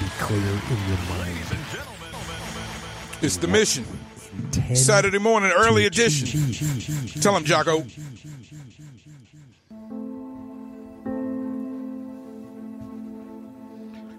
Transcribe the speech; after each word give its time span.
be 0.00 0.06
clear 0.18 0.40
in 0.40 0.88
your 0.88 0.98
mind. 1.08 1.46
It's 3.22 3.36
the 3.36 3.48
mission. 3.48 3.84
Saturday 4.74 5.18
morning, 5.18 5.52
early 5.54 5.84
edition. 5.86 6.52
Tell 7.20 7.36
him, 7.36 7.44
Jocko. 7.44 7.84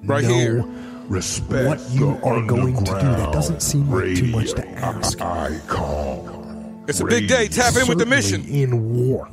Right 0.03 0.23
Know 0.23 0.33
here. 0.33 0.65
Respect 1.07 1.67
what 1.67 1.91
you 1.91 2.09
are 2.23 2.41
going 2.41 2.75
to 2.75 2.83
do. 2.83 2.91
That 2.91 3.33
doesn't 3.33 3.61
seem 3.61 3.89
like 3.91 4.15
too 4.15 4.27
much 4.27 4.53
to 4.53 4.67
ask. 4.69 5.19
Icon. 5.19 6.85
It's 6.87 6.99
a 6.99 7.05
big 7.05 7.27
day. 7.27 7.47
Tap 7.47 7.75
in 7.75 7.87
with 7.87 7.97
the 7.97 8.05
mission. 8.05 8.45
In 8.45 9.07
war. 9.07 9.27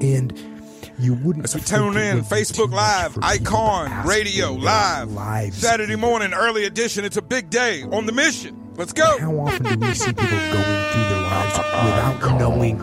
And 0.00 0.53
you 0.98 1.14
wouldn't. 1.14 1.44
As 1.44 1.54
we 1.54 1.60
tune 1.60 1.96
in, 1.96 2.22
Facebook 2.22 2.70
Live, 2.70 3.14
for 3.14 3.20
people 3.20 3.38
to 3.38 3.50
Icon, 3.50 4.06
Radio, 4.06 4.52
their 4.52 5.06
Live. 5.06 5.54
Saturday 5.54 5.96
morning, 5.96 6.32
early 6.32 6.64
edition. 6.64 7.04
It's 7.04 7.16
a 7.16 7.22
big 7.22 7.50
day 7.50 7.82
on 7.82 8.06
the 8.06 8.12
mission. 8.12 8.72
Let's 8.76 8.92
go. 8.92 9.18
How 9.18 9.38
often 9.38 9.62
do 9.62 9.86
we 9.86 9.94
see 9.94 10.12
people 10.12 10.28
going 10.28 10.52
through 10.52 11.08
their 11.08 11.20
lives 11.20 11.58
without 11.58 12.38
knowing 12.38 12.78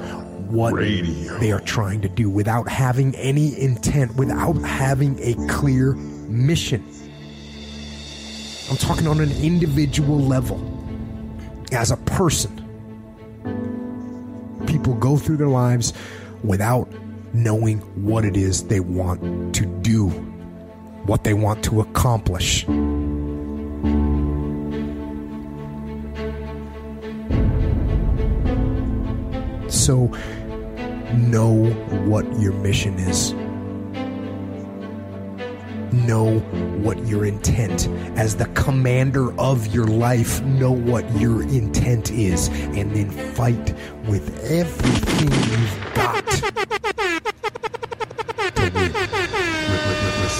what 0.52 0.74
Radio. 0.74 1.38
they 1.40 1.52
are 1.52 1.62
trying 1.62 2.02
to 2.02 2.10
do, 2.10 2.30
without 2.30 2.68
having 2.68 3.16
any 3.16 3.60
intent, 3.60 4.16
without 4.16 4.54
having 4.64 5.18
a 5.20 5.36
clear 5.48 5.94
mission? 5.94 6.86
I'm 8.70 8.78
talking 8.78 9.08
on 9.08 9.20
an 9.20 9.32
individual 9.44 10.20
level. 10.20 10.68
As 11.74 11.92
a 11.92 11.98
person, 11.98 12.58
people 14.68 14.94
go 14.96 15.18
through 15.18 15.38
their 15.38 15.48
lives 15.48 15.94
without 16.44 16.92
knowing 17.34 17.80
what 18.06 18.26
it 18.26 18.36
is 18.36 18.64
they 18.64 18.80
want 18.80 19.56
to 19.56 19.66
do, 19.66 20.10
what 21.06 21.24
they 21.24 21.34
want 21.34 21.64
to 21.66 21.82
accomplish. 21.82 22.66
So, 29.72 30.08
know 31.16 31.66
what 32.06 32.26
your 32.40 32.54
mission 32.54 32.96
is. 33.00 33.34
Know 35.94 36.40
what 36.84 37.06
your 37.06 37.26
intent, 37.26 37.88
as 38.18 38.36
the 38.36 38.46
commander 38.48 39.38
of 39.40 39.74
your 39.74 39.86
life, 39.86 40.42
know 40.44 40.72
what 40.72 41.10
your 41.20 41.42
intent 41.44 42.12
is, 42.12 42.48
and 42.48 42.96
then 42.96 43.10
fight 43.10 43.74
with 44.08 44.40
everything 44.50 45.32
you've 45.52 45.94
got. 45.96 46.21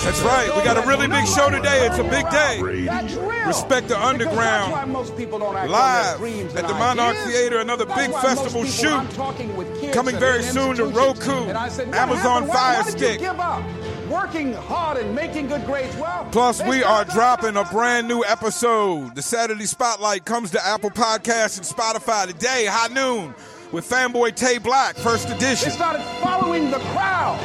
That's 0.04 0.20
right. 0.22 0.56
We 0.58 0.64
got 0.64 0.84
a 0.84 0.88
really 0.88 1.08
big 1.08 1.28
show 1.28 1.50
today. 1.50 1.86
It's 1.88 1.98
a 2.00 2.04
big 2.04 2.28
day. 2.32 2.60
Respect 3.46 3.88
the 3.88 4.00
underground. 4.00 4.74
that's 4.74 4.86
why 4.86 4.86
most 4.86 5.16
people 5.16 5.40
don't 5.40 5.56
act 5.56 5.66
on 5.66 5.72
Live 5.72 6.56
at 6.58 6.68
the 6.68 6.74
Monarch. 6.74 7.16
Theater, 7.18 7.60
another 7.60 7.86
big 7.86 8.12
festival 8.14 8.64
most 8.64 8.82
people- 8.82 8.94
I'm 8.98 9.08
shoot. 9.08 9.16
talking 9.16 9.56
with 9.56 9.80
kids 9.80 9.94
Coming 9.94 10.18
very 10.18 10.42
soon 10.44 10.76
to 10.78 10.86
Roku, 10.86 11.32
and 11.32 11.58
I 11.58 11.70
said, 11.70 11.88
what 11.88 11.98
Amazon? 11.98 12.48
Why- 12.48 12.56
Fire 12.56 12.84
Stick. 12.84 13.22
You 13.22 13.28
give 13.30 13.40
up? 13.40 13.62
Working 14.10 14.54
hard 14.54 14.98
and 14.98 15.16
making 15.16 15.48
good 15.48 15.66
grades. 15.66 15.96
Well, 15.96 16.28
Plus, 16.32 16.62
we 16.64 16.84
are 16.84 17.06
dropping 17.06 17.56
a 17.56 17.64
brand 17.66 18.08
new 18.08 18.24
episode. 18.26 19.16
The 19.16 19.22
Saturday 19.22 19.66
Spotlight 19.66 20.26
comes 20.26 20.52
to 20.52 20.66
Apple 20.66 20.90
Podcasts 20.90 21.58
and 21.58 21.66
Spotify 21.66 22.28
today, 22.28 22.66
high 22.66 22.88
noon, 22.94 23.34
with 23.72 23.88
Fanboy 23.90 24.36
Tay 24.36 24.58
Black, 24.58 24.96
first 24.98 25.26
edition. 25.30 25.40
They 25.40 25.46
edition. 25.52 25.72
started 25.72 26.04
following 26.22 26.72
the 26.72 26.80
crowd. 26.80 27.40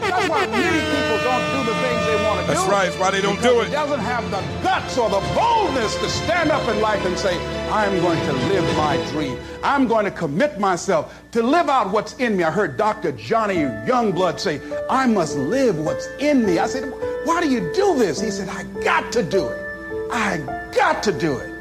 That's 0.00 0.28
why 0.28 0.46
many 0.46 0.80
people 0.80 1.18
don't 1.24 1.44
do 1.52 1.72
the 1.72 1.78
things 1.80 2.06
they 2.06 2.24
want 2.24 2.40
to 2.40 2.46
do. 2.46 2.52
That's 2.54 2.68
right. 2.68 2.88
It's 2.88 2.98
why 2.98 3.10
they 3.10 3.20
don't 3.20 3.40
do 3.42 3.60
he 3.60 3.66
it. 3.66 3.70
doesn't 3.70 4.00
have 4.00 4.24
the 4.30 4.40
guts 4.62 4.96
or 4.98 5.08
the 5.10 5.20
boldness 5.34 5.96
to 5.96 6.08
stand 6.08 6.50
up 6.50 6.66
in 6.68 6.80
life 6.80 7.04
and 7.04 7.18
say, 7.18 7.36
I'm 7.70 8.00
going 8.00 8.18
to 8.26 8.32
live 8.32 8.76
my 8.76 8.96
dream. 9.10 9.38
I'm 9.62 9.86
going 9.88 10.04
to 10.04 10.10
commit 10.10 10.58
myself 10.60 11.20
to 11.32 11.42
live 11.42 11.68
out 11.68 11.90
what's 11.90 12.14
in 12.14 12.36
me. 12.36 12.44
I 12.44 12.50
heard 12.50 12.76
Dr. 12.76 13.12
Johnny 13.12 13.56
Youngblood 13.56 14.38
say, 14.38 14.60
I 14.88 15.06
must 15.06 15.36
live 15.36 15.78
what's 15.78 16.06
in 16.18 16.44
me. 16.46 16.58
I 16.58 16.66
said, 16.66 16.92
why 17.24 17.40
do 17.40 17.48
you 17.50 17.72
do 17.74 17.98
this? 17.98 18.20
He 18.20 18.30
said, 18.30 18.48
I 18.48 18.62
got 18.82 19.10
to 19.12 19.22
do 19.22 19.48
it. 19.48 20.08
I 20.12 20.38
got 20.74 21.02
to 21.04 21.12
do 21.12 21.36
it. 21.38 21.52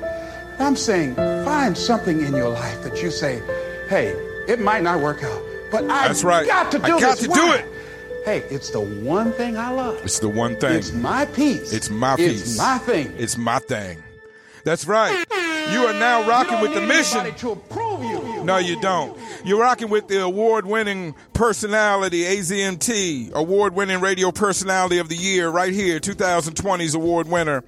I'm 0.59 0.75
saying, 0.75 1.15
find 1.15 1.77
something 1.77 2.21
in 2.23 2.33
your 2.35 2.49
life 2.49 2.83
that 2.83 3.01
you 3.01 3.11
say, 3.11 3.41
hey, 3.89 4.09
it 4.47 4.59
might 4.61 4.83
not 4.83 4.99
work 5.01 5.23
out, 5.23 5.41
but 5.71 5.83
I 5.85 6.07
That's 6.07 6.23
right. 6.23 6.45
got 6.47 6.71
to 6.71 6.77
do 6.79 6.83
I 6.97 6.99
got 6.99 7.17
this. 7.17 7.27
to 7.27 7.33
do 7.33 7.51
it. 7.53 7.65
Hey, 8.25 8.39
it's 8.49 8.71
the 8.71 8.79
one 8.79 9.31
thing 9.33 9.55
I 9.55 9.69
love. 9.69 9.99
It's 10.03 10.17
the 10.17 10.29
one 10.29 10.59
thing. 10.59 10.77
It's 10.77 10.91
my 10.91 11.25
piece. 11.25 11.71
It's 11.71 11.91
my 11.91 12.15
piece. 12.15 12.41
It's 12.41 12.57
my 12.57 12.79
thing. 12.79 13.13
It's 13.19 13.37
my 13.37 13.59
thing. 13.59 14.01
That's 14.63 14.87
right. 14.87 15.23
You 15.71 15.85
are 15.85 15.93
now 15.93 16.27
rocking 16.27 16.59
with 16.59 16.73
the 16.73 16.81
mission. 16.81 17.31
to 17.35 17.51
approve 17.51 18.03
you. 18.03 18.43
No, 18.43 18.57
you 18.57 18.81
don't. 18.81 19.15
You're 19.43 19.61
rocking 19.61 19.89
with 19.89 20.07
the 20.07 20.23
award-winning 20.23 21.13
personality, 21.33 22.23
AZMT, 22.23 23.31
award-winning 23.33 24.01
radio 24.01 24.31
personality 24.31 24.97
of 24.97 25.07
the 25.07 25.15
year, 25.15 25.49
right 25.49 25.71
here, 25.71 25.99
2020's 25.99 26.95
award 26.95 27.27
winner. 27.27 27.63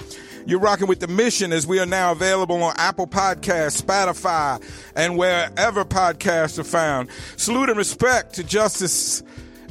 You're 0.48 0.60
rocking 0.60 0.88
with 0.88 1.02
the 1.02 1.08
mission 1.08 1.54
as 1.54 1.68
we 1.68 1.80
are 1.80 1.86
now 1.86 2.14
available 2.14 2.64
on 2.64 2.74
Apple 2.78 3.06
Podcasts, 3.06 3.80
Spotify, 3.80 4.64
and 4.96 5.18
wherever 5.18 5.86
podcasts 5.86 6.58
are 6.58 6.64
found. 6.64 7.10
Salute 7.36 7.70
and 7.70 7.78
respect 7.78 8.34
to 8.36 8.44
Justice 8.44 9.22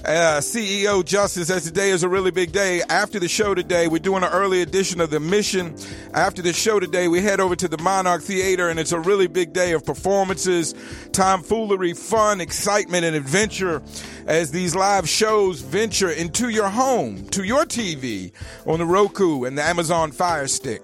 uh, 0.07 0.39
CEO 0.41 1.05
Justice, 1.05 1.51
as 1.51 1.65
today 1.65 1.91
is 1.91 2.05
a 2.05 2.09
really 2.09 2.31
big 2.31 2.53
day. 2.53 2.81
After 2.89 3.19
the 3.19 3.29
show 3.29 3.55
today, 3.55 3.89
we're 3.89 3.99
doing 3.99 4.23
an 4.23 4.31
early 4.31 4.63
edition 4.63 5.01
of 5.01 5.11
The 5.11 5.19
Mission. 5.19 5.75
After 6.15 6.43
the 6.43 6.53
show 6.53 6.79
today, 6.79 7.09
we 7.09 7.21
head 7.21 7.41
over 7.41 7.57
to 7.57 7.67
the 7.67 7.79
Monarch 7.79 8.23
Theater, 8.23 8.69
and 8.69 8.79
it's 8.79 8.93
a 8.93 9.01
really 9.01 9.27
big 9.27 9.53
day 9.53 9.73
of 9.73 9.85
performances, 9.85 10.75
tomfoolery, 11.11 11.93
fun, 11.93 12.41
excitement, 12.41 13.05
and 13.05 13.17
adventure 13.17 13.83
as 14.27 14.53
these 14.53 14.77
live 14.77 15.09
shows 15.09 15.61
venture 15.61 16.11
into 16.11 16.51
your 16.51 16.69
home, 16.69 17.27
to 17.31 17.43
your 17.43 17.65
TV, 17.65 18.31
on 18.65 18.79
the 18.79 18.87
Roku 18.87 19.45
and 19.45 19.59
the 19.59 19.63
Amazon 19.63 20.13
Fire 20.13 20.47
Stick. 20.47 20.83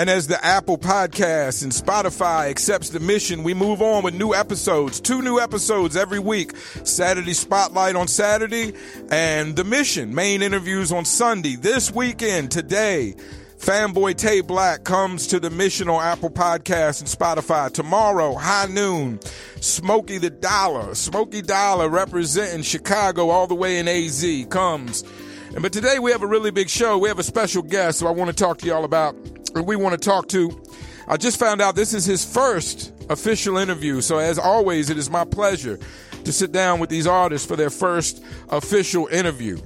And 0.00 0.08
as 0.08 0.28
the 0.28 0.42
Apple 0.42 0.78
Podcast 0.78 1.62
and 1.62 1.70
Spotify 1.70 2.48
accepts 2.48 2.88
the 2.88 3.00
mission, 3.00 3.42
we 3.42 3.52
move 3.52 3.82
on 3.82 4.02
with 4.02 4.14
new 4.14 4.32
episodes, 4.32 4.98
two 4.98 5.20
new 5.20 5.38
episodes 5.38 5.94
every 5.94 6.18
week. 6.18 6.56
Saturday 6.84 7.34
Spotlight 7.34 7.96
on 7.96 8.08
Saturday 8.08 8.72
and 9.10 9.56
the 9.56 9.62
mission, 9.62 10.14
main 10.14 10.40
interviews 10.40 10.90
on 10.90 11.04
Sunday. 11.04 11.54
This 11.56 11.92
weekend, 11.92 12.50
today, 12.50 13.14
Fanboy 13.58 14.16
Tay 14.16 14.40
Black 14.40 14.84
comes 14.84 15.26
to 15.26 15.38
the 15.38 15.50
mission 15.50 15.90
on 15.90 16.02
Apple 16.02 16.30
Podcasts 16.30 17.00
and 17.00 17.10
Spotify. 17.10 17.70
Tomorrow, 17.70 18.36
high 18.36 18.68
noon, 18.70 19.20
Smokey 19.60 20.16
the 20.16 20.30
Dollar, 20.30 20.94
Smokey 20.94 21.42
Dollar 21.42 21.90
representing 21.90 22.62
Chicago 22.62 23.28
all 23.28 23.46
the 23.46 23.54
way 23.54 23.78
in 23.78 23.86
AZ 23.86 24.24
comes. 24.48 25.04
And 25.52 25.62
but 25.62 25.72
today 25.72 25.98
we 25.98 26.12
have 26.12 26.22
a 26.22 26.26
really 26.28 26.52
big 26.52 26.68
show. 26.68 26.96
We 26.96 27.08
have 27.08 27.18
a 27.18 27.24
special 27.24 27.62
guest 27.62 28.00
who 28.00 28.06
I 28.06 28.12
want 28.12 28.30
to 28.30 28.36
talk 28.36 28.58
to 28.58 28.66
y'all 28.66 28.84
about. 28.84 29.16
And 29.54 29.66
we 29.66 29.74
want 29.74 30.00
to 30.00 30.08
talk 30.08 30.28
to. 30.28 30.62
I 31.08 31.16
just 31.16 31.40
found 31.40 31.60
out 31.60 31.74
this 31.74 31.92
is 31.92 32.04
his 32.04 32.24
first 32.24 32.92
official 33.10 33.56
interview. 33.56 34.00
So 34.00 34.18
as 34.18 34.38
always, 34.38 34.90
it 34.90 34.96
is 34.96 35.10
my 35.10 35.24
pleasure 35.24 35.76
to 36.24 36.32
sit 36.32 36.52
down 36.52 36.78
with 36.78 36.88
these 36.88 37.06
artists 37.06 37.48
for 37.48 37.56
their 37.56 37.70
first 37.70 38.22
official 38.48 39.08
interview. 39.08 39.60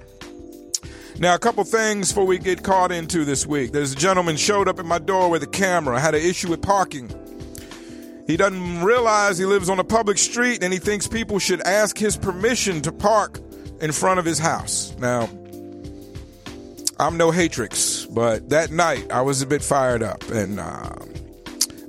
Now, 1.19 1.35
a 1.35 1.39
couple 1.39 1.63
things 1.65 2.09
before 2.09 2.25
we 2.25 2.39
get 2.39 2.63
caught 2.63 2.91
into 2.91 3.27
this 3.27 3.47
week. 3.47 3.73
There's 3.73 3.93
a 3.93 3.97
gentleman 3.97 4.37
showed 4.37 4.69
up 4.69 4.79
at 4.79 4.87
my 4.87 4.99
door 4.99 5.31
with 5.31 5.43
a 5.43 5.47
camera, 5.47 6.01
had 6.01 6.15
an 6.15 6.23
issue 6.23 6.49
with 6.49 6.63
parking. 6.63 7.11
He 8.27 8.39
doesn't 8.39 8.83
realize 8.83 9.37
he 9.37 9.45
lives 9.45 9.69
on 9.69 9.79
a 9.79 9.85
public 9.85 10.17
street 10.17 10.63
and 10.63 10.73
he 10.73 10.79
thinks 10.79 11.07
people 11.07 11.39
should 11.39 11.61
ask 11.61 11.99
his 11.99 12.17
permission 12.17 12.81
to 12.83 12.91
park 12.91 13.39
in 13.83 13.93
front 13.93 14.19
of 14.19 14.25
his 14.25 14.39
house. 14.39 14.97
Now, 14.99 15.29
I'm 16.99 17.17
no 17.17 17.31
hatrix, 17.31 18.07
but 18.07 18.51
that 18.51 18.71
night 18.71 19.11
I 19.11 19.23
was 19.23 19.43
a 19.43 19.47
bit 19.47 19.63
fired 19.63 20.03
up, 20.03 20.23
and 20.31 20.61
uh, 20.61 20.95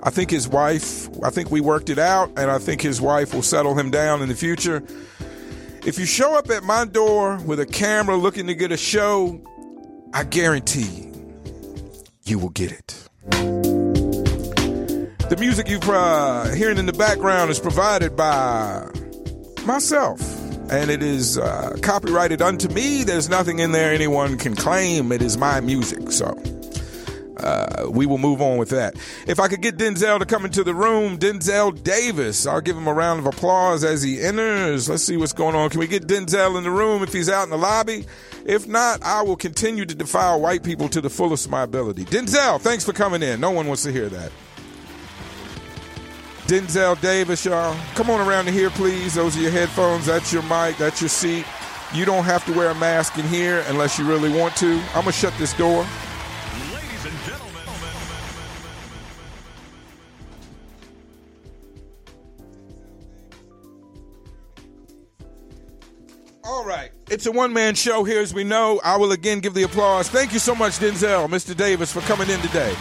I 0.01 0.09
think 0.09 0.31
his 0.31 0.47
wife. 0.47 1.07
I 1.23 1.29
think 1.29 1.51
we 1.51 1.61
worked 1.61 1.89
it 1.89 1.99
out, 1.99 2.29
and 2.37 2.49
I 2.49 2.57
think 2.57 2.81
his 2.81 2.99
wife 2.99 3.33
will 3.33 3.43
settle 3.43 3.77
him 3.77 3.91
down 3.91 4.21
in 4.21 4.29
the 4.29 4.35
future. 4.35 4.83
If 5.85 5.99
you 5.99 6.05
show 6.05 6.35
up 6.35 6.49
at 6.49 6.63
my 6.63 6.85
door 6.85 7.37
with 7.45 7.59
a 7.59 7.65
camera 7.65 8.15
looking 8.15 8.47
to 8.47 8.55
get 8.55 8.71
a 8.71 8.77
show, 8.77 9.39
I 10.13 10.23
guarantee 10.23 11.11
you 12.23 12.39
will 12.39 12.49
get 12.49 12.71
it. 12.71 13.07
The 15.29 15.37
music 15.39 15.69
you're 15.69 15.79
uh, 15.83 16.53
hearing 16.55 16.77
in 16.77 16.87
the 16.87 16.93
background 16.93 17.51
is 17.51 17.59
provided 17.59 18.15
by 18.15 18.89
myself 19.65 20.34
and 20.69 20.89
it 20.89 21.03
is 21.03 21.37
uh, 21.37 21.75
copyrighted 21.81 22.41
unto 22.41 22.67
me. 22.69 23.03
There's 23.03 23.29
nothing 23.29 23.59
in 23.59 23.71
there 23.71 23.93
anyone 23.93 24.37
can 24.37 24.55
claim. 24.55 25.11
It 25.11 25.21
is 25.21 25.37
my 25.37 25.59
music. 25.61 26.11
So 26.11 26.37
uh, 27.37 27.87
we 27.89 28.05
will 28.05 28.17
move 28.17 28.41
on 28.41 28.57
with 28.57 28.69
that. 28.69 28.95
If 29.27 29.39
I 29.39 29.47
could 29.47 29.61
get 29.61 29.77
Denzel 29.77 30.19
to 30.19 30.25
come 30.25 30.45
into 30.45 30.63
the 30.63 30.73
room, 30.73 31.17
Denzel 31.17 31.81
Davis, 31.83 32.47
I'll 32.47 32.61
give 32.61 32.77
him 32.77 32.87
a 32.87 32.93
round 32.93 33.19
of 33.19 33.25
applause 33.25 33.83
as 33.83 34.01
he 34.01 34.21
enters. 34.21 34.89
Let's 34.89 35.03
see 35.03 35.17
what's 35.17 35.33
going 35.33 35.55
on. 35.55 35.69
Can 35.69 35.79
we 35.79 35.87
get 35.87 36.07
Denzel 36.07 36.57
in 36.57 36.63
the 36.63 36.71
room 36.71 37.03
if 37.03 37.13
he's 37.13 37.29
out 37.29 37.43
in 37.43 37.49
the 37.49 37.57
lobby? 37.57 38.05
If 38.45 38.67
not, 38.67 39.03
I 39.03 39.21
will 39.21 39.35
continue 39.35 39.85
to 39.85 39.95
defile 39.95 40.39
white 40.39 40.63
people 40.63 40.89
to 40.89 41.01
the 41.01 41.09
fullest 41.09 41.45
of 41.45 41.51
my 41.51 41.63
ability. 41.63 42.05
Denzel, 42.05 42.59
thanks 42.59 42.83
for 42.83 42.93
coming 42.93 43.21
in. 43.21 43.39
No 43.39 43.51
one 43.51 43.67
wants 43.67 43.83
to 43.83 43.91
hear 43.91 44.09
that. 44.09 44.31
Denzel 46.47 46.99
Davis, 47.01 47.43
y'all. 47.43 47.75
Come 47.95 48.11
on 48.11 48.25
around 48.25 48.45
to 48.45 48.51
here, 48.51 48.69
please. 48.69 49.15
Those 49.15 49.35
are 49.35 49.41
your 49.41 49.49
headphones. 49.49 50.05
That's 50.05 50.31
your 50.31 50.43
mic. 50.43 50.77
That's 50.77 51.01
your 51.01 51.09
seat. 51.09 51.43
You 51.91 52.05
don't 52.05 52.23
have 52.23 52.45
to 52.45 52.53
wear 52.53 52.69
a 52.69 52.75
mask 52.75 53.17
in 53.17 53.25
here 53.25 53.63
unless 53.67 53.97
you 53.97 54.07
really 54.07 54.31
want 54.31 54.55
to. 54.57 54.79
I'm 54.89 55.01
going 55.01 55.05
to 55.05 55.11
shut 55.11 55.33
this 55.39 55.53
door. 55.53 55.87
Ladies 56.71 57.05
and 57.05 57.19
gentlemen. 57.25 57.63
All 66.43 66.63
right. 66.63 66.91
It's 67.09 67.25
a 67.25 67.31
one 67.31 67.53
man 67.53 67.73
show 67.73 68.03
here, 68.03 68.21
as 68.21 68.35
we 68.35 68.43
know. 68.43 68.79
I 68.83 68.97
will 68.97 69.13
again 69.13 69.39
give 69.39 69.55
the 69.55 69.63
applause. 69.63 70.09
Thank 70.09 70.31
you 70.31 70.39
so 70.39 70.53
much, 70.53 70.73
Denzel, 70.73 71.27
Mr. 71.27 71.57
Davis, 71.57 71.91
for 71.91 72.01
coming 72.01 72.29
in 72.29 72.39
today. 72.41 72.75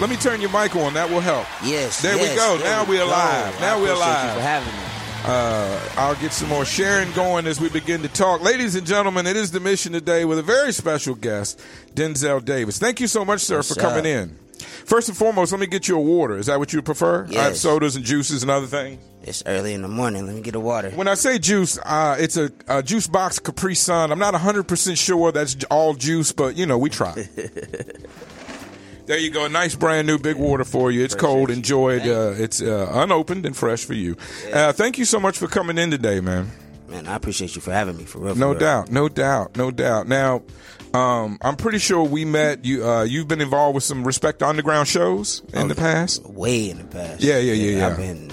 Let 0.00 0.10
me 0.10 0.16
turn 0.16 0.40
your 0.40 0.50
mic 0.50 0.76
on. 0.76 0.94
That 0.94 1.10
will 1.10 1.20
help. 1.20 1.46
Yes. 1.64 2.00
There 2.02 2.14
yes, 2.16 2.30
we 2.30 2.36
go. 2.36 2.56
there 2.58 2.70
now 2.70 2.84
we 2.84 2.90
we're 2.90 2.98
go. 3.04 3.08
alive. 3.08 3.60
Now 3.60 3.78
we're. 3.80 3.88
You 3.88 3.94
for 3.96 4.40
having 4.40 4.72
me. 4.72 4.80
Uh, 5.24 5.88
I'll 5.96 6.14
get 6.14 6.32
some 6.32 6.48
more 6.48 6.64
sharing 6.64 7.10
going 7.12 7.46
as 7.46 7.60
we 7.60 7.68
begin 7.68 8.02
to 8.02 8.08
talk. 8.08 8.40
Ladies 8.40 8.76
and 8.76 8.86
gentlemen, 8.86 9.26
it 9.26 9.36
is 9.36 9.50
the 9.50 9.58
mission 9.60 9.92
today 9.92 10.24
with 10.24 10.38
a 10.38 10.42
very 10.42 10.72
special 10.72 11.16
guest, 11.16 11.60
Denzel 11.94 12.44
Davis. 12.44 12.78
Thank 12.78 13.00
you 13.00 13.08
so 13.08 13.24
much, 13.24 13.40
sir, 13.40 13.56
What's 13.56 13.74
for 13.74 13.80
coming 13.80 14.00
up? 14.00 14.06
in. 14.06 14.38
First 14.86 15.08
and 15.08 15.18
foremost, 15.18 15.50
let 15.52 15.60
me 15.60 15.66
get 15.66 15.88
you 15.88 15.96
a 15.96 16.00
water. 16.00 16.38
Is 16.38 16.46
that 16.46 16.58
what 16.60 16.72
you 16.72 16.80
prefer? 16.80 17.24
I 17.24 17.26
have 17.26 17.32
Yes. 17.52 17.60
sodas 17.60 17.96
and 17.96 18.04
juices 18.04 18.42
and 18.42 18.50
other 18.50 18.66
things. 18.66 19.02
It's 19.24 19.42
early 19.46 19.74
in 19.74 19.82
the 19.82 19.88
morning. 19.88 20.24
Let 20.26 20.36
me 20.36 20.40
get 20.40 20.54
a 20.54 20.60
water. 20.60 20.90
When 20.90 21.08
I 21.08 21.14
say 21.14 21.38
juice, 21.38 21.78
uh, 21.84 22.16
it's 22.18 22.36
a, 22.36 22.50
a 22.68 22.82
juice 22.82 23.06
box 23.08 23.38
Capri 23.40 23.74
Sun. 23.74 24.10
I'm 24.12 24.18
not 24.18 24.34
100% 24.34 24.96
sure 24.96 25.32
that's 25.32 25.56
all 25.70 25.92
juice, 25.94 26.32
but 26.32 26.56
you 26.56 26.64
know, 26.64 26.78
we 26.78 26.88
try. 26.90 27.28
there 29.08 29.18
you 29.18 29.30
go. 29.30 29.44
A 29.44 29.48
nice 29.48 29.74
brand 29.74 30.06
new 30.06 30.18
big 30.18 30.36
water 30.36 30.64
for 30.64 30.92
you. 30.92 31.02
It's 31.02 31.16
cold. 31.16 31.50
Enjoy 31.50 31.94
it. 31.96 32.06
Uh, 32.06 32.34
it's 32.36 32.62
uh, 32.62 32.88
unopened 32.94 33.44
and 33.46 33.56
fresh 33.56 33.84
for 33.84 33.94
you. 33.94 34.16
Uh, 34.52 34.72
thank 34.72 34.96
you 34.98 35.04
so 35.04 35.18
much 35.18 35.36
for 35.36 35.48
coming 35.48 35.76
in 35.78 35.90
today, 35.90 36.20
man. 36.20 36.50
Man, 36.88 37.06
I 37.06 37.16
appreciate 37.16 37.54
you 37.56 37.60
for 37.60 37.72
having 37.72 37.96
me. 37.96 38.04
For 38.04 38.18
real. 38.20 38.34
for 38.34 38.38
No 38.40 38.50
real. 38.52 38.60
doubt, 38.60 38.90
no 38.92 39.08
doubt, 39.08 39.56
no 39.56 39.70
doubt. 39.70 40.08
Now, 40.08 40.42
um, 40.94 41.36
I'm 41.42 41.56
pretty 41.56 41.78
sure 41.78 42.02
we 42.02 42.24
met. 42.24 42.64
You, 42.64 42.86
uh, 42.88 43.02
you've 43.02 43.28
been 43.28 43.42
involved 43.42 43.74
with 43.74 43.84
some 43.84 44.04
Respect 44.04 44.42
Underground 44.42 44.88
shows 44.88 45.42
in 45.52 45.68
the 45.68 45.74
past. 45.74 46.24
Way 46.24 46.70
in 46.70 46.78
the 46.78 46.84
past. 46.84 47.20
Yeah, 47.22 47.38
yeah, 47.38 47.52
yeah, 47.52 47.78
yeah. 47.78 47.86
I've 47.88 47.96
been 47.98 48.30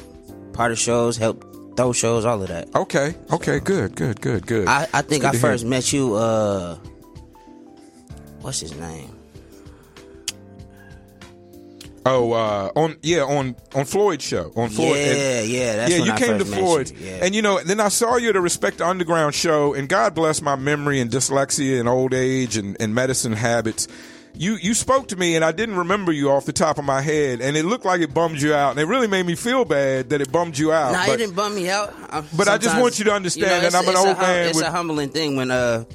part 0.53 0.71
of 0.71 0.79
shows, 0.79 1.17
helped 1.17 1.45
throw 1.75 1.91
shows, 1.91 2.23
all 2.23 2.41
of 2.41 2.47
that. 2.47 2.73
Okay, 2.73 3.15
okay, 3.33 3.59
good, 3.59 3.93
good, 3.97 4.21
good, 4.21 4.47
good. 4.47 4.67
I, 4.69 4.87
I 4.93 5.01
think 5.01 5.25
I 5.25 5.31
to 5.31 5.37
hear. 5.37 5.41
first 5.51 5.65
met 5.65 5.91
you. 5.91 6.13
uh 6.15 6.77
What's 8.39 8.59
his 8.61 8.73
name? 8.77 9.14
Oh, 12.07 12.33
uh, 12.33 12.69
on 12.75 12.97
yeah, 13.01 13.23
on 13.23 13.55
on 13.73 13.85
Floyd's 13.85 14.23
show 14.23 14.51
on 14.55 14.69
Floyd. 14.69 14.95
yeah, 14.97 15.41
yeah. 15.41 15.75
That's 15.75 15.91
yeah, 15.91 16.03
you 16.03 16.11
I 16.11 16.17
came 16.19 16.37
to 16.37 16.45
Floyd's, 16.45 16.91
you. 16.91 16.97
Yeah. 17.01 17.19
and 17.23 17.33
you 17.33 17.41
know, 17.41 17.59
then 17.63 17.79
I 17.79 17.87
saw 17.87 18.17
you 18.17 18.29
at 18.29 18.35
a 18.35 18.41
Respect 18.41 18.79
Underground 18.79 19.33
show, 19.33 19.73
and 19.73 19.89
God 19.89 20.13
bless 20.13 20.39
my 20.41 20.55
memory 20.55 20.99
and 20.99 21.09
dyslexia 21.09 21.79
and 21.79 21.89
old 21.89 22.13
age 22.13 22.57
and, 22.57 22.77
and 22.79 22.93
medicine 22.93 23.33
habits. 23.33 23.87
You 24.35 24.55
you 24.57 24.75
spoke 24.75 25.07
to 25.07 25.15
me, 25.15 25.35
and 25.35 25.43
I 25.43 25.51
didn't 25.51 25.77
remember 25.77 26.11
you 26.11 26.29
off 26.29 26.45
the 26.45 26.53
top 26.53 26.77
of 26.77 26.83
my 26.85 27.01
head, 27.01 27.41
and 27.41 27.57
it 27.57 27.65
looked 27.65 27.85
like 27.85 28.01
it 28.01 28.13
bummed 28.13 28.39
you 28.39 28.53
out, 28.53 28.71
and 28.71 28.79
it 28.79 28.85
really 28.85 29.07
made 29.07 29.25
me 29.25 29.33
feel 29.33 29.65
bad 29.65 30.09
that 30.09 30.21
it 30.21 30.31
bummed 30.31 30.57
you 30.59 30.71
out. 30.73 30.91
Nah, 30.91 31.05
but- 31.07 31.15
it 31.15 31.17
didn't 31.17 31.35
bum 31.35 31.55
me 31.55 31.69
out. 31.71 31.91
I- 32.11 32.21
But 32.35 32.47
I 32.49 32.59
just 32.59 32.79
want 32.79 32.99
you 32.99 33.05
to 33.05 33.13
understand 33.13 33.63
that 33.63 33.73
I'm 33.73 33.87
an 33.89 33.95
old 33.95 34.09
hum- 34.17 34.21
man 34.27 34.47
It's 34.49 34.57
with- 34.57 34.65
a 34.67 34.71
humbling 34.71 35.09
thing 35.09 35.37
when 35.37 35.49
uh, 35.49 35.85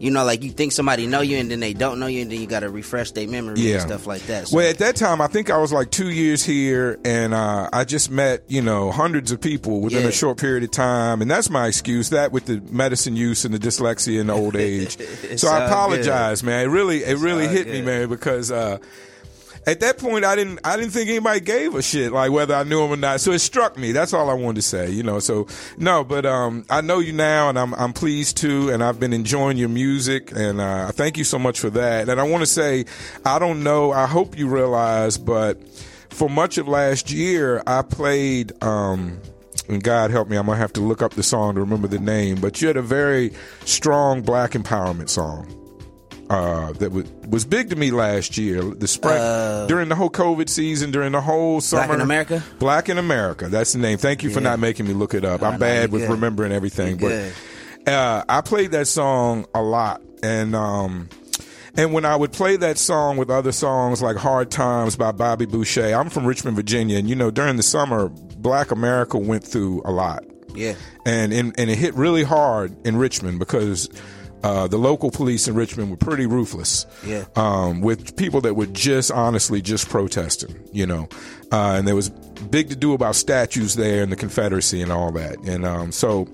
you 0.00 0.10
know, 0.10 0.24
like 0.24 0.42
you 0.42 0.50
think 0.50 0.72
somebody 0.72 1.06
know 1.06 1.20
you 1.20 1.36
and 1.36 1.50
then 1.50 1.60
they 1.60 1.74
don't 1.74 2.00
know 2.00 2.06
you, 2.06 2.22
and 2.22 2.32
then 2.32 2.40
you 2.40 2.46
got 2.46 2.60
to 2.60 2.70
refresh 2.70 3.10
their 3.10 3.28
memory 3.28 3.60
yeah. 3.60 3.74
and 3.74 3.82
stuff 3.82 4.06
like 4.06 4.22
that. 4.22 4.48
So, 4.48 4.56
Well, 4.56 4.70
at 4.70 4.78
that 4.78 4.96
time, 4.96 5.20
I 5.20 5.26
think 5.26 5.50
I 5.50 5.58
was 5.58 5.74
like 5.74 5.90
two 5.90 6.08
years 6.08 6.42
here, 6.42 6.98
and 7.04 7.34
uh, 7.34 7.68
I 7.70 7.84
just 7.84 8.10
met 8.10 8.42
you 8.48 8.62
know 8.62 8.90
hundreds 8.90 9.30
of 9.30 9.42
people 9.42 9.82
within 9.82 10.02
Yeah. 10.02 10.08
a 10.08 10.12
short 10.12 10.38
period 10.38 10.64
of 10.64 10.70
time, 10.70 11.20
and 11.20 11.30
that's 11.30 11.50
my 11.50 11.66
excuse. 11.66 12.08
That 12.10 12.32
with 12.32 12.46
the 12.46 12.62
medicine 12.72 13.14
use 13.14 13.44
and 13.44 13.52
the 13.52 13.58
dyslexia 13.58 14.18
and 14.20 14.30
the 14.30 14.34
old 14.34 14.56
age. 14.56 14.96
So 15.36 15.48
I 15.48 15.66
apologize, 15.66 16.42
man. 16.42 16.64
It 16.64 16.70
really, 16.70 17.04
it 17.04 17.18
really 17.18 17.46
all 17.46 17.52
hit 17.52 17.68
me, 17.68 17.82
man, 17.82 18.08
because. 18.08 18.50
Uh, 18.50 18.78
at 19.66 19.80
that 19.80 19.98
point, 19.98 20.24
I 20.24 20.36
didn't. 20.36 20.60
I 20.64 20.76
didn't 20.76 20.92
think 20.92 21.10
anybody 21.10 21.40
gave 21.40 21.74
a 21.74 21.82
shit, 21.82 22.12
like 22.12 22.30
whether 22.30 22.54
I 22.54 22.64
knew 22.64 22.82
him 22.82 22.92
or 22.92 22.96
not. 22.96 23.20
So 23.20 23.32
it 23.32 23.40
struck 23.40 23.76
me. 23.76 23.92
That's 23.92 24.14
all 24.14 24.30
I 24.30 24.34
wanted 24.34 24.56
to 24.56 24.62
say, 24.62 24.90
you 24.90 25.02
know. 25.02 25.18
So 25.18 25.48
no, 25.76 26.02
but 26.02 26.24
um, 26.24 26.64
I 26.70 26.80
know 26.80 26.98
you 26.98 27.12
now, 27.12 27.50
and 27.50 27.58
I'm 27.58 27.74
I'm 27.74 27.92
pleased 27.92 28.38
to, 28.38 28.70
and 28.70 28.82
I've 28.82 28.98
been 28.98 29.12
enjoying 29.12 29.58
your 29.58 29.68
music, 29.68 30.32
and 30.34 30.60
uh, 30.60 30.86
I 30.88 30.92
thank 30.92 31.18
you 31.18 31.24
so 31.24 31.38
much 31.38 31.60
for 31.60 31.68
that. 31.70 32.08
And 32.08 32.18
I 32.18 32.24
want 32.24 32.40
to 32.42 32.46
say, 32.46 32.86
I 33.24 33.38
don't 33.38 33.62
know. 33.62 33.92
I 33.92 34.06
hope 34.06 34.38
you 34.38 34.48
realize, 34.48 35.18
but 35.18 35.58
for 36.08 36.30
much 36.30 36.56
of 36.56 36.66
last 36.66 37.10
year, 37.10 37.62
I 37.66 37.82
played. 37.82 38.52
Um, 38.62 39.20
and 39.68 39.84
God 39.84 40.10
help 40.10 40.28
me, 40.28 40.36
I'm 40.36 40.46
gonna 40.46 40.58
have 40.58 40.72
to 40.72 40.80
look 40.80 41.00
up 41.00 41.12
the 41.12 41.22
song 41.22 41.54
to 41.54 41.60
remember 41.60 41.86
the 41.86 42.00
name. 42.00 42.40
But 42.40 42.60
you 42.60 42.66
had 42.66 42.76
a 42.76 42.82
very 42.82 43.32
strong 43.66 44.22
black 44.22 44.52
empowerment 44.52 45.08
song 45.10 45.59
uh, 46.30 46.72
that 46.74 46.92
was, 46.92 47.10
was 47.28 47.44
big 47.44 47.70
to 47.70 47.76
me 47.76 47.90
last 47.90 48.38
year. 48.38 48.62
The 48.62 48.86
spread 48.86 49.68
during 49.68 49.88
the 49.88 49.96
whole 49.96 50.10
COVID 50.10 50.48
season, 50.48 50.92
during 50.92 51.10
the 51.12 51.20
whole 51.20 51.60
summer. 51.60 51.82
Uh, 51.82 51.86
Black 51.86 51.96
in 51.96 52.00
America? 52.00 52.44
Black 52.58 52.88
in 52.88 52.98
America. 52.98 53.48
That's 53.48 53.72
the 53.72 53.80
name. 53.80 53.98
Thank 53.98 54.22
you 54.22 54.30
for 54.30 54.40
not 54.40 54.60
making 54.60 54.86
me 54.86 54.94
look 54.94 55.12
it 55.12 55.24
up. 55.24 55.42
I'm 55.42 55.54
no, 55.54 55.58
bad 55.58 55.90
with 55.90 56.02
good. 56.02 56.10
remembering 56.10 56.52
everything, 56.52 57.00
You're 57.00 57.32
but 57.84 57.92
uh, 57.92 58.24
I 58.28 58.40
played 58.42 58.70
that 58.70 58.86
song 58.86 59.46
a 59.54 59.60
lot, 59.60 60.00
and 60.22 60.54
um, 60.54 61.08
and 61.76 61.92
when 61.92 62.04
I 62.04 62.14
would 62.14 62.32
play 62.32 62.56
that 62.56 62.78
song 62.78 63.16
with 63.16 63.28
other 63.28 63.52
songs 63.52 64.00
like 64.00 64.16
"Hard 64.16 64.52
Times" 64.52 64.94
by 64.94 65.10
Bobby 65.10 65.46
Boucher, 65.46 65.94
I'm 65.94 66.10
from 66.10 66.26
Richmond, 66.26 66.54
Virginia, 66.54 66.96
and 66.96 67.08
you 67.08 67.16
know 67.16 67.32
during 67.32 67.56
the 67.56 67.64
summer, 67.64 68.08
Black 68.08 68.70
America 68.70 69.18
went 69.18 69.42
through 69.44 69.82
a 69.84 69.90
lot 69.90 70.24
yeah, 70.54 70.74
and 71.06 71.32
and, 71.32 71.58
and 71.58 71.70
it 71.70 71.76
hit 71.76 71.94
really 71.94 72.22
hard 72.22 72.74
in 72.86 72.96
Richmond 72.96 73.38
because 73.38 73.88
uh, 74.42 74.66
the 74.68 74.78
local 74.78 75.10
police 75.10 75.48
in 75.48 75.54
Richmond 75.54 75.90
were 75.90 75.96
pretty 75.96 76.26
ruthless. 76.26 76.86
Yeah. 77.04 77.24
Um, 77.36 77.80
with 77.80 78.16
people 78.16 78.40
that 78.42 78.54
were 78.54 78.66
just 78.66 79.10
honestly 79.10 79.60
just 79.60 79.88
protesting, 79.88 80.58
you 80.72 80.86
know, 80.86 81.08
uh, 81.52 81.74
and 81.76 81.86
there 81.86 81.96
was 81.96 82.10
big 82.10 82.68
to 82.70 82.76
do 82.76 82.94
about 82.94 83.16
statues 83.16 83.74
there 83.76 84.02
and 84.02 84.10
the 84.10 84.16
Confederacy 84.16 84.80
and 84.80 84.92
all 84.92 85.12
that, 85.12 85.38
and 85.40 85.64
um, 85.64 85.92
so. 85.92 86.28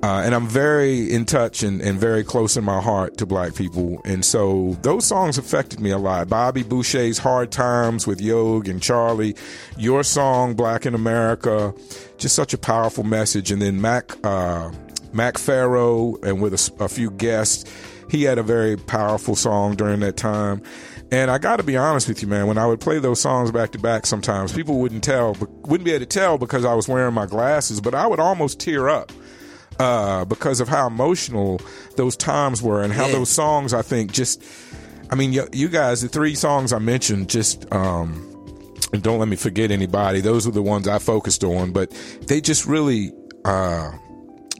Uh, 0.00 0.22
and 0.24 0.32
I'm 0.32 0.46
very 0.46 1.12
in 1.12 1.24
touch 1.24 1.64
and, 1.64 1.80
and 1.80 1.98
very 1.98 2.22
close 2.22 2.56
in 2.56 2.62
my 2.62 2.80
heart 2.80 3.16
to 3.16 3.26
black 3.26 3.56
people. 3.56 4.00
And 4.04 4.24
so 4.24 4.76
those 4.82 5.04
songs 5.04 5.38
affected 5.38 5.80
me 5.80 5.90
a 5.90 5.98
lot. 5.98 6.28
Bobby 6.28 6.62
Boucher's 6.62 7.18
Hard 7.18 7.50
Times 7.50 8.06
with 8.06 8.20
Yog 8.20 8.68
and 8.68 8.80
Charlie, 8.80 9.34
your 9.76 10.04
song, 10.04 10.54
Black 10.54 10.86
in 10.86 10.94
America, 10.94 11.74
just 12.16 12.36
such 12.36 12.54
a 12.54 12.58
powerful 12.58 13.02
message. 13.02 13.50
And 13.50 13.60
then 13.60 13.80
Mac, 13.80 14.12
uh, 14.24 14.70
Mac 15.12 15.38
Farrow 15.38 16.16
and 16.22 16.40
with 16.40 16.54
a 16.80 16.88
few 16.88 17.10
guests, 17.10 17.64
he 18.10 18.22
had 18.24 18.38
a 18.38 18.42
very 18.42 18.76
powerful 18.76 19.36
song 19.36 19.74
during 19.76 20.00
that 20.00 20.16
time. 20.16 20.62
And 21.10 21.30
I 21.30 21.38
got 21.38 21.56
to 21.56 21.62
be 21.62 21.76
honest 21.76 22.06
with 22.08 22.20
you, 22.22 22.28
man. 22.28 22.46
When 22.46 22.58
I 22.58 22.66
would 22.66 22.80
play 22.80 22.98
those 22.98 23.20
songs 23.20 23.50
back 23.50 23.72
to 23.72 23.78
back, 23.78 24.04
sometimes 24.06 24.52
people 24.52 24.78
wouldn't 24.78 25.02
tell, 25.04 25.34
wouldn't 25.62 25.84
be 25.84 25.92
able 25.92 26.00
to 26.00 26.06
tell 26.06 26.36
because 26.38 26.64
I 26.66 26.74
was 26.74 26.86
wearing 26.88 27.14
my 27.14 27.24
glasses, 27.26 27.80
but 27.80 27.94
I 27.94 28.06
would 28.06 28.20
almost 28.20 28.60
tear 28.60 28.88
up 28.90 29.10
uh, 29.78 30.24
because 30.26 30.60
of 30.60 30.68
how 30.68 30.86
emotional 30.86 31.60
those 31.96 32.14
times 32.16 32.60
were 32.60 32.82
and 32.82 32.92
how 32.92 33.06
Yeah. 33.06 33.12
those 33.14 33.30
songs, 33.30 33.72
I 33.72 33.80
think, 33.82 34.12
just, 34.12 34.42
I 35.10 35.14
mean, 35.14 35.32
you, 35.32 35.48
you 35.52 35.68
guys, 35.68 36.02
the 36.02 36.08
three 36.08 36.34
songs 36.34 36.72
I 36.74 36.78
mentioned, 36.78 37.30
just, 37.30 37.70
um, 37.72 38.24
and 38.92 39.02
don't 39.02 39.18
let 39.18 39.28
me 39.28 39.36
forget 39.36 39.70
anybody. 39.70 40.20
Those 40.20 40.44
were 40.46 40.52
the 40.52 40.62
ones 40.62 40.88
I 40.88 40.98
focused 40.98 41.42
on, 41.44 41.72
but 41.72 41.90
they 42.26 42.40
just 42.42 42.66
really, 42.66 43.12
uh, 43.46 43.92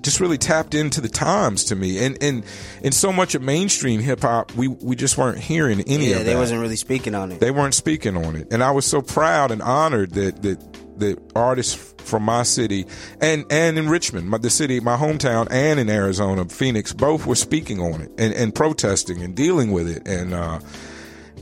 just 0.03 0.21
really 0.21 0.39
tapped 0.39 0.75
into 0.75 1.01
the 1.01 1.09
times 1.09 1.65
to 1.65 1.77
me, 1.77 2.05
and 2.05 2.17
and 2.23 2.45
and 2.85 2.95
so 2.95 3.13
much 3.13 3.35
of 3.35 3.43
mainstream 3.43 4.01
hip 4.01 4.21
hop, 4.21 4.53
we 4.55 4.69
we 4.69 4.97
just 4.97 5.19
weren't 5.19 5.39
hearing 5.39 5.81
any 5.83 5.95
of 5.95 6.01
it. 6.03 6.07
yeah. 6.11 6.17
of 6.19 6.27
They 6.27 6.37
wasn't 6.37 6.61
really 6.61 6.77
speaking 6.77 7.15
on 7.15 7.33
it. 7.33 7.41
they 7.41 7.51
weren't 7.51 7.75
speaking 7.75 8.17
on 8.17 8.37
it 8.37 8.53
and 8.53 8.63
i 8.63 8.71
was 8.71 8.85
so 8.87 9.01
proud 9.03 9.51
and 9.51 9.61
honored 9.63 10.13
that 10.13 10.43
that 10.43 10.59
that 10.99 11.19
artists 11.37 11.95
from 11.99 12.23
my 12.23 12.43
city 12.43 12.87
and 13.21 13.45
and 13.51 13.79
in 13.79 13.89
richmond 13.89 14.29
my, 14.29 14.39
the 14.39 14.51
city 14.51 14.81
my 14.81 14.97
hometown 14.97 15.47
and 15.51 15.79
in 15.79 15.89
arizona 15.89 16.45
phoenix 16.47 16.93
both 16.93 17.27
were 17.27 17.35
speaking 17.35 17.81
on 17.81 18.01
it 18.01 18.11
and, 18.19 18.33
and 18.35 18.55
protesting 18.55 19.23
and 19.23 19.35
dealing 19.35 19.71
with 19.73 19.89
it 19.89 20.07
and 20.09 20.33
uh 20.35 20.59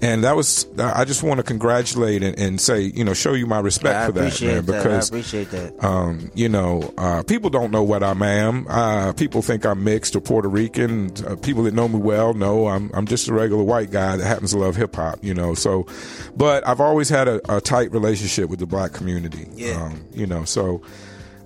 And 0.02 0.24
that 0.24 0.36
was, 0.36 0.66
I 0.78 1.04
just 1.04 1.22
want 1.22 1.38
to 1.38 1.42
congratulate 1.42 2.22
and, 2.22 2.38
and 2.38 2.60
say, 2.60 2.80
you 2.82 3.04
know, 3.04 3.14
show 3.14 3.32
you 3.32 3.46
my 3.46 3.60
respect 3.60 3.96
I 3.96 4.06
for 4.06 4.12
that, 4.12 4.42
man, 4.42 4.64
that. 4.64 4.66
because 4.66 5.10
I 5.10 5.14
appreciate 5.16 5.50
that. 5.50 5.84
um, 5.84 6.30
you 6.34 6.48
know, 6.48 6.92
uh, 6.98 7.22
people 7.22 7.50
don't 7.50 7.70
know 7.70 7.82
what 7.82 8.02
I 8.02 8.12
am. 8.12 8.66
Uh, 8.68 9.12
people 9.12 9.42
think 9.42 9.64
I'm 9.64 9.84
mixed 9.84 10.14
or 10.16 10.20
Puerto 10.20 10.48
Rican. 10.48 11.12
Uh, 11.26 11.36
people 11.36 11.62
that 11.64 11.74
know 11.74 11.88
me 11.88 11.98
well 11.98 12.34
know 12.34 12.68
I'm 12.68 12.90
I'm 12.94 13.06
just 13.06 13.28
a 13.28 13.34
regular 13.34 13.62
white 13.62 13.90
guy 13.90 14.16
that 14.16 14.26
happens 14.26 14.52
to 14.52 14.58
love 14.58 14.76
hip 14.76 14.94
hop. 14.96 15.18
You 15.22 15.34
know, 15.34 15.54
so, 15.54 15.86
but 16.36 16.66
I've 16.66 16.80
always 16.80 17.08
had 17.08 17.28
a, 17.28 17.56
a 17.56 17.60
tight 17.60 17.90
relationship 17.92 18.50
with 18.50 18.58
the 18.58 18.66
black 18.66 18.92
community. 18.92 19.46
Yeah. 19.54 19.82
Um, 19.82 20.04
you 20.12 20.26
know, 20.26 20.44
so 20.44 20.82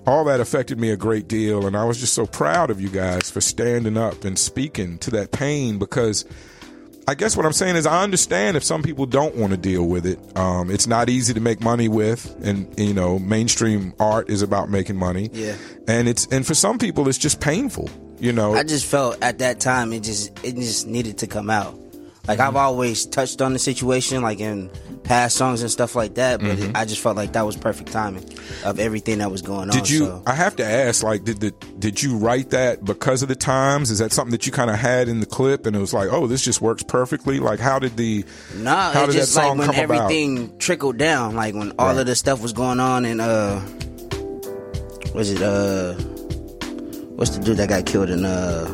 all 0.05 0.23
that 0.25 0.39
affected 0.39 0.79
me 0.79 0.89
a 0.89 0.97
great 0.97 1.27
deal, 1.27 1.65
and 1.67 1.77
I 1.77 1.85
was 1.85 1.99
just 1.99 2.13
so 2.13 2.25
proud 2.25 2.69
of 2.69 2.81
you 2.81 2.89
guys 2.89 3.29
for 3.29 3.41
standing 3.41 3.97
up 3.97 4.23
and 4.25 4.37
speaking 4.37 4.97
to 4.99 5.11
that 5.11 5.31
pain 5.31 5.77
because. 5.79 6.25
I 7.11 7.13
guess 7.13 7.35
what 7.35 7.45
I'm 7.45 7.51
saying 7.51 7.75
is 7.75 7.85
I 7.85 8.03
understand 8.03 8.55
if 8.55 8.63
some 8.63 8.81
people 8.81 9.05
don't 9.05 9.35
want 9.35 9.51
to 9.51 9.57
deal 9.57 9.85
with 9.85 10.05
it. 10.05 10.17
Um, 10.37 10.71
it's 10.71 10.87
not 10.87 11.09
easy 11.09 11.33
to 11.33 11.41
make 11.41 11.59
money 11.59 11.89
with, 11.89 12.33
and 12.41 12.73
you 12.79 12.93
know, 12.93 13.19
mainstream 13.19 13.93
art 13.99 14.29
is 14.29 14.41
about 14.41 14.69
making 14.69 14.95
money. 14.95 15.29
Yeah. 15.33 15.57
and 15.89 16.07
it's 16.07 16.25
and 16.27 16.47
for 16.47 16.53
some 16.53 16.79
people 16.79 17.09
it's 17.09 17.17
just 17.17 17.41
painful. 17.41 17.89
You 18.17 18.31
know, 18.31 18.53
I 18.53 18.63
just 18.63 18.85
felt 18.85 19.21
at 19.21 19.39
that 19.39 19.59
time 19.59 19.91
it 19.91 20.03
just 20.03 20.29
it 20.41 20.55
just 20.55 20.87
needed 20.87 21.17
to 21.17 21.27
come 21.27 21.49
out. 21.49 21.77
Like 22.31 22.39
Mm-hmm. 22.39 22.47
I've 22.49 22.55
always 22.55 23.05
touched 23.05 23.41
on 23.41 23.53
the 23.53 23.59
situation, 23.59 24.21
like 24.21 24.39
in 24.39 24.69
past 25.03 25.35
songs 25.35 25.61
and 25.61 25.69
stuff 25.71 25.95
like 25.95 26.15
that, 26.15 26.39
but 26.39 26.59
it, 26.59 26.71
I 26.75 26.85
just 26.85 27.01
felt 27.01 27.17
like 27.17 27.33
that 27.33 27.41
was 27.45 27.57
perfect 27.57 27.91
timing 27.91 28.23
of 28.63 28.79
everything 28.79 29.17
that 29.17 29.29
was 29.31 29.41
going 29.41 29.61
on. 29.61 29.67
Mm-hmm. 29.69 29.79
did 29.79 29.89
you? 29.89 29.99
so. 30.05 30.23
I 30.25 30.33
have 30.33 30.55
to 30.57 30.65
ask, 30.65 31.03
like, 31.03 31.23
did 31.23 31.39
the 31.41 31.51
did 31.79 32.01
you 32.01 32.17
write 32.17 32.51
that 32.51 32.85
because 32.85 33.21
of 33.23 33.27
the 33.29 33.35
times? 33.35 33.91
Is 33.91 33.99
that 33.99 34.11
something 34.11 34.31
that 34.31 34.45
you 34.45 34.51
kind 34.51 34.69
of 34.69 34.77
had 34.77 35.07
in 35.09 35.19
the 35.19 35.25
clip, 35.25 35.65
and 35.65 35.75
it 35.75 35.79
was 35.79 35.93
like, 35.93 36.09
oh, 36.11 36.27
this 36.27 36.43
just 36.43 36.61
works 36.61 36.83
perfectly? 36.83 37.39
Like, 37.39 37.59
how 37.59 37.79
did 37.79 37.97
the 37.97 38.23
Nah, 38.55 38.91
how 38.91 39.05
did 39.07 39.13
just 39.13 39.33
that 39.35 39.41
song 39.41 39.57
like 39.57 39.67
when 39.67 39.75
come 39.75 39.85
about? 39.85 40.01
everything 40.11 40.57
trickled 40.59 40.97
down, 40.97 41.35
like 41.35 41.53
when 41.55 41.71
all 41.79 41.87
Right. 41.87 41.99
of 41.99 42.05
the 42.05 42.15
stuff 42.15 42.41
was 42.41 42.53
going 42.53 42.79
on, 42.79 43.03
and 43.05 43.19
uh, 43.21 43.59
was 45.13 45.31
it 45.31 45.41
uh, 45.41 45.93
what's 47.15 47.31
the 47.37 47.43
dude 47.43 47.57
that 47.57 47.69
got 47.69 47.85
killed 47.85 48.09
in 48.09 48.23
uh, 48.23 48.65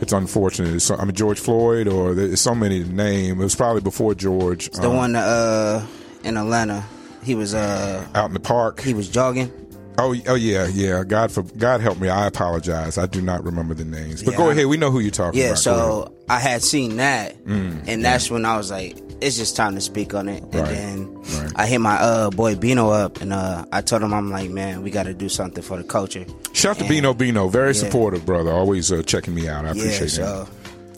It's 0.00 0.12
unfortunate. 0.12 0.74
It's, 0.74 0.90
I 0.90 1.04
mean, 1.04 1.14
George 1.14 1.38
Floyd, 1.38 1.86
or 1.88 2.14
there's 2.14 2.40
so 2.40 2.54
many 2.54 2.82
to 2.82 2.90
name. 2.92 3.40
It 3.40 3.44
was 3.44 3.54
probably 3.54 3.82
before 3.82 4.14
George. 4.14 4.70
the 4.70 4.88
um, 4.88 4.96
one 4.96 5.16
uh 5.16 5.86
in 6.24 6.36
Atlanta? 6.36 6.84
He 7.22 7.34
was 7.34 7.54
uh 7.54 8.06
out 8.14 8.26
in 8.28 8.34
the 8.34 8.40
park. 8.40 8.80
he 8.80 8.94
was 8.94 9.08
jogging. 9.08 9.52
Oh, 9.98 10.14
oh 10.28 10.34
yeah, 10.34 10.66
yeah. 10.68 11.04
God 11.04 11.30
for 11.30 11.42
God 11.42 11.82
help 11.82 12.00
me. 12.00 12.08
I 12.08 12.26
apologize. 12.26 12.96
I 12.96 13.04
do 13.06 13.20
not 13.20 13.44
remember 13.44 13.74
the 13.74 13.84
names. 13.84 14.22
But 14.22 14.32
Yeah. 14.32 14.38
go 14.38 14.50
ahead. 14.50 14.66
We 14.66 14.78
know 14.78 14.90
who 14.90 15.00
you're 15.00 15.10
talking 15.10 15.38
Yeah, 15.38 15.48
about. 15.48 15.56
Mm, 15.58 15.62
so 15.62 16.14
I 16.28 16.38
had 16.38 16.62
seen 16.62 16.96
that, 16.96 17.36
and 17.46 18.02
that's 18.04 18.30
when 18.30 18.46
I 18.46 18.56
was 18.56 18.70
like, 18.70 18.96
it's 19.20 19.36
just 19.36 19.56
time 19.56 19.74
to 19.74 19.80
speak 19.80 20.14
on 20.14 20.28
it. 20.28 20.42
And 20.42 20.52
then 20.52 21.14
right. 21.14 21.52
I 21.56 21.66
hit 21.66 21.78
my 21.80 21.96
uh 22.00 22.30
boy 22.30 22.56
Bino 22.56 22.90
up, 22.90 23.20
and 23.20 23.32
uh 23.32 23.64
I 23.72 23.80
told 23.82 24.02
him 24.02 24.12
I'm 24.14 24.30
like, 24.30 24.50
man, 24.50 24.82
we 24.82 24.90
got 24.90 25.04
to 25.04 25.14
do 25.14 25.28
something 25.28 25.62
for 25.62 25.76
the 25.76 25.84
culture. 25.84 26.24
shout 26.52 26.76
to 26.76 26.82
And- 26.82 26.88
Bino 26.88 27.14
Bino, 27.14 27.48
very 27.48 27.68
Yeah. 27.68 27.80
supportive 27.80 28.24
brother. 28.26 28.50
Always 28.52 28.90
uh, 28.92 29.02
checking 29.02 29.34
me 29.34 29.48
out. 29.48 29.64
I 29.64 29.68
Yeah, 29.72 29.82
appreciate 29.82 30.10
so 30.10 30.48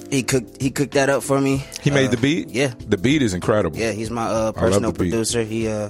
that. 0.04 0.12
he 0.14 0.22
cooked 0.22 0.60
he 0.62 0.70
cooked 0.70 0.94
that 0.94 1.08
up 1.10 1.22
for 1.22 1.40
me. 1.40 1.64
He 1.82 1.90
made 1.90 2.08
Uh, 2.08 2.12
the 2.12 2.16
beat. 2.18 2.50
Yeah, 2.50 2.72
the 2.88 2.96
beat 2.98 3.22
is 3.22 3.34
incredible. 3.34 3.78
yeah, 3.78 3.92
he's 3.92 4.10
my 4.10 4.26
uh 4.26 4.52
personal 4.52 4.92
producer. 4.92 5.42
He 5.42 5.68
uh. 5.68 5.88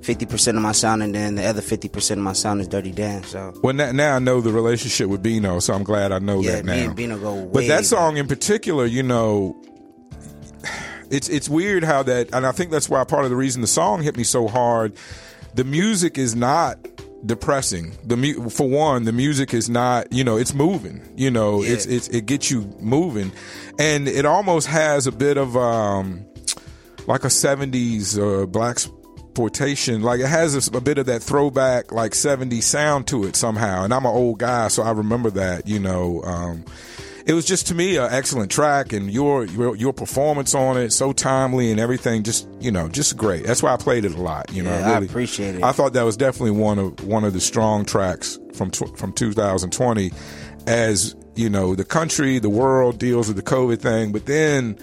Fifty 0.00 0.26
percent 0.26 0.56
of 0.56 0.62
my 0.62 0.70
sound, 0.70 1.02
and 1.02 1.12
then 1.12 1.34
the 1.34 1.44
other 1.44 1.60
fifty 1.60 1.88
percent 1.88 2.18
of 2.18 2.24
my 2.24 2.32
sound 2.32 2.60
is 2.60 2.68
Dirty 2.68 2.92
Dan. 2.92 3.24
So 3.24 3.52
Well, 3.64 3.74
now, 3.74 3.90
now 3.90 4.14
I 4.14 4.20
know 4.20 4.40
the 4.40 4.52
relationship 4.52 5.08
with 5.08 5.24
Bino, 5.24 5.58
so 5.58 5.74
I'm 5.74 5.82
glad 5.82 6.12
I 6.12 6.20
know 6.20 6.40
Yeah, 6.40 6.62
that 6.62 6.64
now. 6.64 6.92
Bino 6.94 7.18
go 7.18 7.46
But 7.52 7.66
that 7.66 7.84
song 7.84 8.16
in 8.16 8.28
particular, 8.28 8.86
you 8.86 9.02
know, 9.02 9.60
it's 11.10 11.28
it's 11.28 11.48
weird 11.48 11.84
how 11.84 12.02
that, 12.04 12.34
and 12.34 12.46
I 12.46 12.52
think 12.52 12.70
that's 12.70 12.88
why 12.88 13.02
part 13.04 13.24
of 13.24 13.30
the 13.30 13.36
reason 13.36 13.60
the 13.60 13.66
song 13.66 14.02
hit 14.02 14.16
me 14.16 14.24
so 14.24 14.48
hard. 14.48 14.92
The 15.54 15.64
music 15.64 16.18
is 16.18 16.36
not 16.36 16.78
depressing. 17.26 17.96
The 18.04 18.16
mu- 18.16 18.48
for 18.50 18.68
one, 18.68 19.04
the 19.04 19.12
music 19.12 19.52
is 19.52 19.68
not, 19.68 20.12
you 20.12 20.22
know, 20.22 20.36
it's 20.36 20.54
moving. 20.54 21.02
You 21.16 21.30
know, 21.30 21.62
Yeah. 21.62 21.72
it's 21.72 21.86
it's 21.86 22.08
it 22.08 22.26
gets 22.26 22.50
you 22.50 22.62
moving, 22.80 23.32
and 23.78 24.06
it 24.06 24.24
almost 24.24 24.66
has 24.68 25.06
a 25.06 25.12
bit 25.12 25.36
of 25.36 25.56
um 25.56 26.24
like 27.06 27.24
a 27.24 27.28
'70s 27.28 28.18
uh, 28.18 28.46
black 28.46 28.76
exploitation. 28.76 30.02
Like 30.02 30.20
it 30.20 30.26
has 30.26 30.68
a, 30.68 30.76
a 30.76 30.80
bit 30.80 30.98
of 30.98 31.06
that 31.06 31.22
throwback, 31.22 31.90
like 31.92 32.12
'70s 32.12 32.62
sound 32.64 33.06
to 33.08 33.24
it 33.24 33.34
somehow. 33.36 33.84
And 33.84 33.92
I'm 33.94 34.04
an 34.04 34.12
old 34.14 34.38
guy, 34.38 34.68
so 34.68 34.82
I 34.82 34.90
remember 34.90 35.30
that. 35.30 35.66
You 35.66 35.78
know, 35.80 36.22
um, 36.22 36.64
it 37.28 37.34
was 37.34 37.44
just 37.44 37.66
to 37.66 37.74
me 37.74 37.98
an 37.98 38.08
excellent 38.10 38.50
track, 38.50 38.94
and 38.94 39.10
your, 39.12 39.44
your 39.44 39.76
your 39.76 39.92
performance 39.92 40.54
on 40.54 40.78
it 40.78 40.92
so 40.92 41.12
timely 41.12 41.70
and 41.70 41.78
everything. 41.78 42.22
Just 42.22 42.48
you 42.58 42.72
know, 42.72 42.88
just 42.88 43.18
great. 43.18 43.44
That's 43.44 43.62
why 43.62 43.74
I 43.74 43.76
played 43.76 44.06
it 44.06 44.14
a 44.14 44.20
lot. 44.20 44.50
You 44.50 44.62
know, 44.62 44.70
Yeah, 44.70 44.88
I 44.88 44.94
really, 44.94 45.06
appreciate 45.06 45.56
it. 45.56 45.62
I 45.62 45.72
thought 45.72 45.92
that 45.92 46.04
was 46.04 46.16
definitely 46.16 46.52
one 46.52 46.78
of 46.78 47.04
one 47.04 47.24
of 47.24 47.34
the 47.34 47.40
strong 47.40 47.84
tracks 47.84 48.38
from 48.54 48.70
from 48.70 49.12
2020. 49.12 50.10
As 50.66 51.14
you 51.36 51.50
know, 51.50 51.74
the 51.74 51.84
country, 51.84 52.38
the 52.38 52.48
world 52.48 52.98
deals 52.98 53.28
with 53.28 53.36
the 53.36 53.42
COVID 53.42 53.80
thing, 53.80 54.10
but 54.10 54.24
then 54.24 54.78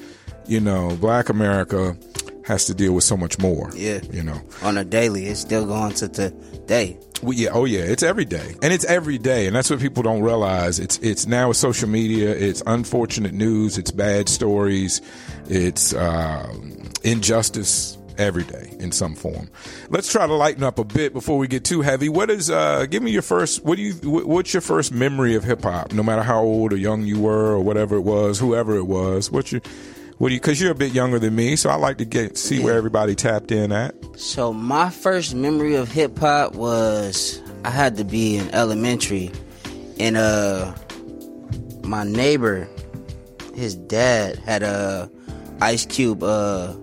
you 0.46 0.60
know, 0.60 0.96
Black 1.02 1.30
America 1.30 1.98
has 2.46 2.66
to 2.66 2.76
deal 2.76 2.94
with 2.94 3.04
so 3.04 3.18
much 3.18 3.40
more. 3.40 3.72
Yeah. 3.76 4.02
you 4.12 4.24
know. 4.24 4.40
on 4.62 4.78
a 4.78 4.86
daily, 4.86 5.26
it's 5.26 5.40
still 5.40 5.66
going 5.66 5.94
to 5.96 6.08
today. 6.66 6.98
Well, 7.22 7.34
yeah, 7.34 7.50
oh 7.54 7.66
yeah, 7.66 7.82
it's 7.82 8.04
every 8.04 8.26
day, 8.26 8.56
and 8.62 8.74
it's 8.74 8.86
every 8.86 9.18
day, 9.18 9.48
and 9.48 9.56
that's 9.56 9.70
what 9.70 9.80
people 9.80 10.04
don't 10.04 10.22
realize. 10.22 10.80
It's 10.80 10.98
it's 11.00 11.26
now 11.26 11.48
with 11.48 11.58
social 11.58 11.88
media. 11.88 12.32
It's 12.32 12.62
unfortunate 12.68 13.34
news. 13.34 13.78
It's 13.78 13.92
bad 13.92 14.28
stories. 14.28 15.02
It's 15.48 15.94
uh, 15.94 16.54
injustice 17.04 17.98
every 18.18 18.44
day 18.44 18.74
in 18.80 18.92
some 18.92 19.16
form. 19.16 19.50
Let's 19.90 20.12
try 20.12 20.28
to 20.28 20.34
lighten 20.34 20.64
up 20.64 20.78
a 20.78 20.84
bit 20.84 21.14
before 21.14 21.38
we 21.38 21.48
get 21.48 21.64
too 21.64 21.82
heavy. 21.82 22.10
What 22.10 22.30
is? 22.30 22.50
Uh, 22.50 22.86
give 22.86 23.02
me 23.02 23.12
your 23.12 23.22
first. 23.22 23.64
What 23.64 23.78
do 23.78 23.82
you? 23.82 23.94
What's 24.26 24.54
your 24.54 24.62
first 24.62 24.92
memory 24.92 25.36
of 25.36 25.44
hip 25.44 25.64
hop? 25.64 25.94
No 25.94 26.04
matter 26.04 26.22
how 26.22 26.42
old 26.42 26.74
or 26.74 26.78
young 26.78 27.04
you 27.04 27.20
were, 27.20 27.52
or 27.52 27.62
whatever 27.62 27.96
it 27.96 28.02
was, 28.02 28.40
whoever 28.40 28.76
it 28.76 28.86
was. 28.86 29.32
What's 29.32 29.52
your? 29.52 29.62
What 30.18 30.30
do 30.30 30.34
you? 30.36 30.40
Because 30.40 30.62
you're 30.62 30.72
a 30.72 30.76
bit 30.76 30.94
younger 30.94 31.20
than 31.20 31.36
me, 31.36 31.56
so 31.56 31.70
I 31.70 31.76
like 31.76 31.98
to 31.98 32.06
get 32.06 32.38
see 32.38 32.60
where 32.64 32.76
everybody 32.76 33.16
tapped 33.16 33.52
in 33.52 33.72
at. 33.72 33.94
So 34.18 34.54
my 34.54 34.90
first 34.90 35.36
memory 35.36 35.76
of 35.76 35.92
hip 35.92 36.18
hop 36.18 36.56
was 36.56 37.42
I 37.66 37.70
had 37.70 37.98
to 37.98 38.06
be 38.06 38.38
in 38.38 38.50
elementary, 38.56 39.32
and 40.00 40.16
uh, 40.16 40.74
my 41.84 42.04
neighbor, 42.06 42.68
his 43.56 43.76
dad 43.76 44.38
had 44.38 44.64
a 44.64 45.10
Ice 45.62 45.86
Cube 45.86 46.24
uh 46.24 46.74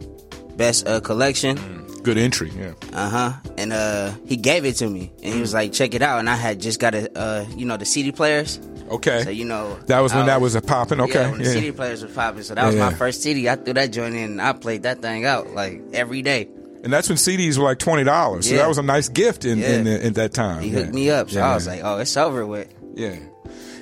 best 0.56 0.86
uh 0.86 1.00
collection. 1.00 1.56
Good 2.02 2.18
entry, 2.18 2.50
yeah. 2.56 2.72
Uh 2.92 3.08
huh. 3.08 3.32
And 3.56 3.72
uh, 3.72 4.12
he 4.26 4.36
gave 4.36 4.64
it 4.64 4.74
to 4.76 4.88
me, 4.88 5.10
and 5.22 5.32
he 5.32 5.40
was 5.40 5.54
like, 5.54 5.72
"Check 5.72 5.94
it 5.94 6.02
out." 6.02 6.18
And 6.18 6.28
I 6.28 6.34
had 6.34 6.60
just 6.60 6.80
got 6.80 6.94
a, 6.94 7.16
uh, 7.18 7.46
you 7.56 7.64
know, 7.64 7.76
the 7.76 7.86
CD 7.86 8.12
players. 8.12 8.58
Okay. 8.90 9.22
So 9.24 9.30
you 9.30 9.44
know, 9.44 9.78
That 9.86 10.00
was 10.00 10.12
when 10.12 10.24
I 10.24 10.26
that 10.26 10.40
was 10.40 10.54
a 10.54 10.60
popping. 10.60 11.00
Okay, 11.00 11.20
Yeah, 11.20 11.30
when 11.30 11.38
the 11.40 11.44
yeah. 11.46 11.52
CD 11.52 11.72
players 11.72 12.02
were 12.02 12.08
popping. 12.08 12.42
So 12.42 12.54
that 12.54 12.66
was 12.66 12.74
Yeah. 12.74 12.90
my 12.90 12.94
first 12.94 13.22
CD. 13.22 13.48
I 13.48 13.56
threw 13.56 13.74
that 13.74 13.92
joint 13.92 14.14
in. 14.14 14.32
and 14.32 14.42
I 14.42 14.52
played 14.52 14.82
that 14.84 15.00
thing 15.02 15.24
out 15.24 15.50
like 15.54 15.80
every 15.92 16.22
day. 16.22 16.48
And 16.84 16.92
that's 16.92 17.08
when 17.08 17.16
CDs 17.16 17.58
were 17.58 17.64
like 17.64 17.78
twenty 17.78 18.02
dollars. 18.04 18.48
So 18.48 18.56
that 18.56 18.68
was 18.68 18.78
a 18.78 18.82
nice 18.82 19.08
gift 19.08 19.44
in 19.44 19.62
in, 19.62 19.86
Yeah. 19.86 19.98
in 19.98 20.12
that 20.14 20.32
time. 20.34 20.62
He 20.62 20.70
hooked 20.70 20.92
me 20.92 21.10
up, 21.10 21.30
so. 21.30 21.40
I 21.40 21.54
was 21.54 21.66
like, 21.66 21.80
"Oh, 21.84 21.98
it's 21.98 22.16
over 22.16 22.44
with." 22.44 22.68
yeah, 22.96 23.16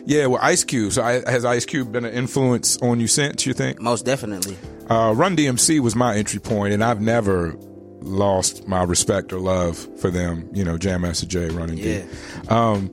yeah. 0.04 0.26
Well, 0.26 0.38
Ice 0.42 0.64
Cube. 0.64 0.92
So 0.92 1.02
I, 1.02 1.22
has 1.30 1.44
Ice 1.46 1.64
Cube 1.64 1.92
been 1.92 2.04
an 2.04 2.12
influence 2.12 2.76
on 2.82 3.00
you 3.00 3.06
since? 3.06 3.46
You 3.46 3.54
think? 3.54 3.80
Most 3.80 4.04
definitely. 4.04 4.56
Uh, 4.90 5.14
Run 5.16 5.34
DMC 5.34 5.80
was 5.80 5.96
my 5.96 6.14
entry 6.16 6.40
point, 6.40 6.74
and 6.74 6.84
I've 6.84 7.00
never 7.00 7.56
lost 8.02 8.66
my 8.68 8.82
respect 8.82 9.32
or 9.32 9.38
love 9.38 9.78
for 9.98 10.10
them. 10.10 10.48
You 10.52 10.64
know, 10.64 10.76
Jam 10.76 11.00
Master 11.00 11.26
Jay, 11.26 11.48
Running 11.48 11.78
Yeah. 11.78 12.00
D. 12.02 12.48
Um, 12.48 12.90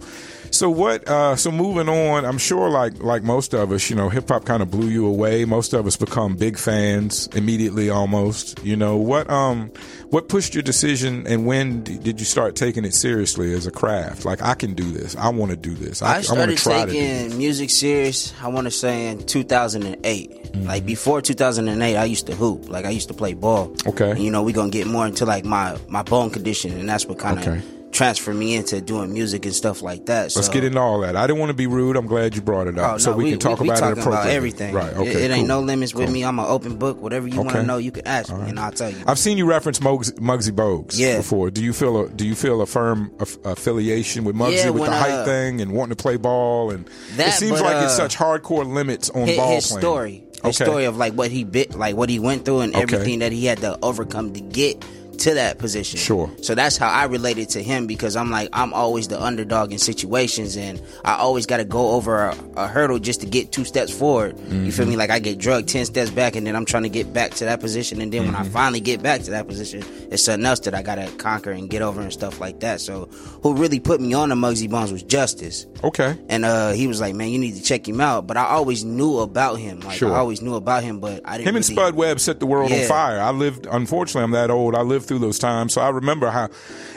so 0.51 0.69
what? 0.69 1.07
Uh, 1.07 1.35
so 1.35 1.51
moving 1.51 1.89
on, 1.89 2.25
I'm 2.25 2.37
sure, 2.37 2.69
like 2.69 3.01
like 3.01 3.23
most 3.23 3.53
of 3.53 3.71
us, 3.71 3.89
you 3.89 3.95
know, 3.95 4.09
hip 4.09 4.29
hop 4.29 4.45
kind 4.45 4.61
of 4.61 4.71
blew 4.71 4.87
you 4.87 5.05
away. 5.05 5.45
Most 5.45 5.73
of 5.73 5.85
us 5.85 5.95
become 5.95 6.35
big 6.35 6.57
fans 6.57 7.27
immediately, 7.33 7.89
almost. 7.89 8.63
You 8.63 8.75
know, 8.75 8.97
what 8.97 9.29
um, 9.29 9.71
what 10.09 10.29
pushed 10.29 10.53
your 10.53 10.63
decision, 10.63 11.25
and 11.27 11.45
when 11.45 11.83
did 11.83 12.19
you 12.19 12.25
start 12.25 12.55
taking 12.55 12.85
it 12.85 12.93
seriously 12.93 13.53
as 13.53 13.67
a 13.67 13.71
craft? 13.71 14.25
Like, 14.25 14.41
I 14.41 14.53
can 14.53 14.73
do 14.73 14.91
this. 14.91 15.15
I 15.15 15.29
want 15.29 15.51
to 15.51 15.57
do 15.57 15.73
this. 15.73 16.01
I, 16.01 16.15
I 16.15 16.17
I 16.17 16.21
started 16.21 16.57
try 16.57 16.85
taking 16.85 17.37
music 17.37 17.69
serious. 17.69 18.33
I 18.41 18.47
want 18.47 18.65
to 18.65 18.71
say 18.71 19.07
in 19.07 19.25
2008. 19.25 20.31
Mm-hmm. 20.31 20.65
Like 20.65 20.85
before 20.85 21.21
2008, 21.21 21.97
I 21.97 22.05
used 22.05 22.27
to 22.27 22.35
hoop. 22.35 22.69
Like 22.69 22.85
I 22.85 22.89
used 22.89 23.09
to 23.09 23.13
play 23.13 23.33
ball. 23.33 23.75
Okay. 23.85 24.11
And, 24.11 24.19
you 24.19 24.31
know, 24.31 24.43
we 24.43 24.53
gonna 24.53 24.69
get 24.69 24.87
more 24.87 25.05
into 25.05 25.25
like 25.25 25.45
my 25.45 25.77
my 25.87 26.03
bone 26.03 26.29
condition, 26.29 26.71
and 26.71 26.87
that's 26.87 27.05
what 27.05 27.19
kind 27.19 27.39
of 27.39 27.47
Okay. 27.47 27.76
Transferred 27.97 28.35
me 28.35 28.55
into 28.55 28.79
doing 28.79 29.11
music 29.11 29.45
and 29.45 29.55
stuff 29.55 29.81
like 29.81 30.05
that. 30.05 30.35
Let's 30.35 30.49
get 30.49 30.63
into 30.63 30.79
all 30.79 30.99
that. 31.01 31.15
I 31.15 31.25
didn't 31.25 31.39
want 31.39 31.49
to 31.49 31.55
be 31.55 31.65
rude. 31.65 31.95
I'm 31.97 32.05
glad 32.05 32.35
you 32.35 32.41
brought 32.41 32.67
it 32.67 32.77
up, 32.77 32.93
Oh, 32.93 32.97
so 32.99 33.11
no, 33.11 33.17
we, 33.17 33.31
can 33.31 33.39
talk 33.39 33.59
we, 33.59 33.67
about 33.67 33.81
we 33.81 33.87
it 33.87 33.95
talking 33.95 34.01
appropriately. 34.03 34.31
everything. 34.35 34.73
Right? 34.75 34.93
Okay. 34.93 35.23
It, 35.25 35.31
ain't 35.31 35.47
cool. 35.47 35.47
no 35.47 35.59
limits 35.61 35.93
with 35.95 36.05
Cool. 36.05 36.13
me. 36.13 36.23
I'm 36.23 36.37
an 36.37 36.45
open 36.47 36.77
book. 36.77 37.01
Whatever 37.01 37.27
you 37.27 37.37
want 37.41 37.49
to 37.51 37.63
know, 37.63 37.77
you 37.77 37.91
can 37.91 38.05
ask 38.07 38.31
me, 38.31 38.49
and 38.49 38.59
I'll 38.59 38.71
tell 38.71 38.91
you. 38.91 38.97
I've 39.07 39.17
seen 39.19 39.37
you 39.39 39.45
reference 39.47 39.81
Muggs, 39.81 40.11
Muggsy 40.13 40.51
Bogues 40.51 40.97
Yeah. 40.97 41.17
before. 41.17 41.49
Do 41.49 41.63
you 41.63 41.73
feel 41.73 41.99
a 42.05 42.09
Do 42.09 42.25
you 42.25 42.35
feel 42.35 42.61
a 42.61 42.65
firm 42.67 43.11
aff- 43.19 43.37
affiliation 43.43 44.23
with 44.25 44.35
Muggsy 44.35 44.57
Yeah, 44.57 44.69
with 44.69 44.81
when, 44.83 44.91
the 44.91 44.97
height 44.97 45.11
uh, 45.11 45.25
thing 45.25 45.59
and 45.61 45.71
wanting 45.71 45.95
to 45.95 46.01
play 46.01 46.17
ball? 46.17 46.69
And 46.71 46.87
it 47.17 47.33
seems 47.33 47.53
but, 47.59 47.61
like 47.63 47.83
it's 47.83 47.93
uh, 47.99 48.07
such 48.07 48.15
hardcore 48.15 48.71
limits 48.71 49.09
on 49.09 49.27
his, 49.27 49.37
ball 49.37 49.55
his 49.55 49.67
playing. 49.67 49.81
story. 49.81 50.23
His 50.43 50.61
Okay. 50.61 50.65
story 50.65 50.85
of 50.85 50.97
like 50.97 51.13
what 51.13 51.31
he 51.31 51.43
bit, 51.43 51.75
like 51.75 51.95
what 51.95 52.09
he 52.09 52.19
went 52.19 52.45
through, 52.45 52.59
and 52.61 52.75
Okay. 52.75 52.83
everything 52.83 53.19
that 53.19 53.31
he 53.31 53.45
had 53.45 53.57
to 53.61 53.77
overcome 53.81 54.33
to 54.33 54.39
get 54.39 54.85
to 55.19 55.33
that 55.35 55.57
position. 55.57 55.99
Sure. 55.99 56.29
So 56.41 56.55
that's 56.55 56.77
how 56.77 56.87
I 56.89 57.05
related 57.05 57.49
to 57.49 57.63
him 57.63 57.87
because 57.87 58.15
I'm 58.15 58.29
like 58.31 58.49
I'm 58.53 58.73
always 58.73 59.07
the 59.07 59.21
underdog 59.21 59.71
in 59.71 59.79
situations, 59.79 60.57
and 60.57 60.81
I 61.05 61.15
always 61.15 61.45
got 61.45 61.57
to 61.57 61.65
go 61.65 61.91
over 61.91 62.25
a, 62.25 62.37
a 62.55 62.67
hurdle 62.67 62.99
just 62.99 63.21
to 63.21 63.27
get 63.27 63.51
two 63.51 63.65
steps 63.65 63.91
forward. 63.97 64.37
You 64.49 64.71
feel 64.71 64.85
me? 64.85 64.95
Like 64.95 65.09
I 65.09 65.19
get 65.19 65.37
drugged 65.37 65.69
ten 65.69 65.85
steps 65.85 66.09
back, 66.11 66.35
and 66.35 66.45
then 66.45 66.55
I'm 66.55 66.65
trying 66.65 66.83
to 66.83 66.89
get 66.89 67.13
back 67.13 67.31
to 67.35 67.45
that 67.45 67.59
position, 67.59 68.01
and 68.01 68.11
then 68.11 68.25
when 68.25 68.35
I 68.35 68.43
finally 68.43 68.79
get 68.79 69.01
back 69.01 69.21
to 69.23 69.31
that 69.31 69.47
position, 69.47 69.83
it's 70.11 70.23
something 70.23 70.45
else 70.45 70.59
that 70.61 70.73
I 70.75 70.81
gotta 70.81 71.09
conquer 71.17 71.51
and 71.51 71.69
get 71.69 71.81
over 71.81 72.01
and 72.01 72.11
stuff 72.13 72.39
like 72.39 72.59
that. 72.61 72.81
So 72.81 73.05
who 73.43 73.55
really 73.55 73.79
put 73.79 73.99
me 74.01 74.13
on 74.13 74.29
the 74.29 74.35
Muggsy 74.35 74.69
Bones 74.69 74.91
was 74.91 75.03
Justice. 75.03 75.65
Okay. 75.83 76.17
And 76.29 76.45
uh, 76.45 76.71
he 76.71 76.87
was 76.87 77.01
like, 77.01 77.15
"Man, 77.15 77.29
you 77.29 77.39
need 77.39 77.55
to 77.55 77.63
check 77.63 77.87
him 77.87 78.01
out." 78.01 78.27
But 78.27 78.37
I 78.37 78.45
always 78.45 78.83
knew 78.83 79.19
about 79.19 79.55
him. 79.55 79.79
Like 79.81 79.97
Sure. 79.97 80.13
I 80.13 80.17
always 80.19 80.41
knew 80.41 80.55
about 80.55 80.83
him, 80.83 80.99
but 80.99 81.21
I 81.25 81.37
didn't. 81.37 81.49
Him 81.49 81.55
and 81.55 81.65
really- 81.67 81.75
Spud 81.75 81.95
Webb 81.95 82.19
set 82.19 82.39
the 82.39 82.45
world 82.45 82.71
on 82.71 82.83
fire. 82.87 83.19
I 83.19 83.31
lived, 83.31 83.65
unfortunately, 83.69 84.23
I'm 84.23 84.31
that 84.31 84.51
old. 84.51 84.75
I 84.75 84.81
lived 84.81 85.06
through 85.07 85.19
those 85.19 85.39
times, 85.39 85.73
so 85.73 85.81
I 85.81 85.89
remember 85.89 86.29
how, 86.29 86.49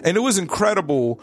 and 0.04 0.16
it 0.16 0.20
was 0.20 0.38
incredible. 0.38 1.20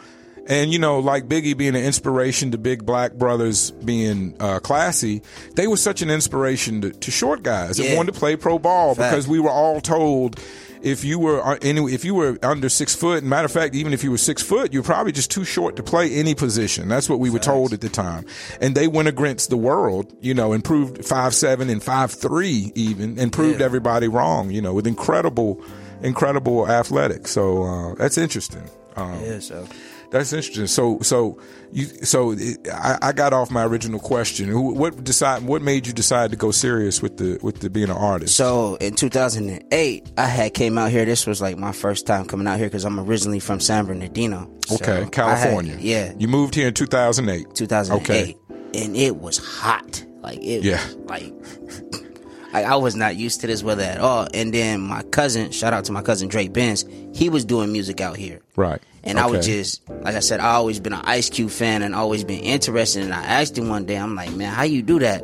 And 0.49 0.71
you 0.71 0.79
know, 0.79 0.99
like 0.99 1.27
Biggie 1.27 1.57
being 1.57 1.75
an 1.75 1.83
inspiration 1.83 2.51
to 2.51 2.57
big 2.57 2.85
black 2.85 3.13
brothers 3.15 3.71
being 3.71 4.33
uh, 4.39 4.59
classy, 4.59 5.21
they 5.55 5.67
were 5.67 5.75
such 5.75 6.01
an 6.01 6.09
inspiration 6.09 6.79
to, 6.81 6.91
to 6.91 7.11
short 7.11 7.43
guys 7.43 7.75
that 7.77 7.97
wanted 7.97 8.13
to 8.13 8.17
play 8.19 8.37
pro 8.37 8.57
ball 8.57 8.95
Fact. 8.95 9.11
because 9.11 9.27
we 9.27 9.41
were 9.41 9.49
all 9.49 9.81
told 9.81 10.39
if 10.81 11.03
you 11.03 11.19
were 11.19 11.45
uh, 11.45 11.57
any, 11.61 11.81
if 11.93 12.05
you 12.05 12.15
were 12.15 12.39
under 12.41 12.69
six 12.69 12.95
foot, 12.95 13.23
and 13.23 13.29
matter 13.29 13.43
of 13.43 13.51
fact, 13.51 13.75
even 13.75 13.91
if 13.91 14.05
you 14.05 14.11
were 14.11 14.17
six 14.17 14.41
foot, 14.41 14.71
you're 14.71 14.83
probably 14.83 15.11
just 15.11 15.29
too 15.31 15.43
short 15.43 15.75
to 15.75 15.83
play 15.83 16.13
any 16.13 16.33
position. 16.33 16.87
That's 16.87 17.09
what 17.09 17.19
we 17.19 17.29
were 17.29 17.39
told 17.39 17.73
at 17.73 17.81
the 17.81 17.89
time. 17.89 18.25
And 18.61 18.73
they 18.73 18.87
went 18.87 19.09
against 19.09 19.49
the 19.49 19.57
world, 19.57 20.15
you 20.21 20.33
know, 20.33 20.53
and 20.53 20.63
proved 20.63 21.03
five 21.03 21.33
seven 21.33 21.69
and 21.69 21.83
five 21.83 22.11
three 22.13 22.71
even, 22.73 23.19
and 23.19 23.33
proved 23.33 23.59
Yeah. 23.59 23.65
everybody 23.65 24.07
wrong, 24.07 24.49
you 24.51 24.61
know, 24.61 24.73
with 24.75 24.87
incredible, 24.87 25.61
incredible 26.03 26.67
athletic. 26.69 27.27
So 27.27 27.63
uh, 27.63 27.95
that's 27.95 28.17
interesting. 28.17 28.63
Um, 28.95 29.19
Yeah, 29.23 29.39
so 29.39 29.67
that's 30.11 30.31
interesting. 30.33 30.67
So, 30.67 30.99
so 31.01 31.39
you, 31.71 31.85
so 31.85 32.31
it, 32.31 32.67
I, 32.73 32.97
I 33.01 33.11
got 33.11 33.33
off 33.33 33.51
my 33.51 33.63
original 33.65 33.99
question. 33.99 34.47
Who, 34.47 34.73
what 34.73 35.03
decide? 35.03 35.43
What 35.43 35.61
made 35.61 35.85
you 35.85 35.93
decide 35.93 36.31
to 36.31 36.37
go 36.37 36.51
serious 36.51 37.01
with 37.01 37.17
the 37.17 37.37
with 37.43 37.59
the 37.59 37.69
being 37.69 37.89
an 37.89 37.97
artist? 37.97 38.35
So 38.35 38.75
in 38.75 38.95
2008, 38.95 40.11
I 40.17 40.25
had 40.25 40.53
came 40.53 40.77
out 40.77 40.91
here. 40.91 41.05
This 41.05 41.27
was 41.27 41.41
like 41.41 41.57
my 41.57 41.73
first 41.73 42.07
time 42.07 42.25
coming 42.25 42.47
out 42.47 42.57
here 42.57 42.67
because 42.67 42.85
I'm 42.85 42.99
originally 42.99 43.39
from 43.39 43.59
San 43.59 43.85
Bernardino. 43.85 44.49
So 44.65 44.75
okay, 44.75 44.91
I 44.91 44.95
had- 45.01 45.11
California. 45.11 45.77
yeah, 45.79 46.13
you 46.17 46.27
moved 46.27 46.55
here 46.55 46.69
in 46.69 46.73
two 46.73 46.87
thousand 46.87 47.29
eight. 47.29 47.53
2008, 47.53 48.01
Okay. 48.01 48.37
and 48.73 48.95
it 48.95 49.17
was 49.17 49.37
hot. 49.37 50.03
Like 50.21 50.39
it, 50.39 50.63
Yeah. 50.63 50.83
was 50.83 50.95
like. 51.05 51.33
Like 52.57 52.65
I 52.65 52.75
was 52.75 52.95
not 52.95 53.15
used 53.15 53.41
to 53.41 53.47
this 53.47 53.61
weather 53.61 53.83
at 53.83 53.99
all, 53.99 54.27
and 54.33 54.51
then 54.51 54.81
my 54.81 55.03
cousin, 55.03 55.51
shout 55.51 55.73
out 55.73 55.85
to 55.85 55.91
my 55.91 56.01
cousin 56.01 56.27
Drake 56.27 56.53
Benz, 56.53 56.85
he 57.13 57.29
was 57.29 57.45
doing 57.45 57.71
music 57.71 58.01
out 58.01 58.17
here, 58.17 58.41
Right. 58.55 58.81
And 59.03 59.19
I 59.19 59.27
was 59.27 59.45
just, 59.45 59.87
like 59.87 60.15
I 60.15 60.19
said, 60.19 60.39
I 60.39 60.53
always 60.55 60.79
been 60.79 60.91
an 60.91 61.03
Ice 61.05 61.29
Cube 61.29 61.51
fan 61.51 61.81
and 61.81 61.95
always 61.95 62.23
been 62.23 62.41
interested. 62.41 63.03
And 63.03 63.13
I 63.13 63.23
asked 63.23 63.57
him 63.57 63.69
one 63.69 63.85
day, 63.85 63.95
I'm 63.95 64.15
like, 64.15 64.33
man, 64.33 64.51
how 64.51 64.63
you 64.63 64.81
do 64.81 64.99
that? 64.99 65.23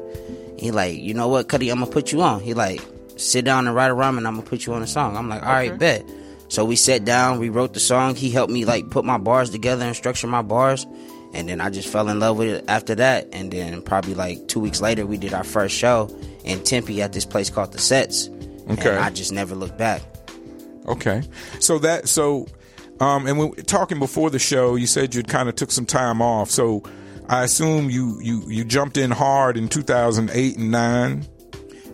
He 0.57 0.71
like, 0.71 0.95
you 0.95 1.13
know 1.15 1.27
what, 1.27 1.49
Cuddy, 1.49 1.69
I'm 1.69 1.79
gonna 1.79 1.91
put 1.91 2.11
you 2.11 2.21
on. 2.21 2.39
He 2.39 2.53
like, 2.53 2.81
sit 3.17 3.43
down 3.43 3.67
and 3.67 3.75
write 3.75 3.89
a 3.89 3.93
rhyme 3.93 4.17
and 4.17 4.27
I'm 4.27 4.35
gonna 4.35 4.47
put 4.47 4.65
you 4.65 4.73
on 4.73 4.83
a 4.83 4.87
song. 4.87 5.17
I'm 5.17 5.27
like, 5.27 5.41
all 5.41 5.51
right, 5.51 5.77
bet. 5.77 6.05
So 6.47 6.63
we 6.63 6.75
sat 6.75 7.03
down, 7.03 7.39
we 7.39 7.49
wrote 7.49 7.73
the 7.73 7.79
song. 7.79 8.15
He 8.15 8.29
helped 8.29 8.53
me 8.53 8.63
like 8.63 8.89
put 8.89 9.03
my 9.05 9.17
bars 9.17 9.49
together 9.49 9.83
and 9.85 9.95
structure 9.95 10.27
my 10.27 10.43
bars. 10.43 10.85
And 11.33 11.49
then 11.49 11.59
I 11.61 11.69
just 11.69 11.87
fell 11.87 12.09
in 12.09 12.19
love 12.19 12.37
with 12.37 12.47
it 12.49 12.65
after 12.67 12.95
that. 12.95 13.27
And 13.33 13.51
then 13.51 13.81
probably 13.81 14.13
like 14.13 14.47
two 14.47 14.59
weeks 14.59 14.81
later, 14.81 15.05
we 15.05 15.17
did 15.17 15.33
our 15.33 15.43
first 15.43 15.75
show 15.75 16.09
in 16.43 16.63
Tempe 16.63 17.01
at 17.01 17.13
this 17.13 17.25
place 17.25 17.49
called 17.49 17.71
The 17.71 17.79
Sets. 17.79 18.29
Okay. 18.69 18.89
And 18.91 18.99
I 18.99 19.09
just 19.09 19.31
never 19.31 19.55
looked 19.55 19.77
back. 19.77 20.01
Okay. 20.87 21.23
So 21.59 21.79
that 21.79 22.07
so 22.07 22.47
um 22.99 23.25
and 23.27 23.37
when 23.39 23.53
talking 23.53 23.99
before 23.99 24.29
the 24.29 24.39
show, 24.39 24.75
you 24.75 24.85
said 24.87 25.15
you 25.15 25.23
kind 25.23 25.49
of 25.49 25.55
took 25.55 25.71
some 25.71 25.85
time 25.85 26.21
off. 26.21 26.51
So 26.51 26.83
I 27.29 27.43
assume 27.43 27.89
you 27.89 28.19
you 28.21 28.43
you 28.47 28.63
jumped 28.63 28.97
in 28.97 29.09
hard 29.11 29.57
in 29.57 29.69
2008 29.69 30.57
and 30.57 30.71
9. 30.71 31.25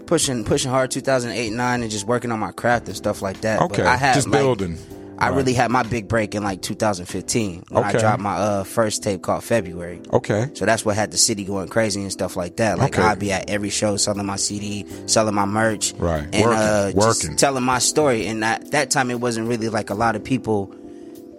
pushing 0.08 0.44
pushing 0.44 0.72
hard 0.72 0.90
2008 0.92 1.52
9 1.54 1.82
and 1.84 1.92
just 1.92 2.08
working 2.08 2.32
on 2.32 2.40
my 2.40 2.52
craft 2.52 2.88
and 2.88 2.98
stuff 2.98 3.22
like 3.22 3.42
that 3.42 3.62
Okay. 3.62 3.78
but 3.84 3.86
i 3.86 3.96
had 3.96 4.16
just 4.16 4.28
like, 4.28 4.42
building. 4.42 4.78
I 5.20 5.28
Right. 5.30 5.36
really 5.38 5.54
had 5.54 5.70
my 5.70 5.84
big 5.84 6.08
break 6.08 6.34
in 6.34 6.44
like 6.44 6.62
2015 6.62 7.64
when 7.70 7.84
Okay. 7.86 7.98
i 7.98 8.00
dropped 8.00 8.22
my 8.22 8.36
uh 8.36 8.64
first 8.64 9.04
tape 9.04 9.22
called 9.22 9.44
february 9.44 10.00
Okay. 10.14 10.50
so 10.54 10.66
that's 10.66 10.84
what 10.86 10.96
had 10.96 11.12
the 11.12 11.18
city 11.18 11.44
going 11.44 11.68
crazy 11.68 12.02
and 12.02 12.12
stuff 12.12 12.36
like 12.36 12.56
that 12.58 12.78
like 12.78 12.98
Okay. 12.98 13.04
i'd 13.08 13.20
be 13.20 13.32
at 13.32 13.50
every 13.50 13.70
show 13.70 13.98
selling 13.98 14.26
my 14.26 14.36
cd 14.38 14.86
selling 15.08 15.36
my 15.36 15.46
merch 15.46 15.94
Right. 15.98 16.24
and 16.34 16.44
Working. 16.46 16.58
uh 16.58 16.92
just 16.92 17.24
Working. 17.24 17.36
telling 17.38 17.64
my 17.64 17.80
story 17.80 18.26
and 18.28 18.42
that 18.44 18.72
that 18.72 18.90
time 18.92 19.12
it 19.12 19.20
wasn't 19.20 19.48
really 19.48 19.70
like 19.70 19.90
a 19.90 19.96
lot 19.96 20.16
of 20.16 20.24
people 20.24 20.74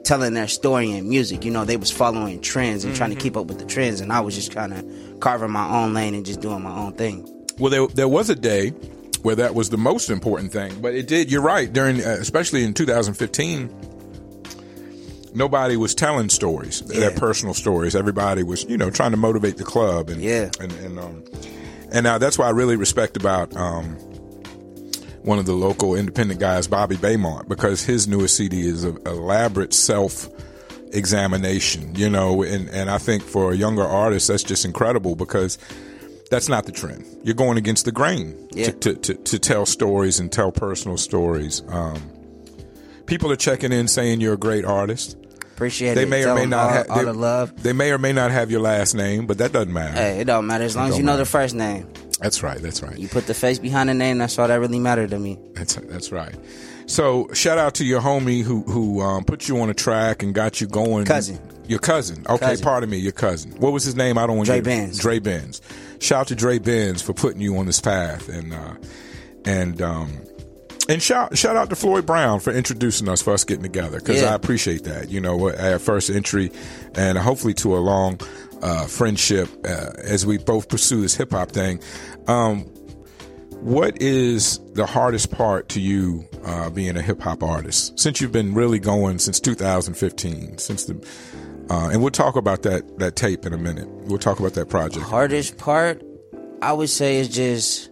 telling 0.04 0.32
their 0.34 0.48
story 0.48 0.90
in 0.90 1.08
music 1.08 1.44
you 1.44 1.50
know 1.50 1.64
they 1.64 1.76
was 1.76 1.90
following 1.90 2.40
trends 2.40 2.84
and 2.84 2.92
Mm-hmm. 2.92 2.98
trying 2.98 3.10
to 3.10 3.16
keep 3.16 3.36
up 3.36 3.46
with 3.46 3.58
the 3.58 3.66
trends 3.66 4.00
and 4.00 4.12
i 4.12 4.20
was 4.20 4.34
just 4.34 4.52
kind 4.54 4.72
of 4.72 4.84
carving 5.20 5.50
my 5.50 5.68
own 5.68 5.94
lane 5.94 6.14
and 6.14 6.24
just 6.24 6.40
doing 6.40 6.62
my 6.62 6.74
own 6.76 6.92
thing 6.94 7.26
Well, 7.58 7.70
there 7.70 7.86
there 7.88 8.08
was 8.08 8.30
a 8.30 8.34
day 8.34 8.72
where 9.22 9.34
that 9.36 9.54
was 9.54 9.70
the 9.70 9.78
most 9.78 10.10
important 10.10 10.52
thing, 10.52 10.80
but 10.80 10.94
it 10.94 11.06
did. 11.06 11.30
You're 11.30 11.42
right. 11.42 11.72
During 11.72 12.00
uh, 12.00 12.16
especially 12.20 12.64
in 12.64 12.74
2015, 12.74 13.68
nobody 15.34 15.76
was 15.76 15.94
telling 15.94 16.28
stories, 16.28 16.80
their 16.82 17.10
personal 17.10 17.54
stories. 17.54 17.94
Everybody 17.94 18.42
was, 18.42 18.64
you 18.64 18.76
know, 18.78 18.90
trying 18.90 19.10
to 19.12 19.16
motivate 19.16 19.56
the 19.56 19.64
club, 19.64 20.10
and 20.10 20.20
Yeah. 20.20 20.50
and 20.60 20.72
and 20.72 20.98
um, 20.98 21.24
and 21.92 22.06
uh, 22.06 22.18
that's 22.18 22.38
what 22.38 22.46
I 22.46 22.50
really 22.50 22.76
respect 22.76 23.16
about 23.16 23.54
um, 23.56 23.96
one 25.22 25.38
of 25.38 25.46
the 25.46 25.52
local 25.54 25.94
independent 25.94 26.40
guys, 26.40 26.66
Bobby 26.66 26.96
Baymont, 26.96 27.48
because 27.48 27.82
his 27.82 28.08
newest 28.08 28.36
CD 28.36 28.60
is 28.66 28.84
an 28.84 28.98
elaborate 29.06 29.74
self 29.74 30.28
examination, 30.92 31.94
you 31.94 32.10
know, 32.10 32.42
and, 32.42 32.68
and 32.70 32.90
I 32.90 32.98
think 32.98 33.22
for 33.22 33.52
a 33.52 33.56
younger 33.56 33.84
artist, 33.84 34.26
that's 34.28 34.42
just 34.42 34.64
incredible 34.64 35.14
because 35.14 35.56
that's 36.30 36.48
not 36.48 36.64
the 36.66 36.72
trend. 36.72 37.04
You're 37.24 37.34
going 37.34 37.58
against 37.58 37.84
the 37.84 37.92
grain 37.92 38.48
Yeah. 38.52 38.66
to, 38.66 38.72
to, 38.72 38.94
to, 38.94 39.14
to 39.14 39.38
tell 39.38 39.66
stories 39.66 40.18
and 40.20 40.30
tell 40.32 40.52
personal 40.52 40.96
stories. 40.96 41.62
Um, 41.68 42.00
people 43.06 43.30
are 43.32 43.36
checking 43.36 43.72
in 43.72 43.88
saying 43.88 44.20
you're 44.20 44.34
a 44.34 44.38
great 44.38 44.64
artist. 44.64 45.16
appreciate 45.52 45.94
They 45.94 46.04
it 46.04 46.08
may 46.08 46.24
or 46.24 46.34
may 46.34 46.46
not 46.46 46.64
all, 46.66 46.70
have 46.70 46.90
all 46.90 46.98
they, 46.98 47.04
the 47.04 47.12
love 47.12 47.62
They 47.62 47.72
may 47.72 47.90
or 47.92 47.98
may 47.98 48.12
not 48.12 48.30
have 48.30 48.50
your 48.50 48.60
last 48.60 48.94
name, 48.94 49.26
but 49.26 49.38
that 49.38 49.52
doesn't 49.52 49.72
matter. 49.72 49.92
Hey, 49.94 50.20
it 50.20 50.24
don't 50.24 50.46
matter 50.46 50.64
as 50.64 50.76
long 50.76 50.88
as 50.88 50.96
you 50.96 51.02
know 51.02 51.12
matter. 51.12 51.24
the 51.24 51.30
first 51.30 51.54
name. 51.54 51.86
That's 52.20 52.42
right. 52.42 52.60
That's 52.60 52.82
right. 52.82 52.98
You 52.98 53.08
put 53.08 53.26
the 53.26 53.34
face 53.34 53.58
behind 53.58 53.88
the 53.88 53.94
name. 53.94 54.18
That's 54.18 54.38
all 54.38 54.46
that 54.46 54.56
really 54.60 54.78
mattered 54.78 55.10
to 55.10 55.18
me. 55.18 55.38
That's 55.54 55.74
that's 55.76 56.12
right. 56.12 56.34
So 56.86 57.28
shout 57.32 57.56
out 57.56 57.74
to 57.76 57.84
your 57.84 58.00
homie 58.02 58.42
who 58.42 58.62
who 58.62 59.00
um, 59.00 59.24
put 59.24 59.48
you 59.48 59.58
on 59.60 59.70
a 59.70 59.74
track 59.74 60.22
and 60.22 60.34
got 60.34 60.60
you 60.60 60.66
going. 60.66 61.06
Cousin. 61.06 61.38
Your 61.70 61.78
cousin. 61.78 62.26
Okay, 62.28 62.46
Cousin. 62.46 62.64
pardon 62.64 62.90
me, 62.90 62.96
your 62.98 63.12
cousin. 63.12 63.52
What 63.52 63.72
was 63.72 63.84
his 63.84 63.94
name? 63.94 64.18
I 64.18 64.26
don't 64.26 64.36
want 64.36 64.48
Dre 64.48 64.56
you. 64.56 64.62
Benz. 64.62 64.98
Dre 64.98 65.20
Benz. 65.20 65.62
Shout 66.00 66.22
out 66.22 66.26
to 66.28 66.34
Dre 66.34 66.58
Benz 66.58 67.00
for 67.00 67.12
putting 67.14 67.40
you 67.40 67.56
on 67.58 67.66
this 67.66 67.80
path 67.80 68.28
and 68.28 68.52
uh, 68.52 68.74
and 69.44 69.80
um, 69.80 70.18
and 70.88 71.00
shout 71.00 71.38
shout 71.38 71.54
out 71.54 71.70
to 71.70 71.76
Floyd 71.76 72.06
Brown 72.06 72.40
for 72.40 72.52
introducing 72.52 73.08
us 73.08 73.22
for 73.22 73.32
us 73.32 73.44
getting 73.44 73.62
together 73.62 74.00
because 74.00 74.20
Yeah. 74.20 74.32
I 74.32 74.34
appreciate 74.34 74.82
that. 74.84 75.10
You 75.10 75.20
know, 75.20 75.48
at 75.48 75.80
first 75.80 76.10
entry 76.10 76.50
and 76.96 77.16
hopefully 77.16 77.54
to 77.54 77.76
a 77.76 77.78
long 77.78 78.18
uh, 78.62 78.86
friendship 78.86 79.48
uh, 79.64 79.92
as 80.02 80.26
we 80.26 80.38
both 80.38 80.68
pursue 80.68 81.00
this 81.02 81.14
hip 81.14 81.30
hop 81.30 81.52
thing. 81.52 81.80
Um, 82.26 82.62
what 83.60 84.00
is 84.02 84.58
the 84.72 84.86
hardest 84.86 85.30
part 85.30 85.68
to 85.68 85.80
you 85.80 86.26
uh, 86.44 86.70
being 86.70 86.96
a 86.96 87.02
hip 87.02 87.20
hop 87.20 87.42
artist 87.44 87.96
since 87.98 88.20
you've 88.20 88.32
been 88.32 88.54
really 88.54 88.78
going 88.80 89.18
since 89.20 89.38
2015? 89.38 90.58
Since 90.58 90.86
the 90.86 90.94
uh, 91.70 91.88
and 91.92 92.02
we'll 92.02 92.10
talk 92.10 92.36
about 92.36 92.62
that 92.62 92.98
that 92.98 93.16
tape 93.16 93.46
in 93.46 93.52
a 93.52 93.58
minute. 93.58 93.88
We'll 93.88 94.18
talk 94.18 94.40
about 94.40 94.54
that 94.54 94.68
project. 94.68 95.06
Hardest 95.06 95.56
part, 95.56 96.02
I 96.62 96.72
would 96.72 96.90
say, 96.90 97.18
is 97.18 97.28
just 97.28 97.90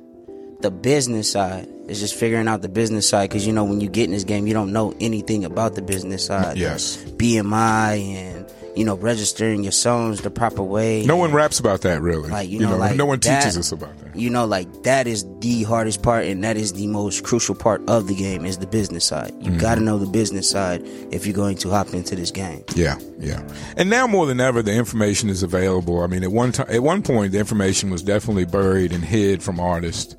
the 0.61 0.71
business 0.71 1.31
side. 1.31 1.69
It's 1.89 2.01
just 2.01 2.15
figuring 2.15 2.49
out 2.49 2.61
the 2.63 2.69
business 2.69 3.09
side 3.09 3.31
because 3.31 3.47
you 3.47 3.53
know 3.53 3.65
when 3.65 3.81
you 3.81 3.89
get 3.89 4.05
in 4.05 4.11
this 4.11 4.25
game, 4.25 4.47
you 4.47 4.53
don't 4.53 4.73
know 4.73 4.95
anything 5.01 5.45
about 5.45 5.75
the 5.75 5.83
business 5.83 6.27
side. 6.27 6.59
Yes. 6.59 6.97
BMI 6.97 8.15
and 8.15 8.48
you 8.79 8.85
know 8.85 8.95
registering 8.97 9.63
your 9.65 9.73
songs 9.73 10.21
the 10.21 10.31
proper 10.31 10.63
way. 10.63 11.05
No 11.05 11.17
one 11.17 11.33
raps 11.33 11.59
about 11.59 11.81
that 11.83 12.01
really. 12.01 12.31
Like 12.31 12.49
you 12.49 12.61
know, 12.61 12.77
like 12.77 12.97
no 12.97 13.05
one 13.07 13.19
that- 13.21 13.41
teaches 13.43 13.59
us 13.59 13.73
about 13.73 13.97
that. 13.99 14.17
You 14.17 14.31
know, 14.31 14.47
like 14.47 14.83
that 14.83 15.07
is 15.07 15.25
the 15.41 15.63
hardest 15.65 16.03
part, 16.03 16.25
and 16.25 16.43
that 16.43 16.57
is 16.57 16.73
the 16.73 16.87
most 16.89 17.23
crucial 17.25 17.55
part 17.55 17.81
of 17.89 18.09
the 18.09 18.15
game 18.15 18.45
is 18.45 18.59
the 18.59 18.67
business 18.67 19.05
side. 19.05 19.33
You 19.41 19.51
Mm-hmm. 19.51 19.59
got 19.59 19.75
to 19.77 19.81
know 19.81 19.99
the 19.99 20.07
business 20.07 20.49
side 20.51 20.83
if 21.13 21.25
you're 21.27 21.37
going 21.37 21.57
to 21.59 21.71
hop 21.71 21.93
into 21.95 22.17
this 22.17 22.31
game. 22.33 22.65
Yeah, 22.75 22.99
yeah. 23.19 23.43
And 23.77 23.89
now 23.91 24.07
more 24.07 24.27
than 24.27 24.41
ever, 24.41 24.63
the 24.63 24.73
information 24.75 25.29
is 25.29 25.43
available. 25.43 26.01
I 26.03 26.07
mean, 26.09 26.25
at 26.25 26.33
one 26.33 26.53
time, 26.53 26.67
at 26.69 26.83
one 26.83 27.03
point, 27.03 27.33
the 27.33 27.39
information 27.39 27.91
was 27.91 28.03
definitely 28.03 28.45
buried 28.45 28.93
and 28.93 29.05
hid 29.05 29.43
from 29.43 29.61
artists, 29.61 30.15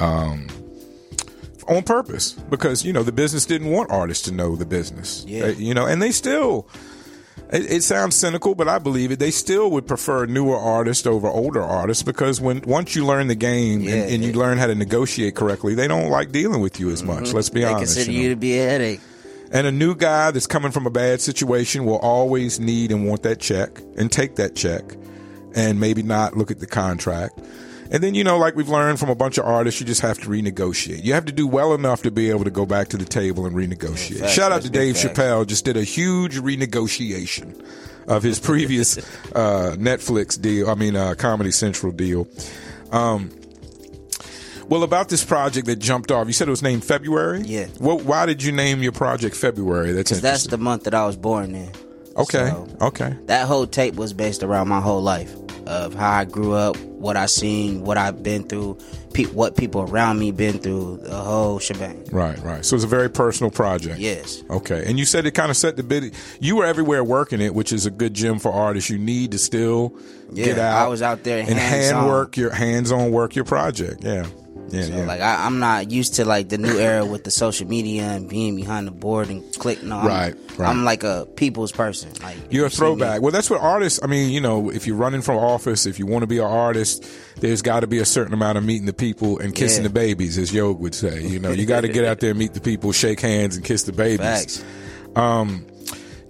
um, 0.00 0.48
on 1.68 1.82
purpose 1.82 2.32
because 2.50 2.84
you 2.84 2.92
know 2.92 3.02
the 3.02 3.12
business 3.12 3.46
didn't 3.46 3.70
want 3.70 3.90
artists 3.90 4.24
to 4.26 4.32
know 4.32 4.54
the 4.56 4.66
business. 4.66 5.24
Yeah. 5.26 5.46
They- 5.46 5.54
you 5.54 5.72
know, 5.74 5.86
and 5.86 6.02
they 6.02 6.10
still. 6.12 6.68
It, 7.54 7.70
it 7.70 7.82
sounds 7.84 8.16
cynical, 8.16 8.54
but 8.56 8.68
I 8.68 8.78
believe 8.80 9.12
it. 9.12 9.20
They 9.20 9.30
still 9.30 9.70
would 9.70 9.86
prefer 9.86 10.26
newer 10.26 10.56
artists 10.58 11.06
over 11.06 11.28
older 11.28 11.62
artists 11.62 12.02
because 12.02 12.40
when 12.40 12.60
once 12.62 12.96
you 12.96 13.06
learn 13.06 13.28
the 13.28 13.34
game 13.36 13.80
Yeah, 13.82 13.94
and, 13.94 14.14
and 14.14 14.24
you 14.24 14.32
learn 14.32 14.58
how 14.58 14.66
to 14.66 14.74
negotiate 14.74 15.36
correctly, 15.36 15.74
they 15.74 15.86
don't 15.86 16.10
like 16.10 16.32
dealing 16.32 16.60
with 16.60 16.80
you 16.80 16.90
as 16.90 17.02
much. 17.04 17.24
Mm-hmm. 17.24 17.36
Let's 17.36 17.50
be 17.50 17.60
They 17.60 17.66
honest. 17.66 17.94
consider 17.94 18.10
you 18.10 18.18
know. 18.18 18.22
you 18.24 18.28
to 18.30 18.36
be 18.36 18.58
a 18.58 18.62
headache. 18.62 19.00
And 19.52 19.68
a 19.68 19.72
new 19.72 19.94
guy 19.94 20.32
that's 20.32 20.48
coming 20.48 20.72
from 20.72 20.84
a 20.84 20.90
bad 20.90 21.20
situation 21.20 21.84
will 21.84 21.98
always 21.98 22.58
need 22.58 22.90
and 22.90 23.06
want 23.06 23.22
that 23.22 23.38
check 23.38 23.80
and 23.96 24.10
take 24.10 24.34
that 24.36 24.56
check 24.56 24.82
and 25.54 25.78
maybe 25.78 26.02
not 26.02 26.36
look 26.36 26.50
at 26.50 26.58
the 26.58 26.66
contract. 26.66 27.38
And 27.94 28.02
then, 28.02 28.16
you 28.16 28.24
know, 28.24 28.38
like 28.38 28.56
we've 28.56 28.68
learned 28.68 28.98
from 28.98 29.08
a 29.08 29.14
bunch 29.14 29.38
of 29.38 29.44
artists, 29.44 29.78
you 29.78 29.86
just 29.86 30.00
have 30.00 30.18
to 30.18 30.28
renegotiate. 30.28 31.04
You 31.04 31.14
have 31.14 31.26
to 31.26 31.32
do 31.32 31.46
well 31.46 31.74
enough 31.74 32.02
to 32.02 32.10
be 32.10 32.28
able 32.28 32.42
to 32.42 32.50
go 32.50 32.66
back 32.66 32.88
to 32.88 32.96
the 32.96 33.04
table 33.04 33.46
and 33.46 33.54
renegotiate. 33.54 34.18
Facts, 34.18 34.32
Shout 34.32 34.50
out 34.50 34.62
to 34.62 34.68
Dave 34.68 34.94
big 34.94 35.02
facts. 35.02 35.16
Chappelle, 35.16 35.46
just 35.46 35.64
did 35.64 35.76
a 35.76 35.84
huge 35.84 36.34
renegotiation 36.34 37.64
of 38.08 38.24
his 38.24 38.40
previous 38.40 38.98
uh, 39.32 39.76
Netflix 39.78 40.40
deal, 40.40 40.68
I 40.68 40.74
mean, 40.74 40.96
uh, 40.96 41.14
Comedy 41.16 41.52
Central 41.52 41.92
deal. 41.92 42.26
Um, 42.90 43.30
well, 44.68 44.82
about 44.82 45.08
this 45.08 45.24
project 45.24 45.66
that 45.66 45.76
jumped 45.76 46.10
off, 46.10 46.26
you 46.26 46.32
said 46.32 46.48
it 46.48 46.50
was 46.50 46.64
named 46.64 46.84
February? 46.84 47.42
Yeah. 47.42 47.68
Well, 47.78 47.98
why 47.98 48.26
did 48.26 48.42
you 48.42 48.50
name 48.50 48.82
your 48.82 48.90
project 48.90 49.36
February? 49.36 49.92
That's 49.92 50.20
that's 50.20 50.48
the 50.48 50.58
month 50.58 50.82
that 50.84 50.94
I 50.94 51.06
was 51.06 51.16
born 51.16 51.54
in. 51.54 51.70
okay. 52.16 52.48
So, 52.50 52.68
okay. 52.80 53.16
that 53.26 53.46
whole 53.46 53.68
tape 53.68 53.94
was 53.94 54.12
based 54.12 54.42
around 54.42 54.66
my 54.66 54.80
whole 54.80 55.00
life 55.00 55.32
of 55.66 55.94
how 55.94 56.10
I 56.10 56.24
grew 56.24 56.52
up, 56.54 56.76
what 56.76 57.16
I 57.16 57.26
seen, 57.26 57.82
what 57.84 57.96
I've 57.98 58.22
been 58.22 58.44
through, 58.44 58.78
pe- 59.12 59.24
what 59.24 59.56
people 59.56 59.82
around 59.82 60.18
me 60.18 60.30
been 60.32 60.58
through, 60.58 60.98
the 61.02 61.16
whole 61.16 61.58
shebang. 61.58 62.04
Right, 62.12 62.38
right. 62.40 62.64
So 62.64 62.76
it's 62.76 62.84
a 62.84 62.88
very 62.88 63.10
personal 63.10 63.50
project. 63.50 63.98
Yes. 63.98 64.42
Okay. 64.50 64.84
And 64.86 64.98
you 64.98 65.04
said 65.04 65.26
it 65.26 65.32
kind 65.32 65.50
of 65.50 65.56
set 65.56 65.76
the 65.76 65.82
bid. 65.82 66.14
You 66.40 66.56
were 66.56 66.64
everywhere 66.64 67.02
working 67.02 67.40
it, 67.40 67.54
which 67.54 67.72
is 67.72 67.86
a 67.86 67.90
good 67.90 68.14
gym 68.14 68.38
for 68.38 68.52
artists. 68.52 68.90
You 68.90 68.98
need 68.98 69.32
to 69.32 69.38
still 69.38 69.96
get 70.34 70.58
out. 70.58 70.86
I 70.86 70.88
was 70.88 71.02
out 71.02 71.22
there 71.24 71.38
and 71.40 71.48
hand 71.48 72.06
work 72.06 72.36
your 72.36 72.50
hands 72.50 72.92
on 72.92 73.10
work 73.10 73.34
your 73.34 73.44
project. 73.44 74.04
Yeah. 74.04 74.26
Yeah. 74.68 74.82
So 74.84 74.96
yeah. 74.96 75.04
like 75.06 75.20
I, 75.20 75.44
I'm 75.46 75.58
not 75.60 75.90
used 75.90 76.14
to 76.14 76.24
like 76.24 76.48
the 76.48 76.58
new 76.58 76.78
era 76.78 77.04
with 77.04 77.22
the 77.24 77.30
social 77.30 77.66
media 77.68 78.02
and 78.04 78.28
being 78.28 78.56
behind 78.56 78.86
the 78.86 78.90
board 78.92 79.28
and 79.28 79.42
click. 79.56 79.82
No, 79.82 79.98
I'm, 79.98 80.06
Right, 80.06 80.34
right. 80.58 80.68
I'm 80.68 80.84
like 80.84 81.02
a 81.04 81.26
people's 81.36 81.70
person. 81.72 82.10
Like 82.22 82.36
You're 82.50 82.64
a 82.64 82.68
you 82.68 82.70
see 82.70 82.74
me- 82.82 82.86
throwback. 82.88 83.22
Well, 83.22 83.30
that's 83.32 83.50
what 83.50 83.60
artists. 83.60 84.00
I 84.02 84.06
mean, 84.06 84.30
you 84.30 84.40
know, 84.40 84.70
if 84.70 84.86
you're 84.86 84.96
running 84.96 85.22
for 85.22 85.32
office, 85.34 85.86
if 85.86 85.98
you 85.98 86.06
want 86.06 86.22
to 86.22 86.26
be 86.26 86.38
an 86.38 86.44
artist, 86.46 87.04
there's 87.40 87.62
got 87.62 87.80
to 87.80 87.86
be 87.86 87.98
a 87.98 88.04
certain 88.04 88.32
amount 88.34 88.58
of 88.58 88.64
meeting 88.64 88.86
the 88.86 88.92
people 88.92 89.38
and 89.38 89.54
kissing 89.54 89.82
Yeah. 89.82 89.88
the 89.88 89.94
babies, 89.94 90.38
as 90.38 90.52
Yog 90.52 90.80
would 90.80 90.94
say. 90.94 91.22
You 91.22 91.38
know, 91.38 91.50
you 91.50 91.66
got 91.66 91.82
to 91.82 91.88
get 91.88 92.04
out 92.04 92.20
there 92.20 92.30
and 92.30 92.38
meet 92.38 92.54
the 92.54 92.60
people, 92.60 92.90
shake 92.92 93.20
hands, 93.20 93.56
and 93.56 93.64
kiss 93.64 93.84
the 93.84 93.92
babies. 93.92 94.18
Facts. 94.18 94.64
Um, 95.14 95.66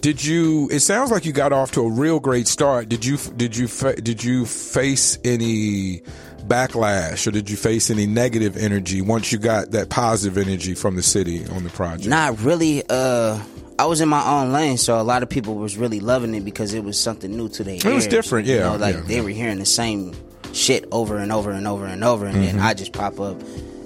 did 0.00 0.22
you? 0.22 0.68
It 0.70 0.80
sounds 0.80 1.10
like 1.10 1.24
you 1.24 1.32
got 1.32 1.52
off 1.54 1.72
to 1.72 1.80
a 1.80 1.90
real 1.90 2.20
great 2.20 2.46
start. 2.46 2.88
Did 2.90 3.04
you? 3.06 3.16
Did 3.16 3.56
you? 3.56 3.68
fa- 3.68 3.96
Did 4.00 4.22
you 4.22 4.44
face 4.44 5.18
any 5.24 6.02
backlash, 6.46 7.26
or 7.26 7.30
did 7.30 7.50
you 7.50 7.56
face 7.56 7.90
any 7.90 8.06
negative 8.06 8.56
energy 8.56 9.00
once 9.02 9.32
you 9.32 9.38
got 9.38 9.70
that 9.72 9.88
positive 9.90 10.38
energy 10.38 10.74
from 10.74 10.96
the 10.96 11.02
city 11.02 11.44
on 11.48 11.64
the 11.64 11.70
project? 11.70 12.08
Not 12.08 12.40
really. 12.40 12.82
Uh, 12.88 13.38
I 13.78 13.86
was 13.86 14.00
in 14.00 14.08
my 14.08 14.24
own 14.24 14.52
lane, 14.52 14.76
so 14.78 15.00
a 15.00 15.02
lot 15.02 15.22
of 15.22 15.28
people 15.28 15.56
was 15.56 15.76
really 15.76 15.98
loving 16.00 16.34
it 16.34 16.44
because 16.44 16.74
it 16.74 16.84
was 16.84 16.98
something 16.98 17.36
new 17.36 17.48
to 17.50 17.64
their. 17.64 17.74
It 17.76 17.84
was 17.84 18.06
different, 18.06 18.46
You 18.46 18.54
yeah, 18.56 18.60
know, 18.70 18.76
like 18.76 18.94
yeah, 18.94 19.00
they 19.02 19.20
were 19.20 19.30
hearing 19.30 19.58
the 19.58 19.66
same 19.66 20.14
shit 20.52 20.84
over 20.92 21.16
and 21.18 21.32
over 21.32 21.50
and 21.50 21.66
over 21.66 21.84
and 21.86 22.04
over, 22.04 22.26
and 22.26 22.36
Mm-hmm. 22.36 22.58
then 22.58 22.60
I 22.60 22.74
just 22.74 22.92
pop 22.92 23.18
up 23.18 23.36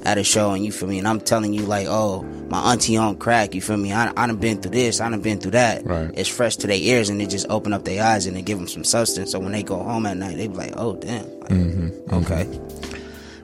at 0.08 0.18
a 0.18 0.24
show 0.24 0.52
and 0.52 0.64
you 0.64 0.72
feel 0.72 0.88
me, 0.88 0.98
and 0.98 1.06
I'm 1.06 1.20
telling 1.20 1.52
you 1.52 1.62
like, 1.62 1.86
oh, 1.88 2.22
my 2.48 2.72
auntie 2.72 2.96
on 2.96 3.16
crack, 3.16 3.54
you 3.54 3.60
feel 3.60 3.76
me? 3.76 3.92
I, 3.92 4.08
I 4.16 4.26
done 4.26 4.36
been 4.36 4.60
through 4.60 4.72
this, 4.72 5.00
I 5.00 5.08
done 5.10 5.20
been 5.20 5.38
through 5.38 5.52
that. 5.52 5.84
Right. 5.86 6.10
It's 6.14 6.28
fresh 6.28 6.56
to 6.56 6.66
their 6.66 6.76
ears, 6.78 7.08
and 7.10 7.20
it 7.22 7.28
just 7.30 7.46
open 7.50 7.72
up 7.72 7.84
their 7.84 8.02
eyes 8.04 8.26
and 8.26 8.36
it 8.36 8.42
give 8.42 8.58
them 8.58 8.68
some 8.68 8.84
substance. 8.84 9.32
So 9.32 9.38
when 9.38 9.52
they 9.52 9.62
go 9.62 9.78
home 9.82 10.06
at 10.06 10.16
night, 10.16 10.36
they 10.36 10.48
be 10.48 10.54
like, 10.54 10.72
oh 10.76 10.96
damn, 10.96 11.24
Like, 11.40 11.48
Mm-hmm. 11.50 12.14
okay. 12.14 12.60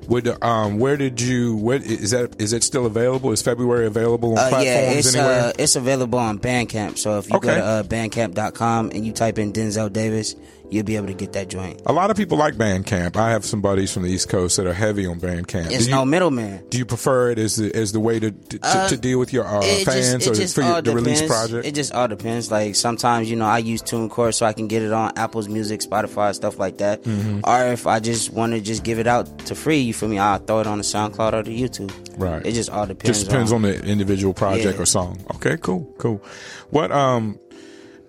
Would 0.09 0.29
um, 0.45 0.79
where 0.79 0.99
did 0.99 1.19
you? 1.19 1.57
What 1.57 1.81
is 1.83 2.11
that? 2.11 2.39
Is 2.39 2.53
it 2.53 2.63
still 2.63 2.85
available? 2.85 3.33
Is 3.33 3.41
February 3.41 3.87
available 3.87 4.33
on 4.33 4.39
Uh, 4.39 4.49
platforms 4.51 4.67
yeah, 4.67 4.91
it's 4.91 5.15
anywhere? 5.15 5.41
uh, 5.45 5.53
it's 5.59 5.77
available 5.77 6.19
on 6.19 6.39
Bandcamp. 6.39 6.99
So 6.99 7.17
if 7.19 7.31
you 7.31 7.37
Okay. 7.37 7.49
go 7.49 7.55
to 7.55 7.63
uh, 7.65 7.83
bandcamp.com 7.85 8.91
and 8.91 9.07
you 9.07 9.13
type 9.13 9.39
in 9.39 9.51
Denzel 9.55 9.91
Davis, 9.91 10.37
you'll 10.75 10.85
be 10.85 10.97
able 10.97 11.07
to 11.07 11.15
get 11.15 11.33
that 11.33 11.49
joint. 11.49 11.81
a 11.87 11.93
lot 11.93 12.11
of 12.11 12.17
people 12.17 12.37
like 12.37 12.55
Bandcamp. 12.55 13.17
I 13.17 13.31
have 13.31 13.45
some 13.45 13.61
buddies 13.63 13.93
from 13.93 14.03
the 14.03 14.11
East 14.11 14.29
Coast 14.29 14.57
that 14.57 14.67
are 14.67 14.75
heavy 14.75 15.07
on 15.07 15.21
Bandcamp. 15.21 15.71
It's 15.71 15.87
you, 15.87 15.93
no 15.93 16.05
middleman. 16.05 16.65
do 16.69 16.79
you 16.79 16.85
prefer 16.85 17.31
it 17.31 17.39
as 17.39 17.57
the 17.57 17.75
as 17.75 17.93
the 17.93 18.01
way 18.01 18.19
to 18.21 18.31
to, 18.31 18.59
Uh, 18.63 18.89
to 18.89 18.97
deal 18.97 19.19
with 19.19 19.33
your 19.33 19.47
uh, 19.47 19.63
fans 19.63 20.25
just, 20.25 20.29
or 20.29 20.35
just 20.35 20.55
for 20.55 20.63
your, 20.63 20.83
the 20.83 20.95
release 20.95 21.23
project? 21.23 21.67
It 21.67 21.75
just 21.75 21.93
all 21.93 22.09
depends. 22.09 22.51
Like 22.51 22.75
sometimes, 22.75 23.31
you 23.31 23.37
know, 23.37 23.47
I 23.47 23.59
use 23.59 23.83
TuneCore 23.83 24.35
so 24.35 24.45
I 24.47 24.53
can 24.53 24.67
get 24.69 24.83
it 24.83 24.93
on 24.93 25.13
Apple's 25.17 25.49
Music, 25.49 25.81
Spotify, 25.81 26.35
stuff 26.35 26.59
like 26.59 26.79
that. 26.79 27.03
Mm-hmm. 27.05 27.41
Or 27.45 27.73
if 27.73 27.87
I 27.87 28.01
just 28.01 28.33
want 28.33 28.53
to 28.53 28.61
just 28.61 28.83
give 28.85 28.99
it 28.99 29.07
out 29.07 29.39
to 29.47 29.55
free, 29.55 29.79
you 29.79 29.95
feel 29.95 30.09
me? 30.09 30.19
I'll 30.19 30.39
throw 30.39 30.61
it 30.61 30.67
on 30.67 30.79
the 30.79 30.85
SoundCloud 30.85 31.33
or 31.33 31.43
the 31.43 31.57
YouTube. 31.63 31.93
Right. 32.19 32.45
It 32.45 32.53
just 32.53 32.71
all 32.71 32.87
depends. 32.87 33.19
just 33.19 33.31
depends 33.31 33.53
on, 33.53 33.63
the 33.63 33.83
individual 33.85 34.35
project 34.35 34.77
Yeah. 34.77 34.83
or 34.83 34.87
song. 34.87 35.25
Okay, 35.37 35.57
cool, 35.61 35.93
cool. 35.99 36.23
What 36.71 36.91
um, 36.93 37.39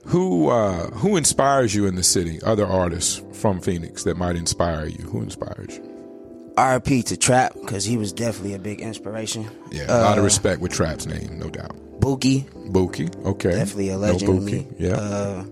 who 0.06 0.50
uh, 0.50 0.88
who 0.92 1.18
inspires 1.18 1.74
you 1.76 1.86
in 1.88 1.96
the 1.96 2.04
city? 2.04 2.40
Other 2.44 2.66
artists 2.66 3.22
from 3.34 3.60
Phoenix 3.62 4.04
that 4.04 4.18
might 4.18 4.36
inspire 4.36 4.86
you. 4.88 5.04
Who 5.06 5.22
inspires 5.22 5.78
you? 5.78 5.92
RP 6.56 7.04
to 7.06 7.18
Trap 7.18 7.54
because 7.62 7.84
he 7.84 7.98
was 7.98 8.14
definitely 8.14 8.54
a 8.54 8.60
big 8.60 8.80
inspiration. 8.82 9.50
Yeah, 9.72 9.86
a 9.90 10.00
lot 10.02 10.18
of 10.18 10.24
Uh, 10.24 10.26
respect 10.26 10.62
with 10.62 10.72
Trap's 10.72 11.06
name, 11.06 11.38
no 11.40 11.50
doubt. 11.50 11.76
Bookie, 12.00 12.42
Buki, 12.70 13.14
okay, 13.26 13.52
definitely 13.52 13.90
a 13.90 13.94
No 13.94 14.00
legend 14.00 14.48
to 14.50 14.56
Buki. 14.56 14.66
Yeah, 14.80 14.94
Uh, 14.96 15.44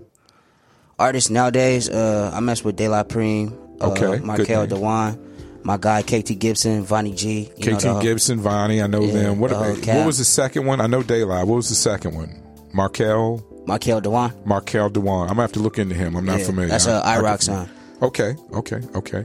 artists 0.98 1.28
nowadays, 1.30 1.88
uh, 1.90 2.30
I 2.32 2.40
mess 2.40 2.64
with 2.64 2.76
De 2.76 2.88
La 2.88 3.02
Prime, 3.02 3.52
uh, 3.80 3.90
Okay, 3.90 4.20
Markel. 4.24 4.66
Dewan, 4.66 5.18
my 5.62 5.76
guy 5.78 6.00
KT 6.02 6.34
Gibson, 6.38 6.84
Vonnie 6.84 7.12
G. 7.14 7.50
you 7.58 7.72
know, 7.72 7.76
KT 7.76 7.82
the- 7.82 8.00
Gibson, 8.00 8.40
Vonnie, 8.40 8.80
I 8.80 8.86
know 8.86 9.02
Yeah, 9.02 9.12
them. 9.14 9.40
What 9.40 9.50
the 9.50 9.56
what 9.94 10.06
was 10.06 10.18
the 10.18 10.24
second 10.24 10.64
one? 10.66 10.80
I 10.80 10.86
know 10.86 11.02
Daylight. 11.02 11.46
What 11.46 11.56
was 11.56 11.68
the 11.68 11.74
second 11.74 12.14
one? 12.14 12.40
Markel, 12.72 13.44
Markel 13.66 14.00
Dewan. 14.00 14.32
Markel 14.44 14.88
Dewan. 14.90 15.22
I'm 15.22 15.28
gonna 15.28 15.42
have 15.42 15.52
to 15.52 15.60
look 15.60 15.78
into 15.78 15.94
him. 15.94 16.16
I'm 16.16 16.24
not 16.24 16.40
Yeah, 16.40 16.46
familiar. 16.46 16.68
that's 16.70 16.86
a 16.86 17.00
IROC 17.04 17.22
can- 17.30 17.40
song. 17.40 17.68
Okay, 18.02 18.34
okay, 18.52 18.80
okay. 18.94 19.24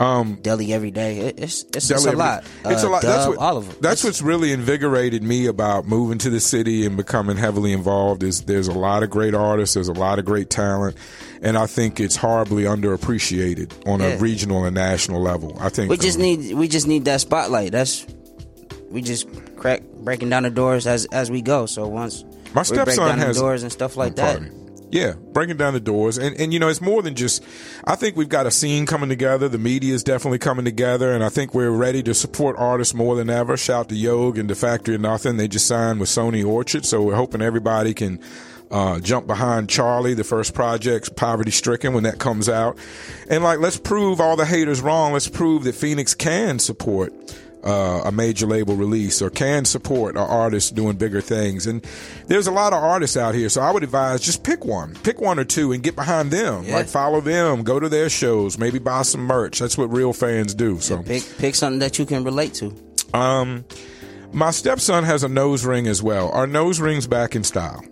Um, 0.00 0.38
Deli 0.42 0.72
every 0.72 0.90
day. 0.90 1.18
It, 1.18 1.38
it's 1.40 1.62
it's, 1.74 1.88
it's 1.90 2.04
a 2.04 2.12
lot. 2.12 2.42
It's 2.64 2.82
a 2.82 2.86
Uh, 2.86 2.90
lot. 2.90 3.02
that's 3.02 3.28
what, 3.28 3.38
all 3.38 3.56
of 3.58 3.68
them. 3.68 3.76
That's 3.80 4.00
It's- 4.00 4.04
what's 4.04 4.22
really 4.22 4.50
invigorated 4.50 5.22
me 5.22 5.46
about 5.46 5.86
moving 5.86 6.18
to 6.18 6.30
the 6.30 6.40
city 6.40 6.84
and 6.86 6.96
becoming 6.96 7.36
heavily 7.36 7.72
involved. 7.72 8.22
Is 8.24 8.40
there's 8.42 8.66
a 8.66 8.72
lot 8.72 9.02
of 9.04 9.10
great 9.10 9.34
artists, 9.34 9.74
there's 9.74 9.88
a 9.88 9.92
lot 9.92 10.18
of 10.18 10.24
great 10.24 10.50
talent, 10.50 10.96
and 11.42 11.56
I 11.56 11.66
think 11.66 12.00
it's 12.00 12.16
horribly 12.16 12.64
underappreciated 12.64 13.70
on 13.86 14.00
a 14.00 14.16
regional 14.16 14.64
and 14.64 14.74
national 14.74 15.20
level. 15.22 15.56
I 15.60 15.68
think 15.68 15.90
we 15.90 15.96
just 15.96 16.16
um, 16.18 16.22
need 16.22 16.54
we 16.54 16.66
just 16.66 16.86
need 16.88 17.04
that 17.04 17.20
spotlight. 17.20 17.70
That's 17.72 18.04
we 18.90 19.00
just 19.02 19.28
crack 19.56 19.82
breaking 20.00 20.30
down 20.30 20.42
the 20.44 20.50
doors 20.50 20.86
as 20.88 21.04
as 21.06 21.30
we 21.30 21.40
go. 21.42 21.66
So 21.66 21.86
once 21.86 22.24
My 22.54 22.60
we 22.60 22.64
stepson 22.66 23.08
down 23.08 23.18
has 23.18 23.36
the 23.36 23.42
doors 23.42 23.62
and 23.62 23.72
stuff 23.72 23.96
like 23.96 24.16
that. 24.16 24.40
Yeah, 24.90 25.14
breaking 25.32 25.56
down 25.56 25.74
the 25.74 25.80
doors, 25.80 26.18
and 26.18 26.36
and 26.36 26.52
you 26.52 26.60
know 26.60 26.68
it's 26.68 26.80
more 26.80 27.02
than 27.02 27.16
just. 27.16 27.42
I 27.84 27.96
think 27.96 28.16
we've 28.16 28.28
got 28.28 28.46
a 28.46 28.50
scene 28.52 28.86
coming 28.86 29.08
together. 29.08 29.48
The 29.48 29.58
media 29.58 29.92
is 29.92 30.04
definitely 30.04 30.38
coming 30.38 30.64
together, 30.64 31.12
and 31.12 31.24
I 31.24 31.30
think 31.30 31.52
we're 31.52 31.72
ready 31.72 32.00
to 32.04 32.14
support 32.14 32.54
artists 32.56 32.94
more 32.94 33.16
than 33.16 33.28
ever. 33.28 33.56
Shout 33.56 33.88
to 33.88 33.96
Yog 33.96 34.38
and 34.38 34.48
the 34.48 34.54
Factory 34.54 34.94
of 34.94 35.00
Nothing. 35.00 35.36
They 35.36 35.48
just 35.48 35.66
signed 35.66 35.98
with 35.98 36.08
Sony 36.08 36.46
Orchard, 36.46 36.84
so 36.84 37.02
we're 37.02 37.16
hoping 37.16 37.42
everybody 37.42 37.92
can. 37.92 38.20
Uh, 38.70 38.98
jump 38.98 39.26
behind 39.26 39.68
Charlie, 39.68 40.14
the 40.14 40.24
first 40.24 40.52
project, 40.52 41.14
Poverty 41.14 41.52
Stricken, 41.52 41.92
when 41.92 42.02
that 42.04 42.18
comes 42.18 42.48
out. 42.48 42.76
And 43.28 43.44
like, 43.44 43.60
let's 43.60 43.76
prove 43.76 44.20
all 44.20 44.34
the 44.36 44.46
haters 44.46 44.80
wrong. 44.80 45.12
Let's 45.12 45.28
prove 45.28 45.62
that 45.64 45.76
Phoenix 45.76 46.12
can 46.14 46.58
support 46.58 47.12
uh, 47.64 48.02
a 48.04 48.12
major 48.12 48.46
label 48.46 48.76
release 48.76 49.22
or 49.22 49.30
can 49.30 49.64
support 49.64 50.16
an 50.16 50.22
artist 50.22 50.74
doing 50.74 50.96
bigger 50.96 51.20
things. 51.20 51.66
And 51.66 51.84
there's 52.26 52.46
a 52.46 52.50
lot 52.52 52.72
of 52.72 52.82
artists 52.82 53.16
out 53.16 53.34
here, 53.34 53.48
so 53.48 53.62
I 53.62 53.70
would 53.70 53.82
advise 53.82 54.20
just 54.20 54.44
pick 54.44 54.64
one, 54.64 54.94
pick 55.02 55.20
one 55.20 55.38
or 55.38 55.44
two, 55.44 55.72
and 55.72 55.82
get 55.82 55.96
behind 55.96 56.30
them. 56.30 56.64
Yeah. 56.64 56.76
Like 56.76 56.86
follow 56.88 57.20
them, 57.20 57.62
go 57.62 57.80
to 57.80 57.88
their 57.88 58.08
shows, 58.10 58.58
maybe 58.58 58.78
buy 58.78 59.02
some 59.02 59.22
merch. 59.22 59.58
That's 59.58 59.78
what 59.78 59.90
real 59.90 60.12
fans 60.12 60.54
do. 60.54 60.78
So, 60.80 61.02
Pick 61.02 61.24
pick 61.38 61.54
something 61.54 61.78
that 61.80 61.98
you 61.98 62.04
can 62.06 62.22
relate 62.24 62.54
to. 62.54 62.74
um, 63.14 63.64
my 64.32 64.50
stepson 64.50 65.04
has 65.04 65.22
a 65.22 65.28
nose 65.28 65.64
ring 65.64 65.86
as 65.86 66.02
well. 66.02 66.28
Are 66.30 66.46
nose 66.46 66.80
rings 66.80 67.06
back 67.06 67.36
in 67.36 67.44
style? 67.44 67.84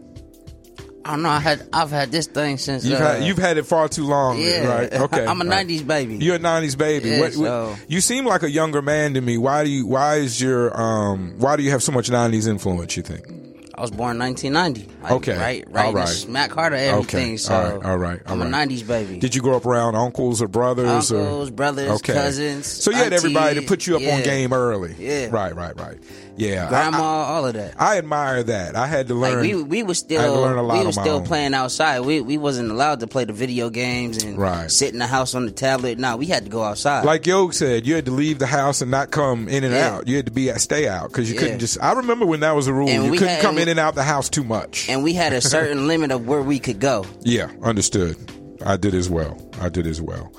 I 1.05 1.11
don't 1.13 1.23
know. 1.23 1.31
I 1.31 1.41
had 1.41 1.67
I've 1.73 1.91
had 1.91 2.13
this 2.13 2.27
thing 2.29 2.59
since 2.59 2.85
You've 2.85 3.01
uh, 3.01 3.15
had 3.15 3.25
you've 3.25 3.39
had 3.39 3.59
it 3.59 3.65
far 3.67 3.89
too 3.89 4.05
long, 4.07 4.39
yeah. 4.41 4.67
right? 4.67 4.93
Okay, 5.03 5.27
I'm 5.27 5.41
a 5.41 5.45
right. 5.45 5.67
'90s 5.67 5.87
baby. 5.87 6.17
You're 6.17 6.37
a 6.37 6.39
'90s 6.39 6.79
baby. 6.79 7.11
Yeah, 7.11 7.21
what, 7.21 7.35
what- 7.37 7.47
so- 7.47 7.77
you 7.89 8.01
seem 8.01 8.25
like 8.25 8.43
a 8.45 8.51
younger 8.51 8.83
man 8.83 9.15
to 9.15 9.21
me. 9.21 9.37
Why 9.39 9.65
do 9.65 9.71
you? 9.71 9.87
Why 9.87 10.17
is 10.17 10.41
your? 10.41 10.79
Um, 10.81 11.35
why 11.39 11.57
do 11.57 11.63
you 11.65 11.71
have 11.71 11.83
so 11.83 11.91
much 11.93 12.09
'90s 12.09 12.47
influence? 12.49 12.97
You 12.97 13.03
think? 13.03 13.27
I 13.75 13.81
was 13.81 13.91
born 13.91 14.13
in 14.17 14.19
1990. 14.21 15.03
Like, 15.03 15.13
Okay. 15.13 15.37
right, 15.37 15.65
right, 15.71 15.87
All 15.87 15.93
right. 15.95 16.07
smack 16.07 16.53
of 16.53 16.59
everything. 16.59 16.93
Okay. 17.05 17.37
So 17.39 17.55
All 17.55 17.63
right. 17.79 17.87
All 17.87 17.97
right. 17.97 18.21
All 18.27 18.35
I'm 18.35 18.53
right. 18.53 18.69
a 18.71 18.75
90s 18.75 18.87
baby. 18.87 19.19
Did 19.19 19.35
you 19.35 19.41
grow 19.41 19.57
up 19.57 19.65
around 19.65 19.95
uncles 19.97 20.43
or 20.43 20.47
brothers? 20.47 21.11
or- 21.11 21.21
Uncles, 21.23 21.51
brothers, 21.51 22.03
cousins, 22.03 22.67
So 22.67 22.91
you 22.91 22.99
had 22.99 23.15
everybody 23.15 23.59
to 23.61 23.67
put 23.67 23.87
you 23.87 23.97
up 23.97 24.03
on 24.03 24.23
game 24.23 24.53
early. 24.53 24.95
Yeah. 24.99 25.29
Right. 25.31 25.57
Right. 25.57 25.75
Right. 25.81 25.99
Yeah. 26.37 26.69
Grandma, 26.69 26.99
I, 26.99 27.25
all 27.29 27.47
of 27.47 27.55
that. 27.55 27.75
I 27.81 27.99
admire 27.99 28.43
that. 28.45 28.75
I 28.77 28.87
had 28.87 29.09
to 29.09 29.15
learn. 29.15 29.35
Like 29.35 29.43
we 29.43 29.63
we 29.63 29.83
was 29.83 30.05
I 30.11 30.15
had 30.15 30.23
to 30.27 30.33
learn 30.33 30.59
a 30.59 30.63
still 30.65 30.79
we 30.79 30.85
my 30.85 30.91
still 30.91 31.21
playing 31.23 31.55
outside. 31.55 32.01
We 32.01 32.21
we 32.21 32.39
wasn't 32.39 32.71
allowed 32.71 33.01
to 33.01 33.07
play 33.07 33.25
the 33.25 33.33
video 33.33 33.69
games 33.71 34.23
and 34.23 34.39
Right. 34.39 34.71
sit 34.71 34.93
in 34.93 34.99
the 34.99 35.07
house 35.07 35.35
on 35.35 35.45
the 35.45 35.53
tablet. 35.53 35.99
No, 35.99 36.17
we 36.17 36.27
had 36.27 36.45
to 36.45 36.51
go 36.51 36.63
outside. 36.63 37.05
like 37.05 37.27
Yo 37.27 37.51
said, 37.51 37.87
you 37.87 37.95
had 37.95 38.07
to 38.07 38.11
leave 38.13 38.39
the 38.39 38.47
house 38.47 38.81
and 38.81 38.91
not 38.91 39.11
come 39.11 39.49
in 39.49 39.63
and 39.65 39.75
Yeah. 39.75 39.95
out. 39.97 40.09
You 40.09 40.17
had 40.17 40.27
to 40.27 40.33
be 40.33 40.49
at 40.51 40.61
stay 40.61 40.89
out 40.89 41.09
because 41.09 41.29
you 41.29 41.35
Yeah. 41.35 41.41
couldn't 41.43 41.59
just. 41.59 41.79
I 41.83 41.93
remember 41.93 42.25
when 42.27 42.41
that 42.41 42.57
was 42.57 42.67
a 42.67 42.73
rule. 42.73 42.89
And 42.89 43.05
you 43.05 43.13
couldn't 43.13 43.29
had- 43.29 43.43
come 43.43 43.59
in 43.59 43.69
and 43.69 43.79
out 43.79 43.95
the 43.95 44.03
house 44.03 44.29
too 44.29 44.45
much. 44.45 44.87
and 44.89 45.03
we 45.03 45.13
had 45.13 45.33
a 45.33 45.41
certain 45.57 45.87
limit 45.87 46.11
of 46.11 46.27
where 46.27 46.41
we 46.43 46.59
could 46.59 46.81
go. 46.81 47.05
Yeah, 47.23 47.49
understood. 47.63 48.17
I 48.65 48.77
did 48.77 48.95
as 48.95 49.11
well. 49.11 49.37
I 49.61 49.69
did 49.69 49.87
as 49.87 50.01
well. 50.01 50.33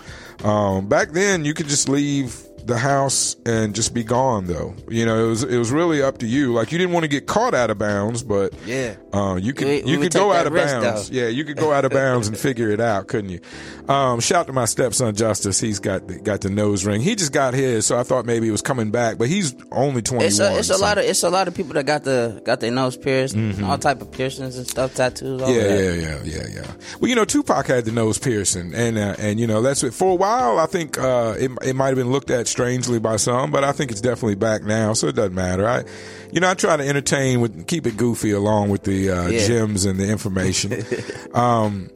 Um, 0.43 0.87
back 0.87 1.11
then, 1.11 1.45
you 1.45 1.53
could 1.53 1.67
just 1.67 1.87
leave 1.87 2.35
the 2.65 2.77
house 2.77 3.35
and 3.45 3.75
just 3.75 3.93
be 3.93 4.03
gone. 4.03 4.45
Though 4.45 4.75
you 4.89 5.05
know, 5.05 5.25
it 5.25 5.27
was 5.29 5.43
it 5.43 5.57
was 5.57 5.71
really 5.71 6.01
up 6.01 6.19
to 6.19 6.27
you. 6.27 6.53
Like 6.53 6.71
you 6.71 6.77
didn't 6.77 6.93
want 6.93 7.03
to 7.03 7.07
get 7.09 7.27
caught 7.27 7.53
out 7.53 7.69
of 7.69 7.77
bounds, 7.77 8.23
but 8.23 8.53
Yeah. 8.65 8.95
uh, 9.13 9.35
you 9.41 9.53
could 9.53 9.67
We- 9.67 9.83
you 9.83 9.99
could 9.99 10.13
go 10.13 10.31
out 10.31 10.47
of 10.47 10.53
risk, 10.53 10.73
bounds. 10.81 11.09
though. 11.09 11.15
Yeah, 11.17 11.27
you 11.27 11.43
could 11.45 11.57
go 11.57 11.71
out 11.71 11.85
of 11.85 11.91
bounds 11.91 12.27
and 12.27 12.37
figure 12.37 12.69
it 12.69 12.79
out, 12.79 13.07
couldn't 13.07 13.29
you? 13.31 13.39
Um, 13.87 14.19
shout 14.19 14.47
to 14.47 14.53
my 14.53 14.65
stepson 14.65 15.15
Justice. 15.15 15.59
He's 15.59 15.79
got 15.79 16.07
the, 16.07 16.15
got 16.19 16.41
the 16.41 16.49
nose 16.49 16.85
ring. 16.85 17.01
He 17.01 17.15
just 17.15 17.31
got 17.33 17.53
his, 17.53 17.85
so 17.85 17.97
I 17.97 18.03
thought 18.03 18.25
maybe 18.25 18.45
he 18.45 18.51
was 18.51 18.61
coming 18.61 18.91
back, 18.91 19.17
but 19.17 19.27
he's 19.27 19.53
only 19.71 20.01
twenty 20.01 20.23
one. 20.23 20.25
It's 20.27 20.39
a, 20.39 20.57
it's 20.57 20.69
a 20.69 20.77
lot 20.77 20.97
of 20.97 21.03
it's 21.03 21.23
a 21.23 21.29
lot 21.29 21.47
of 21.47 21.53
people 21.55 21.73
that 21.73 21.85
got 21.85 22.03
the 22.03 22.41
got 22.45 22.59
their 22.61 22.71
nose 22.71 22.95
pierced, 22.97 23.35
all 23.63 23.77
type 23.77 24.01
of 24.01 24.11
piercings 24.11 24.57
and 24.57 24.67
stuff, 24.67 24.93
tattoos. 24.95 25.41
All 25.41 25.49
Mm-hmm. 25.49 25.59
Yeah, 25.59 25.67
that. 25.67 25.97
yeah, 25.97 26.19
yeah, 26.23 26.43
yeah, 26.47 26.61
yeah. 26.61 26.71
Well, 26.99 27.09
you 27.09 27.15
know, 27.15 27.25
Tupac 27.25 27.67
had 27.67 27.85
the 27.85 27.91
nose 27.91 28.17
piercing, 28.17 28.73
and 28.73 28.97
uh, 28.97 29.15
and 29.19 29.39
you 29.39 29.47
know 29.47 29.61
that's 29.61 29.83
what, 29.83 29.93
for 29.93 30.11
a 30.11 30.15
while. 30.15 30.59
I 30.59 30.65
think 30.65 30.97
uh, 30.97 31.35
it 31.37 31.51
it 31.61 31.75
might 31.75 31.87
have 31.87 31.95
been 31.97 32.11
looked 32.11 32.31
at 32.31 32.47
strangely 32.53 32.99
by 32.99 33.17
some, 33.17 33.49
but 33.51 33.63
I 33.63 33.71
think 33.71 33.89
it's 33.91 33.99
definitely 33.99 34.35
back 34.35 34.61
now, 34.63 34.93
so 34.93 35.07
it 35.07 35.15
doesn't 35.15 35.33
matter. 35.33 35.67
I, 35.67 35.83
you 36.31 36.39
know, 36.39 36.49
I 36.49 36.53
try 36.53 36.77
to 36.77 36.87
entertain 36.87 37.41
with 37.41 37.67
keep 37.67 37.85
it 37.87 37.97
goofy 37.97 38.31
along 38.31 38.69
with 38.69 38.83
the 38.83 39.09
uh, 39.09 39.27
Yeah. 39.27 39.47
gems 39.47 39.85
and 39.85 39.99
the 39.99 40.07
information. 40.09 40.83
um, 41.33 41.89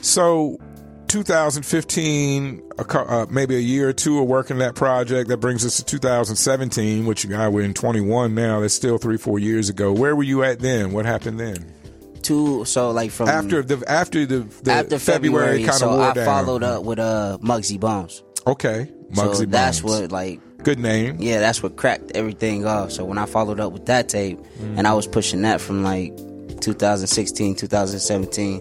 so. 0.00 0.58
2015, 1.08 2.62
a, 2.78 2.84
cou- 2.84 2.98
uh, 3.00 3.26
maybe 3.28 3.56
a 3.56 3.58
year 3.58 3.88
or 3.88 3.92
two 3.92 4.20
of 4.20 4.28
working 4.28 4.58
that 4.58 4.76
project. 4.76 5.28
That 5.28 5.38
brings 5.38 5.66
us 5.66 5.76
to 5.78 5.84
2017, 5.84 7.04
which 7.04 7.28
uh, 7.28 7.50
we're 7.52 7.64
in 7.64 7.74
21 7.74 8.32
now. 8.32 8.60
That's 8.60 8.74
still 8.74 8.96
three, 8.96 9.16
four 9.16 9.40
years 9.40 9.68
ago. 9.68 9.92
Where 9.92 10.14
were 10.14 10.22
you 10.22 10.44
at 10.44 10.60
then? 10.60 10.92
What 10.92 11.06
happened 11.06 11.40
then? 11.40 11.74
Two 12.22 12.64
so 12.64 12.92
like 12.92 13.10
from 13.10 13.28
after 13.28 13.60
the 13.62 13.82
after 13.90 14.24
the, 14.24 14.40
the 14.62 14.70
after 14.70 14.98
February, 15.00 15.64
February, 15.64 15.64
kind 15.64 15.78
so 15.78 15.90
of 15.90 16.00
I 16.00 16.12
down. 16.12 16.26
followed 16.26 16.62
up 16.62 16.84
with 16.84 17.00
uh 17.00 17.38
Muggsy 17.42 17.80
Bones. 17.80 18.22
Okay, 18.46 18.88
Muggsy 19.12 19.34
so 19.36 19.44
that's 19.46 19.80
Bones. 19.80 20.00
what 20.02 20.12
like 20.12 20.40
good 20.62 20.78
name. 20.78 21.16
yeah, 21.20 21.40
that's 21.40 21.62
what 21.62 21.76
cracked 21.76 22.12
everything 22.14 22.66
off. 22.66 22.92
So 22.92 23.04
when 23.04 23.18
I 23.18 23.26
followed 23.26 23.60
up 23.60 23.72
with 23.72 23.86
that 23.86 24.08
tape, 24.08 24.38
and 24.76 24.86
I 24.86 24.94
was 24.94 25.06
pushing 25.06 25.42
that 25.42 25.60
from 25.60 25.82
like 25.82 26.16
2016, 26.60 27.54
2017, 27.56 28.60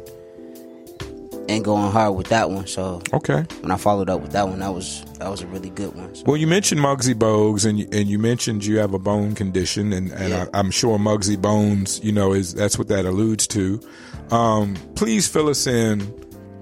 and 1.50 1.66
going 1.66 1.92
hard 1.92 2.16
with 2.16 2.28
that 2.28 2.52
one. 2.52 2.68
So 2.68 3.02
Okay. 3.12 3.44
when 3.62 3.72
I 3.72 3.78
followed 3.78 4.10
up 4.10 4.22
with 4.22 4.32
that 4.34 4.48
one, 4.48 4.60
that 4.60 4.74
was 4.74 5.04
that 5.18 5.30
was 5.30 5.42
a 5.42 5.48
really 5.48 5.72
good 5.72 5.94
one. 5.96 6.14
So, 6.16 6.24
Well, 6.28 6.38
you 6.38 6.48
mentioned 6.48 6.80
Muggsy 6.80 7.14
Bogues, 7.16 7.66
and 7.66 7.80
you- 7.80 7.88
and 7.92 8.08
you 8.08 8.20
mentioned 8.20 8.64
you 8.66 8.78
have 8.78 8.94
a 8.94 9.00
bone 9.00 9.34
condition, 9.36 9.92
and, 9.92 10.12
and 10.12 10.30
Yeah. 10.30 10.46
I, 10.54 10.60
I'm 10.60 10.72
sure 10.72 10.98
Muggsy 10.98 11.40
Bones, 11.42 12.00
you 12.04 12.12
know, 12.12 12.34
is 12.34 12.54
that's 12.54 12.78
what 12.78 12.88
that 12.90 13.06
alludes 13.06 13.48
to. 13.48 13.80
Um, 14.32 14.76
please 14.96 15.28
fill 15.28 15.50
us 15.50 15.66
in 15.68 16.02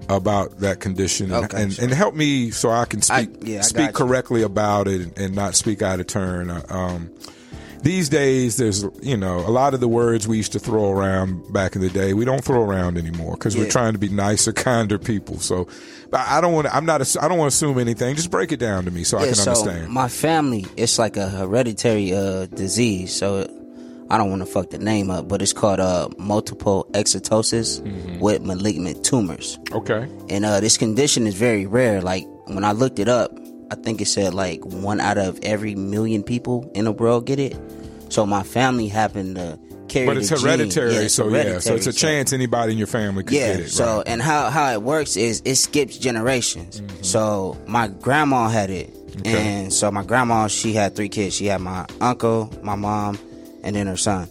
about 0.08 0.58
that 0.58 0.80
condition 0.80 1.32
and, 1.32 1.44
Okay, 1.46 1.62
and, 1.62 1.72
sure. 1.72 1.84
and 1.84 1.92
help 1.94 2.14
me 2.14 2.50
so 2.50 2.70
I 2.70 2.84
can 2.86 3.02
speak 3.02 3.30
I- 3.42 3.46
yeah, 3.46 3.58
I 3.58 3.62
speak 3.62 3.92
correctly 3.92 4.42
about 4.42 4.88
it 4.88 5.00
and, 5.02 5.18
and 5.18 5.34
not 5.34 5.54
speak 5.54 5.82
out 5.82 6.00
of 6.00 6.06
turn. 6.06 6.50
Uh, 6.50 6.62
Um, 6.70 7.10
these 7.82 8.08
days, 8.08 8.56
there's 8.56 8.84
you 9.02 9.16
know 9.16 9.38
a 9.38 9.52
lot 9.52 9.72
of 9.72 9.78
the 9.78 9.86
words 9.86 10.26
we 10.26 10.36
used 10.36 10.50
to 10.52 10.58
throw 10.58 10.90
around 10.90 11.52
back 11.52 11.76
in 11.76 11.80
the 11.80 11.88
day 11.88 12.12
we 12.12 12.24
don't 12.24 12.42
throw 12.42 12.60
around 12.64 12.98
anymore 12.98 13.34
because 13.34 13.56
we're 13.56 13.70
trying 13.70 13.92
to 13.92 14.00
be 14.00 14.08
nicer, 14.08 14.52
kinder 14.68 14.98
people. 14.98 15.38
So, 15.38 15.68
but 16.10 16.18
I 16.20 16.40
don't 16.40 16.52
want 16.54 16.66
to. 16.66 16.74
I'm 16.74 16.84
not. 16.86 17.00
I 17.22 17.28
don't 17.28 17.38
want 17.38 17.52
to 17.52 17.56
assume 17.56 17.78
anything. 17.78 18.16
Just 18.16 18.32
break 18.32 18.50
it 18.50 18.56
down 18.58 18.84
to 18.86 18.90
me 18.90 19.04
so 19.04 19.18
I 19.18 19.26
can 19.26 19.34
so 19.36 19.52
understand. 19.52 19.92
my 19.92 20.08
family, 20.08 20.66
it's 20.76 20.98
like 20.98 21.16
a 21.16 21.28
hereditary 21.28 22.12
uh, 22.12 22.46
disease. 22.46 23.14
So 23.14 23.46
I 24.10 24.16
don't 24.18 24.30
want 24.30 24.40
to 24.42 24.46
fuck 24.46 24.70
the 24.70 24.78
name 24.78 25.10
up, 25.10 25.28
but 25.28 25.42
it's 25.42 25.52
called 25.52 25.80
uh, 25.80 26.08
multiple 26.18 26.88
exotosis 26.94 27.80
Mm-hmm. 27.80 28.20
with 28.20 28.42
malignant 28.42 29.04
tumors. 29.04 29.58
okay. 29.72 30.08
And 30.30 30.44
uh, 30.44 30.60
this 30.60 30.76
condition 30.78 31.26
is 31.26 31.34
very 31.34 31.66
rare. 31.66 32.00
Like 32.00 32.24
when 32.46 32.64
I 32.64 32.72
looked 32.72 32.98
it 32.98 33.08
up, 33.08 33.30
I 33.70 33.74
think 33.74 34.00
it 34.00 34.06
said 34.06 34.32
like 34.34 34.64
one 34.64 35.00
out 35.00 35.18
of 35.18 35.38
every 35.42 35.74
million 35.74 36.22
people 36.22 36.70
in 36.74 36.84
the 36.86 36.92
world 36.92 37.26
get 37.26 37.38
it. 37.38 37.56
So 38.08 38.24
my 38.24 38.42
family 38.42 38.88
happened 38.88 39.36
to 39.36 39.58
carry 39.88 40.06
But 40.06 40.16
it's 40.16 40.30
hereditary, 40.30 40.94
Yeah, 40.94 41.00
it's 41.00 41.14
so 41.14 41.28
yeah. 41.28 41.58
So 41.58 41.74
it's 41.74 41.86
a 41.86 41.92
chance 41.92 42.32
anybody 42.32 42.72
in 42.72 42.78
your 42.78 42.86
family 42.86 43.24
could 43.24 43.36
yeah. 43.36 43.56
get 43.56 43.60
it. 43.66 43.70
so 43.70 43.98
right. 43.98 44.08
and 44.08 44.22
how 44.22 44.48
how 44.48 44.72
it 44.72 44.82
works 44.82 45.16
is 45.16 45.42
it 45.44 45.56
skips 45.56 45.98
generations. 45.98 46.80
Mm-hmm. 46.80 47.02
So 47.02 47.58
my 47.66 47.88
grandma 47.88 48.48
had 48.48 48.70
it, 48.70 48.94
and 49.26 49.70
so 49.72 49.90
my 49.90 50.02
grandma 50.04 50.46
she 50.48 50.72
had 50.72 50.96
three 50.96 51.10
kids. 51.10 51.34
She 51.36 51.44
had 51.46 51.60
my 51.60 51.84
uncle, 52.00 52.50
my 52.62 52.74
mom, 52.76 53.18
and 53.62 53.76
then 53.76 53.86
her 53.86 53.96
son. 53.96 54.28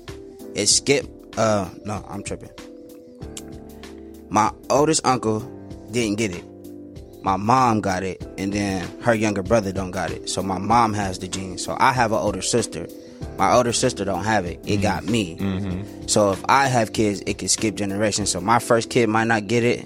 It 0.55 0.67
skipped. 0.67 1.37
Uh, 1.37 1.69
no, 1.85 2.03
I'm 2.09 2.23
tripping. 2.23 2.49
My 4.29 4.51
oldest 4.69 5.05
uncle 5.05 5.39
didn't 5.91 6.17
get 6.17 6.31
it. 6.35 6.43
My 7.23 7.37
mom 7.37 7.81
got 7.81 8.03
it, 8.03 8.21
and 8.37 8.53
then 8.53 8.87
her 9.01 9.13
younger 9.13 9.43
brother 9.43 9.71
don't 9.71 9.91
got 9.91 10.11
it. 10.11 10.29
So 10.29 10.41
my 10.41 10.57
mom 10.57 10.93
has 10.93 11.19
the 11.19 11.27
gene. 11.27 11.57
So 11.57 11.75
I 11.79 11.91
have 11.91 12.11
an 12.11 12.19
older 12.19 12.41
sister. 12.41 12.87
My 13.37 13.53
older 13.53 13.73
sister 13.73 14.05
don't 14.05 14.23
have 14.23 14.45
it. 14.45 14.59
It 14.65 14.77
got 14.77 15.03
me. 15.05 15.37
So 16.07 16.31
if 16.31 16.43
I 16.47 16.67
have 16.67 16.93
kids, 16.93 17.21
it 17.25 17.37
can 17.37 17.47
skip 17.47 17.75
generations. 17.75 18.29
So 18.31 18.39
my 18.39 18.59
first 18.59 18.89
kid 18.89 19.09
might 19.09 19.25
not 19.25 19.47
get 19.47 19.63
it, 19.63 19.85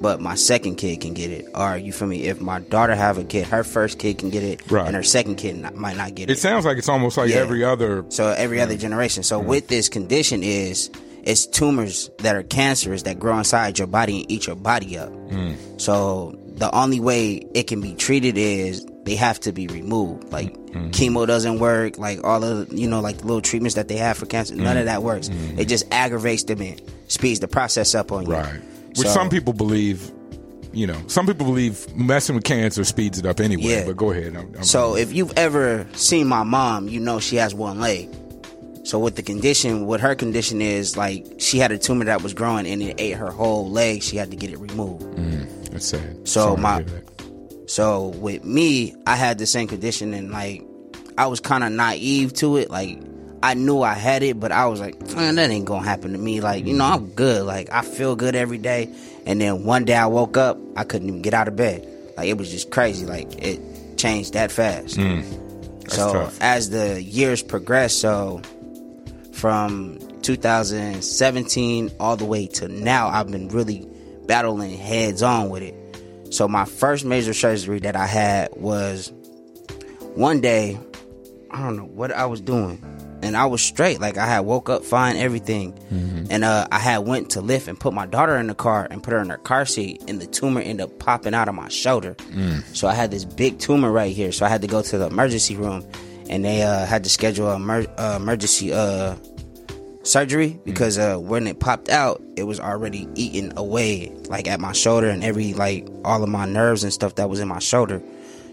but 0.00 0.20
my 0.20 0.34
second 0.34 0.76
kid 0.76 1.00
can 1.00 1.14
get 1.14 1.30
it. 1.30 1.46
Or 1.54 1.76
you 1.76 1.92
feel 1.92 2.08
me? 2.08 2.24
If 2.24 2.40
my 2.40 2.60
daughter 2.60 2.94
have 2.94 3.18
a 3.18 3.24
kid, 3.24 3.46
her 3.46 3.64
first 3.64 3.98
kid 3.98 4.18
can 4.18 4.30
get 4.30 4.42
it, 4.42 4.70
Right. 4.70 4.86
and 4.86 4.94
her 4.94 5.02
second 5.02 5.36
kid 5.36 5.56
not, 5.58 5.74
might 5.74 5.96
not 5.96 6.14
get 6.14 6.30
it. 6.30 6.34
it 6.34 6.38
sounds 6.38 6.64
like 6.64 6.78
it's 6.78 6.88
almost 6.88 7.16
like 7.16 7.30
Yeah. 7.30 7.36
every 7.36 7.64
other. 7.64 8.04
So 8.08 8.28
every 8.28 8.60
other 8.60 8.76
generation. 8.76 9.22
So 9.22 9.38
with 9.38 9.68
this 9.68 9.88
condition 9.88 10.42
is 10.42 10.90
it's 11.24 11.46
tumors 11.46 12.10
that 12.18 12.36
are 12.36 12.42
cancerous 12.42 13.02
that 13.02 13.18
grow 13.18 13.36
inside 13.38 13.78
your 13.78 13.88
body 13.88 14.20
and 14.20 14.32
eat 14.32 14.46
your 14.46 14.56
body 14.56 14.96
up. 14.96 15.10
Hmm. 15.10 15.52
So 15.76 16.38
the 16.46 16.74
only 16.74 17.00
way 17.00 17.34
it 17.54 17.64
can 17.64 17.80
be 17.80 17.94
treated 17.94 18.38
is 18.38 18.86
they 19.04 19.16
have 19.16 19.38
to 19.40 19.52
be 19.52 19.66
removed. 19.66 20.32
Like 20.32 20.54
hmm. 20.54 20.88
chemo 20.88 21.26
doesn't 21.26 21.58
work. 21.58 21.98
Like 21.98 22.24
all 22.24 22.44
of 22.44 22.72
you 22.72 22.88
know, 22.88 23.00
like 23.00 23.18
the 23.18 23.26
little 23.26 23.42
treatments 23.42 23.74
that 23.74 23.88
they 23.88 23.96
have 23.96 24.16
for 24.16 24.26
cancer, 24.26 24.54
none 24.54 24.76
of 24.76 24.84
hmm. 24.84 24.86
that 24.86 25.02
works. 25.02 25.28
It 25.28 25.66
just 25.66 25.86
aggravates 25.90 26.44
them 26.44 26.62
and 26.62 26.80
speeds 27.08 27.40
the 27.40 27.48
process 27.48 27.94
up 27.94 28.12
on 28.12 28.26
you. 28.26 28.32
Right. 28.32 28.60
Which 28.98 29.08
So- 29.08 29.14
some 29.14 29.30
people 29.30 29.52
believe. 29.52 30.10
You 30.70 30.86
know, 30.86 31.00
some 31.06 31.26
people 31.26 31.46
believe 31.46 31.86
messing 31.96 32.34
with 32.34 32.44
cancer 32.44 32.84
speeds 32.84 33.18
it 33.18 33.24
up 33.24 33.40
anyway. 33.40 33.62
Yeah. 33.62 33.84
But 33.86 33.96
go 33.96 34.10
ahead. 34.10 34.36
I'm, 34.36 34.54
I'm, 34.54 34.62
So 34.62 34.96
if 34.96 35.12
you've 35.14 35.32
ever 35.36 35.86
seen 35.94 36.26
my 36.26 36.42
mom, 36.42 36.88
you 36.88 37.00
know 37.00 37.20
she 37.20 37.36
has 37.36 37.54
one 37.54 37.80
leg. 37.80 38.10
So 38.84 38.98
with 38.98 39.16
the 39.16 39.22
condition, 39.22 39.86
what 39.86 40.00
her 40.00 40.14
condition 40.14 40.60
is, 40.60 40.94
like 40.94 41.24
she 41.38 41.58
had 41.58 41.72
a 41.72 41.78
tumor 41.78 42.04
that 42.04 42.22
was 42.22 42.34
growing 42.34 42.66
and 42.66 42.82
it 42.82 42.96
ate 43.00 43.16
her 43.16 43.30
whole 43.30 43.70
leg. 43.70 44.02
She 44.02 44.16
had 44.18 44.30
to 44.30 44.36
get 44.36 44.50
it 44.50 44.58
removed. 44.58 45.04
Mm, 45.16 45.70
that's 45.70 45.86
sad. 45.86 46.28
So 46.28 46.42
Sorry 46.56 46.60
my- 46.60 46.84
So 47.66 48.08
with 48.08 48.44
me, 48.44 48.94
I 49.06 49.16
had 49.16 49.38
the 49.38 49.46
same 49.46 49.68
condition 49.68 50.12
and 50.12 50.30
like 50.30 50.62
I 51.16 51.26
was 51.28 51.40
kind 51.40 51.64
of 51.64 51.72
naive 51.72 52.34
to 52.34 52.58
it. 52.58 52.70
Like 52.70 52.98
I 53.42 53.54
knew 53.54 53.82
I 53.82 53.94
had 53.94 54.22
it, 54.22 54.38
but 54.40 54.52
I 54.52 54.66
was 54.66 54.80
like, 54.80 55.00
man, 55.14 55.36
that 55.36 55.50
ain't 55.50 55.64
gonna 55.64 55.84
happen 55.84 56.12
to 56.12 56.18
me. 56.18 56.40
Like 56.40 56.66
you 56.66 56.74
know, 56.74 56.84
I'm 56.84 57.06
mm-hmm. 57.06 57.14
good. 57.14 57.44
Like 57.44 57.70
I 57.70 57.82
feel 57.82 58.16
good 58.16 58.34
every 58.34 58.58
day. 58.58 58.92
And 59.26 59.40
then 59.40 59.64
one 59.64 59.84
day 59.84 59.94
I 59.94 60.06
woke 60.06 60.36
up, 60.36 60.58
I 60.76 60.84
couldn't 60.84 61.08
even 61.08 61.22
get 61.22 61.34
out 61.34 61.48
of 61.48 61.56
bed. 61.56 61.86
Like 62.16 62.28
it 62.28 62.38
was 62.38 62.50
just 62.50 62.70
crazy. 62.70 63.06
Like 63.06 63.42
it 63.42 63.60
changed 63.96 64.32
that 64.32 64.50
fast. 64.50 64.96
Mm. 64.96 65.90
so 65.90 66.12
tough. 66.12 66.38
as 66.40 66.70
the 66.70 67.02
years 67.02 67.42
progressed, 67.42 68.00
so 68.00 68.42
from 69.32 69.98
2017 70.22 71.92
all 72.00 72.16
the 72.16 72.24
way 72.24 72.46
to 72.46 72.68
now, 72.68 73.08
I've 73.08 73.30
been 73.30 73.48
really 73.48 73.88
battling 74.26 74.76
heads 74.76 75.22
on 75.22 75.48
with 75.48 75.62
it. 75.62 75.74
So 76.34 76.48
my 76.48 76.64
first 76.64 77.04
major 77.04 77.32
surgery 77.32 77.78
that 77.80 77.96
I 77.96 78.06
had 78.06 78.50
was 78.56 79.12
one 80.14 80.40
day, 80.40 80.78
I 81.50 81.62
don't 81.62 81.76
know 81.76 81.84
what 81.84 82.12
I 82.12 82.26
was 82.26 82.40
doing. 82.40 82.82
And 83.22 83.36
I 83.36 83.46
was 83.46 83.60
straight. 83.62 84.00
Like 84.00 84.16
I 84.16 84.26
had 84.26 84.40
woke 84.40 84.68
up 84.68 84.84
fine, 84.84 85.16
everything. 85.16 85.74
And 86.30 86.44
uh, 86.44 86.68
I 86.70 86.78
had 86.78 86.98
went 86.98 87.30
to 87.30 87.40
lift 87.40 87.66
and 87.68 87.78
put 87.78 87.92
my 87.92 88.06
daughter 88.06 88.36
in 88.36 88.46
the 88.46 88.54
car 88.54 88.86
and 88.90 89.02
put 89.02 89.12
her 89.12 89.18
in 89.20 89.28
her 89.30 89.38
car 89.38 89.66
seat 89.66 90.02
and 90.08 90.20
the 90.20 90.26
tumor 90.26 90.60
ended 90.60 90.82
up 90.82 90.98
popping 90.98 91.34
out 91.34 91.48
of 91.48 91.54
my 91.54 91.68
shoulder. 91.68 92.16
So 92.74 92.86
I 92.86 92.94
had 92.94 93.10
this 93.10 93.24
big 93.24 93.58
tumor 93.58 93.90
right 93.90 94.14
here. 94.14 94.30
So 94.32 94.46
I 94.46 94.48
had 94.48 94.62
to 94.62 94.68
go 94.68 94.82
to 94.82 94.98
the 94.98 95.06
emergency 95.06 95.56
room 95.56 95.84
and 96.30 96.44
they 96.44 96.62
uh, 96.62 96.84
had 96.86 97.02
to 97.04 97.10
schedule 97.10 97.50
an 97.50 97.62
emer- 97.62 97.86
uh, 97.98 98.14
emergency 98.20 98.72
uh, 98.72 99.16
surgery 100.02 100.58
because 100.64 100.98
uh, 100.98 101.16
when 101.16 101.46
it 101.46 101.60
popped 101.60 101.88
out, 101.88 102.22
it 102.36 102.44
was 102.44 102.60
already 102.60 103.08
eating 103.14 103.52
away, 103.56 104.10
like 104.28 104.46
at 104.48 104.60
my 104.60 104.72
shoulder 104.72 105.08
and 105.08 105.24
every 105.24 105.54
like 105.54 105.86
all 106.04 106.22
of 106.22 106.28
my 106.28 106.46
nerves 106.46 106.84
and 106.84 106.92
stuff 106.92 107.16
that 107.16 107.28
was 107.28 107.40
in 107.40 107.48
my 107.48 107.58
shoulder. 107.58 108.00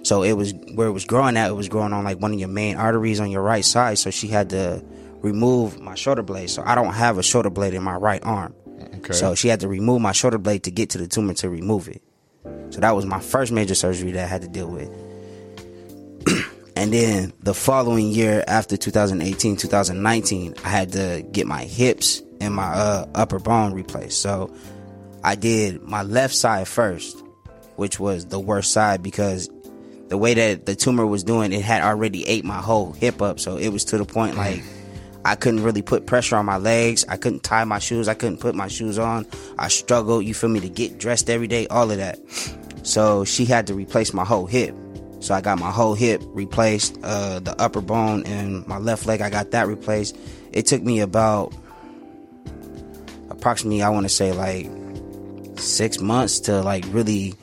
So 0.05 0.21
it 0.21 0.33
was 0.33 0.53
where 0.75 0.87
it 0.87 0.91
was 0.91 1.03
growing 1.03 1.35
at. 1.35 1.49
It 1.49 1.55
was 1.55 1.67
growing 1.67 1.91
on 1.91 2.03
like 2.03 2.21
one 2.21 2.31
of 2.31 2.39
your 2.39 2.47
main 2.47 2.75
arteries 2.75 3.19
on 3.19 3.31
your 3.31 3.41
right 3.41 3.65
side. 3.65 3.97
So 3.97 4.11
she 4.11 4.27
had 4.27 4.51
to 4.51 4.83
remove 5.21 5.79
my 5.79 5.95
shoulder 5.95 6.21
blade. 6.21 6.51
So 6.51 6.61
I 6.63 6.75
don't 6.75 6.93
have 6.93 7.17
a 7.17 7.23
shoulder 7.23 7.49
blade 7.49 7.73
in 7.73 7.81
my 7.81 7.95
right 7.95 8.23
arm. 8.23 8.53
Okay. 8.97 9.13
So 9.13 9.33
she 9.33 9.47
had 9.47 9.61
to 9.61 9.67
remove 9.67 10.01
my 10.01 10.11
shoulder 10.11 10.37
blade 10.37 10.63
to 10.65 10.71
get 10.71 10.91
to 10.91 10.99
the 10.99 11.07
tumor 11.07 11.33
to 11.35 11.49
remove 11.49 11.87
it. 11.87 12.03
So 12.69 12.81
that 12.81 12.95
was 12.95 13.07
my 13.07 13.19
first 13.19 13.51
major 13.51 13.73
surgery 13.73 14.11
that 14.11 14.23
I 14.23 14.27
had 14.27 14.43
to 14.43 14.47
deal 14.47 14.67
with. 14.67 14.89
and 16.75 16.93
then 16.93 17.33
the 17.41 17.55
following 17.55 18.11
year, 18.11 18.43
after 18.47 18.77
2018, 18.77 19.57
2019, 19.57 20.53
I 20.63 20.69
had 20.69 20.91
to 20.91 21.25
get 21.31 21.47
my 21.47 21.63
hips 21.63 22.21
and 22.39 22.53
my 22.53 22.67
uh, 22.67 23.07
upper 23.15 23.39
bone 23.39 23.73
replaced. 23.73 24.21
So 24.21 24.53
I 25.23 25.33
did 25.33 25.81
my 25.81 26.03
left 26.03 26.35
side 26.35 26.67
first, 26.67 27.17
which 27.75 27.99
was 27.99 28.27
the 28.27 28.39
worst 28.39 28.71
side 28.71 29.01
because 29.01 29.49
the 30.15 30.19
way 30.19 30.33
that 30.33 30.65
the 30.65 30.77
tumor 30.77 31.05
was 31.05 31.25
doing, 31.25 31.51
it 31.51 31.61
had 31.61 31.81
already 31.81 32.25
ate 32.25 32.45
my 32.45 32.61
whole 32.61 32.93
hip 32.93 33.21
up. 33.21 33.37
So 33.37 33.57
it 33.57 33.67
was 33.67 33.83
to 33.85 33.97
the 33.97 34.05
point 34.05 34.37
like 34.37 34.63
I 35.25 35.35
couldn't 35.35 35.61
really 35.61 35.81
put 35.81 36.05
pressure 36.05 36.37
on 36.37 36.45
my 36.45 36.55
legs. 36.55 37.03
I 37.09 37.17
couldn't 37.17 37.43
tie 37.43 37.65
my 37.65 37.79
shoes. 37.79 38.07
I 38.07 38.13
couldn't 38.13 38.37
put 38.37 38.55
my 38.55 38.69
shoes 38.69 38.97
on. 38.97 39.27
I 39.59 39.67
struggled, 39.67 40.23
you 40.23 40.33
feel 40.33 40.49
me, 40.49 40.61
to 40.61 40.69
get 40.69 40.99
dressed 40.99 41.29
every 41.29 41.47
day, 41.47 41.67
all 41.67 41.91
of 41.91 41.97
that. 41.97 42.17
So 42.83 43.25
she 43.25 43.43
had 43.43 43.67
to 43.67 43.73
replace 43.73 44.13
my 44.13 44.23
whole 44.23 44.45
hip. 44.45 44.73
So 45.19 45.33
I 45.33 45.41
got 45.41 45.59
my 45.59 45.69
whole 45.69 45.95
hip 45.95 46.21
replaced, 46.27 46.97
uh, 47.03 47.41
the 47.41 47.59
upper 47.61 47.81
bone 47.81 48.23
and 48.25 48.65
my 48.67 48.77
left 48.77 49.07
leg, 49.07 49.19
I 49.19 49.29
got 49.29 49.51
that 49.51 49.67
replaced. 49.67 50.15
It 50.53 50.65
took 50.65 50.81
me 50.81 51.01
about 51.01 51.53
approximately, 53.29 53.83
I 53.83 53.89
want 53.89 54.05
to 54.05 54.09
say 54.09 54.31
like 54.31 54.69
six 55.59 55.99
months 55.99 56.39
to 56.41 56.61
like 56.61 56.85
really 56.91 57.33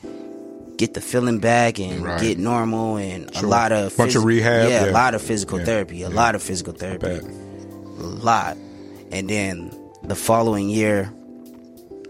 get 0.77 0.93
the 0.93 1.01
feeling 1.01 1.39
back 1.39 1.79
and 1.79 2.03
Right. 2.03 2.19
get 2.21 2.37
normal 2.39 2.97
and 2.97 3.29
a 3.35 3.45
lot 3.45 3.71
of 3.71 3.95
Bunch 3.95 4.15
of 4.15 4.23
rehab, 4.23 4.69
yeah, 4.69 4.85
yeah. 4.85 4.91
a 4.91 4.91
lot 4.91 5.13
of 5.15 5.21
physical 5.21 5.59
Yeah. 5.59 5.65
therapy, 5.65 6.03
a 6.03 6.09
Yeah. 6.09 6.15
lot 6.15 6.35
of 6.35 6.41
physical 6.43 6.73
therapy 6.73 7.19
a 7.99 8.03
lot. 8.03 8.57
And 9.11 9.29
then 9.29 9.71
the 10.03 10.15
following 10.15 10.69
year, 10.69 11.11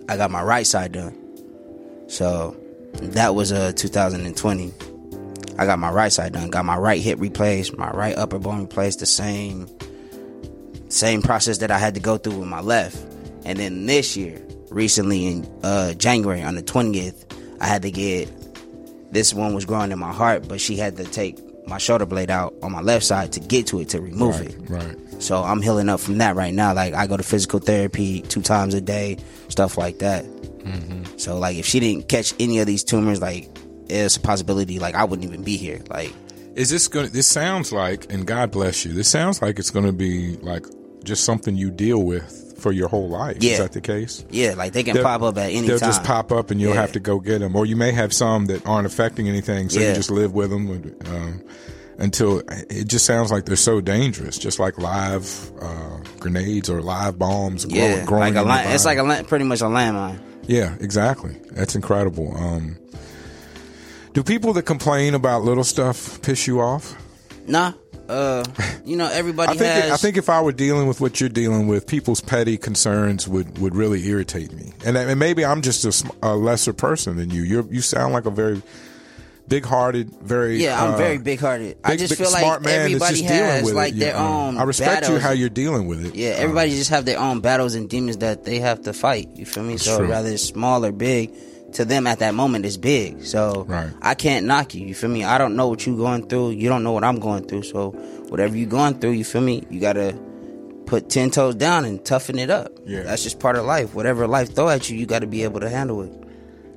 I 0.09 0.17
got 0.17 0.31
my 0.31 0.41
right 0.41 0.65
side 0.65 0.93
done. 0.93 1.13
So 2.07 2.55
that 3.01 3.35
was 3.35 3.51
uh 3.51 3.73
2020. 3.75 4.71
I 5.57 5.65
got 5.65 5.77
my 5.79 5.91
right 5.91 6.11
side 6.11 6.33
done. 6.33 6.49
Got 6.49 6.65
my 6.65 6.77
right 6.77 7.01
hip 7.01 7.19
replaced, 7.19 7.77
my 7.77 7.91
right 7.91 8.17
upper 8.17 8.39
bone 8.39 8.61
replaced. 8.61 8.99
The 8.99 9.05
same 9.05 9.67
same 10.89 11.21
process 11.21 11.57
that 11.59 11.71
I 11.71 11.77
had 11.79 11.95
to 11.95 11.99
go 11.99 12.17
through 12.17 12.37
with 12.39 12.47
my 12.47 12.61
left. 12.61 12.97
And 13.45 13.59
then 13.59 13.85
this 13.87 14.15
year, 14.15 14.41
recently 14.69 15.25
in 15.27 15.47
uh 15.63 15.93
January 15.95 16.41
on 16.41 16.55
the 16.55 16.63
20th, 16.63 17.25
I 17.59 17.67
had 17.67 17.81
to 17.83 17.91
get 17.91 18.29
this 19.13 19.33
one 19.33 19.53
was 19.53 19.65
growing 19.65 19.91
in 19.91 19.99
my 19.99 20.11
heart, 20.11 20.47
but 20.47 20.59
she 20.59 20.75
had 20.75 20.97
to 20.97 21.03
take 21.05 21.39
my 21.67 21.77
shoulder 21.77 22.05
blade 22.05 22.29
out 22.29 22.53
on 22.61 22.71
my 22.71 22.81
left 22.81 23.05
side 23.05 23.31
to 23.33 23.39
get 23.39 23.67
to 23.67 23.79
it 23.79 23.89
to 23.89 24.01
remove 24.01 24.37
Right, 24.39 24.49
it. 24.49 24.69
right. 24.69 24.97
So 25.23 25.41
I'm 25.43 25.61
healing 25.61 25.87
up 25.87 25.99
from 26.01 26.17
that 26.17 26.35
right 26.35 26.53
now. 26.53 26.73
Like 26.73 26.93
I 26.93 27.07
go 27.07 27.15
to 27.15 27.23
physical 27.23 27.59
therapy 27.59 28.21
two 28.21 28.41
times 28.41 28.73
a 28.73 28.81
day, 28.81 29.17
stuff 29.47 29.77
like 29.77 29.99
that. 29.99 30.25
Mm-hmm. 30.25 31.17
So 31.17 31.37
like 31.37 31.55
if 31.57 31.65
she 31.65 31.79
didn't 31.79 32.09
catch 32.09 32.33
any 32.39 32.59
of 32.59 32.67
these 32.67 32.83
tumors, 32.83 33.21
like 33.21 33.49
it's 33.87 34.17
a 34.17 34.19
possibility 34.19 34.79
like 34.79 34.95
I 34.95 35.05
wouldn't 35.05 35.25
even 35.27 35.43
be 35.43 35.55
here. 35.55 35.81
Like 35.89 36.13
Is 36.55 36.69
this 36.69 36.87
going? 36.89 37.07
to 37.07 37.13
This 37.13 37.27
sounds 37.27 37.71
like, 37.71 38.11
and 38.11 38.25
God 38.27 38.51
bless 38.51 38.83
you. 38.83 38.91
This 38.93 39.07
sounds 39.09 39.41
like 39.41 39.59
it's 39.59 39.69
going 39.69 39.85
to 39.85 39.93
be 39.93 40.35
like 40.37 40.65
just 41.05 41.23
something 41.23 41.55
you 41.55 41.69
deal 41.71 42.03
with 42.03 42.42
for 42.63 42.71
your 42.71 42.87
whole 42.87 43.07
life. 43.09 43.37
Is 43.43 43.59
that 43.59 43.73
the 43.73 43.81
case? 43.81 44.25
yeah, 44.31 44.55
like 44.55 44.73
they 44.73 44.81
can 44.81 44.95
They'll- 44.95 45.03
pop 45.03 45.21
up 45.21 45.37
at 45.37 45.51
any 45.51 45.59
time. 45.59 45.67
They'll 45.67 45.79
time. 45.79 45.89
just 45.89 46.03
pop 46.03 46.31
up, 46.31 46.49
and 46.49 46.59
you'll 46.59 46.73
Yeah. 46.73 46.81
have 46.81 46.93
to 46.93 46.99
go 46.99 47.19
get 47.19 47.39
them, 47.39 47.55
or 47.55 47.65
you 47.67 47.75
may 47.75 47.91
have 47.91 48.11
some 48.13 48.45
that 48.47 48.65
aren't 48.65 48.87
affecting 48.87 49.27
anything, 49.29 49.69
so 49.69 49.79
you 49.79 49.93
just 49.93 50.09
live 50.09 50.33
with 50.33 50.49
them 50.49 50.95
um, 51.05 51.43
until 51.99 52.41
it 52.69 52.85
just 52.87 53.05
sounds 53.05 53.31
like 53.31 53.45
they're 53.45 53.55
so 53.55 53.79
dangerous, 53.81 54.39
just 54.39 54.57
like 54.59 54.79
live 54.79 55.51
uh, 55.61 55.97
grenades 56.19 56.69
or 56.69 56.81
live 56.81 57.19
bombs. 57.19 57.65
Yeah, 57.69 58.03
growing 58.05 58.33
like 58.33 58.35
a 58.35 58.41
in 58.41 58.47
land, 58.47 58.73
it's 58.73 58.85
like 58.85 58.97
a 58.97 59.23
pretty 59.25 59.45
much 59.45 59.61
a 59.61 59.65
landmine. 59.65 60.17
Yeah, 60.47 60.73
exactly. 60.79 61.35
That's 61.51 61.75
incredible. 61.75 62.35
Um, 62.35 62.77
do 64.13 64.23
people 64.23 64.53
that 64.53 64.63
complain 64.63 65.13
about 65.13 65.43
little 65.43 65.63
stuff 65.63 66.21
piss 66.21 66.47
you 66.47 66.61
off? 66.61 66.95
Nah, 67.47 67.73
uh, 68.09 68.43
you 68.85 68.95
know 68.95 69.07
everybody 69.11 69.51
I 69.51 69.55
think 69.55 69.73
has. 69.73 69.91
I 69.91 69.97
think 69.97 70.17
if 70.17 70.29
I 70.29 70.41
were 70.41 70.51
dealing 70.51 70.87
with 70.87 71.01
what 71.01 71.19
you're 71.19 71.29
dealing 71.29 71.67
with, 71.67 71.87
people's 71.87 72.21
petty 72.21 72.57
concerns 72.57 73.27
would, 73.27 73.57
would 73.59 73.75
really 73.75 74.07
irritate 74.07 74.51
me. 74.53 74.73
And, 74.85 74.97
and 74.97 75.19
maybe 75.19 75.45
I'm 75.45 75.61
just 75.61 75.85
a, 75.85 76.11
a 76.21 76.35
lesser 76.35 76.73
person 76.73 77.17
than 77.17 77.29
you. 77.29 77.43
You 77.43 77.67
you 77.71 77.81
sound 77.81 78.13
like 78.13 78.25
a 78.25 78.31
very 78.31 78.61
big-hearted, 79.47 80.09
very 80.21 80.57
yeah, 80.63 80.81
I'm 80.81 80.93
uh, 80.93 80.97
very 80.97 81.17
big 81.17 81.39
hearted. 81.39 81.77
I 81.83 81.97
just 81.97 82.17
big 82.17 82.19
feel 82.19 82.31
like 82.31 82.65
everybody 82.65 83.21
has 83.23 83.73
like 83.73 83.93
it. 83.93 83.99
their 83.99 84.13
Yeah, 84.13 84.25
own. 84.25 84.55
um, 84.55 84.61
I 84.61 84.63
respect 84.63 85.09
you 85.09 85.19
how 85.19 85.31
you're 85.31 85.49
dealing 85.49 85.87
with 85.87 86.05
it. 86.05 86.15
Yeah, 86.15 86.31
Um, 86.35 86.41
everybody 86.43 86.71
just 86.71 86.89
have 86.91 87.05
their 87.05 87.19
own 87.19 87.41
battles 87.41 87.75
and 87.75 87.89
demons 87.89 88.17
that 88.17 88.45
they 88.45 88.59
have 88.59 88.83
to 88.83 88.93
fight. 88.93 89.29
You 89.35 89.45
feel 89.45 89.63
me? 89.63 89.77
So 89.77 89.97
true. 89.97 90.11
it's 90.11 90.43
small 90.43 90.85
or 90.85 90.91
big, 90.91 91.31
to 91.75 91.85
them 91.85 92.07
at 92.07 92.19
that 92.19 92.33
moment 92.35 92.65
is 92.65 92.77
big. 92.77 93.23
So 93.23 93.65
Right. 93.67 93.89
I 94.01 94.15
can't 94.15 94.45
knock 94.45 94.73
you. 94.75 94.85
You 94.85 94.95
feel 94.95 95.09
me? 95.09 95.23
I 95.23 95.37
don't 95.37 95.55
know 95.55 95.67
what 95.67 95.85
you're 95.85 95.97
going 95.97 96.27
through. 96.27 96.51
You 96.51 96.69
don't 96.69 96.83
know 96.83 96.91
what 96.91 97.03
I'm 97.03 97.19
going 97.19 97.47
through. 97.47 97.63
So 97.63 97.91
whatever 98.29 98.55
you're 98.57 98.69
going 98.69 98.99
through, 98.99 99.11
you 99.11 99.23
feel 99.23 99.41
me? 99.41 99.63
You 99.69 99.79
gotta 99.79 100.17
put 100.85 101.09
ten 101.09 101.31
toes 101.31 101.55
down 101.55 101.85
and 101.85 102.03
toughen 102.03 102.37
it 102.37 102.49
up. 102.49 102.71
Yeah. 102.85 103.03
that's 103.03 103.23
just 103.23 103.39
part 103.39 103.55
of 103.55 103.65
life. 103.65 103.93
Whatever 103.95 104.27
life 104.27 104.53
throw 104.53 104.69
at 104.69 104.89
you, 104.89 104.97
you 104.97 105.05
got 105.05 105.19
to 105.19 105.27
be 105.27 105.43
able 105.43 105.59
to 105.61 105.69
handle 105.69 106.01
it. 106.01 106.11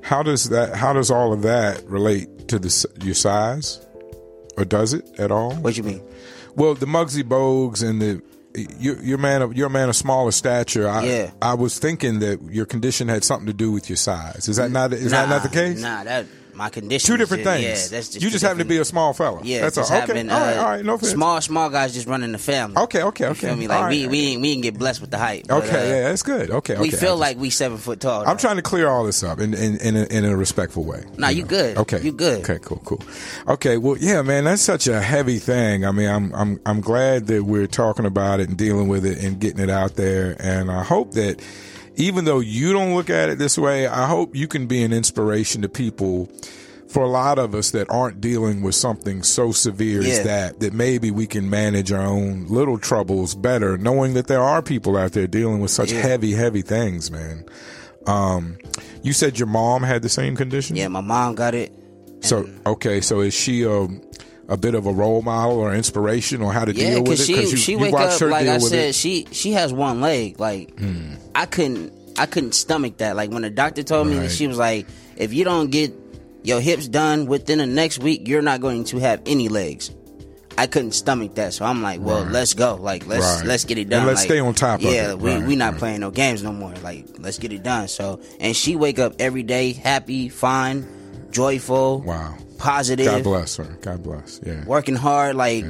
How 0.01 0.23
does 0.23 0.49
that? 0.49 0.75
How 0.75 0.93
does 0.93 1.11
all 1.11 1.33
of 1.33 1.41
that 1.41 1.83
relate 1.85 2.47
to 2.47 2.59
the 2.59 2.85
your 3.03 3.15
size, 3.15 3.85
or 4.57 4.63
does 4.63 4.93
it 4.93 5.05
at 5.19 5.31
all? 5.31 5.53
What 5.55 5.75
you 5.75 5.83
mean? 5.83 6.01
Well, 6.55 6.73
the 6.75 6.85
Muggsy 6.85 7.23
Bogues 7.23 7.87
and 7.87 8.01
the 8.01 8.21
you're, 8.79 9.01
you're 9.01 9.17
man 9.17 9.41
of 9.41 9.55
you're 9.55 9.67
a 9.67 9.69
man 9.69 9.89
of 9.89 9.95
smaller 9.95 10.31
stature. 10.31 10.87
I, 10.87 11.05
Yeah. 11.05 11.31
I 11.41 11.53
was 11.53 11.77
thinking 11.79 12.19
that 12.19 12.41
your 12.43 12.65
condition 12.65 13.07
had 13.07 13.23
something 13.23 13.47
to 13.47 13.53
do 13.53 13.71
with 13.71 13.89
your 13.89 13.97
size. 13.97 14.47
Is 14.49 14.57
that 14.57 14.71
not? 14.71 14.93
Is 14.93 15.11
that 15.11 15.29
not 15.29 15.43
the 15.43 15.49
case? 15.49 15.81
Nah, 15.81 16.03
that 16.03 16.25
my 16.57 16.69
condition. 16.69 17.07
Two 17.07 17.17
different 17.17 17.43
things. 17.43 17.63
Yeah, 17.63 17.69
that's 17.97 18.09
just 18.09 18.21
you 18.21 18.29
just 18.29 18.43
happen 18.43 18.57
to 18.57 18.65
be 18.65 18.77
a 18.77 18.85
small 18.85 19.13
fella. 19.13 19.41
Yeah, 19.43 19.61
that's 19.61 19.77
all. 19.77 19.85
Okay, 19.85 19.95
having, 19.99 20.29
all 20.29 20.39
right, 20.39 20.57
uh, 20.57 20.61
all 20.61 20.69
right. 20.69 20.85
No 20.85 20.95
offense. 20.95 21.11
small, 21.11 21.39
small 21.41 21.69
guys 21.69 21.93
just 21.93 22.07
running 22.07 22.31
the 22.31 22.37
family. 22.37 22.75
Okay, 22.83 23.03
okay, 23.03 23.23
You 23.25 23.29
okay. 23.31 23.47
feel 23.47 23.55
me? 23.55 23.67
Like 23.67 23.81
right, 23.81 23.89
we 23.89 24.03
right. 24.03 24.11
we 24.11 24.37
we 24.37 24.49
didn't 24.49 24.63
get 24.63 24.77
blessed 24.79 25.01
with 25.01 25.11
the 25.11 25.17
height. 25.17 25.45
but, 25.47 25.63
Okay, 25.63 25.69
uh, 25.69 25.95
yeah, 25.95 26.09
that's 26.09 26.23
good. 26.23 26.49
Okay, 26.51 26.73
okay. 26.73 26.81
we 26.81 26.89
feel 26.91 27.11
just- 27.11 27.19
like 27.19 27.37
we 27.37 27.49
seven 27.49 27.77
foot 27.77 27.99
tall. 27.99 28.27
I'm 28.27 28.37
trying 28.37 28.55
to 28.57 28.61
clear 28.61 28.89
all 28.89 29.05
this 29.05 29.23
up 29.23 29.39
in 29.39 29.53
in, 29.53 29.77
in, 29.77 29.95
a, 29.95 30.03
in 30.05 30.25
a 30.25 30.35
respectful 30.35 30.83
way. 30.83 31.03
Nah, 31.17 31.29
you 31.29 31.43
good. 31.45 31.77
Okay, 31.77 32.01
You 32.01 32.11
good. 32.11 32.39
Okay, 32.43 32.59
cool, 32.61 32.81
cool. 32.85 33.01
Okay, 33.47 33.77
well, 33.77 33.97
yeah, 33.99 34.21
man, 34.21 34.45
that's 34.45 34.61
such 34.61 34.87
a 34.87 34.99
heavy 35.01 35.39
thing. 35.39 35.85
I 35.85 35.91
mean, 35.91 36.09
I'm 36.09 36.33
I'm 36.33 36.59
I'm 36.65 36.81
glad 36.81 37.27
that 37.27 37.43
we're 37.43 37.67
talking 37.67 38.05
about 38.05 38.39
it 38.39 38.49
and 38.49 38.57
dealing 38.57 38.87
with 38.87 39.05
it 39.05 39.23
and 39.23 39.39
getting 39.39 39.59
it 39.63 39.69
out 39.69 39.95
there. 39.95 40.35
And 40.39 40.71
I 40.71 40.83
hope 40.83 41.11
that 41.13 41.39
even 41.97 42.25
though 42.25 42.39
you 42.39 42.71
don't 42.73 42.95
look 42.95 43.09
at 43.09 43.29
it 43.29 43.37
this 43.37 43.57
way, 43.57 43.87
I 43.87 44.07
hope 44.07 44.35
you 44.35 44.47
can 44.47 44.65
be 44.67 44.83
an 44.83 44.93
inspiration 44.93 45.61
to 45.63 45.69
people. 45.69 46.29
For 46.87 47.03
a 47.03 47.09
lot 47.09 47.37
of 47.37 47.53
us 47.53 47.71
that 47.71 47.89
aren't 47.89 48.21
dealing 48.21 48.61
with 48.61 48.73
something 48.73 49.21
so 49.21 49.51
severe 49.51 49.99
as 50.01 50.23
that, 50.23 50.61
that 50.61 50.71
maybe 50.73 51.11
we 51.11 51.27
can 51.27 51.49
manage 51.49 51.91
our 51.91 52.05
own 52.05 52.45
little 52.47 52.77
troubles 52.77 53.35
better, 53.35 53.77
knowing 53.77 54.13
that 54.13 54.27
there 54.27 54.41
are 54.41 54.61
people 54.61 54.95
out 54.95 55.11
there 55.11 55.27
dealing 55.27 55.59
with 55.59 55.69
such 55.69 55.91
Yeah. 55.91 55.99
heavy, 55.99 56.31
heavy 56.31 56.61
things, 56.61 57.11
man. 57.11 57.43
Um, 58.05 58.57
you 59.03 59.11
said 59.11 59.37
your 59.37 59.47
mom 59.49 59.83
had 59.83 60.01
the 60.01 60.07
same 60.07 60.37
condition. 60.37 60.77
Yeah, 60.77 60.87
my 60.87 61.01
mom 61.01 61.35
got 61.35 61.53
it. 61.55 61.73
So 62.21 62.49
okay, 62.65 63.01
so 63.01 63.19
is 63.19 63.33
she 63.33 63.63
a 63.63 63.87
a 64.49 64.55
bit 64.57 64.75
of 64.75 64.85
a 64.85 64.91
role 64.91 65.21
model 65.21 65.59
or 65.59 65.73
inspiration 65.73 66.41
or 66.41 66.53
how 66.53 66.63
to 66.65 66.73
Yeah, 66.73 66.91
deal 66.91 67.03
with 67.03 67.05
because 67.05 67.21
it? 67.21 67.25
she 67.25 67.41
you, 67.51 67.57
she 67.57 67.71
you 67.73 67.79
wake 67.79 67.93
up 67.93 68.19
her 68.19 68.27
like 68.29 68.47
I 68.47 68.57
said. 68.59 68.79
it. 68.79 68.85
Hmm. 68.87 68.91
She 68.99 69.27
she 69.31 69.51
has 69.53 69.73
one 69.73 69.99
leg. 70.01 70.39
Like 70.39 70.73
I 71.35 71.45
couldn't 71.45 71.91
I 72.17 72.25
couldn't 72.25 72.53
stomach 72.53 72.97
that. 72.97 73.15
Like 73.15 73.31
when 73.31 73.41
the 73.43 73.49
doctor 73.49 73.83
told 73.83 74.07
me, 74.07 74.17
Right. 74.19 74.31
she 74.31 74.47
was 74.47 74.57
like, 74.57 74.87
if 75.17 75.33
you 75.33 75.43
don't 75.43 75.69
get 75.69 75.93
your 76.43 76.61
hips 76.61 76.87
done 76.87 77.25
within 77.25 77.57
the 77.59 77.65
next 77.67 77.99
week, 77.99 78.27
you're 78.27 78.41
not 78.41 78.61
going 78.61 78.85
to 78.85 78.97
have 78.99 79.21
any 79.25 79.49
legs. 79.49 79.91
I 80.59 80.65
couldn't 80.65 80.93
stomach 80.93 81.35
that, 81.35 81.53
so 81.53 81.65
I'm 81.65 81.83
like, 81.83 81.99
well, 82.01 82.23
Right. 82.23 82.31
let's 82.31 82.55
go. 82.55 82.75
Like, 82.81 83.05
let's 83.05 83.23
Right. 83.23 83.45
let's 83.45 83.65
get 83.65 83.77
it 83.77 83.81
And 83.81 83.89
done. 83.91 84.05
let's 84.07 84.21
Like, 84.21 84.27
stay 84.29 84.39
on 84.39 84.55
top 84.55 84.79
of 84.79 84.85
yeah, 84.91 85.11
it. 85.11 85.19
we 85.19 85.37
we 85.41 85.55
not 85.55 85.77
playing 85.77 85.99
no 85.99 86.09
games 86.09 86.41
no 86.41 86.51
more. 86.51 86.73
Like, 86.83 87.05
let's 87.19 87.37
get 87.37 87.51
it 87.53 87.61
done. 87.61 87.87
So, 87.89 88.21
and 88.39 88.55
she 88.55 88.75
wake 88.75 88.97
up 88.97 89.13
every 89.19 89.43
day 89.43 89.73
happy, 89.73 90.29
fine, 90.29 90.87
joyful, 91.31 92.01
Wow. 92.01 92.35
Positive, 92.57 93.05
God 93.05 93.23
bless 93.23 93.55
her. 93.57 93.77
God 93.81 94.03
bless. 94.03 94.39
Yeah. 94.45 94.63
working 94.65 94.95
hard. 94.95 95.35
Like, 95.35 95.65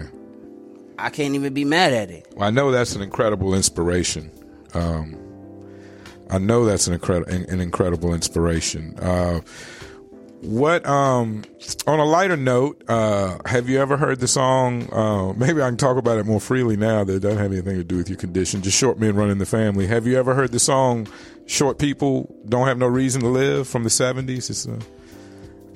I 1.00 1.10
can't 1.10 1.36
even 1.36 1.54
be 1.54 1.66
mad 1.66 1.94
at 1.94 2.10
it. 2.10 2.28
Well, 2.36 2.48
I 2.48 2.52
know 2.52 2.72
that's 2.72 2.96
an 2.96 3.02
incredible 3.02 3.54
inspiration. 3.54 4.32
Um, 4.74 5.18
I 6.30 6.40
know 6.40 6.66
that's 6.66 6.88
an 6.88 6.94
incredible 6.94 7.32
an 7.32 7.60
incredible 7.62 8.14
inspiration. 8.14 8.98
Uh, 9.00 9.40
What 10.42 10.86
um 10.86 11.44
on 11.88 12.00
a 12.00 12.06
lighter 12.06 12.38
note, 12.38 12.84
uh 12.88 13.38
have 13.46 13.68
you 13.70 13.80
ever 13.80 13.98
heard 13.98 14.20
the 14.20 14.28
song 14.28 14.88
uh 14.94 15.34
maybe 15.34 15.62
I 15.64 15.68
can 15.70 15.78
talk 15.78 15.98
about 15.98 16.20
it 16.20 16.26
more 16.28 16.40
freely 16.40 16.78
now 16.78 17.04
that 17.04 17.14
it 17.16 17.20
doesn't 17.22 17.40
have 17.40 17.52
anything 17.52 17.76
to 17.78 17.84
do 17.84 17.98
with 17.98 18.08
your 18.10 18.20
condition, 18.20 18.62
just 18.62 18.78
short 18.78 19.00
men 19.00 19.16
running 19.16 19.40
the 19.40 19.48
family. 19.48 19.88
Have 19.88 20.06
you 20.06 20.16
ever 20.18 20.36
heard 20.36 20.52
the 20.52 20.60
song 20.60 21.08
Short 21.48 21.80
People 21.80 22.36
Don't 22.48 22.68
Have 22.68 22.78
No 22.78 22.86
Reason 22.88 23.22
to 23.22 23.28
Live 23.30 23.68
from 23.68 23.84
the 23.84 23.90
70s? 23.90 24.50
It's 24.52 24.68
a 24.68 24.78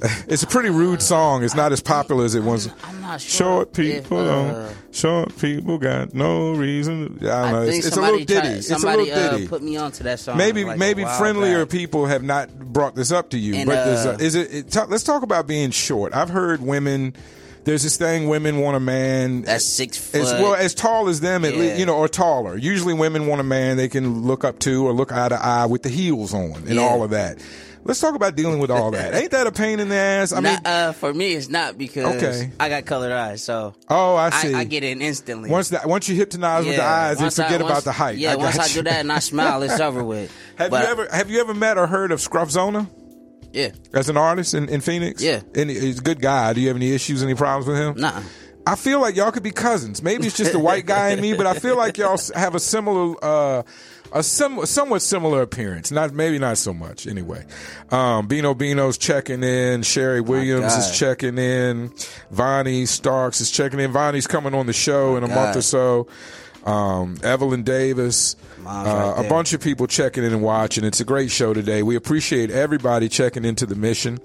it's 0.27 0.41
a 0.43 0.47
pretty 0.47 0.69
rude 0.69 1.01
song. 1.01 1.43
It's 1.43 1.53
not 1.55 1.71
as 1.71 1.82
popular 1.82 2.26
as 2.26 2.34
it 2.36 2.43
was. 2.43 2.69
I'm 2.84 3.01
not 3.01 3.21
sure 3.21 3.65
Short 3.65 3.80
if, 3.80 4.03
people 4.03 4.17
uh. 4.30 4.73
Short 4.91 5.38
people 5.38 5.78
got 5.78 6.13
no 6.13 6.51
reason. 6.53 7.17
I 7.21 7.23
don't 7.23 7.30
I 7.30 7.51
know. 7.51 7.61
It's, 7.63 7.86
it's 7.86 7.95
a 7.97 8.01
little 8.01 8.19
ditty. 8.19 8.34
tried- 8.34 8.45
it's 8.57 8.69
a 8.69 8.80
somebody, 8.80 9.03
little 9.11 9.30
ditty. 9.32 9.45
Uh, 9.45 9.49
put 9.49 9.61
me 9.63 9.78
onto 9.78 10.03
that 10.03 10.19
song. 10.19 10.38
maybe 10.38 10.65
like 10.65 10.78
maybe 10.78 11.03
friendlier 11.05 11.65
back. 11.65 11.71
people 11.71 12.05
have 12.07 12.23
not 12.23 12.49
brought 12.57 12.95
this 12.95 13.11
up 13.11 13.30
to 13.32 13.38
you 13.38 13.55
And, 13.55 13.67
but 13.67 13.78
uh, 13.78 14.17
is 14.19 14.36
it, 14.36 14.73
it 14.76 14.89
let's 14.89 15.03
talk 15.03 15.23
about 15.23 15.45
being 15.47 15.71
short 15.71 16.13
i've 16.15 16.30
heard 16.30 16.61
women 16.61 17.13
there's 17.63 17.84
this 17.84 17.97
thing 17.97 18.28
women 18.28 18.59
want 18.59 18.76
a 18.76 18.80
man 18.80 19.43
That's 19.43 19.65
six 19.65 19.97
foot. 19.97 20.21
as 20.21 20.32
well 20.34 20.55
as 20.55 20.73
tall 20.73 21.09
as 21.09 21.19
them 21.19 21.45
at 21.45 21.53
Yeah. 21.53 21.59
least 21.59 21.80
you 21.80 21.86
know 21.86 21.95
or 21.97 22.07
taller 22.07 22.57
usually 22.57 22.93
women 22.93 23.28
want 23.28 23.39
a 23.41 23.43
man 23.43 23.78
they 23.78 23.88
can 23.89 24.23
look 24.23 24.43
up 24.43 24.59
to 24.59 24.88
or 24.88 24.93
look 24.93 25.11
eye 25.11 25.30
to 25.30 25.36
eye 25.36 25.65
with 25.67 25.84
the 25.84 25.89
heels 25.89 26.34
on 26.34 26.53
and 26.55 26.69
Yeah. 26.76 26.82
all 26.82 27.03
of 27.03 27.11
that 27.11 27.38
let's 27.84 27.99
talk 27.99 28.15
about 28.15 28.36
dealing 28.36 28.59
with 28.59 28.69
all 28.71 28.91
that 28.91 29.13
ain't 29.15 29.32
that 29.32 29.47
a 29.47 29.51
pain 29.51 29.79
in 29.79 29.89
the 29.89 29.95
ass 29.95 30.32
i 30.32 30.39
mean 30.39 30.57
uh, 30.65 30.91
for 30.93 31.13
me, 31.13 31.34
it's 31.34 31.49
not 31.49 31.77
because 31.77 32.15
Okay. 32.15 32.51
I 32.59 32.69
got 32.69 32.86
colored 32.86 33.11
eyes, 33.11 33.43
so 33.43 33.73
oh 33.89 34.15
i 34.15 34.29
see 34.29 34.53
I, 34.53 34.59
I 34.59 34.63
get 34.65 34.84
in 34.84 35.01
instantly. 35.01 35.49
once 35.49 35.69
that 35.69 35.88
once 35.88 36.07
you 36.09 36.15
hypnotize 36.15 36.65
with 36.65 36.75
the 36.75 36.84
eyes 36.84 37.17
and 37.17 37.27
I- 37.27 37.29
forget 37.29 37.61
once- 37.61 37.71
about 37.71 37.84
the 37.84 37.91
height 37.91 38.17
Yeah, 38.17 38.34
I 38.34 38.36
once 38.36 38.57
got 38.57 38.69
I 38.69 38.73
do 38.73 38.82
that 38.84 38.99
and 38.99 39.11
I 39.11 39.19
smile, 39.19 39.63
it's 39.63 39.79
over 39.79 40.03
with. 40.03 40.32
have 40.57 40.71
But- 40.71 40.84
you 40.84 40.89
ever 40.91 41.07
have 41.11 41.29
you 41.29 41.41
ever 41.41 41.53
met 41.53 41.77
or 41.77 41.88
heard 41.88 42.11
of 42.11 42.19
scruffzona 42.19 42.88
Yeah, 43.53 43.71
as 43.93 44.09
an 44.09 44.17
artist 44.17 44.53
in, 44.53 44.69
in 44.69 44.82
Phoenix? 44.82 45.21
Yeah. 45.21 45.41
And 45.55 45.69
he's 45.69 45.99
a 45.99 46.01
good 46.01 46.21
guy. 46.21 46.53
Do 46.53 46.61
you 46.61 46.67
have 46.69 46.77
any 46.77 46.91
issues, 46.93 47.21
any 47.23 47.36
problems 47.36 47.67
with 47.67 47.77
him? 47.77 47.95
nah. 47.97 48.21
I 48.65 48.75
feel 48.75 49.01
like 49.01 49.15
y'all 49.15 49.32
could 49.32 49.41
be 49.41 49.49
cousins. 49.49 50.03
Maybe 50.03 50.27
it's 50.27 50.38
just 50.38 50.51
the 50.51 50.59
white 50.59 50.86
guy 50.86 51.09
in 51.09 51.19
me, 51.19 51.34
but 51.34 51.47
I 51.47 51.55
feel 51.55 51.75
like 51.75 51.97
y'all 51.97 52.19
have 52.36 52.53
a 52.53 52.59
similar, 52.59 53.15
uh, 53.25 53.63
a 54.14 54.24
sim- 54.24 54.66
somewhat 54.66 55.01
similar 55.01 55.41
appearance. 55.41 55.91
Not 55.91 56.14
maybe 56.14 56.39
not 56.39 56.57
so 56.57 56.74
much. 56.74 57.07
Anyway, 57.07 57.45
um, 57.91 58.28
Bino 58.28 58.53
Bino's 58.53 58.97
checking 58.97 59.43
in. 59.43 59.84
Sherry 59.84 60.22
Williams 60.22 60.74
is 60.76 60.97
checking 60.97 61.38
in. 61.38 61.91
Vonnie 62.30 62.86
Starks 62.86 63.41
is 63.41 63.51
checking 63.51 63.80
in. 63.80 63.91
Vonnie's 63.91 64.28
coming 64.28 64.53
on 64.53 64.66
the 64.66 64.74
show 64.74 65.16
in 65.16 65.24
a 65.24 65.28
month 65.28 65.55
or 65.57 65.62
so. 65.62 66.07
Um, 66.66 67.18
Evelyn 67.24 67.64
Davis. 67.64 68.36
Uh, 68.59 69.14
right 69.18 69.26
a 69.26 69.30
bunch 69.30 69.53
of 69.53 69.62
people 69.62 69.88
checking 69.88 70.24
in 70.24 70.34
and 70.34 70.43
watching. 70.43 70.84
It's 70.84 70.99
a 70.99 71.03
great 71.03 71.32
show 71.32 71.53
today. 71.53 71.82
We 71.82 71.95
appreciate 71.95 72.51
everybody 72.51 73.09
checking 73.09 73.43
into 73.43 73.66
the 73.66 73.76
mission. 73.76 74.20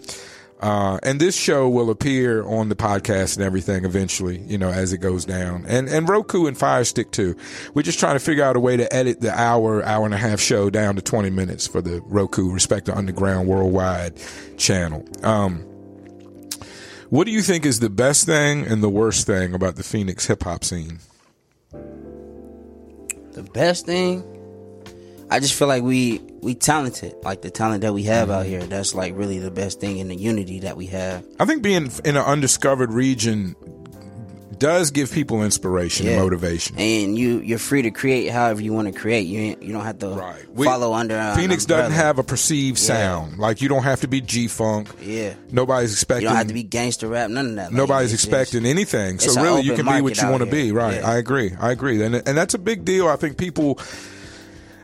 Uh, 0.61 0.99
and 1.03 1.21
this 1.21 1.37
show 1.37 1.69
will 1.69 1.91
appear 1.91 2.43
on 2.45 2.71
the 2.71 2.75
podcast 2.75 3.37
and 3.37 3.45
everything 3.45 3.85
eventually, 3.85 4.39
you 4.47 4.57
know, 4.57 4.71
as 4.71 4.93
it 4.93 4.99
goes 4.99 5.25
down. 5.25 5.65
And 5.69 5.89
and 5.89 6.09
Roku 6.09 6.47
and 6.47 6.57
Fire 6.57 6.85
Stick 6.85 7.11
too. 7.11 7.37
We're 7.75 7.83
just 7.83 7.99
trying 7.99 8.15
to 8.15 8.21
figure 8.21 8.43
out 8.43 8.57
a 8.57 8.61
way 8.61 8.77
to 8.77 8.91
edit 8.95 9.21
the 9.21 9.39
hour, 9.39 9.85
hour 9.85 10.05
and 10.07 10.15
a 10.15 10.19
half 10.19 10.41
show 10.41 10.71
down 10.71 10.97
to 10.97 11.03
20 11.03 11.29
minutes 11.31 11.67
for 11.67 11.83
the 11.83 12.01
Roku 12.07 12.51
Respect 12.51 12.87
the 12.87 12.97
Underground 12.97 13.49
Worldwide 13.49 14.15
channel. 14.57 15.07
Um, 15.23 15.61
what 17.11 17.25
do 17.25 17.33
you 17.33 17.43
think 17.43 17.67
is 17.67 17.81
the 17.81 17.91
best 17.91 18.27
thing 18.27 18.67
and 18.67 18.83
the 18.83 18.89
worst 18.89 19.27
thing 19.27 19.55
about 19.55 19.77
the 19.77 19.83
Phoenix 19.85 20.27
hip 20.27 20.43
hop 20.43 20.65
scene? 20.65 21.01
The 23.33 23.43
best 23.53 23.85
thing, 23.85 24.25
I 25.31 25.41
just 25.41 25.55
feel 25.55 25.67
like 25.69 25.83
we 25.83 26.21
we 26.41 26.55
talented, 26.55 27.15
like 27.25 27.43
the 27.43 27.51
talent 27.51 27.83
that 27.83 27.93
we 27.93 28.05
have 28.05 28.29
Mm-hmm. 28.29 28.39
out 28.39 28.47
here. 28.47 28.63
That's 28.65 28.95
like 28.95 29.17
really 29.17 29.39
the 29.39 29.51
best 29.51 29.81
thing 29.81 29.99
in 29.99 30.09
the 30.09 30.17
unity 30.17 30.61
that 30.61 30.77
we 30.77 30.87
have. 30.87 31.25
I 31.41 31.45
think 31.45 31.63
being 31.63 31.91
in 32.05 32.17
an 32.17 32.23
undiscovered 32.25 32.93
region 32.93 33.57
does 34.59 34.91
give 34.91 35.13
people 35.13 35.43
inspiration 35.43 36.09
and 36.09 36.19
motivation. 36.19 36.79
And 36.79 37.19
you 37.19 37.41
you're 37.41 37.59
free 37.59 37.83
to 37.83 37.91
create 37.91 38.29
however 38.31 38.63
you 38.63 38.73
want 38.73 38.91
to 38.93 38.99
create. 38.99 39.27
You 39.27 39.57
you 39.61 39.73
don't 39.73 39.85
have 39.85 39.99
to 39.99 40.09
Right. 40.09 40.49
We- 40.55 40.65
follow 40.67 40.95
under. 40.95 41.15
an 41.17 41.37
Phoenix 41.37 41.67
doesn't 41.67 41.93
have 41.93 42.19
a 42.19 42.23
perceived 42.23 42.79
sound. 42.79 43.39
Like 43.39 43.61
you 43.61 43.69
don't 43.69 43.83
have 43.83 44.01
to 44.03 44.09
be 44.09 44.21
G 44.23 44.49
Funk. 44.49 44.89
Yeah. 45.03 45.35
Nobody's 45.51 45.93
expecting 45.93 46.23
You 46.23 46.29
don't 46.29 46.37
have 46.39 46.47
to 46.49 46.55
be 46.55 46.63
gangster 46.63 47.09
rap. 47.09 47.29
None 47.31 47.47
of 47.51 47.55
that. 47.57 47.65
Like, 47.65 47.73
Nobody's 47.73 48.15
it's 48.15 48.23
expecting 48.25 48.65
anything. 48.65 49.19
So 49.19 49.43
really, 49.43 49.63
you 49.63 49.75
can 49.75 49.85
be 49.85 50.01
what 50.01 50.17
you 50.23 50.29
want 50.31 50.43
to 50.45 50.51
be. 50.51 50.73
Right. 50.73 51.01
Yeah. 51.01 51.11
I 51.11 51.17
agree. 51.17 51.53
I 51.61 51.73
agree. 51.73 52.03
And 52.03 52.15
and 52.15 52.39
that's 52.39 52.55
a 52.55 52.59
big 52.59 52.85
deal. 52.85 53.09
I 53.09 53.17
think 53.17 53.37
people. 53.37 53.79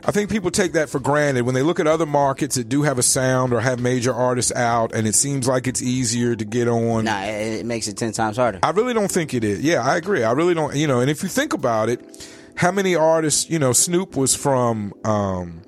I 0.05 0.11
think 0.11 0.29
people 0.29 0.51
take 0.51 0.73
that 0.73 0.89
for 0.89 0.99
granted 0.99 1.43
when 1.43 1.55
they 1.55 1.61
look 1.61 1.79
at 1.79 1.87
other 1.87 2.05
markets 2.05 2.55
that 2.55 2.67
do 2.67 2.81
have 2.81 2.99
a 2.99 3.03
sound 3.03 3.53
or 3.53 3.61
have 3.61 3.79
major 3.79 4.13
artists 4.13 4.51
out, 4.51 4.93
and 4.93 5.07
it 5.07 5.15
seems 5.15 5.47
like 5.47 5.65
it's 5.65 5.81
easier 5.81 6.35
to 6.35 6.43
get 6.43 6.67
on. 6.67 7.05
Nah, 7.05 7.23
it, 7.23 7.65
makes 7.65 7.87
it 7.87 7.95
ten 7.95 8.11
times 8.11 8.35
harder. 8.35 8.59
I 8.63 8.71
really 8.71 8.93
don't 8.93 9.11
think 9.11 9.33
it 9.33 9.43
is. 9.43 9.61
Yeah, 9.61 9.81
I 9.81 9.95
agree. 9.95 10.23
I 10.23 10.33
really 10.33 10.53
don't. 10.53 10.75
You 10.75 10.87
know, 10.87 10.99
and 10.99 11.09
if 11.09 11.23
you 11.23 11.29
think 11.29 11.53
about 11.53 11.87
it, 11.87 12.27
how 12.55 12.71
many 12.71 12.95
artists? 12.95 13.49
You 13.49 13.59
know, 13.59 13.71
Snoop 13.71 14.17
was 14.17 14.35
from. 14.35 14.93
Um, 15.05 15.61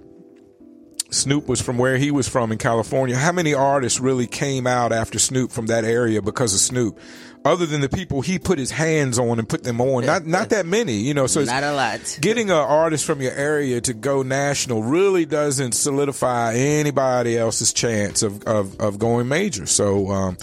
Snoop 1.11 1.47
was 1.47 1.61
from 1.61 1.77
where 1.77 1.97
he 1.97 2.11
was 2.11 2.27
from 2.27 2.51
in 2.51 2.57
California. 2.57 3.15
How 3.15 3.31
many 3.31 3.53
artists 3.53 4.01
really 4.01 4.27
came 4.27 4.67
out 4.67 4.91
after 4.91 5.17
Snoop 5.17 5.49
from 5.49 5.67
that 5.67 5.85
area 5.85 6.21
because 6.21 6.53
of 6.53 6.59
Snoop? 6.59 6.99
Other 7.45 7.67
than 7.67 7.79
the 7.79 7.89
people 7.89 8.21
he 8.21 8.39
put 8.39 8.57
his 8.57 8.71
hands 8.71 9.19
on 9.19 9.37
and 9.37 9.47
put 9.47 9.63
them 9.63 9.79
on, 9.79 10.03
not 10.03 10.25
not 10.25 10.49
that 10.49 10.65
many, 10.65 10.93
you 10.93 11.13
know. 11.13 11.27
So 11.27 11.43
Not 11.43 11.61
a 11.63 11.73
lot. 11.73 12.17
Getting 12.19 12.49
an 12.49 12.57
artist 12.57 13.05
from 13.05 13.21
your 13.21 13.33
area 13.33 13.79
to 13.81 13.93
go 13.93 14.23
national 14.23 14.81
really 14.81 15.27
doesn't 15.27 15.73
solidify 15.73 16.55
anybody 16.55 17.37
else's 17.37 17.71
chance 17.71 18.23
of, 18.23 18.41
of, 18.45 18.79
of 18.79 18.97
going 18.97 19.27
major. 19.27 19.67
So, 19.67 20.09
um, 20.09 20.37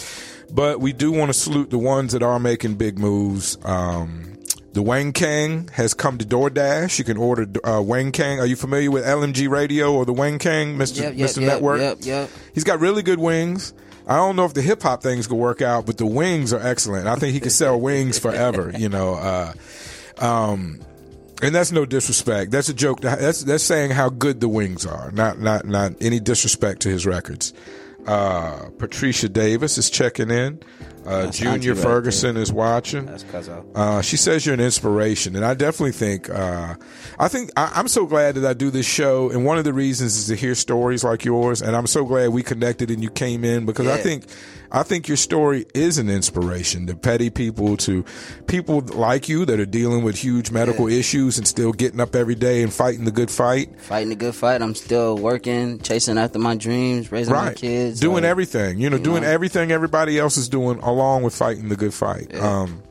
but 0.53 0.81
we 0.81 0.93
do 0.93 1.11
want 1.11 1.31
to 1.31 1.35
salute 1.35 1.71
the 1.71 1.79
ones 1.79 2.13
that 2.13 2.23
are 2.23 2.39
making 2.39 2.77
big 2.77 3.01
moves. 3.01 3.59
Um, 3.65 4.39
the 4.73 4.83
Wang 4.83 5.13
Kang 5.13 5.69
has 5.73 5.95
come 5.95 6.19
to 6.19 6.25
DoorDash. 6.25 6.99
You 7.01 7.05
can 7.05 7.17
order 7.17 7.47
uh, 7.65 7.83
Wang 7.83 8.13
Kang. 8.13 8.39
Are 8.39 8.47
you 8.47 8.57
familiar 8.57 8.91
with 8.91 9.05
LMG 9.05 9.49
Radio 9.51 9.93
or 9.93 10.07
the 10.07 10.13
Wang 10.13 10.39
Kang, 10.39 10.79
Mr. 10.79 11.03
Yep, 11.03 11.15
yep, 11.17 11.31
Mr. 11.31 11.41
yep, 11.41 11.49
Network? 11.49 11.81
yep, 11.81 11.99
yep. 12.01 12.31
He's 12.55 12.65
got 12.65 12.81
really 12.81 13.03
good 13.03 13.19
wings. 13.19 13.75
I 14.07 14.17
don't 14.17 14.37
know 14.37 14.45
if 14.45 14.55
the 14.55 14.63
hip 14.63 14.83
hop 14.83 15.03
thing's 15.03 15.27
gonna 15.27 15.41
work 15.41 15.63
out, 15.63 15.87
but 15.87 15.99
the 15.99 16.07
wings 16.07 16.53
are 16.53 16.61
excellent. 16.61 17.07
I 17.07 17.17
think 17.17 17.35
he 17.35 17.41
can 17.41 17.51
sell 17.51 17.81
wings 17.81 18.19
forever. 18.19 18.73
You 18.77 18.89
know, 18.89 19.15
uh, 19.15 19.53
um, 20.19 20.81
and 21.43 21.55
that's 21.55 21.73
no 21.73 21.85
disrespect. 21.85 22.51
That's 22.51 22.69
a 22.69 22.75
joke. 22.75 23.01
That's 23.01 23.43
that's 23.43 23.65
saying 23.65 23.91
how 23.91 24.09
good 24.09 24.41
the 24.41 24.49
wings 24.49 24.87
are. 24.87 25.11
Not 25.13 25.41
not 25.41 25.67
not 25.67 25.93
any 26.01 26.21
disrespect 26.21 26.83
to 26.83 26.89
his 26.89 27.07
records. 27.07 27.53
Uh, 28.07 28.69
Patricia 28.79 29.29
Davis 29.29 29.79
is 29.79 29.89
checking 29.91 30.31
in. 30.31 30.61
Uh, 31.05 31.31
Junior 31.31 31.75
right 31.75 31.83
Ferguson 31.83 32.37
is 32.37 32.53
watching. 32.53 33.07
That's. 33.07 33.25
Uh, 33.75 34.03
she 34.03 34.17
says 34.17 34.47
you're 34.47 34.55
an 34.55 34.61
inspiration, 34.61 35.35
and 35.35 35.45
I 35.45 35.55
definitely 35.55 35.93
think. 35.93 36.31
Uh, 36.31 36.75
I 37.19 37.29
think 37.29 37.51
I, 37.57 37.73
I'm 37.75 37.89
so 37.89 38.07
glad 38.07 38.37
that 38.37 38.49
I 38.49 38.55
do 38.55 38.71
this 38.71 38.87
show, 38.87 39.31
and 39.31 39.45
one 39.45 39.59
of 39.59 39.65
the 39.65 39.73
reasons 39.73 40.17
is 40.17 40.27
to 40.29 40.37
hear 40.37 40.55
stories 40.55 41.03
like 41.03 41.25
yours, 41.25 41.61
and 41.61 41.75
I'm 41.75 41.89
so 41.89 42.05
glad 42.05 42.29
we 42.31 42.43
connected 42.45 42.91
and 42.91 43.03
you 43.03 43.11
came 43.11 43.45
in 43.45 43.67
because 43.67 43.89
I 43.89 43.97
think, 43.99 44.27
I 44.75 44.83
think 44.83 45.07
your 45.07 45.19
story 45.19 45.67
is 45.75 45.99
an 45.99 46.09
inspiration 46.09 46.87
to 46.87 46.97
petty 46.97 47.29
people, 47.29 47.77
to 47.79 48.07
people 48.47 48.81
like 48.81 49.29
you 49.29 49.45
that 49.45 49.61
are 49.61 49.67
dealing 49.67 50.03
with 50.03 50.17
huge 50.17 50.51
medical 50.51 50.89
issues 50.89 51.37
and 51.37 51.47
still 51.47 51.73
getting 51.73 52.01
up 52.01 52.17
every 52.17 52.35
day 52.35 52.63
and 52.63 52.73
fighting 52.73 53.05
the 53.05 53.11
good 53.11 53.31
fight. 53.31 53.79
Fighting 53.83 54.09
the 54.09 54.17
good 54.17 54.35
fight. 54.35 54.63
I'm 54.63 54.75
still 54.75 55.19
working, 55.19 55.79
chasing 55.81 56.17
after 56.17 56.39
my 56.39 56.57
dreams, 56.57 57.13
raising 57.13 57.35
my 57.35 57.49
Right, 57.49 57.57
kids, 57.57 58.01
doing 58.01 58.23
like, 58.23 58.31
everything, 58.31 58.79
you 58.79 58.89
know, 58.89 58.97
doing 58.97 59.23
know. 59.25 59.29
everything 59.29 59.71
everybody 59.73 60.19
else 60.19 60.39
is 60.39 60.49
doing, 60.49 60.79
along 60.79 61.23
with 61.23 61.35
fighting 61.35 61.69
the 61.69 61.77
good 61.77 61.93
fight. 61.93 62.35
Um, 62.35 62.83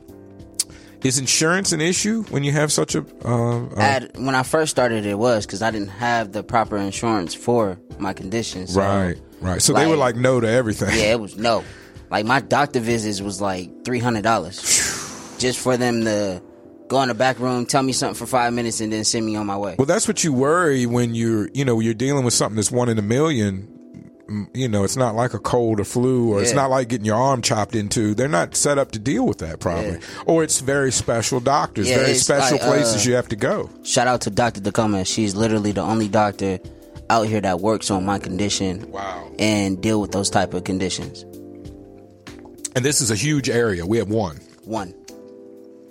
is 1.02 1.18
insurance 1.18 1.72
an 1.72 1.80
issue 1.80 2.22
when 2.30 2.44
you 2.44 2.52
have 2.52 2.70
such 2.70 2.94
a? 2.94 3.04
Uh, 3.24 3.66
uh, 3.74 4.00
when 4.14 4.36
I 4.36 4.44
first 4.44 4.70
started, 4.70 5.04
it 5.04 5.18
was 5.18 5.46
because 5.46 5.60
I 5.62 5.72
didn't 5.72 5.88
have 5.88 6.30
the 6.30 6.44
proper 6.44 6.76
insurance 6.76 7.34
for 7.34 7.76
my 7.98 8.12
condition. 8.12 8.68
So, 8.68 8.78
Right, 8.78 9.20
right. 9.42 9.60
So 9.62 9.72
they 9.72 9.86
were 9.86 9.96
like 9.96 10.16
no 10.16 10.40
to 10.40 10.48
everything. 10.48 10.90
yeah, 10.90 11.12
it 11.12 11.20
was 11.20 11.36
no. 11.36 11.64
Like 12.10 12.26
my 12.26 12.40
doctor 12.40 12.80
visits 12.80 13.20
was 13.20 13.40
like 13.40 13.84
three 13.84 13.98
hundred 13.98 14.22
dollars 14.22 14.60
just 15.38 15.58
for 15.58 15.76
them 15.76 16.04
to 16.04 16.42
go 16.88 17.02
in 17.02 17.08
the 17.08 17.14
back 17.14 17.38
room, 17.38 17.66
tell 17.66 17.82
me 17.82 17.92
something 17.92 18.14
for 18.14 18.26
five 18.26 18.52
minutes, 18.52 18.80
and 18.80 18.92
then 18.92 19.04
send 19.04 19.26
me 19.26 19.34
on 19.34 19.46
my 19.46 19.56
way. 19.56 19.74
Well, 19.78 19.86
that's 19.86 20.06
what 20.06 20.22
you 20.22 20.32
worry 20.32 20.86
when 20.86 21.14
you're, 21.14 21.48
you 21.52 21.64
know, 21.64 21.80
you're 21.80 21.94
dealing 21.94 22.24
with 22.24 22.34
something 22.34 22.56
that's 22.56 22.70
one 22.70 22.88
in 22.88 22.98
a 22.98 23.02
million. 23.02 23.68
You 24.54 24.68
know, 24.68 24.84
it's 24.84 24.96
not 24.96 25.14
like 25.14 25.34
a 25.34 25.38
cold 25.38 25.80
or 25.80 25.84
flu, 25.84 26.32
or 26.32 26.40
it's 26.40 26.54
not 26.54 26.70
like 26.70 26.88
getting 26.88 27.04
your 27.04 27.16
arm 27.16 27.42
chopped 27.42 27.74
into. 27.74 28.14
They're 28.14 28.28
not 28.28 28.54
set 28.54 28.78
up 28.78 28.92
to 28.92 28.98
deal 28.98 29.26
with 29.26 29.38
that, 29.38 29.60
probably. 29.60 29.92
Yeah. 29.92 30.22
Or 30.26 30.42
it's 30.42 30.60
very 30.60 30.90
special 30.90 31.38
doctors, 31.40 31.88
Yeah, 31.90 31.96
very 31.96 32.14
special 32.14 32.56
like, 32.56 32.66
places 32.66 33.04
uh, 33.06 33.10
you 33.10 33.16
have 33.16 33.28
to 33.28 33.36
go. 33.36 33.68
Shout 33.82 34.06
out 34.06 34.22
to 34.22 34.30
Doctor 34.30 34.60
Tacoma. 34.60 35.04
She's 35.04 35.34
literally 35.34 35.72
the 35.72 35.82
only 35.82 36.08
doctor 36.08 36.60
out 37.10 37.26
here 37.26 37.40
that 37.40 37.60
works 37.60 37.90
on 37.90 38.04
my 38.04 38.18
condition. 38.18 38.90
Wow. 38.90 39.30
And 39.38 39.80
deal 39.82 40.00
with 40.00 40.12
those 40.12 40.30
type 40.30 40.54
of 40.54 40.64
conditions. 40.64 41.22
And 42.74 42.84
this 42.84 43.00
is 43.00 43.10
a 43.10 43.14
huge 43.16 43.50
area. 43.50 43.84
We 43.84 43.98
have 43.98 44.08
one. 44.08 44.36
One. 44.64 44.94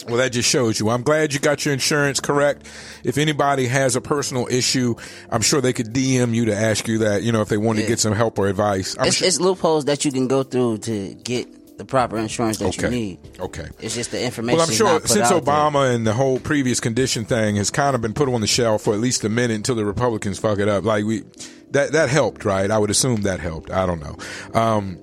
Well, 0.07 0.17
that 0.17 0.31
just 0.31 0.49
shows 0.49 0.79
you. 0.79 0.89
I'm 0.89 1.03
glad 1.03 1.31
you 1.31 1.39
got 1.39 1.63
your 1.63 1.75
insurance 1.75 2.19
correct. 2.19 2.67
If 3.03 3.19
anybody 3.19 3.67
has 3.67 3.95
a 3.95 4.01
personal 4.01 4.47
issue, 4.49 4.95
I'm 5.29 5.41
sure 5.41 5.61
they 5.61 5.73
could 5.73 5.93
DM 5.93 6.33
you 6.33 6.45
to 6.45 6.55
ask 6.55 6.87
you 6.87 6.99
that, 6.99 7.21
you 7.21 7.31
know, 7.31 7.41
if 7.41 7.49
they 7.49 7.57
want 7.57 7.77
to 7.77 7.85
get 7.85 7.99
some 7.99 8.13
help 8.13 8.39
or 8.39 8.47
advice. 8.47 8.95
I'm 8.97 9.07
It's, 9.07 9.17
sure- 9.17 9.27
it's 9.27 9.39
loopholes 9.39 9.85
that 9.85 10.03
you 10.03 10.11
can 10.11 10.27
go 10.27 10.41
through 10.41 10.79
to 10.79 11.13
get 11.13 11.60
the 11.81 11.85
proper 11.85 12.17
insurance 12.19 12.59
that 12.59 12.77
you 12.77 12.89
need. 12.89 13.19
Okay. 13.39 13.67
It's 13.79 13.95
just 13.95 14.11
the 14.11 14.23
information. 14.23 14.57
Well, 14.57 14.67
I'm 14.67 14.73
sure 14.73 14.99
since 15.01 15.31
out 15.31 15.43
there. 15.43 15.53
Obama 15.53 15.93
and 15.93 16.05
the 16.05 16.13
whole 16.13 16.39
previous 16.39 16.79
condition 16.79 17.25
thing 17.25 17.55
has 17.55 17.71
kind 17.71 17.95
of 17.95 18.01
been 18.01 18.13
put 18.13 18.29
on 18.29 18.39
the 18.39 18.47
shelf 18.47 18.83
for 18.83 18.93
at 18.93 18.99
least 18.99 19.23
a 19.23 19.29
minute 19.29 19.55
until 19.55 19.73
the 19.73 19.83
Republicans 19.83 20.37
fuck 20.37 20.59
it 20.59 20.67
up. 20.67 20.83
Like 20.83 21.05
we, 21.05 21.23
that 21.71 21.93
that 21.93 22.09
helped, 22.09 22.45
right? 22.45 22.69
I 22.69 22.77
would 22.77 22.91
assume 22.91 23.23
that 23.23 23.39
helped. 23.39 23.71
I 23.71 23.87
don't 23.87 23.99
know. 23.99 24.15
Um, 24.59 25.01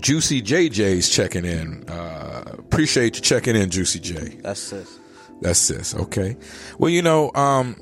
Juicy 0.00 0.42
JJ's 0.42 1.08
checking 1.08 1.44
in. 1.44 1.88
Uh, 1.88 2.44
appreciate 2.58 3.16
you 3.16 3.22
checking 3.22 3.56
in, 3.56 3.70
Juicy 3.70 3.98
J. 3.98 4.38
That's 4.42 4.60
sis. 4.60 5.00
That's 5.40 5.58
sis. 5.58 5.94
Okay. 5.96 6.36
Well, 6.78 6.90
you 6.90 7.02
know, 7.02 7.32
um, 7.34 7.74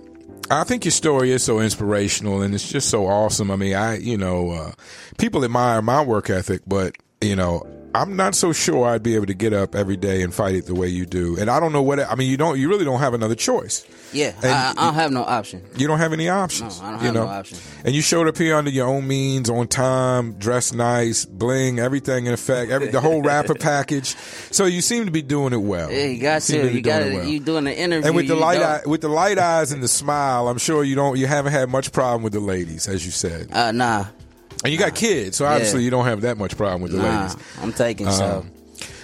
I 0.51 0.64
think 0.64 0.86
your 0.86 0.93
story 0.93 1.30
is 1.30 1.43
so 1.43 1.61
inspirational 1.61 2.40
and 2.40 2.55
it's 2.55 2.70
just 2.70 2.88
so 2.88 3.07
awesome. 3.07 3.51
I 3.51 3.57
mean, 3.57 3.74
I, 3.74 3.99
you 3.99 4.16
know, 4.16 4.51
uh, 4.51 4.72
people 5.18 5.45
admire 5.45 5.82
my 5.82 6.03
work 6.03 6.30
ethic, 6.30 6.62
but, 6.66 6.97
you 7.20 7.36
know, 7.36 7.66
I'm 7.95 8.16
not 8.16 8.34
so 8.34 8.53
sure 8.53 8.86
I'd 8.86 9.03
be 9.03 9.14
able 9.14 9.26
to 9.26 9.34
get 9.34 9.53
up 9.53 9.74
every 9.74 9.97
day 9.97 10.22
and 10.22 10.32
fight 10.32 10.55
it 10.55 10.66
the 10.66 10.74
way 10.74 10.88
you 10.88 11.05
do. 11.05 11.38
And 11.38 11.51
I 11.51 11.61
don't 11.61 11.72
know 11.72 11.82
what, 11.82 12.01
I 12.01 12.14
mean, 12.14 12.30
you 12.30 12.36
don't, 12.36 12.59
you 12.59 12.68
really 12.68 12.84
don't 12.84 13.01
have 13.01 13.12
another 13.14 13.34
choice. 13.34 13.86
Yeah, 14.14 14.34
I, 14.43 14.74
I 14.76 14.84
don't 14.84 14.95
have 14.95 15.11
no 15.11 15.22
option. 15.24 15.62
You 15.76 15.86
don't 15.86 15.99
have 15.99 16.12
any 16.12 16.28
options. 16.28 16.80
No, 16.80 16.86
I 16.86 16.90
don't 16.90 17.01
you 17.01 17.07
have 17.07 17.14
know? 17.14 17.24
no 17.24 17.30
option. 17.30 17.59
And 17.84 17.95
you 17.95 18.03
showed 18.03 18.28
up 18.28 18.36
here 18.36 18.57
under 18.57 18.70
your 18.70 18.86
own 18.86 19.07
means, 19.09 19.49
on 19.49 19.68
time, 19.68 20.34
dressed 20.34 20.74
nice, 20.74 21.24
bling, 21.24 21.78
everything 21.78 22.26
in 22.26 22.32
effect, 22.34 22.70
every, 22.70 22.88
the 22.88 23.01
whole 23.01 23.22
rapper 23.22 23.55
package. 23.59 24.14
So 24.51 24.66
you 24.66 24.82
seem 24.82 25.07
to 25.07 25.11
be 25.11 25.22
doing 25.22 25.53
it 25.55 25.59
well. 25.62 25.90
Yeah, 25.90 26.05
you 26.07 26.20
got 26.20 26.43
seem 26.43 26.62
to. 26.62 26.68
be 26.68 26.74
You 26.74 26.82
got 26.82 27.01
doing 27.01 27.11
to. 27.12 27.16
it 27.16 27.20
well. 27.20 27.28
You 27.28 27.40
doing 27.40 27.64
the 27.64 27.78
interview. 27.78 28.07
And 28.07 28.16
with 28.16 28.28
the 28.28 28.34
you 28.34 28.40
light 28.40 28.61
eye, 28.62 28.80
with 28.86 29.01
the 29.01 29.09
light 29.09 29.38
eyes 29.38 29.72
and 29.72 29.82
the 29.82 29.88
smile, 29.88 30.49
I'm 30.49 30.59
sure 30.59 30.84
you 30.84 30.95
don't 30.95 31.18
you 31.18 31.26
haven't 31.26 31.53
had 31.53 31.70
much 31.70 31.90
problem 31.93 32.22
with 32.22 32.32
the 32.34 32.40
ladies, 32.40 32.88
as 32.88 33.05
you 33.07 33.12
said. 33.12 33.49
Uh, 33.51 33.72
nah, 33.72 34.07
And 34.65 34.73
you 34.73 34.79
got 34.79 34.95
kids, 34.95 35.37
so 35.37 35.45
obviously 35.45 35.83
you 35.83 35.91
don't 35.91 36.05
have 36.05 36.21
that 36.23 36.39
much 36.39 36.57
problem 36.57 36.83
with 36.83 36.93
the 36.93 36.99
nah. 36.99 37.23
ladies. 37.23 37.37
I'm 37.61 37.73
taking 37.73 38.07
Um, 38.07 38.13
so. 38.13 38.47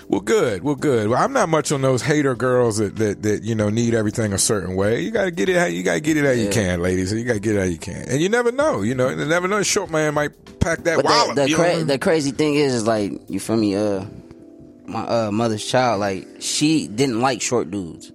Well, 0.08 0.20
good. 0.22 0.62
Well, 0.62 0.74
good. 0.74 1.08
Well, 1.08 1.22
I'm 1.22 1.34
not 1.34 1.50
much 1.50 1.70
on 1.70 1.82
those 1.82 2.00
hater 2.00 2.34
girls 2.34 2.78
that, 2.78 2.96
that, 2.96 3.22
that 3.24 3.42
you 3.42 3.54
know 3.54 3.68
need 3.68 3.92
everything 3.94 4.32
a 4.32 4.38
certain 4.38 4.74
way. 4.74 5.02
You 5.02 5.10
gotta 5.10 5.30
get 5.30 5.50
it. 5.50 5.56
How, 5.56 5.66
you 5.66 5.82
gotta 5.82 6.00
get 6.00 6.16
it 6.16 6.24
how 6.24 6.30
you 6.30 6.48
can, 6.48 6.80
ladies. 6.80 7.12
You 7.12 7.24
gotta 7.24 7.40
get 7.40 7.56
it 7.56 7.58
how 7.58 7.64
you 7.66 7.76
can. 7.76 8.08
And 8.08 8.18
you 8.20 8.30
never 8.30 8.50
know. 8.50 8.80
You 8.80 8.94
know, 8.94 9.10
you 9.10 9.16
never 9.26 9.46
know. 9.48 9.58
A 9.58 9.64
short 9.64 9.90
man 9.90 10.14
might 10.14 10.30
pack 10.60 10.84
that 10.84 10.96
But 10.96 11.04
wallet. 11.04 11.36
the, 11.36 11.44
the, 11.46 11.52
I 11.52 11.54
cra- 11.56 11.76
mean? 11.76 11.86
the 11.88 11.98
crazy 11.98 12.30
thing 12.30 12.54
is, 12.54 12.72
is 12.72 12.86
like 12.86 13.12
you 13.28 13.38
feel 13.38 13.56
me? 13.58 13.76
Uh, 13.76 14.06
my 14.86 15.00
uh 15.00 15.30
mother's 15.30 15.62
child, 15.66 16.00
like 16.00 16.26
she 16.40 16.88
didn't 16.88 17.20
like 17.20 17.42
short 17.42 17.70
dudes, 17.70 18.10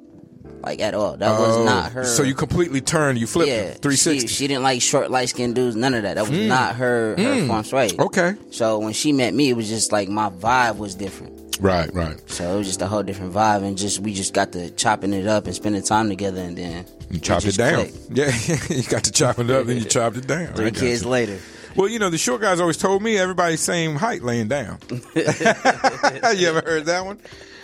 like 0.63 0.79
at 0.79 0.93
all. 0.93 1.17
That 1.17 1.39
was 1.39 1.57
Oh, 1.57 1.63
not 1.65 1.91
her. 1.91 2.05
So 2.05 2.23
you 2.23 2.33
completely 2.33 2.81
turned. 2.81 3.19
You 3.19 3.27
flipped 3.27 3.49
yeah, 3.49 3.55
it. 3.55 3.81
360. 3.81 4.27
She, 4.27 4.27
she 4.27 4.47
didn't 4.47 4.63
like 4.63 4.81
short, 4.81 5.11
light 5.11 5.29
skinned 5.29 5.55
dudes. 5.55 5.75
None 5.75 5.93
of 5.93 6.03
that. 6.03 6.15
That 6.15 6.27
was 6.27 6.37
hmm. 6.37 6.47
not 6.47 6.75
her 6.75 7.15
her 7.17 7.41
hmm. 7.41 7.47
form 7.47 7.63
straight. 7.63 7.99
okay. 7.99 8.35
So 8.51 8.79
when 8.79 8.93
she 8.93 9.11
met 9.11 9.33
me, 9.33 9.49
it 9.49 9.55
was 9.55 9.67
just 9.67 9.91
like 9.91 10.09
my 10.09 10.29
vibe 10.29 10.77
was 10.77 10.95
different. 10.95 11.39
Right. 11.59 11.93
Right. 11.93 12.17
So 12.29 12.55
it 12.55 12.57
was 12.57 12.67
just 12.67 12.81
a 12.81 12.87
whole 12.87 13.03
different 13.03 13.33
vibe, 13.33 13.63
and 13.63 13.77
just 13.77 13.99
we 13.99 14.13
just 14.13 14.33
got 14.33 14.51
to 14.53 14.71
chopping 14.71 15.13
it 15.13 15.27
up 15.27 15.45
and 15.45 15.55
spending 15.55 15.83
time 15.83 16.09
together, 16.09 16.41
and 16.41 16.57
then 16.57 16.85
You 17.11 17.19
chopped 17.19 17.43
it 17.43 17.53
just 17.53 17.57
down. 17.57 17.75
clicked. 17.75 17.97
Yeah, 18.11 18.31
you 18.75 18.83
got 18.83 19.03
to 19.03 19.11
chop 19.11 19.39
it 19.39 19.49
up, 19.49 19.67
then 19.67 19.77
you 19.77 19.85
chopped 19.85 20.17
it 20.17 20.27
down. 20.27 20.47
I 20.47 20.53
Three 20.53 20.71
got 20.71 20.79
kids 20.79 21.03
you. 21.03 21.09
later. 21.09 21.39
Well, 21.75 21.87
you 21.87 21.99
know, 21.99 22.09
the 22.09 22.17
short 22.17 22.41
guys 22.41 22.59
always 22.59 22.77
told 22.77 23.01
me 23.01 23.17
everybody's 23.17 23.59
same 23.59 23.95
height 23.95 24.21
laying 24.21 24.47
down. 24.47 24.77
Have 25.15 26.35
you 26.39 26.47
ever 26.47 26.61
heard 26.63 26.85
that 26.85 27.03
one? 27.05 27.19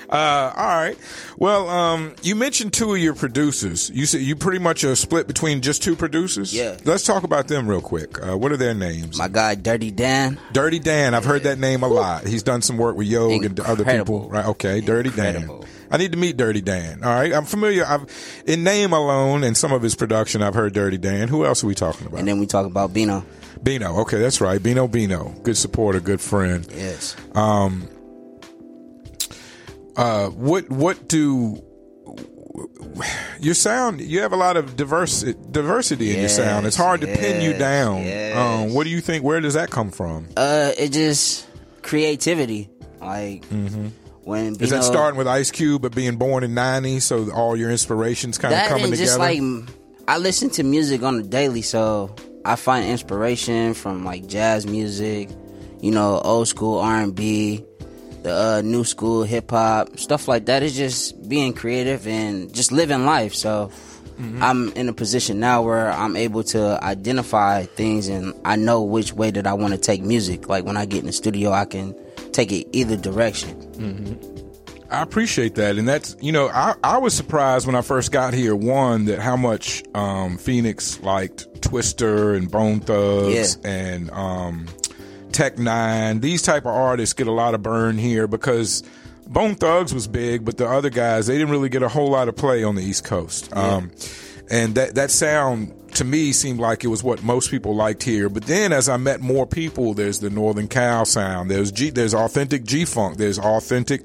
Uh, 0.10 0.52
all 0.56 0.66
right. 0.66 0.98
Well, 1.38 1.70
um, 1.70 2.16
you 2.24 2.36
mentioned 2.36 2.74
two 2.74 2.94
of 2.94 2.98
your 3.00 3.14
producers. 3.14 3.92
You 3.92 4.06
said 4.06 4.22
you 4.22 4.36
pretty 4.36 4.58
much 4.60 4.84
are 4.84 4.96
split 4.96 5.28
between 5.28 5.62
just 5.62 5.84
two 5.84 5.96
producers. 5.96 6.54
Yeah. 6.54 6.78
Let's 6.84 7.06
talk 7.06 7.24
about 7.24 7.48
them 7.48 7.68
real 7.68 7.82
quick. 7.82 8.18
Uh, 8.26 8.38
what 8.38 8.52
are 8.52 8.58
their 8.58 8.74
names? 8.74 9.18
My 9.20 9.28
guy, 9.28 9.56
Dirty 9.56 9.92
Dan. 9.92 10.40
Dirty 10.52 10.80
Dan. 10.80 11.14
I've 11.14 11.26
heard 11.26 11.44
that 11.44 11.60
name 11.60 11.84
a 11.84 11.88
lot. 11.88 12.26
He's 12.26 12.44
done 12.44 12.62
some 12.64 12.78
work 12.78 12.96
with 12.96 13.08
Yog 13.08 13.46
and 13.46 13.60
other 13.60 13.86
people. 13.86 14.30
Right. 14.30 14.46
Okay. 14.48 14.82
Dirty 14.82 15.10
Incredible. 15.10 15.60
Dan. 15.60 15.70
I 15.92 15.98
need 15.98 16.12
to 16.12 16.18
meet 16.18 16.38
Dirty 16.38 16.62
Dan. 16.62 17.04
All 17.04 17.14
right. 17.14 17.34
I'm 17.34 17.46
familiar. 17.46 17.86
I've 17.86 18.06
in 18.46 18.64
name 18.64 18.94
alone 18.94 19.44
and 19.44 19.56
some 19.56 19.72
of 19.72 19.82
his 19.82 19.96
production. 19.96 20.42
I've 20.42 20.54
heard 20.56 20.74
Dirty 20.74 20.98
Dan. 20.98 21.28
Who 21.28 21.46
else 21.46 21.64
are 21.64 21.68
we 21.68 21.76
talking 21.76 22.08
about? 22.08 22.20
And 22.20 22.28
then 22.28 22.40
we 22.40 22.46
talk 22.48 22.66
about 22.66 22.94
Bino. 22.94 23.24
Bino. 23.62 24.02
Okay, 24.02 24.20
that's 24.20 24.40
right. 24.42 24.62
Bino 24.62 24.88
Bino. 24.88 25.36
Good 25.44 25.58
supporter, 25.58 26.00
good 26.00 26.22
friend. 26.22 26.66
Yes. 26.72 27.16
Uh, 30.00 30.30
what 30.30 30.70
what 30.70 31.10
do 31.10 31.62
your 33.40 33.54
sound? 33.54 34.02
You 34.02 34.22
have 34.22 34.32
a 34.34 34.38
lot 34.38 34.56
of 34.58 34.76
diverse 34.76 35.22
diversity 35.24 36.14
in 36.14 36.20
your 36.22 36.30
sound. 36.30 36.66
It's 36.66 36.76
hard 36.76 37.02
to 37.02 37.08
pin 37.08 37.42
you 37.42 37.58
down. 37.58 38.04
yes. 38.04 38.38
Um, 38.38 38.74
what 38.74 38.86
do 38.86 38.90
you 38.90 39.02
think? 39.02 39.24
Where 39.24 39.42
does 39.42 39.56
that 39.56 39.70
come 39.70 39.92
from? 39.92 40.30
Uh, 40.38 40.72
it 40.78 40.94
just 40.94 41.48
creativity. 41.82 42.70
Like 43.02 43.46
when 43.46 44.54
Mm-hmm. 44.56 44.64
Is 44.64 44.70
that 44.70 44.84
starting 44.84 45.18
with 45.18 45.28
Ice 45.28 45.52
Cube, 45.52 45.82
but 45.82 45.94
being 45.96 46.18
born 46.18 46.44
in 46.44 46.54
'90, 46.54 47.00
so 47.02 47.32
all 47.32 47.58
your 47.58 47.70
inspirations 47.70 48.38
kind 48.38 48.54
of 48.54 48.68
coming 48.68 48.86
together? 48.86 49.04
just 49.04 49.20
like 49.20 49.42
I 50.08 50.18
listen 50.18 50.50
to 50.52 50.64
music 50.64 51.04
on 51.04 51.18
the 51.18 51.24
daily, 51.24 51.62
so 51.62 52.16
I 52.46 52.56
find 52.56 52.88
inspiration 52.90 53.74
from 53.74 54.06
like 54.06 54.28
jazz 54.28 54.66
music, 54.66 55.30
you 55.82 55.92
know, 55.92 56.20
old 56.20 56.48
school 56.48 56.80
R 56.80 57.02
and 57.02 57.14
B, 57.14 57.66
the 58.24 58.34
uh, 58.34 58.62
new 58.64 58.84
school 58.84 59.24
hip 59.24 59.52
hop, 59.52 59.98
stuff 60.00 60.28
like 60.28 60.46
that. 60.46 60.64
It's 60.64 60.76
just 60.76 61.28
being 61.30 61.54
creative 61.54 62.08
and 62.08 62.54
just 62.54 62.72
living 62.72 63.06
life. 63.06 63.34
So. 63.36 63.72
Mm-hmm. 64.20 64.44
I'm 64.44 64.74
in 64.74 64.90
a 64.90 64.94
position 64.94 65.40
now 65.40 65.62
where 65.62 65.90
I'm 65.94 66.18
able 66.18 66.44
to 66.44 66.78
identify 66.84 67.64
things 67.64 68.10
and 68.10 68.34
I 68.44 68.58
know 68.58 68.82
which 68.84 69.14
way 69.14 69.32
that 69.32 69.48
I 69.48 69.54
want 69.54 69.72
to 69.74 69.80
take 69.80 70.02
music. 70.02 70.50
Like 70.50 70.66
when 70.66 70.76
I 70.76 70.86
get 70.86 71.00
in 71.00 71.06
the 71.06 71.14
studio, 71.14 71.52
I 71.54 71.64
can 71.64 71.96
take 72.34 72.52
it 72.52 72.68
either 72.74 72.98
direction. 72.98 73.56
I 74.92 75.04
appreciate 75.04 75.56
that, 75.56 75.78
and 75.78 75.88
that's 75.88 76.18
you 76.20 76.34
know 76.34 76.50
I, 76.50 76.76
I 76.84 76.98
was 76.98 77.14
surprised 77.14 77.66
when 77.66 77.76
I 77.76 77.82
first 77.82 78.12
got 78.12 78.34
here. 78.34 78.56
One 78.58 79.06
that 79.06 79.20
how 79.20 79.38
much 79.38 79.84
um, 79.96 80.38
Phoenix 80.38 81.00
liked 81.02 81.62
Twista 81.62 82.36
and 82.36 82.52
Bone 82.52 82.82
Thugs 82.82 83.58
Yeah. 83.64 83.70
and 83.72 84.12
um, 84.12 84.66
Tech 85.32 85.56
N9ne. 85.56 86.22
These 86.22 86.42
type 86.42 86.64
of 86.64 86.74
artists 86.74 87.14
get 87.14 87.28
a 87.28 87.32
lot 87.32 87.54
of 87.54 87.64
burn 87.64 87.98
here 87.98 88.28
because 88.28 88.84
Bone 89.28 89.56
Thugs 89.56 89.94
was 89.94 90.08
big, 90.08 90.44
but 90.44 90.58
the 90.58 90.68
other 90.68 90.90
guys 90.90 91.28
they 91.28 91.38
didn't 91.38 91.52
really 91.52 91.70
get 91.70 91.84
a 91.84 91.90
whole 91.90 92.10
lot 92.10 92.28
of 92.28 92.36
play 92.36 92.64
on 92.64 92.76
the 92.76 92.82
East 92.82 93.04
Coast. 93.04 93.56
Um, 93.56 93.92
and 94.50 94.76
that 94.76 94.96
that 94.96 95.12
sound 95.12 95.74
to 95.96 96.04
me 96.04 96.32
seemed 96.32 96.60
like 96.60 96.84
it 96.84 96.88
was 96.88 97.04
what 97.04 97.24
most 97.24 97.52
people 97.52 97.76
liked 97.76 98.04
here. 98.04 98.30
But 98.30 98.44
then 98.44 98.74
as 98.74 98.90
I 98.90 98.98
met 98.98 99.22
more 99.22 99.46
people, 99.46 99.94
there's 99.94 100.20
the 100.20 100.30
Northern 100.30 100.68
Cal 100.68 101.06
sound. 101.06 101.52
There's 101.52 101.72
G, 101.72 101.90
there's 101.90 102.14
authentic 102.14 102.64
G 102.64 102.86
funk. 102.86 103.18
There's 103.18 103.40
authentic 103.40 104.02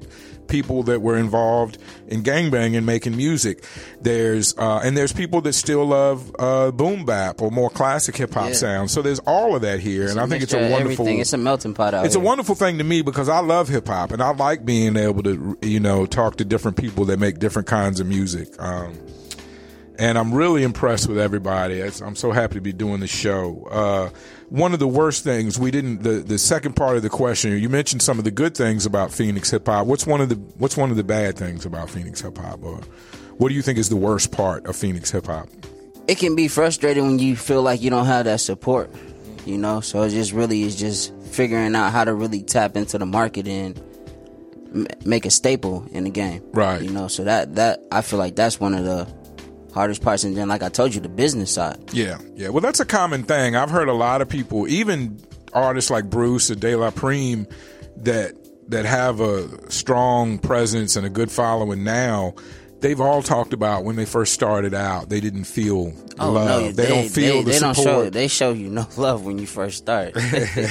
people 0.47 0.83
that 0.83 1.01
were 1.01 1.17
involved 1.17 1.77
in 2.07 2.23
gangbang 2.23 2.75
and 2.77 2.85
making 2.85 3.15
music. 3.15 3.63
There's 4.01 4.57
uh, 4.57 4.81
and 4.83 4.95
there's 4.97 5.13
people 5.13 5.41
that 5.41 5.53
still 5.53 5.85
love 5.85 6.33
uh, 6.39 6.71
boom 6.71 7.05
bap 7.05 7.41
or 7.41 7.51
more 7.51 7.69
classic 7.69 8.15
hip 8.17 8.33
hop 8.33 8.49
Yeah. 8.49 8.53
sound. 8.53 8.91
So 8.91 9.01
there's 9.01 9.19
all 9.19 9.55
of 9.55 9.61
that 9.63 9.79
here, 9.79 10.07
and 10.09 10.19
I 10.19 10.27
think 10.27 10.43
it's 10.43 10.53
a 10.53 10.69
wonderful. 10.69 11.07
It's 11.07 11.33
a 11.33 11.37
melting 11.37 11.73
pot 11.73 11.93
out 11.93 12.05
It's 12.05 12.15
a 12.15 12.19
wonderful 12.19 12.55
thing 12.55 12.77
to 12.77 12.83
me 12.83 13.01
because 13.01 13.29
I 13.29 13.39
love 13.39 13.67
hip 13.69 13.87
hop 13.87 14.11
and 14.11 14.21
I 14.21 14.31
like 14.33 14.65
being 14.65 14.97
able 14.97 15.23
to, 15.23 15.57
you 15.61 15.79
know, 15.79 16.05
talk 16.05 16.37
to 16.37 16.45
different 16.45 16.77
people 16.77 17.05
that 17.05 17.19
make 17.19 17.39
different 17.39 17.67
kinds 17.67 17.99
of 17.99 18.07
music. 18.07 18.49
Um, 18.59 18.97
and 19.97 20.17
I'm 20.17 20.33
really 20.33 20.63
impressed 20.63 21.07
with 21.07 21.17
everybody. 21.17 21.81
I'm 21.81 22.15
so 22.15 22.31
happy 22.31 22.55
to 22.55 22.61
be 22.61 22.73
doing 22.73 22.99
the 22.99 23.07
show. 23.07 23.67
Uh, 23.71 24.09
one 24.49 24.73
of 24.73 24.79
the 24.79 24.87
worst 24.87 25.23
things 25.23 25.57
we 25.57 25.71
didn't 25.71 26.03
the 26.03 26.19
the 26.19 26.37
second 26.37 26.75
part 26.75 26.97
of 26.97 27.01
the 27.03 27.09
question 27.09 27.57
you 27.59 27.69
mentioned 27.69 28.01
some 28.01 28.17
of 28.19 28.23
the 28.25 28.31
good 28.31 28.55
things 28.55 28.85
about 28.85 29.11
Phoenix 29.11 29.49
hip 29.51 29.65
hop. 29.67 29.87
What's 29.87 30.05
one 30.05 30.21
of 30.21 30.29
the 30.29 30.35
what's 30.57 30.77
one 30.77 30.91
of 30.91 30.97
the 30.97 31.03
bad 31.03 31.37
things 31.37 31.65
about 31.65 31.89
Phoenix 31.89 32.21
hip 32.21 32.37
hop, 32.37 32.63
or 32.63 32.77
what 33.37 33.49
do 33.49 33.55
you 33.55 33.61
think 33.61 33.77
is 33.77 33.89
the 33.89 33.95
worst 33.95 34.31
part 34.31 34.65
of 34.65 34.75
Phoenix 34.75 35.11
hip 35.11 35.25
hop? 35.27 35.47
it 36.07 36.19
can 36.19 36.35
be 36.35 36.47
frustrating 36.47 37.07
when 37.07 37.17
you 37.17 37.35
feel 37.35 37.63
like 37.63 37.81
you 37.81 37.89
don't 37.89 38.05
have 38.05 38.25
that 38.25 38.39
support, 38.39 38.91
you 39.43 39.57
know. 39.57 39.81
So 39.81 40.03
it 40.03 40.11
just 40.11 40.33
really 40.33 40.61
is 40.61 40.75
just 40.75 41.11
figuring 41.31 41.73
out 41.75 41.91
how 41.91 42.03
to 42.03 42.13
really 42.13 42.43
tap 42.43 42.77
into 42.77 42.99
the 42.99 43.07
market 43.07 43.47
and 43.47 43.75
m- 44.71 44.85
make 45.03 45.25
a 45.25 45.31
staple 45.31 45.83
in 45.91 46.03
the 46.03 46.11
game, 46.11 46.43
Right. 46.53 46.79
You 46.79 46.91
know, 46.91 47.07
so 47.07 47.23
that 47.23 47.55
that 47.55 47.79
I 47.91 48.01
feel 48.01 48.19
like 48.19 48.35
that's 48.35 48.59
one 48.59 48.75
of 48.75 48.85
the 48.85 49.07
hardest 49.75 50.01
parts. 50.01 50.23
And 50.23 50.35
then, 50.35 50.47
like 50.47 50.63
I 50.63 50.69
told 50.69 50.95
you, 50.95 51.01
the 51.01 51.09
business 51.09 51.51
side. 51.51 51.93
Yeah, 51.93 52.17
yeah. 52.33 52.49
Well, 52.49 52.61
that's 52.61 52.79
a 52.79 52.85
common 52.85 53.23
thing. 53.23 53.55
I've 53.55 53.69
heard 53.69 53.89
a 53.89 53.93
lot 53.93 54.21
of 54.21 54.29
people, 54.29 54.67
even 54.67 55.19
artists 55.53 55.91
like 55.91 56.09
Bruce 56.09 56.49
or 56.49 56.55
De 56.55 56.75
La 56.75 56.89
Prime, 56.89 57.45
that 57.97 58.33
that 58.69 58.85
have 58.85 59.19
a 59.19 59.69
strong 59.69 60.39
presence 60.39 60.95
and 60.95 61.05
a 61.05 61.09
good 61.09 61.29
following 61.29 61.83
now. 61.83 62.33
They've 62.81 62.99
all 63.01 63.21
talked 63.23 63.53
about 63.53 63.83
when 63.83 63.95
they 63.95 64.05
first 64.05 64.33
started 64.33 64.73
out, 64.73 65.09
they 65.09 65.19
didn't 65.19 65.45
feel 65.45 65.93
Oh 66.19 66.31
love. 66.31 66.47
no, 66.47 66.71
they, 66.71 66.87
don't 66.87 67.09
feel 67.09 67.37
they, 67.37 67.43
the 67.43 67.51
they 67.51 67.59
don't 67.59 67.75
support. 67.75 68.05
show 68.05 68.09
they 68.09 68.27
show 68.27 68.51
you 68.53 68.69
no 68.69 68.87
love 68.97 69.25
when 69.25 69.37
you 69.39 69.47
first 69.47 69.77
start. 69.79 70.13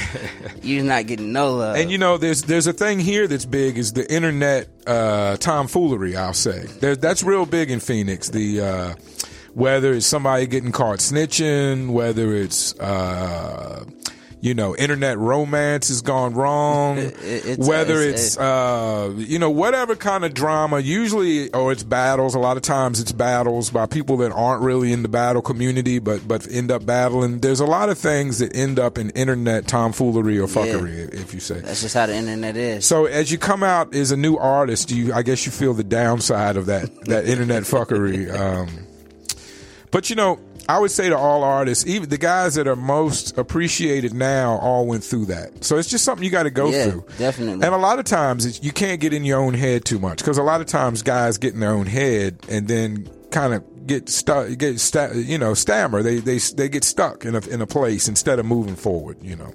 You're 0.63 0.83
not 0.83 1.07
getting 1.07 1.31
no 1.33 1.53
love. 1.53 1.75
And 1.75 1.91
you 1.91 1.97
know, 1.97 2.17
there's 2.17 2.43
there's 2.43 2.67
a 2.67 2.73
thing 2.73 2.99
here 2.99 3.27
that's 3.27 3.45
big 3.45 3.77
is 3.77 3.93
the 3.93 4.11
internet 4.11 4.67
uh, 4.87 5.37
tomfoolery. 5.37 6.15
I'll 6.15 6.33
say 6.33 6.65
there, 6.79 6.95
that's 6.95 7.23
real 7.23 7.45
big 7.45 7.71
in 7.71 7.79
Phoenix. 7.79 8.29
The 8.29 8.61
uh, 8.61 8.93
whether 9.53 9.93
it's 9.93 10.05
somebody 10.05 10.47
getting 10.47 10.71
caught 10.71 10.99
snitching, 10.99 11.91
whether 11.91 12.33
it's 12.35 12.77
uh, 12.79 13.85
you 14.45 14.53
know 14.53 14.75
internet 14.75 15.17
romance 15.17 15.87
has 15.87 16.01
gone 16.01 16.33
wrong, 16.35 16.97
it's- 17.23 17.57
whether 17.57 17.95
it's- 18.01 18.25
it's, 18.35 18.37
uh, 18.37 19.11
you 19.17 19.39
know 19.39 19.49
whatever 19.49 19.95
kind 19.95 20.23
of 20.23 20.33
drama. 20.33 20.79
Usually, 20.79 21.51
or 21.53 21.71
it's 21.71 21.83
battles. 21.83 22.35
A 22.35 22.39
lot 22.39 22.55
of 22.55 22.63
times, 22.63 22.99
it's 22.99 23.11
battles 23.11 23.69
by 23.71 23.85
people 23.87 24.17
that 24.17 24.31
aren't 24.31 24.61
really 24.61 24.93
in 24.93 25.01
the 25.01 25.09
battle 25.09 25.41
community, 25.41 25.99
but 25.99 26.27
but 26.27 26.47
end 26.51 26.69
up 26.71 26.85
battling. 26.85 27.39
There's 27.39 27.59
a 27.59 27.65
lot 27.65 27.89
of 27.89 27.97
things 27.97 28.37
that 28.39 28.55
end 28.55 28.77
up 28.79 28.97
in 28.97 29.09
internet 29.11 29.67
tomfoolery 29.67 30.37
or 30.39 30.47
fuckery, 30.47 31.11
if 31.13 31.33
you 31.33 31.39
say. 31.39 31.59
That's 31.61 31.81
just 31.81 31.95
how 31.95 32.05
the 32.05 32.15
internet 32.15 32.55
is. 32.55 32.85
So 32.85 33.05
as 33.05 33.31
you 33.31 33.37
come 33.37 33.63
out 33.63 33.95
as 33.95 34.11
a 34.11 34.17
new 34.17 34.37
artist, 34.37 34.91
you 34.91 35.11
I 35.13 35.23
guess 35.23 35.45
you 35.45 35.51
feel 35.51 35.73
the 35.73 35.83
downside 35.83 36.55
of 36.55 36.67
that 36.67 36.89
that 37.05 37.25
internet 37.33 37.63
fuckery. 37.63 38.31
Um, 38.33 38.69
but 39.91 40.09
you 40.09 40.15
know, 40.15 40.39
I 40.67 40.79
would 40.79 40.91
say 40.91 41.09
to 41.09 41.17
all 41.17 41.43
artists, 41.43 41.85
even 41.85 42.09
the 42.09 42.17
guys 42.17 42.55
that 42.55 42.67
are 42.67 42.75
most 42.75 43.37
appreciated 43.37 44.13
now, 44.13 44.57
all 44.57 44.87
went 44.87 45.03
through 45.03 45.25
that. 45.25 45.63
So 45.63 45.77
it's 45.77 45.89
just 45.89 46.03
something 46.03 46.23
you 46.25 46.31
got 46.31 46.43
to 46.43 46.49
go 46.49 46.69
Yeah, 46.71 46.89
through. 46.89 47.05
definitely. 47.17 47.65
And 47.65 47.75
a 47.75 47.77
lot 47.77 47.99
of 47.99 48.05
times 48.05 48.45
it's, 48.45 48.63
you 48.63 48.71
can't 48.71 48.99
get 48.99 49.13
in 49.13 49.23
your 49.25 49.39
own 49.39 49.53
head 49.53 49.85
too 49.85 49.99
much 49.99 50.17
because 50.19 50.37
a 50.37 50.43
lot 50.43 50.61
of 50.61 50.67
times 50.67 51.01
guys 51.03 51.37
get 51.37 51.53
in 51.53 51.59
their 51.59 51.71
own 51.71 51.85
head 51.85 52.39
and 52.49 52.67
then 52.67 53.07
kind 53.31 53.53
of 53.53 53.63
get 53.87 54.09
stuck, 54.09 54.57
get 54.57 54.79
sta- 54.79 55.13
you 55.13 55.37
know, 55.37 55.53
stammer. 55.53 56.01
They 56.01 56.17
they 56.19 56.39
they 56.39 56.69
get 56.69 56.83
stuck 56.83 57.25
in 57.25 57.35
a 57.35 57.47
in 57.47 57.61
a 57.61 57.67
place 57.67 58.07
instead 58.07 58.39
of 58.39 58.45
moving 58.45 58.75
forward. 58.75 59.17
You 59.21 59.35
know. 59.35 59.53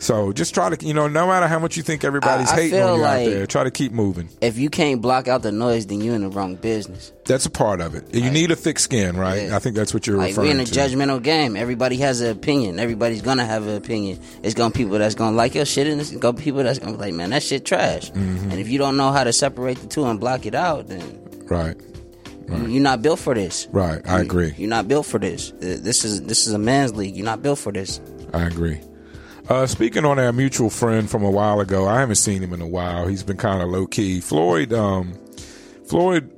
So 0.00 0.32
just 0.32 0.54
try 0.54 0.70
to, 0.74 0.86
you 0.86 0.94
know, 0.94 1.08
no 1.08 1.26
matter 1.26 1.48
how 1.48 1.58
much 1.58 1.76
you 1.76 1.82
think 1.82 2.04
everybody's 2.04 2.48
I- 2.50 2.52
I 2.52 2.60
hating 2.62 2.80
on 2.80 2.96
you 2.96 3.02
like- 3.02 3.26
out 3.26 3.30
there, 3.32 3.46
try 3.46 3.64
to 3.64 3.70
keep 3.70 3.90
moving. 3.92 4.28
if 4.40 4.56
you 4.56 4.70
can't 4.70 5.02
block 5.02 5.26
out 5.26 5.42
the 5.42 5.50
noise, 5.50 5.86
then 5.86 6.00
you're 6.00 6.14
in 6.14 6.20
the 6.22 6.28
wrong 6.28 6.54
business. 6.54 7.12
That's 7.24 7.46
a 7.46 7.50
part 7.50 7.80
of 7.80 7.94
it. 7.96 8.14
You 8.14 8.30
need 8.30 8.50
a 8.52 8.56
thick 8.56 8.78
skin, 8.78 9.16
right? 9.16 9.48
Yeah. 9.48 9.56
I 9.56 9.58
think 9.58 9.74
that's 9.74 9.92
what 9.92 10.06
you're 10.06 10.16
Like 10.16 10.28
referring 10.28 10.50
to. 10.50 10.54
we're 10.56 10.60
in 10.60 10.66
a 10.66 10.70
to. 10.70 10.78
judgmental 10.80 11.22
game. 11.22 11.56
Everybody 11.56 11.96
has 11.96 12.20
an 12.20 12.30
opinion. 12.30 12.78
Everybody's 12.78 13.22
gonna 13.22 13.44
have 13.44 13.66
an 13.66 13.76
opinion. 13.76 14.20
It's 14.44 14.54
gonna 14.54 14.70
people 14.70 14.98
that's 14.98 15.16
gonna 15.16 15.36
like 15.36 15.54
your 15.56 15.64
shit, 15.66 15.88
and 15.88 16.00
it's 16.00 16.12
gonna 16.12 16.38
people 16.38 16.62
that's 16.62 16.78
gonna 16.78 16.92
be 16.92 16.98
like, 16.98 17.14
man, 17.14 17.30
that 17.30 17.42
shit 17.42 17.64
trash. 17.64 18.12
Mm-hmm. 18.12 18.50
And 18.52 18.60
if 18.60 18.68
you 18.68 18.78
don't 18.78 18.96
know 18.96 19.10
how 19.10 19.24
to 19.24 19.32
separate 19.32 19.78
the 19.80 19.88
two 19.88 20.04
and 20.06 20.20
block 20.20 20.46
it 20.46 20.54
out, 20.54 20.86
then 20.88 21.02
Right. 21.48 21.74
you're 22.48 22.80
not 22.80 23.02
built 23.02 23.18
for 23.18 23.34
this. 23.34 23.66
Right. 23.72 24.00
I 24.06 24.20
agree. 24.20 24.54
You're 24.56 24.68
not 24.70 24.86
built 24.86 25.06
for 25.06 25.18
this. 25.18 25.52
This 25.60 26.04
is 26.04 26.22
this 26.22 26.46
is 26.46 26.52
a 26.52 26.58
man's 26.58 26.94
league. 26.94 27.16
You're 27.16 27.24
not 27.26 27.42
built 27.42 27.58
for 27.58 27.72
this. 27.72 28.00
I 28.32 28.44
agree. 28.44 28.78
Uh, 29.48 29.66
speaking 29.66 30.04
on 30.04 30.18
our 30.18 30.30
mutual 30.30 30.68
friend 30.68 31.10
from 31.10 31.22
a 31.22 31.30
while 31.30 31.60
ago, 31.60 31.88
I 31.88 32.00
haven't 32.00 32.16
seen 32.16 32.42
him 32.42 32.52
in 32.52 32.60
a 32.60 32.66
while. 32.66 33.06
He's 33.06 33.22
been 33.22 33.38
kind 33.38 33.62
of 33.62 33.70
low 33.70 33.86
key. 33.86 34.20
Floyd, 34.20 34.74
um, 34.74 35.14
Floyd 35.86 36.30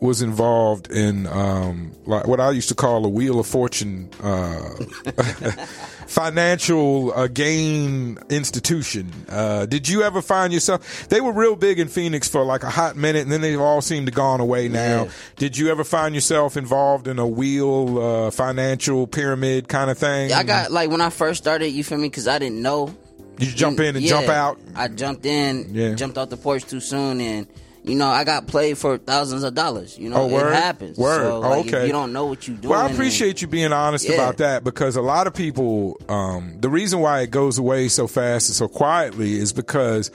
was 0.00 0.22
involved 0.22 0.90
in 0.90 1.26
um, 1.26 1.92
like 2.06 2.26
what 2.26 2.40
I 2.40 2.50
used 2.52 2.68
to 2.70 2.74
call 2.74 3.04
a 3.04 3.08
wheel 3.08 3.38
of 3.38 3.46
fortune 3.46 4.08
uh, 4.22 4.70
financial 6.06 7.12
uh, 7.14 7.26
gain 7.28 8.18
institution. 8.30 9.10
Uh, 9.28 9.66
did 9.66 9.88
you 9.88 10.02
ever 10.02 10.22
find 10.22 10.52
yourself? 10.52 11.08
They 11.08 11.20
were 11.20 11.32
real 11.32 11.56
big 11.56 11.78
in 11.78 11.88
Phoenix 11.88 12.28
for 12.28 12.44
like 12.44 12.62
a 12.62 12.70
hot 12.70 12.96
minute, 12.96 13.22
and 13.22 13.32
then 13.32 13.40
they 13.42 13.56
all 13.56 13.82
seem 13.82 14.06
to 14.06 14.12
gone 14.12 14.40
away 14.40 14.68
now. 14.68 15.04
Yeah. 15.04 15.10
Did 15.36 15.58
you 15.58 15.68
ever 15.70 15.84
find 15.84 16.14
yourself 16.14 16.56
involved 16.56 17.06
in 17.06 17.18
a 17.18 17.26
wheel 17.26 17.98
uh, 17.98 18.30
financial 18.30 19.06
pyramid 19.06 19.68
kind 19.68 19.90
of 19.90 19.98
thing? 19.98 20.32
I 20.32 20.42
got 20.42 20.72
like 20.72 20.90
when 20.90 21.00
I 21.00 21.10
first 21.10 21.42
started. 21.42 21.68
You 21.68 21.84
feel 21.84 21.98
me? 21.98 22.08
Because 22.08 22.26
I 22.28 22.38
didn't 22.38 22.62
know. 22.62 22.94
You 23.38 23.46
jump 23.52 23.80
in 23.80 23.96
and 23.96 24.04
Yeah, 24.04 24.10
jump 24.10 24.28
out. 24.28 24.58
I 24.74 24.88
jumped 24.88 25.24
in, 25.24 25.74
Yeah. 25.74 25.94
jumped 25.94 26.18
off 26.18 26.28
the 26.28 26.36
porch 26.36 26.64
too 26.64 26.80
soon, 26.80 27.20
and 27.22 27.46
you 27.90 27.96
know 27.96 28.06
I 28.08 28.24
got 28.24 28.46
played 28.46 28.78
for 28.78 28.96
thousands 28.98 29.42
of 29.42 29.54
dollars. 29.54 29.98
You 29.98 30.08
know, 30.08 30.16
Oh, 30.22 30.26
word? 30.28 30.52
it 30.52 30.54
happens. 30.54 30.96
Word. 30.96 31.18
So, 31.22 31.42
Oh, 31.44 31.60
okay. 31.60 31.86
You 31.86 31.92
don't 31.92 32.12
know 32.12 32.26
what 32.26 32.46
you're 32.48 32.56
doing. 32.56 32.70
Well, 32.70 32.80
I 32.80 32.86
and- 32.86 32.94
appreciate 32.94 33.42
you 33.42 33.48
being 33.48 33.72
honest 33.72 34.08
Yeah. 34.08 34.14
about 34.14 34.38
that 34.38 34.64
because 34.64 34.96
a 34.96 35.02
lot 35.02 35.26
of 35.26 35.34
people, 35.34 36.00
um, 36.08 36.54
the 36.60 36.68
reason 36.70 37.00
why 37.00 37.20
it 37.20 37.30
goes 37.30 37.58
away 37.58 37.88
so 37.88 38.06
fast 38.06 38.48
and 38.48 38.56
so 38.56 38.68
quietly 38.68 39.34
is 39.38 39.52
because 39.52 40.10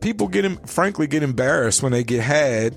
people 0.00 0.26
get, 0.28 0.68
frankly, 0.68 1.06
get 1.06 1.22
embarrassed 1.22 1.82
when 1.82 1.92
they 1.92 2.02
get 2.02 2.20
had 2.22 2.74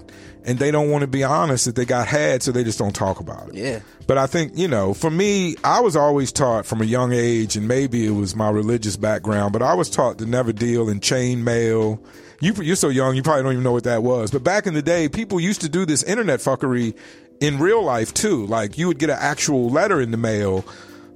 and 0.47 0.59
they 0.59 0.69
don't 0.69 0.91
want 0.91 1.01
to 1.01 1.07
be 1.07 1.23
honest 1.23 1.65
that 1.65 1.75
they 1.75 1.86
got 1.86 2.07
had, 2.07 2.43
so 2.43 2.51
they 2.51 2.63
just 2.63 2.77
don't 2.77 2.93
talk 2.95 3.19
about 3.19 3.49
it. 3.49 3.55
Yeah. 3.55 3.79
But 4.05 4.19
I 4.19 4.27
think, 4.27 4.51
you 4.55 4.67
know, 4.67 4.93
for 4.93 5.09
me, 5.09 5.55
I 5.63 5.79
was 5.79 5.95
always 5.95 6.31
taught 6.31 6.67
from 6.67 6.81
a 6.81 6.86
young 6.86 7.11
age, 7.13 7.55
and 7.55 7.67
maybe 7.67 8.05
it 8.05 8.11
was 8.11 8.36
my 8.36 8.51
religious 8.51 8.95
background, 8.95 9.53
but 9.53 9.63
I 9.63 9.73
was 9.73 9.89
taught 9.89 10.19
to 10.19 10.27
never 10.27 10.53
deal 10.53 10.88
in 10.88 10.99
chain 10.99 11.43
mail. 11.43 11.99
You, 12.41 12.53
you're 12.61 12.75
so 12.75 12.89
young, 12.89 13.15
you 13.15 13.23
probably 13.23 13.43
don't 13.43 13.53
even 13.53 13.63
know 13.63 13.71
what 13.71 13.86
that 13.86 14.03
was. 14.03 14.31
But 14.31 14.43
back 14.43 14.67
in 14.67 14.73
the 14.73 14.81
day, 14.81 15.07
people 15.09 15.39
used 15.39 15.61
to 15.61 15.69
do 15.69 15.86
this 15.86 16.03
internet 16.03 16.39
fuckery 16.39 16.95
in 17.39 17.59
real 17.59 17.81
life 17.83 18.13
too. 18.13 18.45
Like 18.45 18.77
you 18.77 18.88
would 18.88 18.99
get 18.99 19.09
an 19.09 19.17
actual 19.19 19.69
letter 19.69 20.01
in 20.01 20.11
the 20.11 20.17
mail 20.17 20.65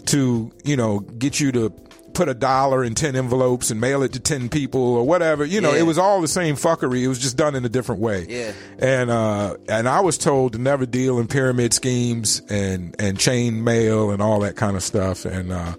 to, 0.08 0.52
you 0.64 0.76
know, 0.78 1.00
get 1.02 1.40
you 1.40 1.52
to 1.54 1.70
put 2.14 2.28
a 2.28 2.34
dollar 2.34 2.84
in 2.84 2.96
10 2.96 3.16
envelopes 3.16 3.70
and 3.70 3.80
mail 3.80 4.02
it 4.04 4.12
to 4.14 4.20
10 4.20 4.50
people 4.50 4.82
or 4.82 5.06
whatever. 5.06 5.46
You 5.46 5.62
know, 5.62 5.74
Yeah. 5.74 5.80
it 5.82 5.84
was 5.84 5.98
all 5.98 6.20
the 6.22 6.28
same 6.28 6.56
fuckery. 6.56 7.02
It 7.04 7.08
was 7.08 7.20
just 7.20 7.38
done 7.38 7.56
in 7.56 7.64
a 7.64 7.70
different 7.70 8.02
way. 8.02 8.26
Yeah. 8.28 8.52
And 8.80 9.10
uh 9.12 9.56
and 9.70 9.88
I 9.88 10.00
was 10.02 10.18
told 10.18 10.54
to 10.54 10.60
never 10.60 10.86
deal 10.86 11.20
in 11.20 11.28
pyramid 11.28 11.74
schemes 11.74 12.42
and 12.50 12.96
and 13.00 13.18
chain 13.20 13.64
mail 13.64 14.10
and 14.12 14.22
all 14.22 14.40
that 14.42 14.56
kind 14.56 14.76
of 14.76 14.84
stuff 14.84 15.24
and 15.26 15.52
uh 15.54 15.76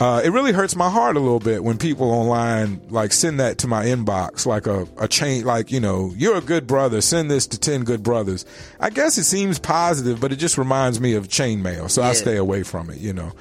uh, 0.00 0.20
it 0.24 0.30
really 0.30 0.52
hurts 0.52 0.74
my 0.74 0.90
heart 0.90 1.16
a 1.16 1.20
little 1.20 1.38
bit 1.38 1.62
when 1.62 1.78
people 1.78 2.10
online 2.10 2.80
like 2.88 3.12
send 3.12 3.38
that 3.38 3.58
to 3.58 3.68
my 3.68 3.84
inbox 3.84 4.44
like 4.44 4.66
a, 4.66 4.86
a 4.98 5.06
chain 5.06 5.44
like 5.44 5.70
you 5.70 5.78
know 5.78 6.12
you're 6.16 6.36
a 6.36 6.40
good 6.40 6.66
brother 6.66 7.00
send 7.00 7.30
this 7.30 7.46
to 7.46 7.58
10 7.58 7.84
good 7.84 8.02
brothers. 8.02 8.44
I 8.80 8.90
guess 8.90 9.18
it 9.18 9.24
seems 9.24 9.58
positive 9.58 10.20
but 10.20 10.32
it 10.32 10.36
just 10.36 10.58
reminds 10.58 11.00
me 11.00 11.14
of 11.14 11.28
chain 11.28 11.62
mail 11.62 11.88
so 11.88 12.02
i 12.02 12.12
stay 12.12 12.36
away 12.36 12.62
from 12.62 12.90
it 12.90 12.98
you 12.98 13.12
know. 13.12 13.32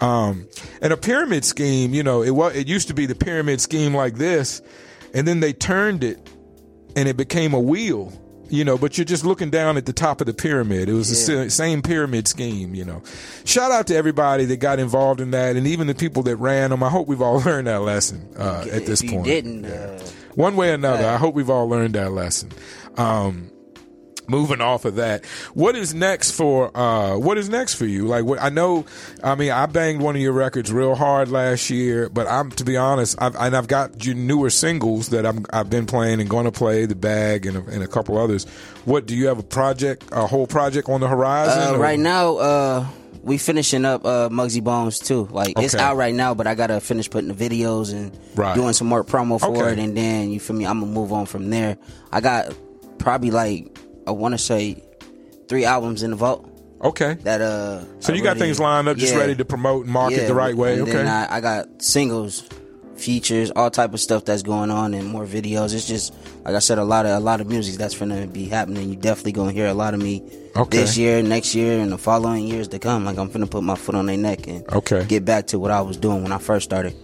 Um, 0.00 0.48
and 0.82 0.92
a 0.92 0.96
pyramid 0.96 1.44
scheme 1.44 1.94
you 1.94 2.02
know 2.02 2.22
it 2.22 2.32
was 2.32 2.54
it 2.54 2.68
used 2.68 2.88
to 2.88 2.94
be 2.94 3.06
the 3.06 3.14
pyramid 3.14 3.60
scheme 3.60 3.94
like 3.94 4.16
this 4.16 4.60
and 5.14 5.26
then 5.26 5.40
they 5.40 5.52
turned 5.52 6.04
it 6.04 6.30
and 6.96 7.08
it 7.08 7.16
became 7.16 7.54
a 7.54 7.60
wheel 7.60 8.12
you 8.54 8.64
know 8.64 8.78
but 8.78 8.96
you're 8.96 9.04
just 9.04 9.24
looking 9.24 9.50
down 9.50 9.76
at 9.76 9.86
the 9.86 9.92
top 9.92 10.20
of 10.20 10.26
the 10.26 10.34
pyramid. 10.34 10.88
It 10.88 10.92
was 10.92 11.26
the 11.26 11.50
same 11.50 11.82
pyramid 11.82 12.28
scheme 12.28 12.74
you 12.74 12.84
know. 12.84 13.02
Shout 13.44 13.70
out 13.70 13.86
to 13.88 13.96
everybody 13.96 14.44
that 14.46 14.58
got 14.58 14.78
involved 14.78 15.20
in 15.20 15.32
that 15.32 15.56
and 15.56 15.66
even 15.66 15.86
the 15.86 15.94
people 15.94 16.22
that 16.24 16.36
ran 16.36 16.70
them 16.70 16.82
i 16.82 16.88
hope 16.88 17.08
we've 17.08 17.22
all 17.22 17.40
learned 17.46 17.66
that 17.66 17.82
lesson 17.82 18.28
uh, 18.38 18.64
at 18.70 18.86
this 18.86 19.02
point. 19.02 19.24
didn't, 19.24 19.64
uh, 19.66 19.98
one 20.34 20.56
way 20.56 20.70
or 20.70 20.74
another 20.74 21.06
i 21.06 21.16
hope 21.16 21.34
we've 21.34 21.50
all 21.50 21.68
learned 21.68 21.94
that 21.94 22.12
lesson. 22.12 22.50
Um, 22.96 23.50
moving 24.26 24.60
off 24.60 24.84
of 24.84 24.96
that 24.96 25.24
what 25.54 25.76
is 25.76 25.92
next 25.94 26.30
for 26.30 26.74
uh 26.76 27.16
what 27.18 27.36
is 27.36 27.48
next 27.48 27.74
for 27.74 27.84
you 27.84 28.06
like 28.06 28.24
what 28.24 28.40
i 28.40 28.48
know 28.48 28.84
i 29.22 29.34
mean 29.34 29.50
i 29.50 29.66
banged 29.66 30.00
one 30.00 30.16
of 30.16 30.22
your 30.22 30.32
records 30.32 30.72
real 30.72 30.94
hard 30.94 31.28
last 31.28 31.68
year 31.68 32.08
but 32.08 32.26
i'm 32.26 32.50
to 32.50 32.64
be 32.64 32.76
honest 32.76 33.14
I've, 33.20 33.36
and 33.36 33.54
i've 33.56 33.68
got 33.68 34.04
your 34.04 34.14
newer 34.14 34.48
singles 34.50 35.08
that 35.10 35.26
i'm 35.26 35.44
i've 35.52 35.68
been 35.68 35.84
playing 35.86 36.20
and 36.20 36.30
going 36.30 36.46
to 36.46 36.52
play 36.52 36.86
the 36.86 36.94
bag 36.94 37.44
and 37.46 37.56
a, 37.56 37.60
and 37.70 37.82
a 37.82 37.86
couple 37.86 38.16
others 38.16 38.44
what 38.86 39.06
do 39.06 39.14
you 39.14 39.26
have 39.26 39.38
a 39.38 39.42
project 39.42 40.04
a 40.12 40.26
whole 40.26 40.46
project 40.46 40.88
on 40.88 41.00
the 41.00 41.08
horizon 41.08 41.74
uh, 41.74 41.78
right 41.78 41.98
now, 41.98 42.36
uh, 42.38 42.86
we 43.22 43.38
finishing 43.38 43.84
up 43.84 44.04
uh, 44.04 44.28
Muggsy 44.28 44.62
Bones 44.62 44.98
too. 44.98 45.26
Like 45.30 45.58
it's 45.58 45.74
out 45.74 45.96
right 45.96 46.14
now, 46.14 46.34
but 46.34 46.46
I 46.46 46.54
gotta 46.54 46.78
finish 46.80 47.08
putting 47.08 47.28
the 47.32 47.34
videos 47.34 47.92
and 47.92 48.12
Right. 48.34 48.54
doing 48.54 48.72
some 48.74 48.86
more 48.86 49.02
promo 49.04 49.40
for 49.40 49.56
Okay. 49.56 49.72
it, 49.72 49.78
and 49.78 49.96
then 49.96 50.30
you 50.30 50.40
feel 50.40 50.56
me. 50.56 50.66
I'm 50.66 50.80
gonna 50.80 50.92
move 50.92 51.10
on 51.12 51.24
from 51.26 51.48
there. 51.48 51.78
I 52.12 52.20
got 52.20 52.54
probably 52.98 53.30
like 53.30 53.73
I 54.06 54.10
want 54.12 54.32
to 54.34 54.38
say 54.38 54.82
three 55.48 55.64
albums 55.64 56.02
in 56.02 56.10
the 56.10 56.16
vault 56.16 56.48
okay 56.82 57.14
that 57.22 57.40
uh. 57.40 57.82
so 58.00 58.12
you 58.12 58.22
got 58.22 58.36
things 58.36 58.60
lined 58.60 58.88
up 58.88 58.96
just 58.96 59.14
yeah. 59.14 59.20
ready 59.20 59.34
to 59.34 59.44
promote 59.44 59.84
and 59.84 59.92
market 59.92 60.18
Yeah, 60.22 60.26
the 60.26 60.34
right 60.34 60.54
way 60.54 60.74
and 60.74 60.82
okay 60.82 60.92
Then 60.92 61.06
I, 61.06 61.36
I 61.36 61.40
got 61.40 61.82
singles, 61.82 62.42
features, 62.96 63.50
all 63.50 63.70
type 63.70 63.94
of 63.94 64.00
stuff 64.00 64.24
that's 64.24 64.42
going 64.42 64.70
on, 64.70 64.94
and 64.94 65.06
more 65.08 65.24
videos. 65.26 65.74
It's 65.74 65.86
just 65.86 66.14
like 66.44 66.54
I 66.54 66.58
said, 66.58 66.78
a 66.78 66.84
lot 66.84 67.06
of 67.06 67.12
a 67.12 67.20
lot 67.20 67.40
of 67.40 67.48
music 67.48 67.76
that's 67.76 67.96
gonna 67.98 68.26
be 68.26 68.44
happening. 68.46 68.88
You 68.90 68.96
definitely 68.96 69.32
gonna 69.32 69.52
hear 69.52 69.66
a 69.66 69.74
lot 69.74 69.94
of 69.94 70.00
me 70.00 70.22
Okay. 70.56 70.78
this 70.78 70.96
year, 70.96 71.22
next 71.22 71.54
year, 71.54 71.80
and 71.80 71.90
the 71.90 71.98
following 71.98 72.46
years 72.46 72.68
to 72.68 72.78
come. 72.78 73.04
Like 73.04 73.18
I'm 73.18 73.30
gonna 73.30 73.46
put 73.46 73.62
my 73.62 73.74
foot 73.76 73.94
on 73.94 74.06
their 74.06 74.16
neck 74.16 74.46
and 74.46 74.64
Okay. 74.72 75.04
get 75.06 75.24
back 75.24 75.46
to 75.48 75.58
what 75.58 75.70
I 75.70 75.80
was 75.80 75.96
doing 75.96 76.22
when 76.22 76.32
I 76.32 76.38
first 76.38 76.64
started. 76.64 76.94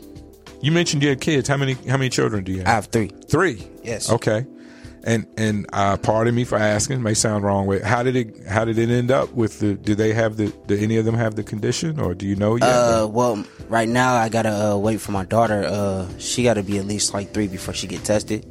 you 0.62 0.70
mentioned 0.72 1.02
you 1.02 1.08
had 1.08 1.20
kids 1.20 1.48
how 1.48 1.56
many 1.56 1.74
how 1.88 1.96
many 1.96 2.10
children 2.10 2.44
do 2.44 2.52
you 2.52 2.58
have 2.58 2.68
I 2.68 2.72
have 2.72 2.86
three. 2.86 3.10
Three. 3.28 3.66
Yes. 3.82 4.10
Okay. 4.10 4.46
And 5.02 5.26
and 5.38 5.66
uh, 5.72 5.96
pardon 5.96 6.34
me 6.34 6.44
for 6.44 6.58
asking, 6.58 7.02
may 7.02 7.14
sound 7.14 7.42
wrong. 7.44 7.66
Way, 7.66 7.80
how 7.80 8.02
did 8.02 8.16
it 8.16 8.46
how 8.46 8.64
did 8.66 8.78
it 8.78 8.90
end 8.90 9.10
up 9.10 9.32
with 9.32 9.58
the? 9.60 9.74
Do 9.74 9.94
they 9.94 10.12
have 10.12 10.36
the? 10.36 10.48
Do 10.66 10.76
any 10.76 10.98
of 10.98 11.04
them 11.06 11.14
have 11.14 11.36
the 11.36 11.42
condition, 11.42 11.98
or 11.98 12.12
do 12.14 12.26
you 12.26 12.36
know 12.36 12.56
yet? 12.56 12.68
Uh, 12.68 13.08
well, 13.10 13.42
right 13.68 13.88
now 13.88 14.14
I 14.14 14.28
gotta 14.28 14.72
uh, 14.72 14.76
wait 14.76 15.00
for 15.00 15.12
my 15.12 15.24
daughter. 15.24 15.64
Uh, 15.66 16.06
she 16.18 16.42
gotta 16.42 16.62
be 16.62 16.76
at 16.78 16.84
least 16.84 17.14
like 17.14 17.32
three 17.32 17.48
before 17.48 17.72
she 17.72 17.86
get 17.86 18.04
tested. 18.04 18.44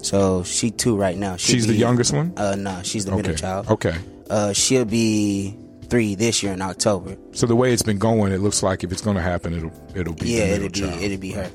So 0.00 0.44
she 0.44 0.70
two 0.70 0.96
right 0.96 1.16
now. 1.16 1.36
She's 1.36 1.66
the 1.66 1.74
youngest 1.74 2.12
one? 2.12 2.32
Uh, 2.36 2.54
no, 2.56 2.80
she's 2.84 3.04
the 3.04 3.16
middle 3.16 3.34
child. 3.34 3.68
Okay. 3.68 3.96
Uh, 4.30 4.52
she'll 4.52 4.84
be 4.84 5.56
three 5.90 6.14
this 6.14 6.42
year 6.44 6.52
in 6.52 6.62
October. 6.62 7.16
So 7.32 7.46
the 7.46 7.56
way 7.56 7.72
it's 7.72 7.82
been 7.82 7.98
going, 7.98 8.32
it 8.32 8.38
looks 8.38 8.62
like 8.62 8.84
if 8.84 8.92
it's 8.92 9.02
going 9.02 9.16
to 9.16 9.22
happen, 9.22 9.52
it'll 9.54 9.72
it'll 9.96 10.14
be 10.14 10.28
Yeah, 10.28 10.46
the 10.46 10.52
it'll 10.54 10.68
be 10.68 10.80
child. 10.80 11.02
it'll 11.02 11.18
be 11.18 11.32
her. 11.32 11.50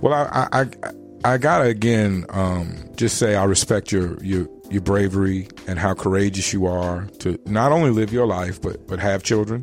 Well, 0.00 0.12
I 0.12 0.48
I, 0.52 0.60
I, 0.62 0.66
I 1.24 1.38
gotta 1.38 1.64
again 1.64 2.24
um, 2.30 2.76
just 2.96 3.18
say 3.18 3.34
I 3.34 3.44
respect 3.44 3.90
your 3.92 4.22
your 4.22 4.48
your 4.70 4.80
bravery 4.82 5.48
and 5.66 5.78
how 5.78 5.94
courageous 5.94 6.52
you 6.52 6.66
are 6.66 7.06
to 7.20 7.38
not 7.46 7.72
only 7.72 7.90
live 7.90 8.12
your 8.12 8.26
life 8.26 8.60
but 8.60 8.86
but 8.86 8.98
have 9.00 9.22
children. 9.22 9.62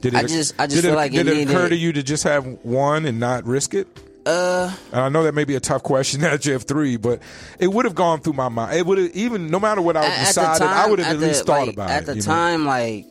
Did 0.00 0.14
I 0.14 0.22
just- 0.22 0.54
I 0.58 0.66
just 0.66 0.76
did 0.76 0.84
feel 0.84 0.94
it, 0.94 0.96
like 0.96 1.12
did 1.12 1.28
it 1.28 1.48
occur 1.48 1.68
to 1.68 1.76
you 1.76 1.92
to 1.92 2.02
just 2.02 2.24
have 2.24 2.44
one 2.62 3.04
and 3.04 3.20
not 3.20 3.44
risk 3.44 3.74
it? 3.74 3.86
Uh, 4.26 4.72
And 4.92 5.00
I 5.00 5.08
know 5.10 5.24
that 5.24 5.34
may 5.34 5.44
be 5.44 5.56
a 5.56 5.60
tough 5.60 5.82
question 5.82 6.20
now 6.22 6.30
that 6.30 6.44
you 6.46 6.52
have 6.54 6.62
three, 6.64 6.96
but 6.96 7.20
it 7.58 7.68
would 7.68 7.84
have 7.84 7.94
gone 7.94 8.20
through 8.20 8.32
my 8.34 8.48
mind. 8.48 8.76
It 8.76 8.86
would 8.86 8.98
have 8.98 9.10
even 9.14 9.48
no 9.50 9.60
matter 9.60 9.82
what 9.82 9.96
I 9.96 10.04
at 10.06 10.26
decided, 10.26 10.62
I 10.66 10.88
would 10.88 10.98
have 11.00 11.14
at 11.16 11.20
the- 11.20 11.26
least 11.26 11.44
thought 11.46 11.66
like, 11.66 11.74
about 11.74 11.90
at 11.90 11.96
it. 11.96 12.00
At 12.00 12.06
the 12.06 12.14
you 12.14 12.20
know? 12.22 12.26
time. 12.26 12.66
Like, 12.66 13.06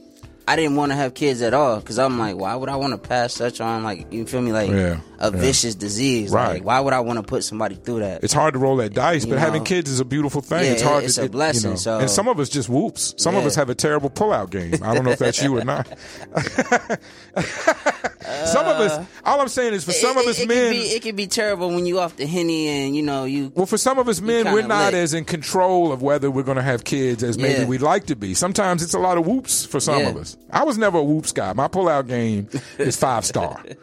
I 0.47 0.55
didn't 0.55 0.75
want 0.77 0.91
to 0.91 0.95
have 0.95 1.13
kids 1.13 1.41
at 1.43 1.53
all 1.53 1.79
because 1.79 1.99
I'm 1.99 2.17
like, 2.17 2.35
why 2.35 2.55
would 2.55 2.69
I 2.69 2.75
want 2.77 2.93
to 2.93 2.97
pass 3.09 3.33
such 3.33 3.61
on? 3.61 3.83
Like, 3.83 4.11
you 4.11 4.25
feel 4.25 4.41
me? 4.41 4.51
Like 4.51 4.71
Yeah, 4.71 4.99
a 5.19 5.25
yeah. 5.31 5.37
vicious 5.37 5.75
disease. 5.75 6.31
Right. 6.31 6.53
Like, 6.55 6.63
why 6.63 6.79
would 6.79 6.93
I 6.93 7.01
want 7.01 7.17
to 7.19 7.23
put 7.23 7.43
somebody 7.43 7.75
through 7.75 7.99
that? 7.99 8.23
It's 8.23 8.33
hard 8.33 8.53
to 8.53 8.59
roll 8.59 8.77
that 8.77 8.93
dice, 8.93 9.25
You 9.25 9.31
but 9.31 9.39
having 9.39 9.63
kids 9.63 9.89
is 9.91 9.99
a 9.99 10.05
beautiful 10.05 10.41
thing. 10.41 10.63
Yeah, 10.63 10.71
it's 10.71 10.81
hard. 10.81 11.03
it's 11.03 11.15
to, 11.15 11.21
a 11.21 11.25
it- 11.25 11.31
blessing, 11.31 11.63
You 11.63 11.69
know. 11.71 11.75
so- 11.77 11.99
and 11.99 12.09
some 12.09 12.27
of 12.27 12.39
us 12.39 12.49
just 12.49 12.69
whoops. 12.69 13.13
Some 13.17 13.35
of 13.35 13.45
us 13.45 13.55
have 13.55 13.69
a 13.69 13.75
terrible 13.75 14.09
pullout 14.09 14.49
game. 14.49 14.75
I 14.81 14.95
don't 14.95 15.03
know 15.05 15.11
if 15.11 15.19
that's 15.19 15.41
you 15.43 15.57
or 15.57 15.63
not. 15.65 15.87
some 18.45 18.65
of 18.65 18.77
us. 18.77 18.91
Uh, 18.91 19.05
all 19.25 19.41
I'm 19.41 19.47
saying 19.47 19.73
is, 19.73 19.83
for 19.83 19.91
some 19.91 20.17
it, 20.17 20.21
of 20.21 20.27
us 20.27 20.45
men, 20.45 20.71
be, 20.73 20.77
it 20.79 21.01
can 21.01 21.15
be 21.15 21.27
terrible 21.27 21.69
when 21.69 21.85
you 21.85 21.99
off 21.99 22.15
the 22.15 22.25
henny 22.25 22.67
and 22.67 22.95
you 22.95 23.01
know 23.01 23.25
you. 23.25 23.51
well, 23.55 23.65
for 23.65 23.77
some 23.77 23.99
of 23.99 24.07
us 24.07 24.21
men, 24.21 24.51
we're 24.53 24.61
not 24.65 24.93
lit. 24.93 25.01
as 25.03 25.13
in 25.13 25.25
control 25.25 25.91
of 25.91 26.01
whether 26.01 26.29
we're 26.31 26.43
going 26.43 26.57
to 26.57 26.63
have 26.63 26.83
kids 26.83 27.23
as 27.23 27.37
maybe 27.37 27.61
Yeah. 27.61 27.65
we'd 27.67 27.81
like 27.81 28.05
to 28.07 28.15
be. 28.15 28.33
Sometimes 28.33 28.81
it's 28.83 28.93
a 28.93 28.99
lot 28.99 29.17
of 29.17 29.25
whoops 29.27 29.65
for 29.65 29.79
some 29.79 29.99
Yeah. 29.99 30.09
of 30.09 30.17
us. 30.17 30.37
I 30.51 30.63
was 30.63 30.77
never 30.77 30.97
a 30.97 31.03
whoops 31.03 31.31
guy. 31.31 31.53
My 31.53 31.67
pullout 31.67 32.07
game 32.07 32.47
is 32.77 32.95
five 32.95 33.25
star. 33.25 33.61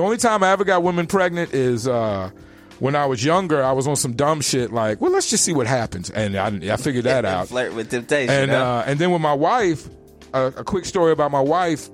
the 0.00 0.06
only 0.06 0.16
time 0.16 0.42
I 0.42 0.50
ever 0.52 0.64
got 0.64 0.82
women 0.82 1.06
pregnant 1.06 1.52
is 1.52 1.86
uh, 1.86 2.30
when 2.78 2.96
I 2.96 3.04
was 3.04 3.22
younger. 3.22 3.62
I 3.62 3.72
was 3.72 3.86
on 3.86 3.96
some 3.96 4.14
dumb 4.14 4.40
shit 4.40 4.72
like, 4.72 4.98
well, 4.98 5.12
let's 5.12 5.28
just 5.28 5.44
see 5.44 5.52
what 5.52 5.66
happens, 5.66 6.08
and 6.08 6.36
I, 6.38 6.72
I 6.72 6.76
figured 6.78 7.04
that 7.04 7.24
out. 7.26 7.48
Flirt 7.48 7.74
with 7.74 7.90
temptation. 7.90 8.34
And 8.34 8.50
huh? 8.50 8.56
uh, 8.56 8.84
and 8.86 8.98
then 8.98 9.10
with 9.10 9.20
my 9.20 9.34
wife, 9.34 9.90
a 10.32 10.46
a 10.46 10.64
quick 10.64 10.86
story 10.86 11.12
about 11.12 11.30
my 11.30 11.40
wife. 11.40 11.90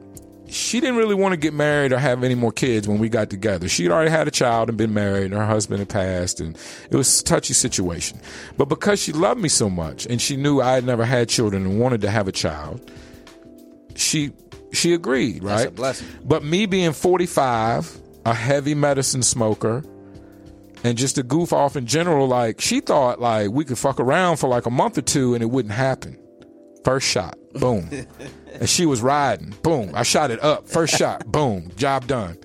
She 0.48 0.78
didn't 0.78 0.94
really 0.94 1.16
want 1.16 1.32
to 1.32 1.36
get 1.36 1.52
married 1.52 1.92
or 1.92 1.98
have 1.98 2.22
any 2.22 2.36
more 2.36 2.52
kids 2.52 2.86
when 2.86 2.98
we 2.98 3.08
got 3.08 3.30
together. 3.30 3.68
She'd 3.68 3.90
already 3.90 4.12
had 4.12 4.28
a 4.28 4.30
child 4.30 4.68
and 4.68 4.78
been 4.78 4.94
married, 4.94 5.24
and 5.24 5.34
her 5.34 5.44
husband 5.44 5.80
had 5.80 5.88
passed, 5.88 6.38
and 6.38 6.56
it 6.88 6.94
was 6.94 7.20
a 7.20 7.24
touchy 7.24 7.54
situation. 7.54 8.20
But 8.56 8.66
because 8.66 9.02
she 9.02 9.10
loved 9.10 9.40
me 9.40 9.48
so 9.48 9.68
much, 9.68 10.06
and 10.06 10.22
she 10.22 10.36
knew 10.36 10.60
I 10.60 10.74
had 10.74 10.84
never 10.84 11.04
had 11.04 11.28
children 11.28 11.66
and 11.66 11.80
wanted 11.80 12.02
to 12.02 12.10
have 12.10 12.28
a 12.28 12.32
child, 12.32 12.88
she 13.96 14.30
she 14.72 14.94
agreed. 14.94 15.42
Right? 15.42 15.56
That's 15.56 15.66
a 15.66 15.70
blessing. 15.70 16.08
But 16.24 16.44
me 16.44 16.66
being 16.66 16.92
forty 16.92 17.26
five, 17.26 17.96
a 18.24 18.34
heavy 18.34 18.74
medicine 18.74 19.22
smoker, 19.22 19.82
and 20.84 20.96
just 20.96 21.18
a 21.18 21.22
goof 21.22 21.52
off 21.52 21.76
in 21.76 21.86
general, 21.86 22.26
like 22.28 22.60
she 22.60 22.80
thought 22.80 23.20
like 23.20 23.50
we 23.50 23.64
could 23.64 23.78
fuck 23.78 24.00
around 24.00 24.36
for 24.38 24.48
like 24.48 24.66
a 24.66 24.70
month 24.70 24.98
or 24.98 25.02
two 25.02 25.34
and 25.34 25.42
it 25.42 25.46
wouldn't 25.46 25.74
happen. 25.74 26.18
First 26.84 27.08
shot, 27.08 27.36
boom. 27.54 27.88
and 28.60 28.68
she 28.68 28.86
was 28.86 29.02
riding, 29.02 29.54
boom. 29.62 29.90
I 29.94 30.04
shot 30.04 30.30
it 30.30 30.42
up. 30.42 30.68
First 30.68 30.96
shot, 30.96 31.26
boom. 31.26 31.72
Job 31.76 32.06
done. 32.06 32.38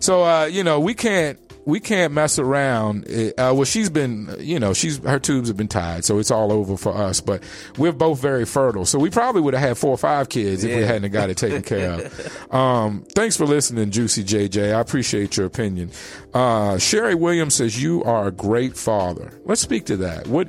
So 0.00 0.24
uh, 0.24 0.44
you 0.46 0.64
know, 0.64 0.80
we 0.80 0.94
can't 0.94 1.38
we 1.66 1.80
can't 1.80 2.12
mess 2.12 2.38
around. 2.38 3.06
Uh, 3.08 3.32
well, 3.54 3.64
she's 3.64 3.88
been, 3.88 4.34
you 4.38 4.58
know, 4.58 4.74
she's 4.74 4.98
her 4.98 5.18
tubes 5.18 5.48
have 5.48 5.56
been 5.56 5.68
tied, 5.68 6.04
so 6.04 6.18
it's 6.18 6.30
all 6.30 6.52
over 6.52 6.76
for 6.76 6.94
us. 6.94 7.20
But 7.20 7.42
we're 7.78 7.92
both 7.92 8.20
very 8.20 8.44
fertile, 8.44 8.84
so 8.84 8.98
we 8.98 9.10
probably 9.10 9.40
would 9.40 9.54
have 9.54 9.62
had 9.68 9.78
four 9.78 9.90
or 9.90 9.98
five 9.98 10.28
kids 10.28 10.64
if 10.64 10.76
we 10.76 10.82
hadn't 10.82 11.10
got 11.12 11.30
it 11.30 11.36
taken 11.36 11.62
care 11.62 11.92
of. 11.92 12.40
Um, 12.54 13.04
thanks 13.14 13.36
for 13.36 13.46
listening, 13.46 13.90
Juicy 13.90 14.22
JJ. 14.22 14.74
I 14.74 14.80
appreciate 14.80 15.36
your 15.36 15.46
opinion. 15.46 15.90
Uh, 16.32 16.78
Sherry 16.78 17.14
Williams 17.14 17.54
says 17.54 17.82
you 17.82 18.04
are 18.04 18.28
a 18.28 18.30
great 18.30 18.76
father. 18.76 19.32
Let's 19.44 19.60
speak 19.60 19.86
to 19.86 19.96
that. 19.98 20.28
What 20.28 20.48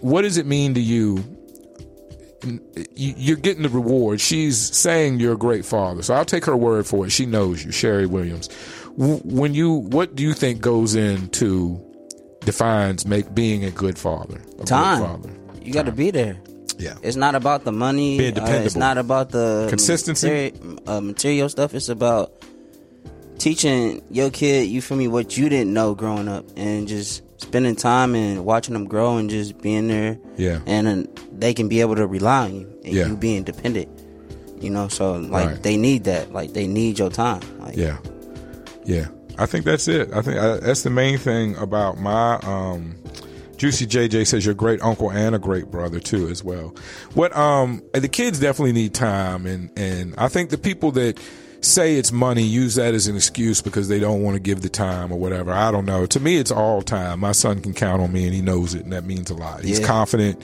what 0.00 0.22
does 0.22 0.38
it 0.38 0.46
mean 0.46 0.74
to 0.74 0.80
you? 0.80 1.35
You- 2.44 3.14
You're 3.16 3.36
getting 3.36 3.62
the 3.62 3.68
reward. 3.68 4.20
She's 4.20 4.58
saying 4.76 5.20
you're 5.20 5.34
a 5.34 5.38
great 5.38 5.64
father, 5.64 6.02
so 6.02 6.14
I'll 6.14 6.24
take 6.24 6.44
her 6.44 6.56
word 6.56 6.86
for 6.86 7.06
it. 7.06 7.10
She 7.10 7.26
knows 7.26 7.64
you, 7.64 7.72
Sherry 7.72 8.06
Williams. 8.06 8.48
When 8.96 9.54
you, 9.54 9.72
what 9.72 10.14
do 10.14 10.22
you 10.22 10.32
think 10.32 10.60
goes 10.60 10.94
into 10.94 11.80
defines 12.40 13.06
make 13.06 13.34
being 13.34 13.64
a 13.64 13.70
good 13.70 13.98
father? 13.98 14.36
A 14.36 14.56
good 14.56 14.66
time. 14.66 15.00
father. 15.02 15.30
You 15.62 15.72
got 15.72 15.86
to 15.86 15.92
be 15.92 16.10
there. 16.10 16.38
Yeah. 16.78 16.94
It's 17.02 17.16
not 17.16 17.34
about 17.34 17.64
the 17.64 17.72
money. 17.72 18.18
Being 18.18 18.38
uh, 18.38 18.46
it's 18.64 18.76
not 18.76 18.98
about 18.98 19.30
the 19.30 19.66
Consistency. 19.68 20.28
materi- 20.52 20.78
uh, 20.88 21.00
material 21.00 21.48
stuff. 21.48 21.74
It's 21.74 21.88
about 21.88 22.32
teaching 23.38 24.02
your 24.10 24.30
kid. 24.30 24.68
You 24.68 24.80
feel 24.82 24.96
me? 24.96 25.08
What 25.08 25.36
you 25.36 25.48
didn't 25.48 25.72
know 25.72 25.94
growing 25.94 26.28
up, 26.28 26.44
and 26.56 26.86
just 26.86 27.22
spending 27.38 27.76
time 27.76 28.14
and 28.14 28.44
watching 28.44 28.72
them 28.74 28.86
grow, 28.86 29.16
and 29.16 29.28
just 29.30 29.58
being 29.60 29.88
there. 29.88 30.18
Yeah. 30.36 30.60
And 30.66 30.86
then 30.86 31.08
they 31.32 31.54
can 31.54 31.68
be 31.68 31.80
able 31.80 31.96
to 31.96 32.06
rely 32.06 32.44
on 32.46 32.54
you, 32.54 32.68
and 32.84 32.94
Yeah. 32.94 33.06
you 33.08 33.16
being 33.16 33.42
dependent. 33.44 33.88
You 34.60 34.70
know, 34.70 34.88
so 34.88 35.14
like 35.14 35.46
Right. 35.46 35.62
they 35.62 35.76
need 35.76 36.04
that. 36.04 36.32
Like 36.32 36.54
they 36.54 36.66
need 36.66 36.98
your 36.98 37.10
time. 37.10 37.42
Like, 37.60 37.76
Yeah, 37.76 37.98
yeah. 38.84 39.06
I 39.38 39.44
think 39.44 39.66
that's 39.66 39.86
it. 39.86 40.10
I 40.14 40.22
think 40.22 40.38
uh, 40.38 40.56
that's 40.58 40.82
the 40.82 40.88
main 40.90 41.18
thing 41.18 41.56
about 41.56 41.98
my 42.00 42.36
um, 42.42 42.94
Juicy 43.58 43.86
JJ 43.86 44.26
says 44.26 44.44
you're 44.46 44.52
a 44.52 44.54
great 44.54 44.82
uncle 44.82 45.10
and 45.10 45.34
a 45.34 45.38
great 45.38 45.70
brother 45.70 46.00
too 46.00 46.28
as 46.28 46.42
well. 46.42 46.74
What 47.14 47.36
um 47.36 47.82
the 47.92 48.08
kids 48.08 48.38
definitely 48.40 48.72
need 48.72 48.94
time 48.94 49.44
and 49.46 49.70
and 49.76 50.14
I 50.16 50.28
think 50.28 50.48
the 50.50 50.58
people 50.58 50.90
that 50.92 51.18
say 51.66 51.96
it's 51.96 52.12
money 52.12 52.42
use 52.42 52.74
that 52.76 52.94
as 52.94 53.06
an 53.08 53.16
excuse 53.16 53.60
because 53.62 53.88
they 53.88 53.98
don't 53.98 54.22
want 54.22 54.34
to 54.34 54.40
give 54.40 54.62
the 54.62 54.68
time 54.68 55.12
or 55.12 55.18
whatever. 55.18 55.52
I 55.52 55.70
don't 55.70 55.84
know. 55.84 56.06
To 56.06 56.20
me 56.20 56.36
it's 56.38 56.50
all 56.50 56.82
time. 56.82 57.20
My 57.20 57.32
son 57.32 57.60
can 57.60 57.74
count 57.74 58.00
on 58.02 58.12
me 58.12 58.24
and 58.24 58.34
he 58.34 58.40
knows 58.42 58.74
it 58.74 58.84
and 58.84 58.92
that 58.92 59.04
means 59.04 59.30
a 59.30 59.34
lot. 59.34 59.62
He's 59.64 59.80
Yeah. 59.80 59.86
confident. 59.86 60.42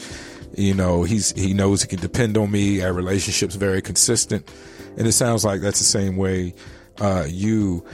You 0.56 0.74
know, 0.74 1.02
he's 1.04 1.32
he 1.32 1.54
knows 1.54 1.82
he 1.82 1.88
can 1.88 2.00
depend 2.00 2.36
on 2.36 2.50
me. 2.50 2.82
Our 2.82 2.92
relationship's 2.92 3.54
very 3.54 3.80
consistent. 3.80 4.50
And 4.98 5.06
it 5.06 5.12
sounds 5.12 5.44
like 5.44 5.60
that's 5.62 5.78
the 5.78 5.84
same 5.84 6.16
way 6.16 6.54
uh 7.00 7.24
you 7.28 7.84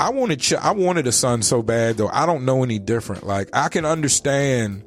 I 0.00 0.10
wanted 0.10 0.40
ch- 0.40 0.54
I 0.54 0.72
wanted 0.72 1.06
a 1.06 1.12
son 1.12 1.42
so 1.42 1.62
bad 1.62 1.96
though. 1.98 2.08
I 2.08 2.24
don't 2.26 2.44
know 2.44 2.62
any 2.62 2.78
different. 2.78 3.26
Like 3.26 3.50
I 3.52 3.68
can 3.68 3.84
understand 3.84 4.82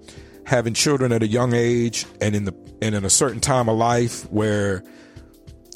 having 0.45 0.73
children 0.73 1.11
at 1.13 1.23
a 1.23 1.27
young 1.27 1.53
age 1.53 2.05
and 2.19 2.35
in 2.35 2.45
the 2.45 2.53
and 2.81 2.95
in 2.95 3.05
a 3.05 3.09
certain 3.09 3.39
time 3.39 3.69
of 3.69 3.77
life 3.77 4.29
where 4.31 4.83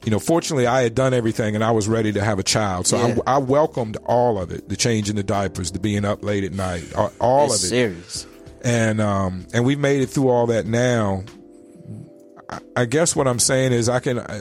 you 0.07 0.11
know, 0.11 0.19
fortunately, 0.19 0.65
I 0.65 0.83
had 0.83 0.95
done 0.95 1.13
everything 1.13 1.53
and 1.53 1.61
I 1.61 1.71
was 1.71 1.89
ready 1.89 2.13
to 2.13 2.23
have 2.23 2.39
a 2.39 2.43
child. 2.43 2.87
So 2.87 2.95
Yeah. 2.95 3.17
I, 3.27 3.33
I 3.33 3.37
welcomed 3.39 3.97
all 4.05 4.39
of 4.39 4.51
it 4.51 4.69
the 4.69 4.77
changing 4.77 5.17
the 5.17 5.23
diapers, 5.23 5.73
the 5.73 5.79
being 5.79 6.05
up 6.05 6.23
late 6.23 6.45
at 6.45 6.53
night, 6.53 6.85
all, 7.19 7.47
of 7.47 7.51
it 7.51 7.55
serious. 7.55 8.25
and 8.61 9.01
um, 9.01 9.47
and 9.53 9.65
we've 9.65 9.77
made 9.77 9.99
it 9.99 10.05
through 10.05 10.29
all 10.29 10.47
that 10.47 10.65
now. 10.65 11.25
I, 12.49 12.59
I 12.77 12.85
guess 12.85 13.17
what 13.17 13.27
I'm 13.27 13.37
saying 13.39 13.73
is 13.73 13.89
I 13.89 13.99
can. 13.99 14.19
I, 14.19 14.39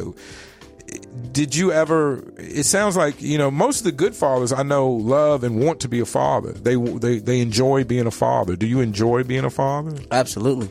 did 1.33 1.57
you 1.57 1.73
ever? 1.73 2.23
It 2.39 2.63
sounds 2.63 2.97
like 2.97 3.21
you 3.21 3.37
know 3.37 3.51
most 3.51 3.79
of 3.79 3.85
the 3.87 3.93
good 3.93 4.15
fathers 4.15 4.53
I 4.53 4.63
know 4.63 4.89
love 4.89 5.43
and 5.43 5.59
want 5.59 5.81
to 5.81 5.89
be 5.89 5.99
a 5.99 6.07
father. 6.07 6.53
They 6.53 6.77
they 6.77 7.19
they 7.19 7.41
enjoy 7.41 7.83
being 7.83 8.07
a 8.07 8.13
father. 8.13 8.55
Do 8.55 8.69
you 8.69 8.79
enjoy 8.79 9.25
being 9.25 9.45
a 9.45 9.51
father? 9.51 9.99
Absolutely. 10.13 10.71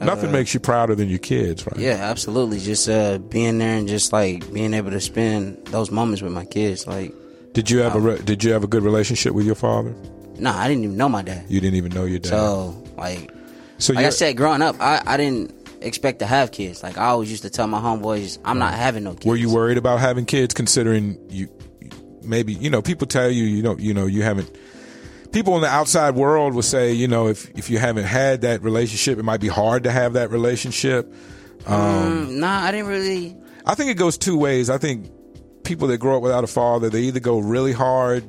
Nothing 0.00 0.32
makes 0.32 0.52
you 0.52 0.60
prouder 0.60 0.94
than 0.94 1.08
your 1.08 1.18
kids, 1.18 1.66
right? 1.66 1.76
Yeah, 1.78 1.94
absolutely. 1.94 2.58
Just 2.60 2.88
uh, 2.88 3.18
being 3.18 3.58
there 3.58 3.76
and 3.76 3.88
just 3.88 4.12
like 4.12 4.52
being 4.52 4.74
able 4.74 4.90
to 4.90 5.00
spend 5.00 5.64
those 5.66 5.90
moments 5.90 6.22
with 6.22 6.32
my 6.32 6.44
kids. 6.44 6.86
Like, 6.86 7.14
Did 7.52 7.70
you 7.70 7.78
have 7.78 7.94
a 7.94 8.00
re- 8.00 8.22
Did 8.22 8.44
you 8.44 8.52
have 8.52 8.62
a 8.64 8.66
good 8.66 8.82
relationship 8.82 9.32
with 9.34 9.46
your 9.46 9.54
father? 9.54 9.94
nah, 10.38 10.56
I 10.58 10.68
didn't 10.68 10.84
even 10.84 10.96
know 10.96 11.08
my 11.08 11.22
dad. 11.22 11.46
You 11.48 11.60
didn't 11.60 11.76
even 11.76 11.92
know 11.94 12.04
your 12.04 12.18
dad. 12.18 12.28
So, 12.28 12.82
like, 12.96 13.30
so 13.78 13.94
like 13.94 14.04
I 14.04 14.10
said, 14.10 14.36
growing 14.36 14.60
up, 14.62 14.76
I, 14.80 15.02
I 15.06 15.16
didn't 15.16 15.54
expect 15.80 16.18
to 16.18 16.26
have 16.26 16.52
kids. 16.52 16.82
Like, 16.82 16.98
I 16.98 17.06
always 17.06 17.30
used 17.30 17.42
to 17.44 17.50
tell 17.50 17.66
my 17.66 17.80
homeboys, 17.80 18.38
I'm 18.44 18.58
not 18.58 18.74
having 18.74 19.04
no 19.04 19.12
kids. 19.14 19.24
Were 19.26 19.36
you 19.36 19.50
worried 19.50 19.78
about 19.78 20.00
having 20.00 20.26
kids, 20.26 20.52
considering 20.52 21.18
you 21.30 21.48
maybe 22.22 22.52
you 22.54 22.68
know 22.68 22.82
people 22.82 23.06
tell 23.06 23.30
you 23.30 23.44
you 23.44 23.62
know 23.62 23.76
you 23.78 23.94
know 23.94 24.06
you 24.06 24.22
haven't. 24.22 24.50
People 25.36 25.54
in 25.56 25.60
the 25.60 25.68
outside 25.68 26.14
world 26.14 26.54
will 26.54 26.62
say, 26.62 26.94
you 26.94 27.08
know, 27.08 27.28
if 27.28 27.50
if 27.58 27.68
you 27.68 27.76
haven't 27.78 28.04
had 28.04 28.40
that 28.40 28.62
relationship, 28.62 29.18
it 29.18 29.22
might 29.22 29.38
be 29.40 29.48
hard 29.48 29.82
to 29.84 29.90
have 29.90 30.14
that 30.14 30.30
relationship. 30.30 31.12
Mm, 31.64 32.38
nah, 32.38 32.62
I 32.62 32.70
didn't 32.70 32.86
really. 32.86 33.36
I 33.66 33.74
think 33.74 33.90
it 33.90 33.98
goes 33.98 34.16
two 34.16 34.38
ways. 34.38 34.70
I 34.70 34.78
think 34.78 35.10
people 35.62 35.88
that 35.88 35.98
grow 35.98 36.16
up 36.16 36.22
without 36.22 36.42
a 36.42 36.46
father, 36.46 36.88
they 36.88 37.02
either 37.02 37.20
go 37.20 37.38
really 37.38 37.72
hard, 37.72 38.24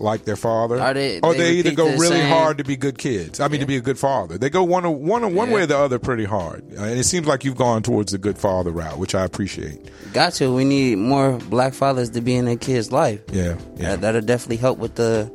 like 0.00 0.24
their 0.24 0.34
father, 0.34 0.80
Or 0.82 0.94
they- 0.94 1.20
or 1.20 1.32
they 1.34 1.38
they 1.38 1.52
either 1.58 1.70
go 1.76 1.86
really 1.86 2.08
same- 2.08 2.28
hard 2.28 2.58
to 2.58 2.64
be 2.64 2.74
good 2.74 2.98
kids. 2.98 3.38
I 3.38 3.46
mean, 3.46 3.60
to 3.60 3.66
be 3.66 3.76
a 3.76 3.80
good 3.80 3.98
father. 3.98 4.36
They 4.36 4.50
go 4.50 4.64
one 4.64 4.82
one 5.06 5.32
one 5.36 5.48
Yeah. 5.50 5.54
way 5.54 5.62
or 5.62 5.66
the 5.66 5.78
other 5.78 6.00
pretty 6.00 6.24
hard, 6.24 6.64
Uh, 6.76 6.82
and 6.84 6.98
it 6.98 7.04
seems 7.04 7.28
like 7.28 7.44
you've 7.44 7.56
gone 7.56 7.82
towards 7.84 8.10
the 8.10 8.18
good 8.18 8.36
father 8.36 8.72
route, 8.72 8.98
which 8.98 9.14
I 9.14 9.24
appreciate. 9.24 9.78
Gotcha. 10.12 10.50
We 10.50 10.64
need 10.64 10.98
more 10.98 11.38
black 11.50 11.72
fathers 11.72 12.10
to 12.10 12.20
be 12.20 12.34
in 12.34 12.46
their 12.46 12.56
kids' 12.56 12.90
life. 12.90 13.20
Yeah, 13.32 13.54
yeah. 13.76 13.90
That, 13.90 14.00
that'll 14.00 14.22
definitely 14.22 14.56
help 14.56 14.78
with 14.78 14.96
the 14.96 15.30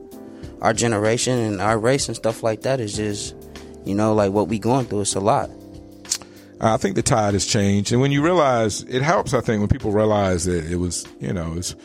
our 0.62 0.74
generation 0.74 1.38
and 1.38 1.62
our 1.62 1.78
race 1.78 2.08
and 2.08 2.16
stuff 2.16 2.44
like 2.44 2.62
that 2.62 2.80
is 2.80 2.96
just, 2.96 3.36
you 3.86 3.96
know, 3.96 4.14
like 4.14 4.32
what 4.32 4.48
we 4.48 4.60
going 4.60 4.86
through. 4.86 5.02
It's 5.02 5.16
a 5.16 5.20
lot. 5.20 5.50
I 6.62 6.78
think 6.78 6.96
the 6.96 7.04
tide 7.04 7.34
has 7.34 7.46
changed, 7.46 7.92
and 7.92 8.00
when 8.00 8.12
you 8.12 8.24
realize, 8.24 8.82
it 8.84 9.02
helps. 9.02 9.34
I 9.34 9.42
think 9.42 9.60
when 9.60 9.68
people 9.68 9.92
realize 9.92 10.46
that 10.46 10.66
it 10.66 10.78
was, 10.78 11.06
you 11.20 11.34
know, 11.34 11.52
it 11.52 11.56
was, 11.56 11.76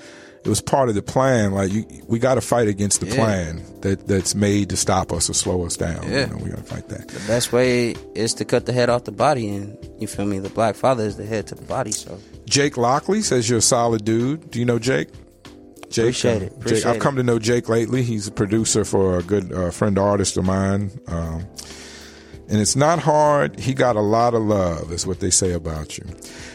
it 0.45 0.49
was 0.49 0.61
part 0.62 0.89
of 0.89 0.95
the 0.95 1.03
plan. 1.03 1.51
Like 1.53 1.73
you, 1.73 1.85
we 2.07 2.21
got 2.21 2.37
to 2.37 2.41
fight 2.41 2.68
against 2.68 3.01
the 3.01 3.07
Yeah. 3.09 3.14
plan 3.16 3.64
that 3.81 4.07
that's 4.07 4.35
made 4.37 4.71
to 4.71 4.77
stop 4.77 5.12
us 5.12 5.29
or 5.29 5.35
slow 5.35 5.66
us 5.66 5.77
down. 5.77 6.05
Yeah. 6.09 6.27
You 6.29 6.37
know, 6.37 6.45
we 6.45 6.51
got 6.51 6.59
to 6.59 6.62
fight 6.64 6.89
that. 6.89 7.09
The 7.09 7.27
best 7.27 7.53
way 7.53 7.97
is 8.14 8.33
to 8.35 8.45
cut 8.45 8.66
the 8.66 8.73
head 8.73 8.89
off 8.89 9.05
the 9.05 9.12
body, 9.12 9.49
and 9.49 9.77
you 9.99 10.07
feel 10.07 10.25
me? 10.25 10.39
The 10.39 10.51
black 10.51 10.77
father 10.77 11.03
is 11.05 11.16
the 11.16 11.27
head 11.27 11.49
to 11.49 11.57
the 11.57 11.64
body. 11.64 11.91
So 11.93 12.18
Jake 12.47 12.77
Lockley 12.77 13.23
says 13.23 13.51
you're 13.51 13.59
a 13.59 13.62
solid 13.62 14.05
dude. 14.05 14.51
Do 14.53 14.61
you 14.61 14.64
know 14.64 14.79
Jake? 14.79 15.09
Jake, 15.91 16.05
Appreciate 16.05 16.43
uh, 16.43 16.47
it. 16.47 16.66
Jake, 16.66 16.86
I've 16.86 17.01
come 17.01 17.16
to 17.16 17.22
know 17.22 17.38
Jake 17.38 17.68
lately. 17.68 18.03
He's 18.03 18.28
a 18.28 18.32
producer 18.32 18.84
for 18.84 19.18
a 19.18 19.22
good 19.22 19.53
uh, 19.53 19.70
friend 19.70 19.99
artist 19.99 20.36
of 20.36 20.45
mine. 20.45 20.91
Um, 21.09 21.47
and 22.49 22.61
it's 22.61 22.76
not 22.76 22.99
hard. 22.99 23.59
He 23.59 23.74
got 23.74 23.97
a 23.97 24.01
lot 24.01 24.34
of 24.34 24.43
love, 24.43 24.93
is 24.93 25.07
what 25.07 25.20
they 25.20 25.30
say 25.30 25.53
about 25.53 25.99
you. 25.99 26.05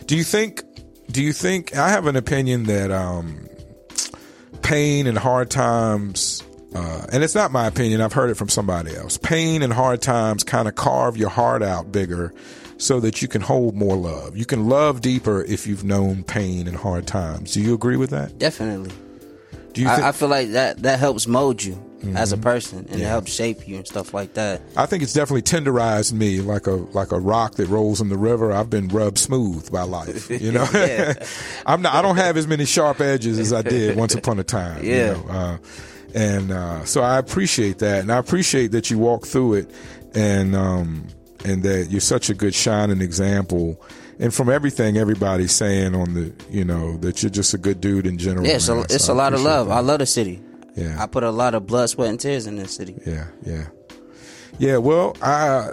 Do 0.05 0.17
you 0.17 0.23
think? 0.23 0.61
Do 1.09 1.23
you 1.23 1.31
think? 1.33 1.75
I 1.75 1.89
have 1.89 2.07
an 2.07 2.15
opinion 2.15 2.63
that 2.63 2.91
um, 2.91 3.47
pain 4.61 5.07
and 5.07 5.17
hard 5.17 5.49
times, 5.49 6.43
uh, 6.73 7.05
and 7.13 7.23
it's 7.23 7.35
not 7.35 7.51
my 7.51 7.67
opinion. 7.67 8.01
I've 8.01 8.13
heard 8.13 8.29
it 8.29 8.35
from 8.35 8.49
somebody 8.49 8.95
else. 8.95 9.17
Pain 9.17 9.61
and 9.61 9.71
hard 9.71 10.01
times 10.01 10.43
kind 10.43 10.67
of 10.67 10.75
carve 10.75 11.15
your 11.15 11.29
heart 11.29 11.63
out 11.63 11.93
bigger, 11.93 12.33
so 12.77 12.99
that 12.99 13.21
you 13.21 13.29
can 13.29 13.41
hold 13.41 13.75
more 13.75 13.95
love. 13.95 14.35
You 14.35 14.45
can 14.45 14.67
love 14.67 14.99
deeper 14.99 15.43
if 15.43 15.65
you've 15.65 15.85
known 15.85 16.23
pain 16.23 16.67
and 16.67 16.75
hard 16.75 17.07
times. 17.07 17.53
Do 17.53 17.61
you 17.61 17.73
agree 17.73 17.97
with 17.97 18.09
that? 18.09 18.37
definitely, 18.37 18.91
Do 19.75 19.81
you? 19.83 19.87
I, 19.87 20.09
I 20.09 20.11
feel 20.11 20.29
like 20.29 20.49
that 20.53 20.81
that 20.83 20.97
helps 20.99 21.27
mold 21.27 21.63
you 21.63 21.79
as 22.15 22.31
a 22.31 22.37
person, 22.37 22.85
and 22.91 23.01
it 23.01 23.05
helps 23.05 23.33
shape 23.33 23.67
you 23.67 23.77
and 23.77 23.87
stuff 23.87 24.13
like 24.13 24.35
that. 24.35 24.61
I 24.77 24.85
think 24.85 25.01
it's 25.01 25.13
definitely 25.13 25.41
tenderized 25.41 26.13
me 26.13 26.39
like 26.39 26.67
a 26.67 26.73
like 26.73 27.11
a 27.11 27.19
rock 27.19 27.55
that 27.55 27.67
rolls 27.67 27.99
in 27.99 28.09
the 28.09 28.17
river. 28.17 28.51
I've 28.51 28.69
been 28.69 28.87
rubbed 28.89 29.17
smooth 29.17 29.71
by 29.71 29.83
life. 29.83 30.29
You 30.41 30.51
know, 30.51 30.65
I'm 31.65 31.81
not. 31.81 31.93
I 31.95 32.01
don't 32.01 32.17
have 32.17 32.37
as 32.37 32.47
many 32.47 32.65
sharp 32.65 33.01
edges 33.01 33.39
as 33.39 33.51
I 33.53 33.61
did 33.63 33.95
once 33.97 34.13
upon 34.21 34.39
a 34.39 34.43
time. 34.43 34.83
you 34.83 34.91
Yeah. 34.95 35.13
know, 35.13 35.25
uh, 35.29 35.57
and 36.13 36.51
uh, 36.51 36.85
so 36.85 37.01
I 37.01 37.17
appreciate 37.17 37.79
that, 37.79 38.01
and 38.01 38.11
I 38.11 38.17
appreciate 38.17 38.67
that 38.73 38.89
you 38.91 38.97
walk 38.99 39.25
through 39.25 39.55
it, 39.55 39.71
and 40.13 40.55
um, 40.55 41.07
and 41.43 41.63
that 41.63 41.87
you're 41.89 42.01
such 42.01 42.29
a 42.29 42.33
good 42.35 42.53
shining 42.55 43.01
example. 43.01 43.81
And 44.19 44.33
from 44.33 44.49
everything 44.49 44.97
everybody's 44.97 45.51
saying 45.51 45.93
on 45.95 46.13
the, 46.13 46.33
you 46.49 46.63
know, 46.63 46.95
that 46.97 47.21
you're 47.21 47.29
just 47.29 47.53
a 47.53 47.57
good 47.57 47.81
dude 47.81 48.07
in 48.07 48.17
general. 48.17 48.45
Yeah, 48.47 48.55
it's 48.55 48.67
a, 48.69 48.75
man. 48.75 48.87
So 48.89 48.95
it's 48.95 49.09
I 49.09 49.13
a 49.13 49.15
lot 49.15 49.33
of 49.33 49.41
love. 49.41 49.67
that. 49.67 49.73
I 49.73 49.79
love 49.81 49.99
the 49.99 50.05
city. 50.05 50.41
Yeah. 50.75 50.95
I 51.01 51.05
put 51.07 51.23
a 51.23 51.31
lot 51.31 51.53
of 51.55 51.65
blood, 51.67 51.89
sweat, 51.89 52.09
and 52.09 52.19
tears 52.19 52.47
in 52.47 52.55
this 52.57 52.75
city. 52.75 52.95
Yeah, 53.05 53.27
yeah, 53.45 53.67
yeah. 54.59 54.77
Well, 54.77 55.15
I 55.21 55.69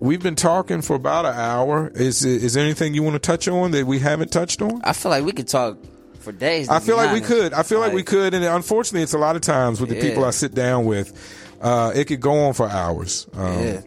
we've 0.00 0.22
been 0.22 0.34
talking 0.34 0.82
for 0.82 0.96
about 0.96 1.26
an 1.26 1.34
hour. 1.34 1.90
Is 1.94 2.24
is 2.24 2.54
there 2.54 2.64
anything 2.64 2.94
you 2.94 3.02
want 3.02 3.14
to 3.14 3.18
touch 3.18 3.48
on 3.48 3.70
that 3.72 3.86
we 3.86 3.98
haven't 3.98 4.32
touched 4.32 4.62
on? 4.62 4.80
I 4.84 4.92
feel 4.94 5.10
like 5.10 5.24
we 5.24 5.32
could 5.32 5.48
talk 5.48 5.78
for 6.20 6.32
days. 6.32 6.68
I 6.68 6.80
feel 6.80 6.96
like 6.96 7.12
we 7.12 7.20
could. 7.20 7.52
I 7.52 7.62
feel 7.62 7.80
like, 7.80 7.92
we 7.92 8.02
could, 8.02 8.34
and 8.34 8.44
unfortunately, 8.44 9.02
it's 9.02 9.14
a 9.14 9.18
lot 9.18 9.36
of 9.36 9.42
times 9.42 9.80
with 9.80 9.90
the 9.90 9.96
Yeah. 9.96 10.02
people 10.02 10.24
I 10.24 10.30
sit 10.30 10.54
down 10.54 10.84
with, 10.86 11.12
uh, 11.60 11.92
it 11.94 12.06
could 12.06 12.20
go 12.20 12.46
on 12.46 12.52
for 12.54 12.68
hours. 12.68 13.26
Um, 13.34 13.62
Yeah. 13.62 13.80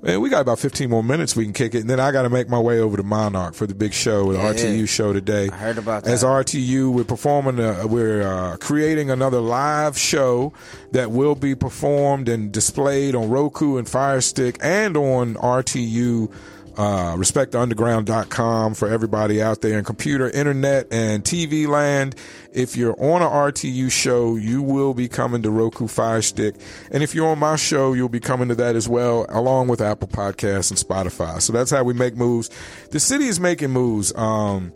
Man, 0.00 0.20
we 0.20 0.28
got 0.30 0.42
about 0.42 0.60
15 0.60 0.88
more 0.88 1.02
minutes 1.02 1.34
we 1.34 1.42
can 1.42 1.52
kick 1.52 1.74
it, 1.74 1.80
and 1.80 1.90
then 1.90 1.98
I 1.98 2.12
got 2.12 2.22
to 2.22 2.30
make 2.30 2.48
my 2.48 2.58
way 2.60 2.78
over 2.78 2.96
to 2.96 3.02
Monarch 3.02 3.54
for 3.54 3.66
the 3.66 3.74
big 3.74 3.92
show, 3.92 4.32
the 4.32 4.38
Yeah. 4.38 4.52
RTU 4.52 4.86
show 4.88 5.12
today. 5.12 5.48
I 5.52 5.56
heard 5.56 5.76
about 5.76 6.04
that. 6.04 6.12
As. 6.12 6.22
RTU, 6.22 6.92
we're 6.92 7.02
performing, 7.02 7.58
uh, 7.58 7.84
we're 7.84 8.22
uh, 8.22 8.56
creating 8.58 9.10
another 9.10 9.40
live 9.40 9.98
show 9.98 10.52
that 10.92 11.10
will 11.10 11.34
be 11.34 11.56
performed 11.56 12.28
and 12.28 12.52
displayed 12.52 13.16
on 13.16 13.28
Roku 13.28 13.76
and 13.76 13.88
Fire 13.88 14.20
Stick 14.20 14.56
and 14.60 14.96
on 14.96 15.34
RTU. 15.34 16.30
Uh, 16.78 17.16
respecttheunderground.com 17.16 18.72
for 18.72 18.86
everybody 18.88 19.42
out 19.42 19.62
there 19.62 19.80
in 19.80 19.84
computer, 19.84 20.30
internet, 20.30 20.86
and 20.92 21.24
TV 21.24 21.66
land. 21.66 22.14
If 22.52 22.76
you're 22.76 22.94
on 23.02 23.20
a 23.20 23.26
RTU 23.28 23.90
show, 23.90 24.36
you 24.36 24.62
will 24.62 24.94
be 24.94 25.08
coming 25.08 25.42
to 25.42 25.50
Roku 25.50 25.88
Fire 25.88 26.22
Stick. 26.22 26.54
And 26.92 27.02
if 27.02 27.16
you're 27.16 27.26
on 27.26 27.40
my 27.40 27.56
show, 27.56 27.94
you'll 27.94 28.08
be 28.08 28.20
coming 28.20 28.46
to 28.46 28.54
that 28.54 28.76
as 28.76 28.88
well, 28.88 29.26
along 29.28 29.66
with 29.66 29.80
Apple 29.80 30.06
Podcasts 30.06 30.70
and 30.70 30.78
Spotify. 30.78 31.42
So 31.42 31.52
that's 31.52 31.72
how 31.72 31.82
we 31.82 31.94
make 31.94 32.16
moves. 32.16 32.48
The 32.92 33.00
city 33.00 33.24
is 33.24 33.40
making 33.40 33.70
moves. 33.70 34.14
Um, 34.14 34.72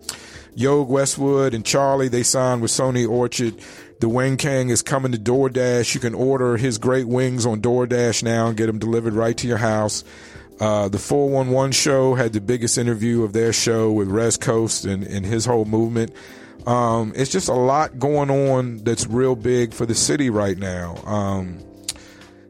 Yog 0.56 0.88
Westwood 0.88 1.54
and 1.54 1.64
Charlie, 1.64 2.08
they 2.08 2.24
signed 2.24 2.62
with 2.62 2.72
Sony 2.72 3.08
Orchard. 3.08 3.54
The 4.00 4.08
Wing 4.08 4.36
Kang 4.36 4.70
is 4.70 4.82
coming 4.82 5.12
to 5.12 5.18
DoorDash. 5.18 5.94
You 5.94 6.00
can 6.00 6.16
order 6.16 6.56
his 6.56 6.78
great 6.78 7.06
wings 7.06 7.46
on 7.46 7.62
DoorDash 7.62 8.24
now 8.24 8.48
and 8.48 8.56
get 8.56 8.66
them 8.66 8.80
delivered 8.80 9.14
right 9.14 9.36
to 9.36 9.46
your 9.46 9.58
house. 9.58 10.02
Uh, 10.60 10.88
the 10.88 10.98
411 10.98 11.72
show 11.72 12.14
had 12.14 12.32
the 12.32 12.40
biggest 12.40 12.78
interview 12.78 13.22
of 13.24 13.32
their 13.32 13.52
show 13.52 13.90
with 13.92 14.08
Res 14.08 14.36
Coast 14.36 14.84
and, 14.84 15.02
and 15.04 15.26
his 15.26 15.44
whole 15.44 15.64
movement. 15.64 16.12
Um, 16.66 17.12
it's 17.16 17.32
just 17.32 17.48
a 17.48 17.54
lot 17.54 17.98
going 17.98 18.30
on 18.30 18.78
that's 18.84 19.06
real 19.08 19.34
big 19.34 19.74
for 19.74 19.86
the 19.86 19.94
city 19.96 20.30
right 20.30 20.56
now. 20.56 20.96
Um, 21.04 21.58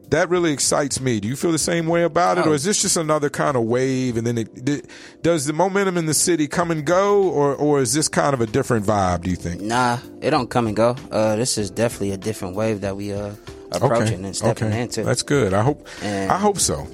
that 0.09 0.29
really 0.29 0.51
excites 0.53 1.01
me. 1.01 1.19
Do 1.19 1.27
you 1.27 1.35
feel 1.35 1.51
the 1.51 1.57
same 1.57 1.87
way 1.87 2.03
about 2.03 2.37
it, 2.37 2.45
Oh. 2.45 2.51
or 2.51 2.53
is 2.53 2.63
this 2.63 2.79
just 2.83 2.97
another 2.97 3.31
kind 3.31 3.57
of 3.57 3.63
wave? 3.63 4.15
And 4.15 4.27
then 4.27 4.37
it, 4.37 4.63
d- 4.63 4.83
does 5.23 5.47
the 5.47 5.53
momentum 5.53 5.97
in 5.97 6.05
the 6.05 6.13
city 6.13 6.47
come 6.47 6.69
and 6.69 6.85
go, 6.85 7.23
or 7.23 7.55
or 7.55 7.79
is 7.81 7.93
this 7.93 8.09
kind 8.09 8.35
of 8.35 8.41
a 8.41 8.45
different 8.45 8.85
vibe? 8.85 9.23
Do 9.23 9.31
you 9.31 9.35
think? 9.35 9.59
Nah, 9.61 9.97
it 10.21 10.29
don't 10.29 10.51
come 10.51 10.67
and 10.67 10.75
go. 10.75 10.95
Uh, 11.09 11.35
this 11.35 11.57
is 11.57 11.71
definitely 11.71 12.11
a 12.11 12.17
different 12.17 12.55
wave 12.55 12.81
that 12.81 12.95
we 12.95 13.11
uh 13.11 13.31
approaching 13.71 14.23
and 14.23 14.35
stepping 14.35 14.71
into. 14.71 15.01
That's 15.03 15.23
good. 15.23 15.51
I 15.55 15.63
hope. 15.63 15.87
And- 16.03 16.31
I 16.31 16.37
hope 16.37 16.59
so. 16.59 16.85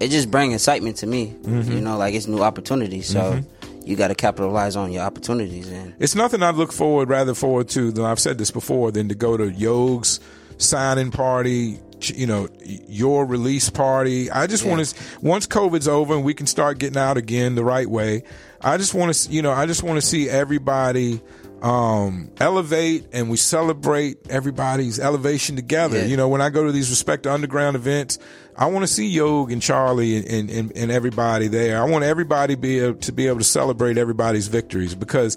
It 0.00 0.08
just 0.10 0.30
brings 0.30 0.54
excitement 0.54 0.96
to 0.98 1.06
me. 1.06 1.34
Mm-hmm. 1.42 1.72
You 1.72 1.80
know, 1.80 1.96
like 1.96 2.14
it's 2.14 2.26
new 2.26 2.42
opportunities. 2.42 3.06
So 3.06 3.40
you 3.84 3.96
got 3.96 4.08
to 4.08 4.14
capitalize 4.14 4.76
on 4.76 4.92
your 4.92 5.02
opportunities. 5.02 5.68
And 5.68 5.94
It's 5.98 6.14
nothing 6.14 6.42
I 6.42 6.50
look 6.50 6.72
forward 6.72 7.08
rather 7.08 7.34
forward 7.34 7.68
to 7.70 7.90
than 7.90 8.04
I've 8.04 8.20
said 8.20 8.38
this 8.38 8.50
before 8.50 8.92
than 8.92 9.08
to 9.08 9.14
go 9.14 9.36
to 9.36 9.50
Yoge's 9.50 10.20
signing 10.58 11.10
party. 11.10 11.80
You 12.00 12.28
know, 12.28 12.48
your 12.62 13.26
release 13.26 13.70
party. 13.70 14.30
I 14.30 14.46
just 14.46 14.64
want 14.64 14.84
to 14.86 14.94
once 15.20 15.48
COVID's 15.48 15.88
over 15.88 16.14
and 16.14 16.22
we 16.22 16.32
can 16.32 16.46
start 16.46 16.78
getting 16.78 16.98
out 16.98 17.16
again 17.16 17.56
the 17.56 17.64
right 17.64 17.88
way. 17.88 18.22
I 18.60 18.76
just 18.76 18.94
want 18.94 19.12
to, 19.12 19.30
you 19.32 19.42
know, 19.42 19.50
I 19.50 19.66
just 19.66 19.82
want 19.82 20.00
to 20.00 20.06
see 20.06 20.28
everybody 20.28 21.20
um 21.62 22.30
elevate 22.38 23.06
and 23.12 23.28
we 23.28 23.36
celebrate 23.36 24.16
everybody's 24.30 25.00
elevation 25.00 25.56
together 25.56 25.98
Yeah. 25.98 26.04
you 26.04 26.16
know 26.16 26.28
when 26.28 26.40
i 26.40 26.50
go 26.50 26.64
to 26.64 26.70
these 26.70 26.88
respect 26.88 27.24
to 27.24 27.32
underground 27.32 27.74
events 27.74 28.18
i 28.56 28.66
want 28.66 28.84
to 28.84 28.86
see 28.86 29.08
yog 29.08 29.50
and 29.50 29.60
charlie 29.60 30.16
and, 30.16 30.50
and, 30.50 30.76
and, 30.76 30.92
everybody 30.92 31.48
there 31.48 31.82
i 31.82 31.84
want 31.84 32.04
everybody 32.04 32.54
be 32.54 32.78
able 32.78 33.00
to 33.00 33.12
be 33.12 33.26
able 33.26 33.38
to 33.38 33.44
celebrate 33.44 33.98
everybody's 33.98 34.46
victories 34.46 34.94
because 34.94 35.36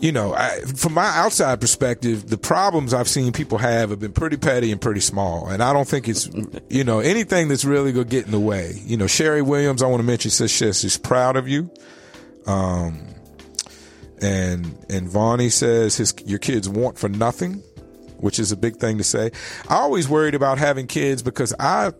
you 0.00 0.12
know, 0.12 0.32
I, 0.32 0.60
from 0.60 0.94
my 0.94 1.04
outside 1.04 1.60
perspective, 1.60 2.26
the 2.26 2.38
problems 2.38 2.94
I've 2.94 3.06
seen 3.06 3.32
people 3.32 3.58
have 3.58 3.90
have 3.90 4.00
been 4.00 4.14
pretty 4.14 4.38
petty 4.38 4.72
and 4.72 4.80
pretty 4.80 5.00
small. 5.00 5.48
And 5.48 5.62
I 5.62 5.74
don't 5.74 5.86
think 5.86 6.08
it's, 6.08 6.26
you 6.70 6.84
know, 6.84 7.00
anything 7.00 7.48
that's 7.48 7.66
really 7.66 7.92
going 7.92 8.06
to 8.06 8.10
get 8.10 8.24
in 8.24 8.30
the 8.30 8.40
way. 8.40 8.80
You 8.86 8.96
know, 8.96 9.06
Sherry 9.06 9.42
Williams, 9.42 9.82
I 9.82 9.88
want 9.88 10.00
to 10.00 10.06
mention, 10.06 10.30
says 10.30 10.50
she's 10.50 10.96
proud 10.96 11.36
of 11.36 11.48
you. 11.48 11.70
Um, 12.46 13.08
and, 14.22 14.76
and 14.88 15.08
Vonnie 15.08 15.50
says 15.50 15.96
his, 15.96 16.14
your 16.26 16.38
kids 16.38 16.68
want 16.68 16.98
for 16.98 17.08
nothing, 17.08 17.54
which 18.18 18.38
is 18.38 18.52
a 18.52 18.56
big 18.56 18.76
thing 18.76 18.98
to 18.98 19.04
say. 19.04 19.30
I 19.68 19.76
always 19.76 20.08
worried 20.08 20.34
about 20.34 20.58
having 20.58 20.86
kids 20.86 21.22
because 21.22 21.54
I, 21.58 21.92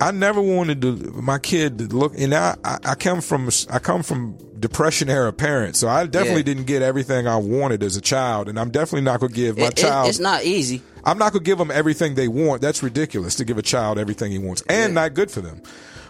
I 0.00 0.10
never 0.10 0.40
wanted 0.42 0.82
to 0.82 0.92
my 1.22 1.38
kid 1.38 1.78
to 1.78 1.84
look 1.84 2.18
and 2.18 2.34
I, 2.34 2.56
I 2.64 2.94
come 2.96 3.20
from 3.20 3.48
I 3.70 3.78
come 3.78 4.02
from 4.02 4.36
depression 4.58 5.08
era 5.08 5.32
parents 5.32 5.78
so 5.78 5.88
I 5.88 6.04
definitely 6.06 6.40
Yeah. 6.40 6.44
didn't 6.46 6.64
get 6.64 6.82
everything 6.82 7.28
I 7.28 7.36
wanted 7.36 7.82
as 7.84 7.96
a 7.96 8.00
child 8.00 8.48
and 8.48 8.58
I'm 8.58 8.70
definitely 8.70 9.02
not 9.02 9.20
going 9.20 9.30
to 9.32 9.36
give 9.36 9.56
my 9.56 9.66
it, 9.66 9.78
it- 9.78 9.82
child 9.82 10.08
it's 10.08 10.18
not 10.18 10.42
easy. 10.44 10.82
I'm 11.04 11.16
not 11.16 11.32
going 11.32 11.44
to 11.44 11.48
give 11.48 11.58
them 11.58 11.70
everything 11.70 12.16
they 12.16 12.26
want 12.28 12.60
that's 12.60 12.82
ridiculous 12.82 13.36
to 13.36 13.44
give 13.44 13.56
a 13.56 13.62
child 13.62 13.98
everything 13.98 14.32
he 14.32 14.38
wants 14.38 14.62
and 14.68 14.94
not 14.94 15.14
good 15.14 15.30
for 15.30 15.40
them 15.42 15.62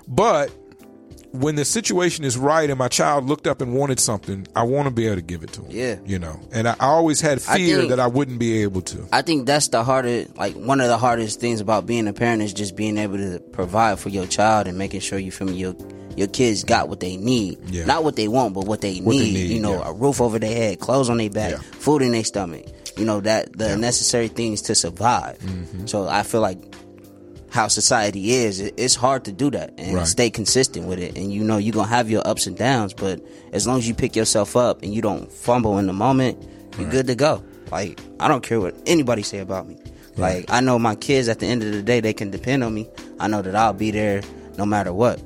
but 0.09 0.51
when 1.35 1.57
the 1.57 1.65
situation 1.65 2.25
is 2.25 2.39
right 2.39 2.71
and 2.71 2.79
my 2.79 2.87
child 2.89 3.25
looked 3.27 3.47
up 3.49 3.61
and 3.61 3.75
wanted 3.75 3.99
something 3.99 4.47
I 4.55 4.63
want 4.63 4.87
to 4.87 4.95
be 4.95 5.07
able 5.07 5.17
to 5.17 5.23
give 5.23 5.43
it 5.43 5.53
to 5.55 5.63
him 5.63 5.71
Yeah. 5.71 5.97
you 6.07 6.19
know 6.19 6.39
and 6.53 6.69
I 6.69 6.77
always 6.79 7.21
had 7.21 7.39
I 7.49 7.57
fear 7.57 7.79
think- 7.79 7.91
that 7.91 7.99
I 8.01 8.07
wouldn't 8.07 8.39
be 8.39 8.63
able 8.63 8.83
to 8.83 9.09
I 9.13 9.23
think 9.23 9.45
that's 9.47 9.69
the 9.69 9.83
hardest, 9.83 10.37
like 10.37 10.55
one 10.55 10.81
of 10.81 10.89
the 10.89 10.97
hardest 10.99 11.41
things 11.41 11.61
about 11.61 11.87
being 11.87 12.07
a 12.09 12.13
parent 12.13 12.43
is 12.43 12.53
just 12.53 12.77
being 12.77 12.97
able 12.99 13.17
to 13.19 13.41
provide 13.53 13.99
for 13.99 14.11
your 14.11 14.27
child 14.27 14.69
and 14.69 14.79
making 14.79 15.01
sure 15.01 15.19
you 15.19 15.33
feel 15.33 15.49
me 15.49 15.55
your 15.55 15.75
your 16.17 16.29
kids 16.29 16.63
got 16.63 16.89
what 16.89 17.01
they 17.01 17.17
need, 17.17 17.59
Yeah. 17.71 17.87
not 17.87 18.05
what 18.05 18.15
they 18.15 18.29
want, 18.29 18.55
but 18.55 18.67
what 18.67 18.81
they, 18.83 18.99
What 19.01 19.15
they 19.17 19.25
need. 19.25 19.35
need, 19.35 19.51
You 19.51 19.61
know, 19.61 19.73
yeah. 19.81 19.89
a 19.89 19.93
roof 19.93 20.21
over 20.21 20.39
their 20.39 20.55
head, 20.55 20.79
clothes 20.79 21.11
on 21.11 21.17
their 21.17 21.29
back, 21.29 21.51
Yeah. 21.51 21.59
food 21.59 22.03
in 22.03 22.13
their 22.13 22.23
stomach. 22.23 22.65
You 22.97 23.05
know 23.05 23.21
that 23.23 23.59
the 23.59 23.77
necessary 23.77 24.29
things 24.29 24.63
to 24.63 24.77
survive. 24.77 25.39
Mm-hmm. 25.41 25.87
So 25.87 26.07
I 26.07 26.23
feel 26.23 26.41
like 26.41 26.59
how 27.55 27.69
society 27.69 28.33
is, 28.33 28.59
it, 28.61 28.75
it's 28.77 28.97
hard 28.97 29.25
to 29.25 29.33
do 29.33 29.49
that 29.53 29.73
and 29.79 29.95
Right. 29.95 30.07
stay 30.07 30.29
consistent 30.29 30.87
with 30.89 30.99
it. 30.99 31.17
And 31.17 31.33
you 31.33 31.45
know, 31.45 31.57
you're 31.57 31.73
gonna 31.73 31.87
have 31.89 32.11
your 32.11 32.27
ups 32.27 32.49
and 32.49 32.57
downs, 32.57 32.93
but 32.93 33.21
as 33.53 33.65
long 33.67 33.79
as 33.79 33.87
you 33.87 33.95
pick 33.95 34.17
yourself 34.17 34.57
up 34.57 34.83
and 34.83 34.93
you 34.93 35.01
don't 35.01 35.31
fumble 35.31 35.79
in 35.79 35.87
the 35.87 35.93
moment, 35.93 36.37
you're 36.79 36.91
good 36.91 37.07
to 37.07 37.15
go. 37.15 37.43
Like 37.71 38.01
I 38.19 38.27
don't 38.27 38.43
care 38.43 38.61
what 38.61 38.75
anybody 38.87 39.23
say 39.23 39.39
about 39.39 39.69
me. 39.69 39.77
Like 40.17 40.47
I 40.51 40.61
know 40.61 40.79
my 40.81 40.97
kids 40.97 41.29
at 41.29 41.39
the 41.39 41.47
end 41.47 41.63
of 41.63 41.71
the 41.73 41.83
day 41.83 42.01
they 42.01 42.13
can 42.13 42.31
depend 42.33 42.65
on 42.65 42.75
me. 42.75 42.89
I 43.21 43.29
know 43.29 43.41
that 43.43 43.55
I'll 43.55 43.73
be 43.73 43.93
there 43.93 44.23
no 44.59 44.67
matter 44.67 44.93
what. 44.93 45.23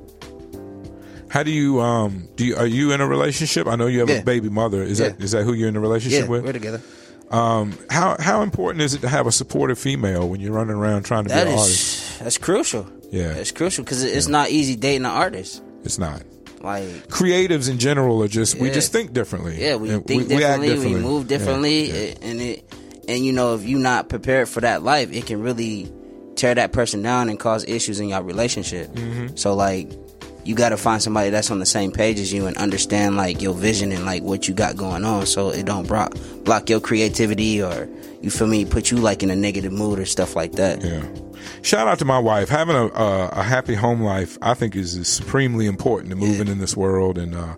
How 1.31 1.43
do 1.43 1.51
you 1.51 1.81
um 1.81 2.29
do 2.37 2.45
you, 2.45 2.57
are 2.57 2.67
you 2.67 2.93
in 2.93 3.01
a 3.01 3.07
relationship? 3.07 3.67
I 3.67 3.77
know 3.77 3.87
you 3.87 4.01
have 4.01 4.09
Yeah. 4.11 4.17
a 4.17 4.23
baby 4.25 4.49
mother. 4.51 4.83
Is 4.83 4.99
that 4.99 5.19
Yeah. 5.19 5.25
is 5.25 5.31
that 5.33 5.45
who 5.45 5.53
you're 5.55 5.69
in 5.69 5.77
a 5.77 5.81
relationship 5.81 6.25
Yeah, 6.25 6.29
with? 6.29 6.45
we're 6.45 6.53
together. 6.53 6.81
Um, 7.31 7.77
how 7.91 8.17
how 8.19 8.43
important 8.43 8.83
is 8.83 8.95
it 8.95 9.01
to 9.03 9.09
have 9.09 9.27
a 9.27 9.33
supportive 9.33 9.79
female 9.79 10.29
when 10.29 10.41
you're 10.41 10.53
running 10.53 10.77
around 10.77 11.03
trying 11.03 11.25
to 11.25 11.29
That 11.29 11.45
be 11.45 11.51
an 11.53 11.59
artist? 11.59 12.19
that's 12.21 12.39
crucial. 12.39 12.87
Yeah. 13.11 13.33
it's 13.35 13.51
crucial 13.53 13.85
because 13.85 14.03
it's 14.03 14.29
not 14.29 14.51
easy 14.51 14.77
dating 14.77 15.05
an 15.05 15.11
artist. 15.13 15.63
It's 15.85 15.99
not. 15.99 16.23
Like 16.61 16.87
Creatives 17.09 17.71
in 17.71 17.79
general 17.79 18.23
are 18.23 18.29
just 18.29 18.57
we 18.59 18.71
just 18.71 18.91
think 18.93 19.13
differently. 19.13 19.61
Yeah, 19.63 19.77
we 19.77 19.91
And 19.91 20.05
think 20.07 20.23
act 20.23 20.29
differently, 20.31 20.69
we, 20.69 20.75
differently. 20.75 21.01
move 21.03 21.29
differently, 21.29 21.85
yeah. 21.91 22.15
and 22.23 22.41
it 22.41 22.75
and 23.09 23.25
you 23.25 23.33
know 23.33 23.55
if 23.55 23.65
you're 23.65 23.79
not 23.79 24.09
prepared 24.09 24.49
for 24.49 24.61
that 24.63 24.83
life, 24.83 25.13
it 25.13 25.27
can 25.27 25.41
really 25.43 25.93
tear 26.35 26.55
that 26.55 26.73
person 26.73 27.03
down 27.03 27.29
and 27.29 27.39
cause 27.39 27.65
issues 27.65 28.01
in 28.01 28.09
your 28.09 28.23
relationship. 28.23 28.89
Mm-hmm. 28.93 29.37
So 29.37 29.55
like, 29.55 29.89
you 30.45 30.55
got 30.55 30.71
to 30.71 30.77
find 30.77 31.03
somebody 31.03 31.31
that's 31.31 31.51
on 31.51 31.59
the 31.59 31.67
same 31.67 31.93
page 31.93 32.19
as 32.19 32.33
you 32.33 32.47
and 32.47 32.57
understand 32.57 33.17
like 33.17 33.43
your 33.43 33.55
vision 33.55 33.93
and 33.93 34.05
like 34.05 34.23
what 34.23 34.49
you 34.49 34.55
got 34.55 34.77
going 34.77 35.05
on, 35.05 35.27
so 35.27 35.51
it 35.51 35.67
don't 35.67 35.87
block 35.87 36.15
block 36.45 36.71
your 36.71 36.81
creativity 36.81 37.63
or 37.63 37.89
you 38.21 38.31
feel 38.31 38.47
me 38.47 38.65
put 38.65 38.91
you 38.91 38.97
like 38.99 39.23
in 39.23 39.31
a 39.31 39.37
negative 39.37 39.73
mood 39.73 39.99
or 39.99 40.07
stuff 40.07 40.35
like 40.35 40.53
that. 40.53 40.83
Yeah. 40.83 41.07
Shout 41.63 41.87
out 41.87 41.99
to 42.01 42.05
my 42.05 42.19
wife. 42.19 42.49
Having 42.49 42.77
a 42.77 42.87
a, 42.87 43.29
a 43.29 43.43
happy 43.43 43.75
home 43.75 44.01
life, 44.01 44.39
I 44.43 44.55
think, 44.55 44.75
is, 44.75 44.97
is 44.97 45.09
supremely 45.09 45.67
important 45.67 46.11
to 46.11 46.17
moving 46.17 46.49
in 46.49 46.59
this 46.59 46.77
world. 46.77 47.19
And 47.19 47.35
uh, 47.35 47.57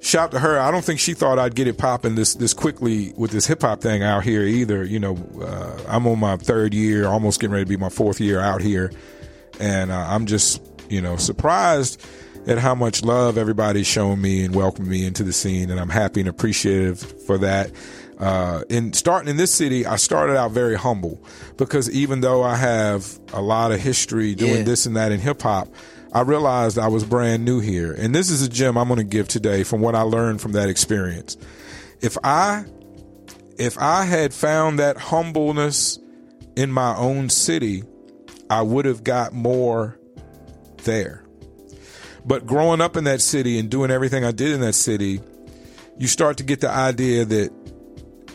shout 0.00 0.30
to 0.32 0.38
her. 0.38 0.58
I 0.58 0.70
don't 0.70 0.84
think 0.84 1.00
she 1.00 1.14
thought 1.14 1.38
I'd 1.38 1.54
get 1.54 1.66
it 1.66 1.78
popping 1.78 2.14
this 2.14 2.34
this 2.34 2.54
quickly 2.54 3.12
with 3.16 3.30
this 3.30 3.46
hip 3.46 3.62
hop 3.62 3.80
thing 3.80 4.02
out 4.02 4.24
here 4.24 4.42
either. 4.42 4.84
You 4.84 5.00
know, 5.00 5.18
uh, 5.42 5.80
I'm 5.88 6.06
on 6.06 6.18
my 6.18 6.36
third 6.36 6.74
year, 6.74 7.06
almost 7.06 7.40
getting 7.40 7.52
ready 7.52 7.64
to 7.64 7.68
be 7.68 7.76
my 7.76 7.90
fourth 7.90 8.20
year 8.20 8.40
out 8.40 8.62
here, 8.62 8.90
and 9.58 9.90
uh, 9.90 10.06
I'm 10.08 10.26
just 10.26 10.62
you 10.90 11.00
know 11.00 11.16
surprised 11.16 12.04
at 12.46 12.58
how 12.58 12.74
much 12.74 13.02
love 13.02 13.36
everybody's 13.38 13.86
shown 13.86 14.20
me 14.20 14.44
and 14.44 14.54
welcomed 14.54 14.88
me 14.88 15.04
into 15.06 15.22
the 15.22 15.32
scene, 15.32 15.70
and 15.70 15.78
I'm 15.80 15.88
happy 15.90 16.20
and 16.20 16.28
appreciative 16.28 17.00
for 17.26 17.38
that. 17.38 17.70
Uh, 18.18 18.62
in 18.68 18.92
starting 18.92 19.30
in 19.30 19.36
this 19.38 19.50
city, 19.54 19.86
I 19.86 19.96
started 19.96 20.36
out 20.36 20.50
very 20.50 20.74
humble 20.74 21.22
because 21.56 21.90
even 21.90 22.20
though 22.20 22.42
I 22.42 22.56
have 22.56 23.18
a 23.32 23.40
lot 23.40 23.72
of 23.72 23.80
history 23.80 24.34
doing 24.34 24.56
Yeah. 24.58 24.62
this 24.64 24.84
and 24.84 24.96
that 24.96 25.10
in 25.12 25.20
hip 25.20 25.40
hop, 25.40 25.68
I 26.12 26.20
realized 26.22 26.78
I 26.78 26.88
was 26.88 27.04
brand 27.04 27.44
new 27.46 27.60
here. 27.60 27.92
And 27.92 28.14
this 28.14 28.30
is 28.30 28.42
a 28.42 28.48
gem 28.48 28.76
I'm 28.76 28.88
going 28.88 28.98
to 28.98 29.04
give 29.04 29.28
today 29.28 29.62
from 29.62 29.80
what 29.80 29.94
I 29.94 30.02
learned 30.02 30.40
from 30.42 30.52
that 30.52 30.68
experience. 30.68 31.36
If 32.02 32.18
I, 32.24 32.64
if 33.58 33.78
I 33.78 34.04
had 34.04 34.34
found 34.34 34.78
that 34.80 34.96
humbleness 34.98 35.98
in 36.56 36.70
my 36.72 36.94
own 36.96 37.28
city, 37.30 37.84
I 38.50 38.62
would 38.62 38.84
have 38.86 39.04
got 39.04 39.32
more 39.32 39.98
there. 40.84 41.24
But 42.24 42.46
growing 42.46 42.80
up 42.80 42.96
in 42.96 43.04
that 43.04 43.20
city 43.20 43.58
and 43.58 43.70
doing 43.70 43.90
everything 43.90 44.24
I 44.24 44.32
did 44.32 44.52
in 44.52 44.60
that 44.60 44.74
city, 44.74 45.20
you 45.98 46.06
start 46.06 46.36
to 46.38 46.44
get 46.44 46.60
the 46.60 46.70
idea 46.70 47.24
that 47.24 47.50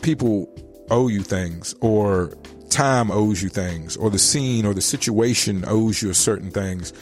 people 0.02 0.48
owe 0.90 1.08
you 1.08 1.22
things 1.22 1.74
or 1.80 2.36
time 2.68 3.10
owes 3.10 3.42
you 3.42 3.48
things 3.48 3.96
or 3.96 4.10
the 4.10 4.18
scene 4.18 4.66
or 4.66 4.74
the 4.74 4.80
situation 4.80 5.64
owes 5.66 6.02
you 6.02 6.12
certain 6.12 6.50
things 6.50 6.92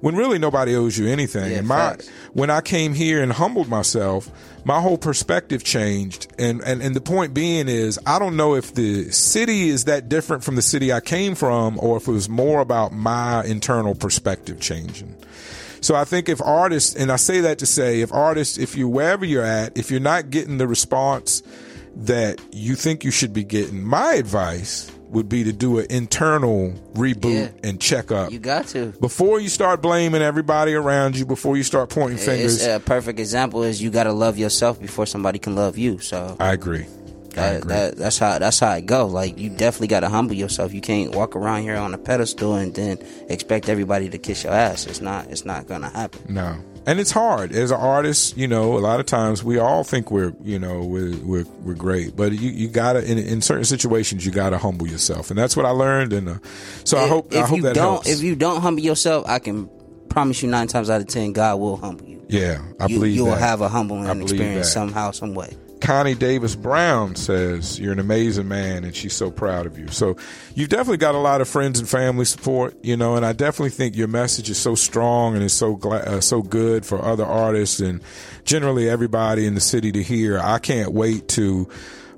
when 0.00 0.16
really 0.16 0.38
nobody 0.38 0.74
owes 0.74 0.96
you 0.96 1.06
anything. 1.08 1.50
Yeah, 1.50 1.58
and 1.58 1.68
my 1.68 1.90
facts. 1.90 2.08
when 2.32 2.50
I 2.50 2.60
came 2.60 2.94
here 2.94 3.22
and 3.22 3.32
humbled 3.32 3.68
myself 3.68 4.30
my 4.64 4.80
whole 4.80 4.98
perspective 4.98 5.64
changed. 5.64 6.26
And, 6.38 6.62
and 6.62 6.82
and 6.82 6.94
the 6.94 7.00
point 7.00 7.34
being 7.34 7.68
is 7.68 7.98
I 8.06 8.18
don't 8.18 8.36
know 8.36 8.54
if 8.54 8.74
the 8.74 9.10
city 9.10 9.68
is 9.68 9.84
that 9.84 10.08
different 10.08 10.44
from 10.44 10.56
the 10.56 10.62
city 10.62 10.92
I 10.92 11.00
came 11.00 11.34
from 11.34 11.78
or 11.80 11.96
if 11.96 12.08
it 12.08 12.12
was 12.12 12.28
more 12.28 12.60
about 12.60 12.92
my 12.92 13.44
internal 13.44 13.94
perspective 13.94 14.60
changing. 14.60 15.16
So 15.80 15.94
I 15.94 16.04
think 16.04 16.28
if 16.28 16.42
artists, 16.42 16.94
and 16.94 17.10
I 17.10 17.16
say 17.16 17.40
that 17.40 17.58
to 17.60 17.66
say, 17.66 18.02
if 18.02 18.12
artists, 18.12 18.58
if 18.58 18.76
you 18.76 18.86
wherever 18.86 19.24
you're 19.24 19.44
at, 19.44 19.78
if 19.78 19.90
you're 19.90 19.98
not 19.98 20.28
getting 20.28 20.58
the 20.58 20.68
response 20.68 21.42
that 21.96 22.40
you 22.52 22.74
think 22.74 23.02
you 23.02 23.10
should 23.10 23.32
be 23.32 23.44
getting, 23.44 23.82
my 23.82 24.14
advice 24.14 24.90
would 25.10 25.28
be 25.28 25.44
to 25.44 25.52
do 25.52 25.78
an 25.78 25.86
internal 25.90 26.72
reboot 26.94 27.34
Yeah. 27.62 27.68
and 27.68 27.80
check 27.80 28.10
up 28.12 28.30
You 28.32 28.38
got 28.38 28.66
to. 28.68 28.86
before 29.00 29.40
you 29.40 29.48
start 29.48 29.82
blaming 29.82 30.22
everybody 30.22 30.72
around 30.74 31.16
you. 31.16 31.26
Before 31.26 31.56
you 31.56 31.62
start 31.64 31.90
pointing 31.90 32.18
fingers. 32.18 32.56
It's, 32.56 32.66
a 32.66 32.78
perfect 32.80 33.18
example 33.18 33.62
is 33.64 33.82
you 33.82 33.90
got 33.90 34.04
to 34.04 34.12
love 34.12 34.38
yourself 34.38 34.80
before 34.80 35.06
somebody 35.06 35.38
can 35.38 35.54
love 35.56 35.76
you. 35.76 35.98
So 35.98 36.36
I 36.38 36.52
agree. 36.52 36.86
I 37.32 37.34
That, 37.34 37.56
agree. 37.58 37.68
that 37.74 37.96
that's 37.96 38.18
how 38.18 38.38
that's 38.38 38.58
how 38.60 38.72
it 38.74 38.86
go. 38.86 39.06
Like 39.06 39.38
you 39.38 39.50
definitely 39.50 39.86
got 39.88 40.00
to 40.00 40.08
humble 40.08 40.34
yourself. 40.34 40.72
You 40.74 40.80
can't 40.80 41.14
walk 41.14 41.36
around 41.36 41.62
here 41.62 41.76
on 41.76 41.94
a 41.94 41.98
pedestal 41.98 42.54
and 42.54 42.74
then 42.74 42.98
expect 43.28 43.68
everybody 43.68 44.08
to 44.10 44.18
kiss 44.18 44.42
your 44.44 44.52
ass. 44.52 44.86
It's 44.86 45.00
not. 45.00 45.26
It's 45.28 45.44
not 45.44 45.66
gonna 45.68 45.90
happen. 45.90 46.20
No. 46.34 46.56
And 46.86 46.98
it's 46.98 47.10
hard 47.10 47.52
as 47.52 47.70
an 47.70 47.78
artist, 47.78 48.36
you 48.38 48.48
know. 48.48 48.76
A 48.76 48.80
lot 48.80 49.00
of 49.00 49.06
times 49.06 49.44
we 49.44 49.58
all 49.58 49.84
think 49.84 50.10
we're, 50.10 50.32
you 50.42 50.58
know, 50.58 50.80
we're 50.82 51.14
we're, 51.18 51.44
we're 51.62 51.74
great, 51.74 52.16
but 52.16 52.32
you, 52.32 52.50
you 52.50 52.68
gotta 52.68 53.04
in, 53.08 53.18
in 53.18 53.42
certain 53.42 53.64
situations 53.64 54.24
you 54.24 54.32
gotta 54.32 54.56
humble 54.58 54.88
yourself, 54.88 55.30
and 55.30 55.38
that's 55.38 55.56
what 55.56 55.66
I 55.66 55.70
learned. 55.70 56.12
And 56.14 56.28
uh, 56.30 56.34
so 56.84 56.96
I 56.96 57.04
If- 57.04 57.08
hope 57.10 57.32
I 57.34 57.40
if 57.40 57.46
hope 57.48 57.56
you 57.58 57.62
that 57.64 57.74
don't 57.74 57.92
helps. 57.92 58.08
if 58.08 58.22
you 58.22 58.34
don't 58.34 58.60
humble 58.62 58.82
yourself, 58.82 59.26
I 59.28 59.38
can 59.40 59.68
promise 60.08 60.42
you 60.42 60.48
nine 60.48 60.68
times 60.68 60.88
out 60.88 61.00
of 61.02 61.06
ten, 61.06 61.32
God 61.34 61.60
will 61.60 61.76
humble 61.76 62.06
you. 62.06 62.24
yeah, 62.28 62.62
I 62.80 62.86
you 62.86 62.96
believe 62.96 63.14
you 63.14 63.24
will 63.26 63.34
have 63.36 63.60
a 63.60 63.68
humbling 63.68 64.06
experience 64.22 64.66
that. 64.68 64.72
somehow, 64.72 65.10
some 65.10 65.34
way. 65.34 65.54
Connie 65.80 66.14
Davis 66.14 66.54
Brown 66.54 67.16
says 67.16 67.80
you're 67.80 67.92
an 67.92 67.98
amazing 67.98 68.48
man, 68.48 68.84
and 68.84 68.94
she's 68.94 69.14
so 69.14 69.30
proud 69.30 69.66
of 69.66 69.78
you. 69.78 69.88
So 69.88 70.16
you've 70.54 70.68
definitely 70.68 70.98
got 70.98 71.14
a 71.14 71.18
lot 71.18 71.40
of 71.40 71.48
friends 71.48 71.78
and 71.78 71.88
family 71.88 72.24
support, 72.24 72.76
you 72.82 72.96
know, 72.96 73.16
and 73.16 73.24
I 73.24 73.32
definitely 73.32 73.70
think 73.70 73.96
your 73.96 74.08
message 74.08 74.50
is 74.50 74.58
so 74.58 74.74
strong 74.74 75.34
and 75.34 75.42
is 75.42 75.52
so 75.52 75.76
gla- 75.76 75.98
uh, 75.98 76.20
so 76.20 76.42
good 76.42 76.84
for 76.84 77.02
other 77.02 77.24
artists 77.24 77.80
and 77.80 78.02
generally 78.44 78.88
everybody 78.88 79.46
in 79.46 79.54
the 79.54 79.60
city 79.60 79.90
to 79.92 80.02
hear. 80.02 80.38
I 80.38 80.58
can't 80.58 80.92
wait 80.92 81.28
to. 81.30 81.68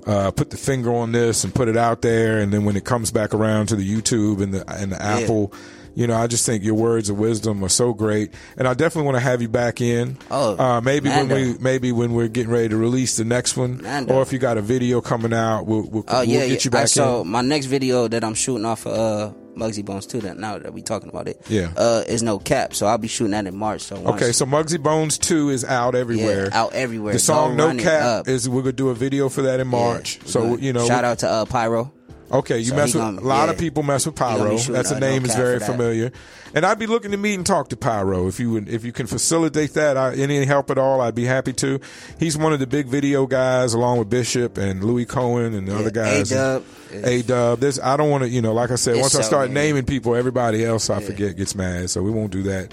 Uh, 0.05 0.31
put 0.31 0.49
the 0.49 0.57
finger 0.57 0.93
on 0.93 1.13
this 1.13 1.45
and 1.45 1.55
put 1.55 1.69
it 1.69 1.77
out 1.77 2.01
there, 2.01 2.39
and 2.39 2.51
then 2.51 2.65
when 2.65 2.75
it 2.75 2.83
comes 2.83 3.09
back 3.09 3.33
around 3.33 3.67
to 3.67 3.77
the 3.77 3.89
YouTube 3.89 4.41
and 4.41 4.53
the 4.53 4.69
and 4.69 4.91
the 4.91 5.01
Apple, 5.01 5.53
you 5.95 6.07
know, 6.07 6.15
I 6.15 6.27
just 6.27 6.45
think 6.45 6.63
your 6.63 6.73
words 6.75 7.09
of 7.09 7.17
wisdom 7.19 7.63
are 7.63 7.69
so 7.69 7.93
great, 7.93 8.33
and 8.57 8.67
I 8.67 8.73
definitely 8.73 9.05
want 9.05 9.17
to 9.17 9.21
have 9.23 9.41
you 9.41 9.47
back 9.49 9.81
in. 9.81 10.17
Oh, 10.31 10.57
uh, 10.57 10.81
maybe 10.81 11.09
when 11.09 11.29
we 11.29 11.55
maybe 11.59 11.91
when 11.91 12.13
we're 12.13 12.27
getting 12.27 12.51
ready 12.51 12.69
to 12.69 12.77
release 12.77 13.15
the 13.17 13.25
next 13.25 13.55
one, 13.57 13.81
Mando. 13.81 14.15
or 14.15 14.21
if 14.21 14.33
you 14.33 14.39
got 14.39 14.57
a 14.57 14.61
video 14.61 15.01
coming 15.01 15.33
out, 15.33 15.65
we'll 15.65 15.83
we'll, 15.89 16.03
Oh 16.07 16.19
we'll 16.21 16.25
yeah, 16.29 16.47
get 16.47 16.65
you 16.65 16.71
back 16.71 16.87
so 16.87 17.21
in. 17.21 17.27
my 17.27 17.41
next 17.41 17.67
video 17.67 18.07
that 18.07 18.23
I'm 18.23 18.33
shooting 18.33 18.65
off 18.65 18.85
of 18.87 18.93
uh, 18.93 19.33
Muggsy 19.55 19.83
Bogues 19.83 20.09
too. 20.09 20.19
That 20.21 20.37
now 20.37 20.57
that 20.57 20.73
we 20.73 20.81
talking 20.81 21.09
about 21.09 21.27
it, 21.27 21.39
Yeah. 21.47 21.71
uh, 21.77 22.03
is 22.07 22.23
no 22.23 22.39
cap. 22.39 22.73
So 22.73 22.87
I'll 22.87 22.97
be 22.97 23.07
shooting 23.07 23.31
that 23.31 23.45
in 23.45 23.55
March. 23.55 23.81
So 23.81 23.95
Okay, 23.97 24.31
so 24.31 24.45
Muggsy 24.45 24.77
Bogues 24.79 25.19
Two 25.19 25.49
is 25.49 25.63
out 25.63 25.93
everywhere. 25.93 26.45
Yeah, 26.51 26.59
out 26.59 26.73
everywhere. 26.73 27.13
The 27.13 27.19
song 27.19 27.55
Go 27.57 27.71
No 27.71 27.83
Cap 27.83 28.27
is 28.27 28.49
we're 28.49 28.61
gonna 28.61 28.71
do 28.73 28.89
a 28.89 28.95
video 28.95 29.29
for 29.29 29.43
that 29.43 29.59
in 29.59 29.67
March. 29.67 30.17
Yeah, 30.23 30.27
so 30.31 30.57
you 30.57 30.73
know, 30.73 30.87
shout 30.87 31.03
out 31.05 31.19
to 31.19 31.29
uh, 31.29 31.45
Pyro. 31.45 31.91
Okay, 32.31 32.59
you 32.59 32.65
So 32.69 32.75
mess 32.75 32.93
with 32.93 33.03
gonna- 33.03 33.21
a 33.21 33.23
lot 33.23 33.49
of 33.49 33.57
people 33.57 33.83
mess 33.83 34.05
with 34.05 34.15
He 34.17 34.23
gonna 34.23 34.35
be 34.49 34.57
Pyro. 34.57 34.57
That's 34.73 34.91
a 34.91 34.95
a 34.95 34.99
name 34.99 35.23
no 35.23 35.29
is 35.29 35.35
very 35.35 35.59
familiar, 35.59 36.11
and 36.55 36.65
I'd 36.65 36.79
be 36.79 36.87
looking 36.87 37.11
to 37.11 37.17
meet 37.17 37.35
and 37.35 37.45
talk 37.45 37.69
to 37.69 37.77
Pyro 37.77 38.27
if 38.27 38.39
you 38.39 38.49
would, 38.51 38.69
if 38.69 38.83
you 38.83 38.91
can 38.91 39.05
facilitate 39.07 39.73
that. 39.73 39.97
I, 39.97 40.13
any 40.15 40.43
help 40.45 40.71
at 40.71 40.77
all, 40.77 41.01
I'd 41.01 41.13
be 41.15 41.25
happy 41.25 41.53
to. 41.53 41.79
He's 42.17 42.37
one 42.37 42.53
of 42.53 42.59
the 42.59 42.67
big 42.67 42.87
video 42.87 43.27
guys, 43.27 43.73
along 43.73 43.99
with 43.99 44.09
Bishop 44.09 44.57
and 44.57 44.83
Louis 44.83 45.05
Cohen 45.05 45.53
and 45.53 45.67
the 45.67 45.75
other 45.77 45.91
guys. 45.91 46.31
A-Dub. 46.91 47.59
This 47.59 47.79
I 47.81 47.97
don't 47.97 48.09
want 48.09 48.23
to, 48.23 48.29
you 48.29 48.41
know, 48.41 48.53
like 48.53 48.71
I 48.71 48.75
said, 48.75 48.97
once 48.97 49.15
I 49.15 49.21
start 49.21 49.51
many. 49.51 49.67
naming 49.69 49.85
people, 49.85 50.15
everybody 50.15 50.63
else 50.65 50.89
I 50.89 51.01
forget 51.01 51.35
gets 51.35 51.55
mad, 51.55 51.89
so 51.89 52.01
we 52.01 52.11
won't 52.11 52.31
do 52.31 52.43
that. 52.43 52.71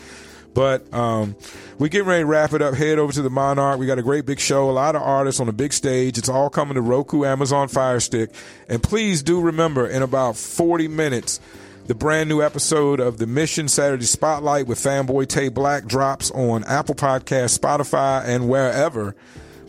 But 0.52 0.92
um, 0.92 1.36
we 1.78 1.88
getting 1.88 2.08
ready 2.08 2.22
to 2.22 2.26
wrap 2.26 2.52
it 2.52 2.62
up. 2.62 2.74
Head 2.74 2.98
over 2.98 3.12
to 3.12 3.22
the 3.22 3.30
Monarch. 3.30 3.78
We 3.78 3.86
got 3.86 3.98
a 3.98 4.02
great 4.02 4.26
big 4.26 4.40
show. 4.40 4.68
A 4.68 4.72
lot 4.72 4.96
of 4.96 5.02
artists 5.02 5.40
on 5.40 5.48
a 5.48 5.52
big 5.52 5.72
stage. 5.72 6.18
It's 6.18 6.28
all 6.28 6.50
coming 6.50 6.74
to 6.74 6.80
Roku, 6.80 7.24
Amazon 7.24 7.68
Fire 7.68 8.00
Stick. 8.00 8.30
And 8.68 8.82
please 8.82 9.22
do 9.22 9.40
remember, 9.40 9.86
in 9.86 10.02
about 10.02 10.36
40 10.36 10.88
minutes, 10.88 11.40
the 11.86 11.94
brand 11.94 12.28
new 12.28 12.42
episode 12.42 13.00
of 13.00 13.18
the 13.18 13.26
Mission 13.26 13.68
Saturday 13.68 14.04
Spotlight 14.04 14.66
with 14.66 14.78
Fanboy 14.78 15.28
Tay 15.28 15.48
Black 15.48 15.86
drops 15.86 16.30
on 16.30 16.64
Apple 16.64 16.94
Podcast, 16.94 17.58
Spotify, 17.58 18.24
and 18.24 18.48
wherever 18.48 19.14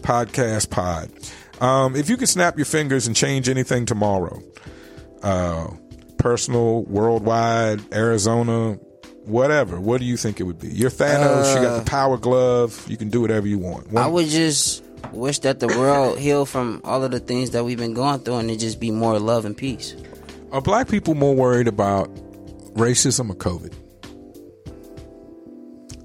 podcast 0.02 0.70
pod. 0.70 1.12
Um, 1.60 1.96
if 1.96 2.10
you 2.10 2.18
could 2.18 2.30
snap 2.30 2.58
your 2.58 2.66
fingers 2.66 3.08
and 3.08 3.16
change 3.16 3.48
anything 3.50 3.86
tomorrow, 3.86 4.42
uh, 5.22 5.68
personal, 6.18 6.84
worldwide, 6.84 7.82
Arizona, 7.94 8.78
whatever. 9.32 9.80
What 9.80 10.00
do 10.00 10.06
you 10.06 10.18
think 10.18 10.40
it 10.40 10.44
would 10.44 10.60
be? 10.60 10.68
You're 10.68 10.90
Thanos. 10.90 11.56
you 11.56 11.62
got 11.62 11.76
the 11.76 11.82
uh, 11.82 11.84
power 11.86 12.18
glove. 12.18 12.86
You 12.88 12.98
can 12.98 13.10
do 13.10 13.22
whatever 13.22 13.48
you 13.48 13.58
want. 13.58 13.96
I 13.96 14.08
would 14.08 14.28
just 14.28 14.84
wish 15.12 15.40
that 15.40 15.60
the 15.60 15.68
world 15.68 16.20
heal 16.20 16.46
from 16.46 16.82
all 16.84 17.04
of 17.04 17.12
the 17.12 17.20
things 17.20 17.52
that 17.52 17.64
we've 17.64 17.78
been 17.78 17.94
going 17.94 18.20
through, 18.20 18.38
and 18.38 18.52
it 18.52 18.58
just 18.58 18.80
be 18.80 18.92
more 18.92 19.18
love 19.20 19.46
and 19.46 19.56
peace. 19.56 19.96
Are 20.52 20.62
black 20.62 20.90
people 20.90 21.16
more 21.16 21.34
worried 21.34 21.68
about 21.68 22.14
racism 22.76 23.30
or 23.30 23.36
COVID? 23.36 23.74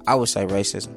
I 0.07 0.15
would 0.15 0.29
say 0.29 0.45
racism. 0.45 0.96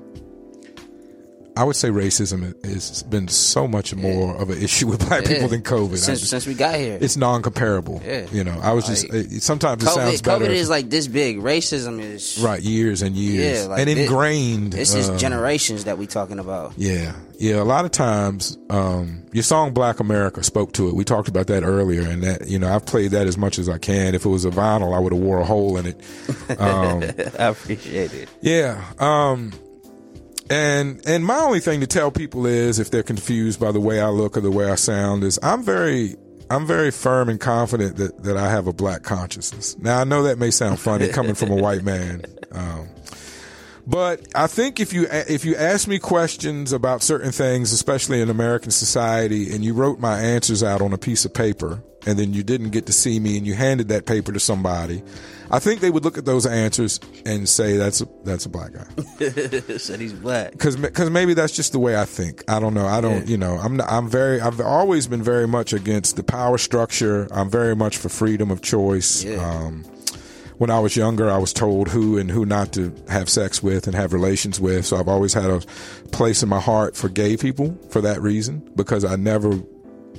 I 1.60 1.64
would 1.64 1.76
say 1.76 1.90
racism 1.90 2.54
has 2.64 3.02
been 3.02 3.28
so 3.28 3.68
much 3.68 3.94
more 3.94 4.34
of 4.36 4.48
an 4.48 4.62
issue 4.62 4.86
with 4.88 5.06
black 5.06 5.24
Yeah. 5.24 5.34
people 5.34 5.48
than 5.48 5.60
COVID. 5.62 5.98
Since, 5.98 6.20
just- 6.20 6.30
since 6.30 6.46
we 6.46 6.54
got 6.54 6.76
here. 6.76 6.96
it's 7.00 7.18
non-comparable. 7.18 8.00
Yeah. 8.04 8.26
You 8.32 8.44
know, 8.44 8.58
I 8.62 8.72
was 8.72 8.86
just 8.86 9.12
Like, 9.12 9.30
it, 9.30 9.42
sometimes 9.42 9.82
it 9.82 9.88
sounds 9.88 10.22
better. 10.22 10.46
COVID 10.46 10.50
is 10.52 10.70
like 10.70 10.88
this 10.88 11.06
big. 11.06 11.38
Racism 11.38 12.00
is 12.00 12.38
right 12.42 12.62
years 12.62 13.02
and 13.02 13.14
years 13.14 13.60
Yeah, 13.62 13.66
like 13.68 13.80
and 13.80 13.90
ingrained. 13.90 14.72
This 14.72 14.94
is 14.94 15.10
uh, 15.10 15.18
generations 15.18 15.84
that 15.84 15.98
we 15.98 16.06
talking 16.06 16.38
about. 16.38 16.72
Yeah, 16.78 17.12
yeah. 17.38 17.60
A 17.60 17.64
lot 17.64 17.84
of 17.84 17.90
times, 17.90 18.56
um, 18.70 19.22
your 19.32 19.42
song 19.42 19.74
"Black 19.74 20.00
America" 20.00 20.42
spoke 20.42 20.72
to 20.74 20.88
it. 20.88 20.94
We 20.94 21.04
talked 21.04 21.28
about 21.28 21.46
that 21.48 21.62
earlier, 21.62 22.02
and 22.08 22.22
that 22.22 22.48
you 22.48 22.58
know 22.58 22.74
I've 22.74 22.86
played 22.86 23.10
that 23.10 23.26
as 23.26 23.36
much 23.36 23.58
as 23.58 23.68
I 23.68 23.76
can. 23.78 24.14
If 24.14 24.24
it 24.24 24.28
was 24.30 24.46
a 24.46 24.50
vinyl, 24.50 24.96
I 24.96 24.98
would 24.98 25.12
have 25.12 25.20
wore 25.22 25.40
a 25.40 25.44
hole 25.44 25.76
in 25.76 25.84
it. 25.86 26.00
Um, 26.58 27.02
I 27.38 27.48
appreciate 27.48 28.12
it. 28.14 28.28
yeah. 28.40 28.82
And 30.50 31.00
and 31.06 31.24
my 31.24 31.38
only 31.38 31.60
thing 31.60 31.80
to 31.80 31.86
tell 31.86 32.10
people 32.10 32.44
is, 32.44 32.78
if 32.78 32.90
they're 32.90 33.02
confused 33.02 33.60
by 33.60 33.72
the 33.72 33.80
way 33.80 34.00
I 34.00 34.08
look 34.08 34.36
or 34.36 34.40
the 34.40 34.50
way 34.50 34.70
I 34.70 34.74
sound, 34.74 35.24
is 35.24 35.38
I'm 35.42 35.62
very. 35.62 36.16
I'm 36.52 36.66
very 36.66 36.90
firm 36.90 37.28
and 37.28 37.38
confident 37.38 37.98
that, 37.98 38.24
that 38.24 38.36
I 38.36 38.50
have 38.50 38.66
a 38.66 38.72
black 38.72 39.04
consciousness. 39.04 39.78
Now 39.78 40.00
I 40.00 40.02
know 40.02 40.24
that 40.24 40.36
may 40.36 40.50
sound 40.50 40.80
funny 40.80 41.06
coming 41.06 41.36
from 41.36 41.52
a 41.52 41.54
white 41.54 41.84
man, 41.84 42.24
um, 42.50 42.88
but 43.86 44.26
I 44.34 44.48
think 44.48 44.80
if 44.80 44.92
you 44.92 45.06
if 45.10 45.44
you 45.44 45.54
ask 45.54 45.86
me 45.86 46.00
questions 46.00 46.72
about 46.72 47.04
certain 47.04 47.30
things, 47.30 47.72
especially 47.72 48.20
in 48.20 48.30
American 48.30 48.72
society, 48.72 49.54
and 49.54 49.64
you 49.64 49.74
wrote 49.74 50.00
my 50.00 50.18
answers 50.18 50.64
out 50.64 50.82
on 50.82 50.92
a 50.92 50.98
piece 50.98 51.24
of 51.24 51.32
paper, 51.32 51.84
and 52.04 52.18
then 52.18 52.34
you 52.34 52.42
didn't 52.42 52.70
get 52.70 52.86
to 52.86 52.92
see 52.92 53.20
me, 53.20 53.38
and 53.38 53.46
you 53.46 53.54
handed 53.54 53.86
that 53.90 54.06
paper 54.06 54.32
to 54.32 54.40
somebody, 54.40 55.04
I 55.50 55.58
think 55.58 55.80
they 55.80 55.90
would 55.90 56.04
look 56.04 56.16
at 56.16 56.24
those 56.24 56.46
answers 56.46 57.00
and 57.26 57.48
say 57.48 57.76
that's 57.76 58.00
a, 58.00 58.08
that's 58.24 58.46
a 58.46 58.48
black 58.48 58.72
guy 58.72 58.86
Said 59.78 60.00
he's 60.00 60.12
black. 60.12 60.52
because 60.52 60.76
because 60.76 61.10
maybe 61.10 61.34
that's 61.34 61.54
just 61.54 61.72
the 61.72 61.78
way 61.78 61.98
I 61.98 62.04
think. 62.04 62.44
I 62.48 62.60
don't 62.60 62.74
know. 62.74 62.86
I 62.86 63.00
don't. 63.00 63.26
You 63.28 63.36
know. 63.36 63.56
I'm. 63.56 63.76
Not, 63.76 63.90
I'm 63.90 64.08
very. 64.08 64.40
I've 64.40 64.60
always 64.60 65.06
been 65.06 65.22
very 65.22 65.48
much 65.48 65.72
against 65.72 66.16
the 66.16 66.22
power 66.22 66.58
structure. 66.58 67.26
I'm 67.32 67.50
very 67.50 67.74
much 67.74 67.96
for 67.96 68.08
freedom 68.08 68.50
of 68.50 68.62
choice. 68.62 69.24
Yeah. 69.24 69.44
Um, 69.44 69.84
when 70.58 70.70
I 70.70 70.78
was 70.78 70.94
younger, 70.94 71.30
I 71.30 71.38
was 71.38 71.52
told 71.54 71.88
who 71.88 72.18
and 72.18 72.30
who 72.30 72.44
not 72.44 72.72
to 72.74 72.94
have 73.08 73.30
sex 73.30 73.62
with 73.62 73.86
and 73.86 73.96
have 73.96 74.12
relations 74.12 74.60
with. 74.60 74.84
So 74.84 74.98
I've 74.98 75.08
always 75.08 75.32
had 75.32 75.48
a 75.50 75.60
place 76.12 76.42
in 76.42 76.48
my 76.50 76.60
heart 76.60 76.94
for 76.96 77.08
gay 77.08 77.36
people 77.38 77.76
for 77.90 78.02
that 78.02 78.20
reason 78.20 78.70
because 78.76 79.02
I 79.04 79.16
never 79.16 79.58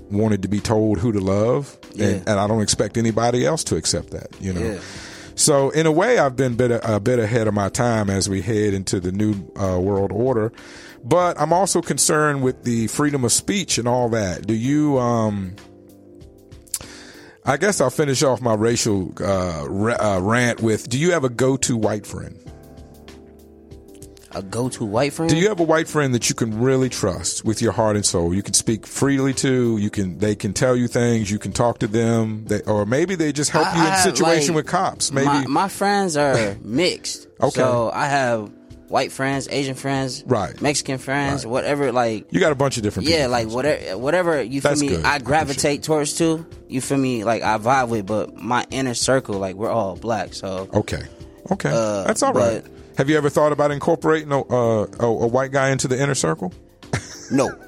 wanted 0.10 0.42
to 0.42 0.48
be 0.48 0.60
told 0.60 0.98
who 0.98 1.12
to 1.12 1.20
love, 1.20 1.78
Yeah. 1.94 2.08
and, 2.08 2.28
and 2.30 2.40
I 2.40 2.48
don't 2.48 2.62
expect 2.62 2.98
anybody 2.98 3.46
else 3.46 3.64
to 3.66 3.76
accept 3.76 4.10
that. 4.12 4.30
You 4.42 4.54
know. 4.54 4.62
Yeah. 4.62 4.80
So 5.42 5.72
in 5.72 5.88
a 5.88 5.92
way, 5.92 6.20
I've 6.20 6.36
been 6.36 6.56
bit 6.56 6.70
a 6.84 7.00
bit 7.00 7.18
ahead 7.18 7.48
of 7.48 7.56
my 7.56 7.70
time 7.70 8.12
as 8.12 8.30
we 8.30 8.44
head 8.44 8.76
into 8.76 9.00
the 9.00 9.12
new 9.12 9.34
uh, 9.60 9.80
world 9.80 10.12
order. 10.12 10.54
But 11.04 11.42
I'm 11.42 11.52
also 11.52 11.82
concerned 11.82 12.44
with 12.44 12.64
the 12.64 12.86
freedom 12.88 13.26
of 13.26 13.32
speech 13.32 13.80
and 13.80 13.88
all 13.88 14.10
that. 14.10 14.46
Do 14.46 14.54
you? 14.54 15.00
Um, 15.00 15.56
I 17.44 17.58
guess 17.58 17.82
I'll 17.82 17.90
finish 17.90 18.22
off 18.22 18.40
my 18.40 18.54
racial 18.54 19.14
uh, 19.20 19.64
uh, 19.66 20.20
rant 20.22 20.62
with: 20.62 20.88
Do 20.88 21.00
you 21.00 21.12
have 21.14 21.24
a 21.24 21.30
go-to 21.30 21.76
white 21.76 22.06
friend? 22.06 22.38
A 24.34 24.42
go-to 24.42 24.86
white 24.86 25.14
friend. 25.14 25.30
Do 25.30 25.38
you 25.38 25.50
have 25.50 25.60
a 25.60 25.64
white 25.64 25.88
friend 25.90 26.14
that 26.14 26.30
you 26.30 26.36
can 26.36 26.60
really 26.62 26.88
trust 26.90 27.44
with 27.44 27.62
your 27.62 27.72
heart 27.74 27.96
and 27.98 28.06
soul? 28.06 28.34
You 28.34 28.42
can 28.42 28.54
speak 28.54 28.88
freely 28.88 29.34
to. 29.36 29.78
You 29.78 29.90
can. 29.90 30.18
They 30.20 30.36
can 30.36 30.54
tell 30.54 30.76
you 30.76 30.88
things. 30.88 31.30
You 31.30 31.38
can 31.40 31.52
talk 31.52 31.80
to 31.80 31.88
them. 31.88 32.46
They, 32.46 32.62
or 32.62 32.86
maybe 32.86 33.16
they 33.16 33.32
just 33.34 33.52
help 33.52 33.68
I- 33.68 33.76
you 33.82 33.88
in 33.88 33.94
a 33.94 33.98
situation 33.98 34.56
like, 34.56 34.64
with 34.64 34.72
cops. 34.72 35.12
Maybe. 35.12 35.26
my, 35.28 35.46
my 35.48 35.68
friends 35.68 36.16
are 36.18 36.56
mixed. 36.64 37.28
Okay. 37.42 37.50
So 37.60 37.92
I 37.94 38.06
have 38.08 38.52
white 38.88 39.12
friends, 39.12 39.48
Asian 39.50 39.74
friends, 39.76 40.24
Right. 40.28 40.62
Mexican 40.62 40.98
friends, 40.98 41.46
Right. 41.46 41.52
whatever. 41.52 41.92
Like 41.92 42.28
you 42.34 42.40
got 42.40 42.52
a 42.52 42.56
bunch 42.56 42.78
of 42.78 42.84
different. 42.84 43.08
yeah, 43.10 43.18
people. 43.28 43.32
like 43.32 43.48
whatever, 43.50 43.98
whatever 43.98 44.42
you 44.42 44.60
feel 44.62 44.72
That's 44.72 44.82
me. 44.82 44.88
good. 44.90 45.06
I 45.06 45.20
gravitate 45.20 45.84
towards 45.84 46.14
too. 46.14 46.46
You 46.68 46.82
feel 46.82 46.98
me? 46.98 47.24
Like 47.24 47.42
I 47.42 47.58
vibe 47.58 47.90
with, 47.90 48.06
but 48.06 48.36
my 48.36 48.66
inner 48.70 48.94
circle, 48.94 49.40
like 49.40 49.56
we're 49.56 49.70
all 49.72 49.96
black. 49.96 50.34
So 50.34 50.68
Okay. 50.74 51.02
Okay. 51.52 51.70
Uh, 51.74 52.04
That's 52.04 52.22
all 52.24 52.34
right. 52.34 52.64
but- 52.64 52.72
Have 52.98 53.10
you 53.10 53.18
ever 53.18 53.30
thought 53.30 53.52
about 53.52 53.72
incorporating 53.72 54.32
a, 54.32 54.42
uh, 54.42 54.88
a, 55.00 55.06
a 55.06 55.28
white 55.28 55.52
guy 55.52 55.70
into 55.70 55.88
the 55.88 56.02
inner 56.02 56.16
circle? 56.16 56.54
no. 57.32 57.50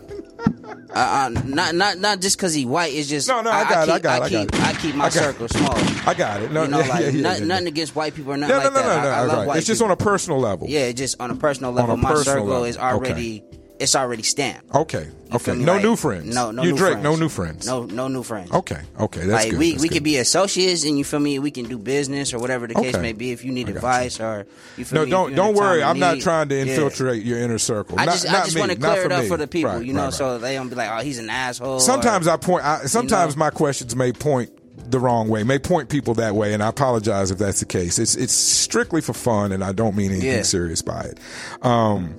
Uh, 0.96 1.30
uh, 1.36 1.42
not 1.46 1.74
not 1.74 1.98
not 1.98 2.22
just 2.22 2.38
because 2.38 2.54
he 2.54 2.68
white. 2.68 2.94
It's 2.94 3.10
just 3.10 3.28
No, 3.28 3.42
no, 3.42 3.50
I 3.50 3.64
got 3.64 3.88
it, 3.88 3.92
I 3.92 3.94
keep, 3.96 4.04
got 4.04 4.22
it, 4.22 4.24
I 4.26 4.30
keep, 4.30 4.52
got 4.52 4.60
it. 4.60 4.66
I 4.68 4.74
keep 4.80 4.96
my 4.96 5.04
got 5.06 5.14
circle 5.14 5.48
small. 5.48 5.74
I 6.08 6.14
got 6.14 6.42
it. 6.44 6.52
No, 6.52 6.64
you 6.64 6.68
know, 6.70 6.80
yeah, 6.82 6.88
like 6.88 7.00
yeah, 7.02 7.10
yeah, 7.10 7.22
not- 7.22 7.40
yeah. 7.40 7.46
nothing 7.46 7.68
against 7.68 7.96
white 7.96 8.14
people 8.14 8.34
or 8.34 8.38
nothing 8.38 8.56
No, 8.58 8.62
no, 8.62 8.66
like 8.66 8.74
no, 8.76 8.82
that. 8.90 9.04
no, 9.04 9.10
I, 9.10 9.14
I 9.14 9.22
love 9.22 9.38
right. 9.40 9.48
white 9.48 9.58
It's 9.58 9.66
just 9.66 9.80
people. 9.82 9.92
on 9.92 9.92
a 9.94 9.96
personal 9.98 10.40
level. 10.40 10.68
Yeah, 10.70 10.92
just 10.92 11.20
on 11.20 11.32
a 11.32 11.36
personal 11.36 11.72
level, 11.72 11.98
my 11.98 12.10
personal 12.12 12.24
circle 12.36 12.46
level. 12.46 12.66
is 12.66 12.78
already 12.78 13.44
it's 13.84 13.96
already 13.96 14.24
stamped. 14.24 14.74
Okay. 14.74 15.04
You 15.30 15.36
Okay. 15.36 15.56
No 15.56 15.74
Like, 15.74 15.84
new 15.84 15.96
friends. 15.96 16.34
No, 16.36 16.52
no 16.52 16.62
you 16.64 16.72
new 16.72 16.78
Drake. 16.78 16.92
friends. 16.94 17.04
No 17.04 17.16
new 17.16 17.30
friends. 17.30 17.66
No, 17.68 17.84
no 17.86 18.08
new 18.08 18.22
friends. 18.24 18.52
Okay. 18.52 18.80
Okay. 19.00 19.22
That's 19.26 19.44
like 19.44 19.50
good. 19.52 19.60
we 19.60 19.72
That's 19.72 19.82
we 19.84 19.90
good. 19.90 19.96
could 19.96 20.04
be 20.04 20.18
associates, 20.18 20.84
and 20.86 20.98
you 20.98 21.04
feel 21.04 21.20
me. 21.20 21.40
We 21.40 21.52
can 21.52 21.66
do 21.66 21.78
business 21.78 22.34
or 22.34 22.40
whatever 22.40 22.68
the 22.68 22.76
case 22.76 22.94
Okay. 22.96 23.02
may 23.02 23.14
be. 23.14 23.32
If 23.32 23.44
you 23.44 23.52
need 23.52 23.68
advice 23.70 24.20
or 24.20 24.46
you 24.78 24.86
feel 24.86 25.00
No, 25.00 25.06
me. 25.06 25.12
don't 25.12 25.36
don't 25.36 25.50
in 25.50 25.56
a 25.56 25.58
time 25.60 25.66
worry. 25.70 25.84
I'm 25.84 26.00
not 26.00 26.20
trying 26.20 26.50
to 26.50 26.56
yeah. 26.56 26.62
infiltrate 26.62 27.24
your 27.24 27.40
inner 27.40 27.58
circle. 27.60 28.00
I 28.00 28.06
just 28.06 28.26
not 28.26 28.36
I 28.42 28.46
just 28.46 28.58
want 28.60 28.72
to 28.72 28.78
clear 28.78 29.04
it 29.06 29.12
up 29.12 29.24
me. 29.24 29.28
for 29.28 29.38
the 29.38 29.48
people, 29.48 29.72
Right, 29.72 29.86
you 29.86 29.94
know, 29.94 30.00
right, 30.02 30.06
right. 30.06 30.14
so 30.14 30.38
they 30.38 30.54
don't 30.56 30.70
be 30.70 30.76
like, 30.76 30.90
oh, 30.92 31.02
he's 31.04 31.20
an 31.20 31.30
asshole. 31.30 31.80
Sometimes 31.80 32.28
or, 32.28 32.32
I 32.32 32.38
point. 32.38 32.64
I, 32.66 32.86
sometimes 32.86 33.36
my 33.36 33.50
questions 33.50 33.96
may 33.96 34.12
point 34.12 34.52
the 34.90 35.00
wrong 35.00 35.30
way, 35.30 35.44
may 35.44 35.58
point 35.60 35.90
people 35.90 36.14
that 36.16 36.36
way, 36.36 36.54
and 36.54 36.62
I 36.62 36.68
apologize 36.68 37.32
if 37.32 37.40
that's 37.40 37.60
the 37.60 37.66
case. 37.66 37.98
It's 37.98 38.16
it's 38.16 38.34
strictly 38.34 39.02
for 39.02 39.14
fun, 39.14 39.52
and 39.52 39.64
I 39.64 39.72
don't 39.72 39.96
mean 39.96 40.12
anything 40.12 40.30
Yeah. 40.30 40.42
serious 40.44 40.82
by 40.84 41.02
it. 41.02 41.20
Um, 41.66 42.14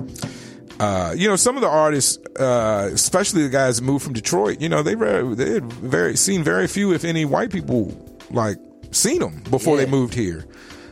uh, 0.80 1.14
you 1.16 1.28
know, 1.28 1.36
some 1.36 1.56
of 1.56 1.62
the 1.62 1.68
artists, 1.68 2.18
uh, 2.38 2.90
especially 2.92 3.42
the 3.42 3.48
guys 3.48 3.76
that 3.76 3.82
moved 3.84 4.04
from 4.04 4.12
Detroit, 4.12 4.60
you 4.60 4.68
know, 4.68 4.82
they 4.82 4.94
very, 4.94 5.34
they 5.34 5.50
had 5.54 5.72
very 5.72 6.16
seen 6.16 6.42
very 6.42 6.66
few, 6.66 6.92
if 6.92 7.04
any, 7.04 7.24
white 7.24 7.50
people 7.52 7.96
like 8.30 8.56
seen 8.90 9.20
them 9.20 9.42
before 9.50 9.76
Yeah. 9.78 9.84
they 9.84 9.90
moved 9.90 10.14
here. 10.14 10.44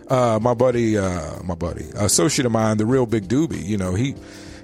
Uh, 0.09 0.39
my 0.43 0.55
buddy, 0.55 0.99
uh, 0.99 1.43
my 1.43 1.55
buddy, 1.55 1.87
associate 1.97 2.45
of 2.47 2.53
mine, 2.53 2.77
the 2.77 2.87
real 2.87 3.07
Big 3.07 3.29
Doobie, 3.29 3.65
you 3.65 3.77
know, 3.77 3.95
he 3.95 4.15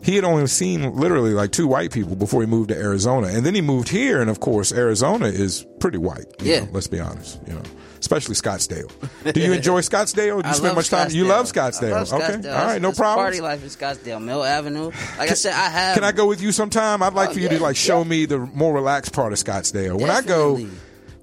he 0.00 0.14
had 0.14 0.22
only 0.24 0.46
seen 0.46 0.94
literally 0.94 1.32
like 1.32 1.50
two 1.50 1.66
white 1.66 1.90
people 1.90 2.14
before 2.14 2.40
he 2.40 2.46
moved 2.46 2.68
to 2.68 2.76
Arizona, 2.76 3.28
and 3.28 3.44
then 3.44 3.54
he 3.54 3.60
moved 3.60 3.88
here, 3.88 4.20
and 4.20 4.30
of 4.30 4.38
course, 4.40 4.72
Arizona 4.72 5.26
is 5.26 5.66
pretty 5.80 5.98
white. 5.98 6.26
you 6.42 6.52
Yeah. 6.52 6.60
know, 6.60 6.68
let's 6.72 6.86
be 6.86 7.00
honest, 7.00 7.40
you 7.48 7.54
know. 7.54 7.62
Especially 8.00 8.34
Scottsdale. 8.34 8.90
Do 9.32 9.40
you 9.40 9.52
enjoy 9.52 9.80
Scottsdale? 9.82 10.42
Do 10.42 10.48
you 10.48 10.54
spend 10.54 10.74
much 10.76 10.88
time? 10.88 11.10
You 11.10 11.24
love 11.24 11.46
Scottsdale. 11.46 11.90
Love 11.90 12.12
Okay. 12.12 12.24
Scottsdale. 12.34 12.58
All 12.58 12.66
right. 12.66 12.80
No 12.82 12.92
problem. 12.92 13.24
Party 13.24 13.40
life 13.40 13.62
in 13.62 13.68
Scottsdale, 13.68 14.22
Mill 14.22 14.44
Avenue. 14.44 14.90
Like 15.18 15.30
I 15.30 15.34
said, 15.34 15.52
I 15.52 15.68
have. 15.68 15.94
Can 15.94 16.04
I 16.04 16.12
go 16.12 16.26
with 16.26 16.40
you 16.40 16.52
sometime? 16.52 17.02
I'd 17.02 17.14
like 17.14 17.30
Oh, 17.30 17.32
for 17.34 17.40
you 17.40 17.48
to 17.48 17.58
like 17.60 17.76
show 17.76 18.02
yeah. 18.02 18.08
me 18.08 18.26
the 18.26 18.38
more 18.38 18.72
relaxed 18.72 19.12
part 19.12 19.32
of 19.32 19.38
Scottsdale. 19.38 20.00
When 20.00 20.10
I 20.10 20.22
go, 20.22 20.56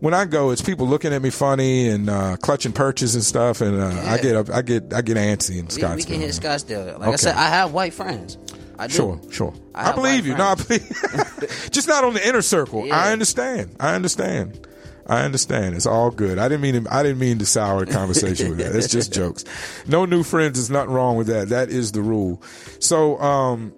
when 0.01 0.13
I 0.13 0.26
go, 0.26 0.51
it's 0.51 0.61
people 0.61 0.86
looking 0.88 1.13
at 1.13 1.21
me 1.21 1.30
funny 1.30 1.88
and 1.88 2.09
uh, 2.09 2.36
clutching 2.38 2.73
perches 2.73 3.15
and 3.15 3.23
stuff, 3.23 3.61
and 3.61 3.80
uh, 3.82 3.88
I 4.05 4.17
get 4.17 4.36
up, 4.36 4.49
I 4.49 4.61
get, 4.61 4.93
I 4.93 5.01
get 5.01 5.15
antsy 5.17 5.57
in 5.59 5.65
We, 5.65 5.71
Scottsdale. 5.71 5.95
we 5.95 6.03
can 6.03 6.19
hit 6.19 6.32
Scottsdale. 6.32 6.99
Like 6.99 7.09
I 7.09 7.15
said, 7.15 7.36
I 7.36 7.47
have 7.47 7.71
white 7.73 7.93
friends. 7.93 8.38
I 8.78 8.88
do. 8.88 8.93
Sure, 8.93 9.21
sure. 9.32 9.53
I 9.73 9.91
I, 9.91 9.95
believe 9.95 10.28
you. 10.28 10.36
No, 10.36 10.43
I 10.47 10.55
believe. 10.55 10.86
Just 11.71 11.88
not 11.88 12.03
on 12.03 12.13
the 12.13 12.28
inner 12.28 12.41
circle. 12.41 12.86
Yeah. 12.88 12.97
I 12.97 13.13
understand. 13.13 13.73
I 13.80 13.95
understand. 13.95 14.67
I 15.08 15.22
understand. 15.22 15.76
It's 15.76 15.86
all 15.86 16.10
good. 16.10 16.39
I 16.39 16.47
didn't 16.47 16.62
mean. 16.62 16.84
To, 16.84 16.93
I 16.93 17.03
didn't 17.03 17.20
mean 17.20 17.38
to 17.39 17.45
sour 17.45 17.86
the 17.86 17.91
conversation 17.91 18.49
with 18.49 18.58
that. 18.58 18.76
It's 18.76 18.88
just 18.88 19.14
jokes. 19.14 19.45
No 19.88 20.06
new 20.06 20.24
friends. 20.24 20.58
There's 20.58 20.72
nothing 20.72 20.93
wrong 20.93 21.16
with 21.16 21.28
that. 21.28 21.49
That 21.49 21.70
is 21.70 21.91
the 21.91 22.01
rule. 22.01 22.41
So, 22.80 23.20
um, 23.20 23.74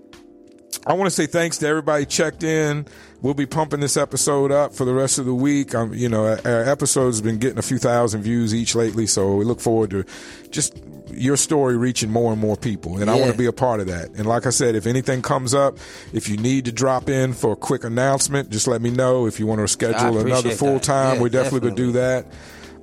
I 0.85 0.93
want 0.93 1.07
to 1.07 1.15
say 1.15 1.25
thanks 1.25 1.57
to 1.59 1.67
everybody 1.67 2.05
checked 2.05 2.43
in. 2.43 2.87
We'll 3.21 3.33
be 3.33 3.47
pumping 3.47 3.79
this 3.79 3.97
episode 3.97 4.51
up 4.51 4.73
for 4.75 4.85
the 4.85 4.93
rest 4.93 5.17
of 5.17 5.25
the 5.25 5.33
week. 5.33 5.73
Um, 5.73 5.93
you 5.93 6.07
know, 6.07 6.27
our- 6.27 6.63
episodes 6.63 7.17
have 7.17 7.25
been 7.25 7.39
getting 7.39 7.57
a 7.57 7.63
few 7.63 7.79
thousand 7.79 8.21
views 8.21 8.53
each 8.53 8.75
lately, 8.75 9.07
so 9.07 9.35
we 9.35 9.43
look 9.43 9.59
forward 9.59 9.89
to 9.89 10.03
just 10.51 10.79
your 11.13 11.35
story 11.35 11.75
reaching 11.77 12.11
more 12.11 12.31
and 12.31 12.39
more 12.39 12.55
people. 12.55 12.97
And 13.01 13.09
I 13.09 13.15
want 13.15 13.31
to 13.31 13.37
be 13.37 13.47
a 13.47 13.51
part 13.53 13.79
of 13.79 13.87
that. 13.87 14.09
And 14.11 14.25
like 14.27 14.45
I 14.45 14.51
said, 14.51 14.75
if 14.75 14.85
anything 14.85 15.23
comes 15.23 15.55
up, 15.55 15.77
if 16.13 16.29
you 16.29 16.37
need 16.37 16.65
to 16.65 16.71
drop 16.71 17.09
in 17.09 17.33
for 17.33 17.53
a 17.53 17.55
quick 17.55 17.83
announcement, 17.83 18.49
just 18.51 18.67
let 18.67 18.81
me 18.81 18.91
know. 18.91 19.25
If 19.25 19.39
you 19.39 19.47
want 19.47 19.61
to 19.61 19.67
schedule 19.67 20.19
another 20.19 20.51
full 20.51 20.79
time, 20.79 21.15
Yeah, 21.15 21.21
we 21.23 21.29
definitely, 21.29 21.69
would 21.69 21.75
do 21.75 21.91
that. 21.93 22.25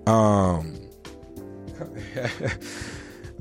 Um, 0.07 0.75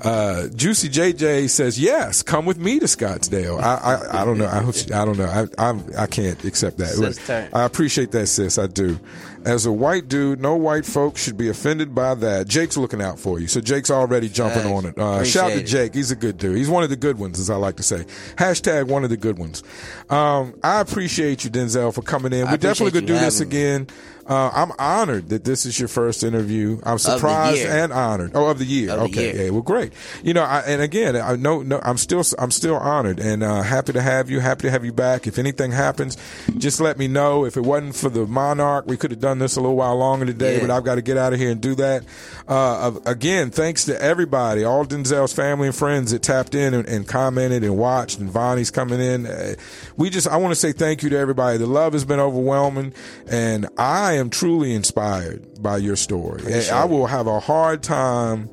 uh, 0.04 0.48
Juicy 0.50 0.90
JJ 0.90 1.50
says 1.50 1.80
yes. 1.80 2.22
Come 2.24 2.46
with 2.46 2.58
me 2.58 2.80
to 2.80 2.86
Scottsdale. 2.86 3.60
I 3.62 3.76
I, 3.76 4.22
I 4.22 4.26
don't 4.26 4.38
know. 4.38 4.48
I, 4.48 4.62
hope 4.62 4.76
she- 4.76 4.92
I 4.92 5.06
don't 5.06 5.18
know. 5.18 5.26
I, 5.58 5.70
I 5.72 6.04
I 6.04 6.08
can't 6.08 6.44
accept 6.44 6.78
that. 6.80 6.90
Sis 6.90 7.26
turn. 7.26 7.50
I 7.54 7.64
appreciate 7.64 8.12
that, 8.12 8.28
sis. 8.28 8.58
I 8.58 8.68
do. 8.68 9.00
As 9.46 9.66
a 9.66 9.74
white 9.74 10.08
dude, 10.08 10.40
no 10.40 10.56
white 10.56 10.86
folks 10.86 11.22
should 11.22 11.36
be 11.36 11.50
offended 11.50 11.94
by 11.94 12.16
that. 12.16 12.48
Jake's 12.48 12.78
looking 12.78 13.02
out 13.02 13.20
for 13.20 13.40
you, 13.42 13.48
so 13.48 13.60
Jake's 13.60 13.92
already 13.92 14.30
jumping 14.30 14.66
on 14.72 14.86
it. 14.86 14.98
Uh, 14.98 15.26
shout 15.26 15.52
out 15.52 15.58
to 15.58 15.64
Jake. 15.64 15.94
He's 15.94 16.12
a 16.12 16.16
good 16.16 16.38
dude. 16.38 16.56
He's 16.56 16.70
one 16.70 16.84
of 16.84 16.90
the 16.90 16.96
good 16.96 17.20
ones, 17.20 17.42
as 17.42 17.50
I 17.50 17.56
like 17.56 17.76
to 17.76 17.84
say. 17.84 18.06
Hashtag 18.38 18.88
one 18.88 19.04
of 19.04 19.10
the 19.10 19.18
good 19.18 19.38
ones. 19.38 19.62
Um, 20.10 20.54
I 20.64 20.80
appreciate 20.80 21.44
you, 21.44 21.50
Denzel, 21.50 21.94
for 21.94 22.02
coming 22.02 22.32
in. 22.32 22.48
We're 22.50 22.56
definitely 22.56 22.92
gonna 23.02 23.08
do 23.08 23.20
this 23.20 23.42
again. 23.42 23.88
Uh, 24.26 24.50
I'm 24.54 24.72
honored 24.80 25.30
that 25.30 25.44
this 25.44 25.66
is 25.66 25.80
your 25.80 25.90
first 25.90 26.24
interview. 26.24 26.80
I'm 26.84 26.98
surprised 26.98 27.66
and 27.66 27.92
honored. 27.92 28.32
Oh, 28.34 28.50
of 28.50 28.60
the 28.60 28.66
year. 28.66 28.92
Of 28.92 29.00
the 29.00 29.06
okay, 29.06 29.34
year. 29.34 29.46
yeah. 29.46 29.50
Well, 29.50 29.62
great. 29.62 29.94
You 30.24 30.34
know, 30.34 30.44
I, 30.44 30.60
and 30.62 30.82
again, 30.82 31.16
I 31.16 31.36
know, 31.36 31.62
no, 31.62 31.80
I'm 31.84 31.98
still, 31.98 32.24
I'm 32.40 32.52
still 32.52 32.76
honored 32.76 33.20
and 33.20 33.44
uh, 33.44 33.62
happy 33.62 33.94
to 33.94 34.02
have 34.02 34.30
you. 34.30 34.40
Happy 34.40 34.64
to 34.64 34.72
have 34.72 34.86
you 34.86 34.94
back. 34.94 35.28
If 35.28 35.38
anything 35.38 35.72
happens, 35.72 36.18
just 36.58 36.80
let 36.80 36.98
me 36.98 37.08
know. 37.08 37.46
If 37.46 37.58
it 37.58 37.62
wasn't 37.62 37.96
for 37.96 38.10
the 38.10 38.26
Monarch, 38.26 38.86
we 38.88 38.98
could 38.98 39.12
have 39.12 39.20
done 39.20 39.40
this 39.40 39.56
a 39.56 39.62
little 39.62 39.76
while 39.76 39.96
longer 39.98 40.26
today. 40.26 40.56
Yeah. 40.56 40.62
But 40.62 40.72
I've 40.72 40.84
got 40.84 40.96
to 40.96 41.02
get 41.02 41.18
out 41.18 41.34
of 41.34 41.40
here 41.40 41.52
and 41.52 41.60
do 41.60 41.76
that. 41.76 42.06
Uh, 42.48 42.92
again, 43.06 43.52
thanks 43.52 43.86
to 43.86 44.02
everybody, 44.02 44.64
all 44.64 44.86
Denzel's 44.86 45.34
family 45.34 45.68
and 45.68 45.76
friends 45.76 46.12
that 46.12 46.22
tapped 46.22 46.56
in 46.56 46.74
and, 46.74 46.88
and 46.88 47.08
commented 47.08 47.64
and 47.64 47.78
watched, 47.78 48.20
and 48.20 48.30
Vonnie's 48.30 48.72
coming 48.72 49.00
in. 49.00 49.26
Uh, 49.26 49.56
we 49.98 50.10
just, 50.10 50.28
I 50.28 50.38
want 50.38 50.52
to 50.52 50.56
say 50.56 50.72
thank 50.72 51.04
you 51.04 51.10
to 51.10 51.18
everybody. 51.18 51.58
The 51.58 51.68
love 51.68 51.94
has 51.94 52.06
been 52.06 52.20
overwhelming, 52.20 52.94
and 53.30 53.68
I 53.78 54.13
am 54.14 54.30
truly 54.30 54.74
inspired 54.74 55.62
by 55.62 55.78
your 55.78 55.96
story. 55.96 56.44
And 56.52 56.70
I 56.70 56.86
will 56.86 57.08
have 57.08 57.28
a 57.28 57.40
hard 57.40 57.84
time. 57.84 58.50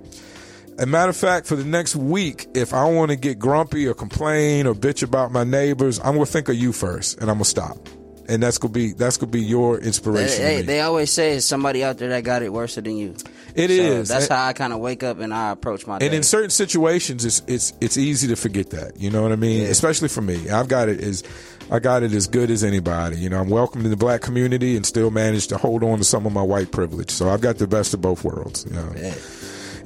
As 0.78 0.84
a 0.84 0.86
matter 0.86 1.10
of 1.10 1.16
fact, 1.16 1.46
for 1.46 1.56
the 1.56 1.64
next 1.64 1.94
week, 1.94 2.48
if 2.54 2.72
I 2.72 2.84
want 2.84 3.10
to 3.10 3.16
get 3.16 3.38
grumpy 3.38 3.86
or 3.86 3.92
complain 3.94 4.66
or 4.66 4.74
bitch 4.74 5.02
about 5.02 5.30
my 5.30 5.44
neighbors, 5.44 5.98
I'm 5.98 6.14
gonna 6.14 6.26
think 6.26 6.48
of 6.48 6.56
you 6.56 6.72
first, 6.72 7.18
and 7.18 7.30
I'm 7.30 7.36
gonna 7.36 7.44
stop. 7.44 7.88
And 8.28 8.42
that's 8.42 8.58
gonna 8.58 8.72
be 8.72 8.92
that's 8.92 9.16
gonna 9.16 9.32
be 9.32 9.42
your 9.42 9.78
inspiration. 9.78 10.36
to 10.36 10.42
they, 10.42 10.62
they 10.62 10.80
always 10.80 11.10
say 11.10 11.32
it's 11.32 11.44
somebody 11.44 11.84
out 11.84 11.98
there 11.98 12.08
that 12.10 12.24
got 12.24 12.42
it 12.42 12.52
worse 12.52 12.76
than 12.76 12.96
you. 12.96 13.14
It 13.54 13.70
It 13.70 13.70
is. 13.70 14.08
That's 14.08 14.26
And- 14.26 14.34
how 14.34 14.46
I 14.46 14.52
kind 14.52 14.72
of 14.72 14.80
wake 14.80 15.02
up 15.02 15.18
and 15.20 15.32
I 15.34 15.50
approach 15.50 15.86
my 15.86 15.98
day. 15.98 16.06
And 16.06 16.14
in 16.14 16.22
certain 16.22 16.50
situations, 16.50 17.24
it's 17.24 17.42
it's 17.46 17.72
it's 17.80 17.96
easy 17.96 18.28
to 18.28 18.36
forget 18.36 18.70
that. 18.70 19.00
You 19.00 19.10
know 19.10 19.22
what 19.22 19.32
I 19.32 19.36
mean? 19.36 19.66
Especially 19.66 20.08
for 20.08 20.22
me, 20.22 20.48
I've 20.50 20.68
got 20.68 20.88
it 20.88 21.00
as 21.00 21.22
I 21.70 21.78
got 21.78 22.02
it 22.02 22.12
as 22.12 22.26
good 22.26 22.50
as 22.50 22.64
anybody. 22.64 23.16
You 23.18 23.28
know, 23.28 23.40
I'm 23.40 23.48
welcome 23.50 23.84
in 23.84 23.90
the 23.90 23.96
black 23.96 24.20
community 24.22 24.76
and 24.76 24.84
still 24.84 25.10
manage 25.10 25.46
to 25.48 25.56
hold 25.58 25.82
on 25.84 25.98
to 25.98 26.04
some 26.04 26.26
of 26.26 26.32
my 26.32 26.42
white 26.42 26.70
privilege. 26.72 27.10
So 27.10 27.28
I've 27.28 27.40
got 27.40 27.58
the 27.58 27.66
best 27.68 27.94
of 27.94 28.00
both 28.00 28.24
worlds. 28.24 28.66
You 28.68 28.74
know? 28.76 28.92
Yeah. 28.96 29.14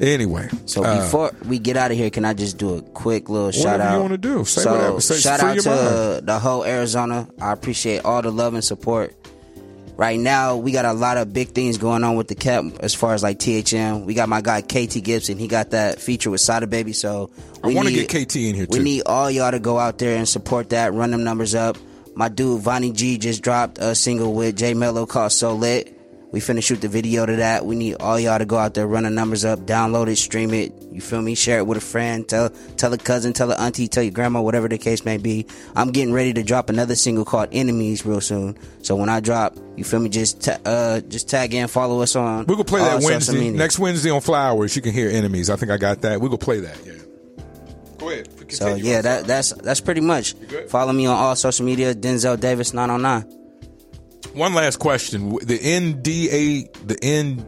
Anyway, 0.01 0.49
So 0.67 0.83
uh, 0.83 1.03
before 1.05 1.31
we 1.47 1.61
get 1.61 1.77
out 1.77 1.93
of 1.93 1.97
here, 1.97 2.11
can 2.11 2.25
I 2.25 2.35
just 2.35 2.59
do 2.59 2.75
a 2.75 2.83
quick 2.83 3.29
little 3.29 3.53
shout 3.53 3.81
out? 3.81 3.95
you 3.95 4.01
wanna 4.03 4.19
do. 4.19 4.45
Say 4.45 4.63
so 4.63 4.73
whatever. 4.73 5.01
Say- 5.01 5.19
shout 5.21 5.39
out 5.41 5.57
to 5.57 5.69
mind. 5.69 5.81
uh, 5.89 6.21
the 6.21 6.39
whole 6.41 6.65
Arizona. 6.65 7.29
I 7.41 7.53
appreciate 7.53 8.05
all 8.05 8.21
the 8.21 8.33
love 8.33 8.55
and 8.55 8.65
support. 8.65 9.15
Right 9.97 10.19
now, 10.19 10.57
we 10.57 10.73
got 10.73 10.85
a 10.85 10.93
lot 10.93 11.19
of 11.19 11.33
big 11.33 11.51
things 11.51 11.79
going 11.79 12.03
on 12.03 12.17
with 12.17 12.27
the 12.27 12.35
cap 12.35 12.65
as 12.81 12.95
far 12.95 13.15
as 13.15 13.23
like 13.23 13.39
THM. 13.39 14.05
We 14.05 14.15
got 14.15 14.29
my 14.29 14.41
guy 14.41 14.61
KT 14.61 15.03
Gibson. 15.05 15.39
He 15.39 15.47
got 15.47 15.71
that 15.71 16.01
feature 16.01 16.31
with 16.31 16.41
Sada 16.41 16.67
Baby. 16.67 16.93
So 16.93 17.31
we 17.63 17.75
wanna 17.77 17.91
need- 17.91 18.09
get 18.09 18.29
KT 18.29 18.49
in 18.49 18.55
here, 18.57 18.67
We 18.69 18.79
too. 18.79 18.85
need 18.85 19.03
all 19.07 19.31
y'all 19.31 19.53
to 19.53 19.61
go 19.61 19.79
out 19.79 19.99
there 19.99 20.17
and 20.17 20.29
support 20.29 20.71
that. 20.71 20.93
Run 20.93 21.13
them 21.13 21.23
numbers 21.23 21.55
up. 21.55 21.79
My 22.17 22.29
dude 22.29 22.61
Vonnie 22.61 22.91
G 22.91 23.19
just 23.19 23.41
dropped 23.43 23.79
a 23.79 23.95
single 23.95 24.33
with 24.35 24.57
J 24.57 24.75
Mello 24.75 25.07
called 25.07 25.31
So 25.33 25.55
Lit. 25.55 25.94
We 26.35 26.41
finna 26.41 26.65
shoot 26.65 26.81
the 26.81 26.89
video 26.89 27.25
to 27.25 27.37
that. 27.37 27.65
We 27.65 27.77
need 27.77 27.95
all 28.01 28.19
y'all 28.19 28.41
to 28.41 28.45
go 28.45 28.57
out 28.57 28.75
there, 28.75 28.89
run 28.89 29.05
the 29.05 29.11
numbers 29.11 29.45
up, 29.45 29.61
download 29.61 30.09
it, 30.09 30.17
stream 30.17 30.53
it. 30.53 30.73
You 30.91 31.01
feel 31.01 31.23
me? 31.23 31.37
Share 31.37 31.59
it 31.59 31.67
with 31.69 31.79
a 31.79 31.81
friend. 31.81 32.29
Tell 32.29 32.51
tell 32.77 32.93
a 32.93 32.99
cousin, 32.99 33.33
tell 33.33 33.53
a 33.53 33.55
auntie, 33.55 33.87
tell 33.87 34.03
your 34.03 34.11
grandma, 34.11 34.43
whatever 34.43 34.67
the 34.67 34.77
case 34.77 35.05
may 35.05 35.17
be. 35.17 35.47
I'm 35.77 35.93
getting 35.93 36.13
ready 36.13 36.33
to 36.33 36.43
drop 36.43 36.71
another 36.71 36.97
single 36.97 37.25
called 37.25 37.51
Enemies 37.53 38.05
real 38.05 38.21
soon. 38.21 38.59
So 38.83 38.97
when 38.97 39.09
I 39.09 39.21
drop, 39.21 39.57
you 39.77 39.85
feel 39.85 40.01
me? 40.01 40.09
Just 40.09 40.43
ta- 40.43 40.59
uh 40.65 41.03
just 41.03 41.29
tag 41.29 41.55
in, 41.55 41.69
follow 41.69 42.01
us 42.01 42.17
on. 42.17 42.47
we're 42.47 42.57
gonna 42.57 42.65
play 42.65 42.81
that 42.81 43.01
Wednesday 43.01 43.39
media. 43.39 43.53
next 43.53 43.79
Wednesday 43.79 44.11
on 44.11 44.21
Flowers. 44.21 44.75
You 44.75 44.83
can 44.83 44.93
hear 44.93 45.11
enemies. 45.11 45.51
I 45.51 45.55
think 45.55 45.71
I 45.71 45.77
got 45.77 46.01
that. 46.01 46.21
We're 46.21 46.31
gonna 46.31 46.39
play 46.39 46.59
that. 46.59 46.77
Yeah. 46.85 46.95
Go 47.97 48.11
ahead. 48.11 48.53
So 48.53 48.75
yeah, 48.75 49.03
that 49.03 49.29
that's 49.29 49.53
that's 49.53 49.81
pretty 49.81 50.01
much. 50.01 50.35
Follow 50.69 50.93
me 50.93 51.07
on 51.07 51.17
all 51.17 51.37
social 51.37 51.65
media, 51.65 51.95
Denzel 51.95 52.41
Davis 52.41 52.75
nine 52.75 52.91
oh 52.91 52.97
nine. 52.97 53.44
One 54.35 54.55
last 54.55 54.79
question. 54.79 55.31
The 55.31 55.59
NDA, 55.59 56.87
the 56.87 56.99
N. 57.03 57.47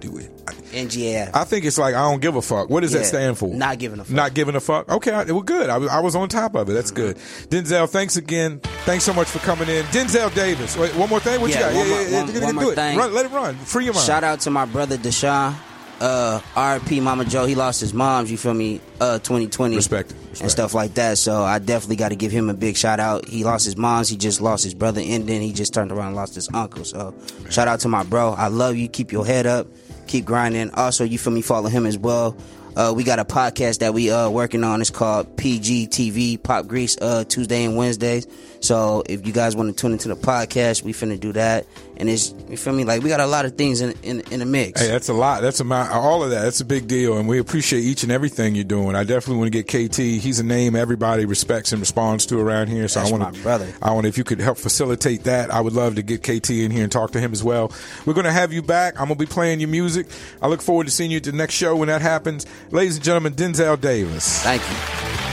NGA. 0.77 1.31
I 1.35 1.45
think 1.45 1.65
it's 1.65 1.79
like 1.79 1.95
I 1.95 2.03
don't 2.03 2.21
give 2.21 2.37
a 2.37 2.43
fuck. 2.43 2.71
What 2.71 2.81
does 2.81 2.93
that 2.93 3.07
stand 3.07 3.39
for? 3.39 3.53
not 3.53 3.79
giving 3.79 3.99
a 3.99 4.05
fuck. 4.05 4.15
Not 4.15 4.35
giving 4.35 4.55
a 4.55 4.61
fuck. 4.61 4.89
Okay, 4.89 5.11
I, 5.11 5.25
well, 5.25 5.43
good. 5.43 5.71
I 5.71 5.79
was, 5.79 5.89
I 5.89 6.01
was 6.01 6.15
on 6.15 6.29
top 6.29 6.55
of 6.55 6.69
it. 6.69 6.73
That's 6.73 6.93
mm-hmm. 6.93 7.49
good. 7.51 7.65
Denzel, 7.65 7.89
thanks 7.89 8.17
again. 8.17 8.61
Thanks 8.85 9.05
so 9.05 9.13
much 9.13 9.29
for 9.29 9.39
coming 9.41 9.69
in. 9.69 9.85
Denzel 9.87 10.33
Davis. 10.35 10.77
Wait, 10.77 10.95
one 10.95 11.09
more 11.09 11.21
thing. 11.21 11.41
What 11.41 11.51
Yeah, 11.51 11.71
you 11.71 11.75
got? 11.75 11.77
one 11.77 11.89
more- 11.89 12.01
yeah, 12.01 12.09
yeah, 12.09 12.23
one- 12.23 12.35
yeah. 12.35 12.45
one 12.45 12.55
more 12.55 12.73
it. 12.73 12.75
thing. 12.75 12.99
Run, 12.99 13.15
let 13.15 13.27
it 13.27 13.33
run. 13.33 13.55
Free 13.57 13.85
your 13.85 13.95
mind. 13.95 14.07
Shout 14.07 14.25
out 14.25 14.41
to 14.41 14.51
my 14.51 14.65
brother 14.65 14.97
Deshaun. 14.97 15.55
Uh, 16.01 16.41
RP 16.55 17.03
Mama 17.03 17.25
Joe, 17.25 17.47
he 17.47 17.55
lost 17.55 17.81
his 17.81 17.95
moms, 17.95 18.31
you 18.31 18.37
feel 18.37 18.53
me, 18.53 18.81
uh, 19.01 19.19
2020. 19.19 19.77
Respect 19.77 20.13
respect 20.13 20.41
And 20.43 20.51
stuff 20.51 20.75
like 20.75 20.95
that. 20.95 21.17
So 21.17 21.43
I 21.43 21.59
definitely 21.59 21.97
got 21.97 22.11
to 22.11 22.17
give 22.17 22.33
him 22.33 22.51
a 22.51 22.55
big 22.55 22.77
shout 22.77 23.01
out. 23.01 23.27
He 23.27 23.45
lost 23.45 23.65
his 23.65 23.77
moms, 23.77 24.09
he 24.09 24.17
just 24.17 24.41
lost 24.41 24.63
his 24.65 24.75
brother, 24.75 25.01
and 25.03 25.27
then 25.27 25.41
he 25.41 25.53
just 25.53 25.73
turned 25.73 25.93
around 25.93 26.09
and 26.09 26.17
lost 26.17 26.35
his 26.35 26.49
uncle. 26.53 26.85
So 26.85 27.15
shout 27.51 27.69
out 27.69 27.81
to 27.81 27.89
my 27.89 28.03
bro. 28.03 28.33
I 28.33 28.49
love 28.49 28.77
you. 28.77 28.89
Keep 28.89 29.13
your 29.13 29.25
head 29.25 29.47
up. 29.47 29.69
Keep 30.07 30.27
grinding. 30.27 30.71
Also, 30.73 31.05
you 31.05 31.19
feel 31.19 31.33
me, 31.33 31.41
follow 31.43 31.69
him 31.69 31.87
as 31.87 31.97
well. 31.97 32.37
Uh, 32.77 32.93
we 32.95 33.03
got 33.05 33.19
a 33.19 33.25
podcast 33.25 33.79
that 33.79 33.95
we 33.95 34.11
uh 34.11 34.29
working 34.29 34.63
on. 34.63 34.83
It's 34.83 34.91
called 34.91 35.35
PGTV 35.39 36.43
Pop 36.43 36.67
Grease 36.67 36.99
uh 37.01 37.25
Tuesday 37.25 37.65
and 37.65 37.75
Wednesdays. 37.75 38.27
So 38.61 39.03
if 39.09 39.27
you 39.27 39.33
guys 39.33 39.55
want 39.55 39.69
to 39.69 39.81
tune 39.81 39.93
into 39.93 40.09
the 40.09 40.17
podcast, 40.17 40.83
we 40.83 40.93
finna 40.93 41.19
do 41.19 41.33
that. 41.33 41.67
And 41.99 42.11
it's 42.11 42.35
you 42.49 42.57
feel 42.57 42.75
me 42.75 42.85
like 42.85 43.03
we 43.03 43.09
got 43.09 43.21
a 43.21 43.27
lot 43.27 43.45
of 43.47 43.57
things 43.57 43.81
in 43.81 43.95
in, 44.03 44.21
in 44.31 44.41
the 44.41 44.47
mix. 44.47 44.81
Hey, 44.81 44.89
that's 44.89 45.09
a 45.09 45.15
lot. 45.15 45.43
That's 45.43 45.61
a. 45.61 45.75
All 45.75 46.23
of 46.23 46.31
that. 46.31 46.43
That's 46.43 46.61
a 46.61 46.65
big 46.65 46.89
deal, 46.89 47.17
and 47.17 47.27
we 47.27 47.39
appreciate 47.39 47.81
each 47.81 48.03
and 48.03 48.13
everything 48.13 48.55
you're 48.55 48.65
doing. 48.65 48.95
I 48.95 49.05
definitely 49.05 49.39
want 49.39 49.53
to 49.53 49.63
get 49.63 49.91
KT. 49.93 49.97
He's 49.97 50.39
a 50.39 50.45
name 50.45 50.77
everybody 50.77 51.25
respects 51.25 51.73
and 51.73 51.81
responds 51.81 52.27
to 52.27 52.39
around 52.39 52.69
here. 52.69 52.87
So 52.89 53.01
That's 53.01 53.13
I 53.13 53.17
want 53.17 53.35
to, 53.35 53.43
brother. 53.43 53.73
I 53.81 53.93
want 53.93 54.07
if 54.07 54.19
you 54.19 54.25
could 54.25 54.41
help 54.41 54.59
facilitate 54.59 55.25
that. 55.25 55.51
I 55.51 55.61
would 55.61 55.73
love 55.73 55.95
to 55.97 56.03
get 56.03 56.23
KT 56.23 56.51
in 56.51 56.71
here 56.71 56.83
and 56.83 56.93
talk 56.93 57.13
to 57.13 57.21
him 57.21 57.33
as 57.33 57.43
well. 57.43 57.73
We're 58.05 58.15
going 58.15 58.25
to 58.25 58.33
have 58.33 58.53
you 58.53 58.63
back. 58.63 59.01
I'm 59.01 59.09
going 59.09 59.19
to 59.19 59.27
be 59.27 59.31
playing 59.31 59.61
your 59.61 59.71
music. 59.71 60.07
I 60.43 60.49
look 60.49 60.63
forward 60.63 60.85
to 60.85 60.93
seeing 60.93 61.11
you 61.11 61.19
at 61.19 61.25
the 61.25 61.33
next 61.33 61.55
show 61.55 61.77
when 61.77 61.89
that 61.89 62.03
happens, 62.03 62.47
ladies 62.71 62.97
and 62.97 63.05
gentlemen. 63.05 63.35
Denzel 63.35 63.81
Davis. 63.81 64.43
Thank 64.43 64.63
you. 64.63 65.26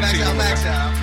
Max 0.00 0.20
out, 0.20 0.36
max 0.36 0.64
out, 0.64 0.97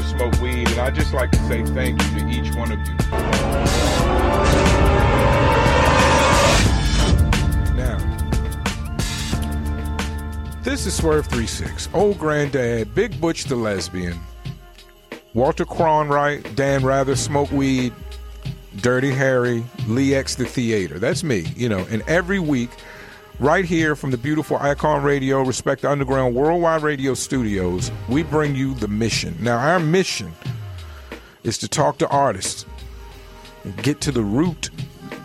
Rather 0.00 0.18
Smoke 0.18 0.40
Weed. 0.40 0.68
And 0.70 0.80
I'd 0.80 0.94
just 0.94 1.12
like 1.12 1.30
to 1.32 1.38
say 1.48 1.64
thank 1.64 2.02
you 2.02 2.20
to 2.20 2.28
each 2.28 2.54
one 2.54 2.72
of 2.72 2.78
you. 2.78 2.94
Now, 7.76 7.98
this 10.62 10.86
is 10.86 10.94
Swerve 10.94 11.26
36. 11.26 11.88
Old 11.92 12.18
Granddad, 12.18 12.94
Big 12.94 13.20
Butch 13.20 13.44
the 13.44 13.56
Lesbian, 13.56 14.18
Walter 15.34 15.64
Cronwright, 15.64 16.54
Dan 16.54 16.84
Rather 16.84 17.16
Smoke 17.16 17.50
Weed, 17.52 17.92
Dirty 18.76 19.10
Harry, 19.10 19.64
Lee 19.86 20.14
X 20.14 20.34
the 20.34 20.46
Theater. 20.46 20.98
That's 20.98 21.22
me, 21.22 21.46
you 21.56 21.68
know. 21.68 21.86
And 21.90 22.02
every 22.02 22.38
week, 22.38 22.70
right 23.40 23.64
here 23.64 23.96
from 23.96 24.10
the 24.10 24.18
beautiful 24.18 24.58
Icon 24.58 25.02
Radio, 25.02 25.42
Respect 25.42 25.82
the 25.82 25.90
Underground 25.90 26.34
Worldwide 26.34 26.82
Radio 26.82 27.14
Studios, 27.14 27.90
we 28.08 28.22
bring 28.22 28.54
you 28.54 28.74
the 28.74 28.86
mission. 28.86 29.34
Now, 29.40 29.56
our 29.56 29.80
mission 29.80 30.32
is 31.42 31.56
to 31.58 31.68
talk 31.68 31.98
to 31.98 32.08
artists 32.08 32.66
and 33.64 33.76
get 33.82 34.02
to 34.02 34.12
the 34.12 34.22
root 34.22 34.68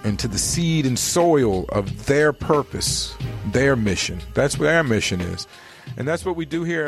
and 0.06 0.18
to 0.20 0.30
the 0.30 0.38
seed 0.38 0.86
and 0.86 0.98
soil 0.98 1.66
of 1.70 2.06
their 2.06 2.32
purpose, 2.32 3.14
their 3.52 3.76
mission. 3.76 4.20
That's 4.34 4.58
what 4.58 4.70
our 4.70 4.84
mission 4.84 5.20
is. 5.20 5.46
And 5.98 6.08
that's 6.08 6.26
what 6.26 6.38
we 6.38 6.46
do 6.46 6.64
here. 6.64 6.88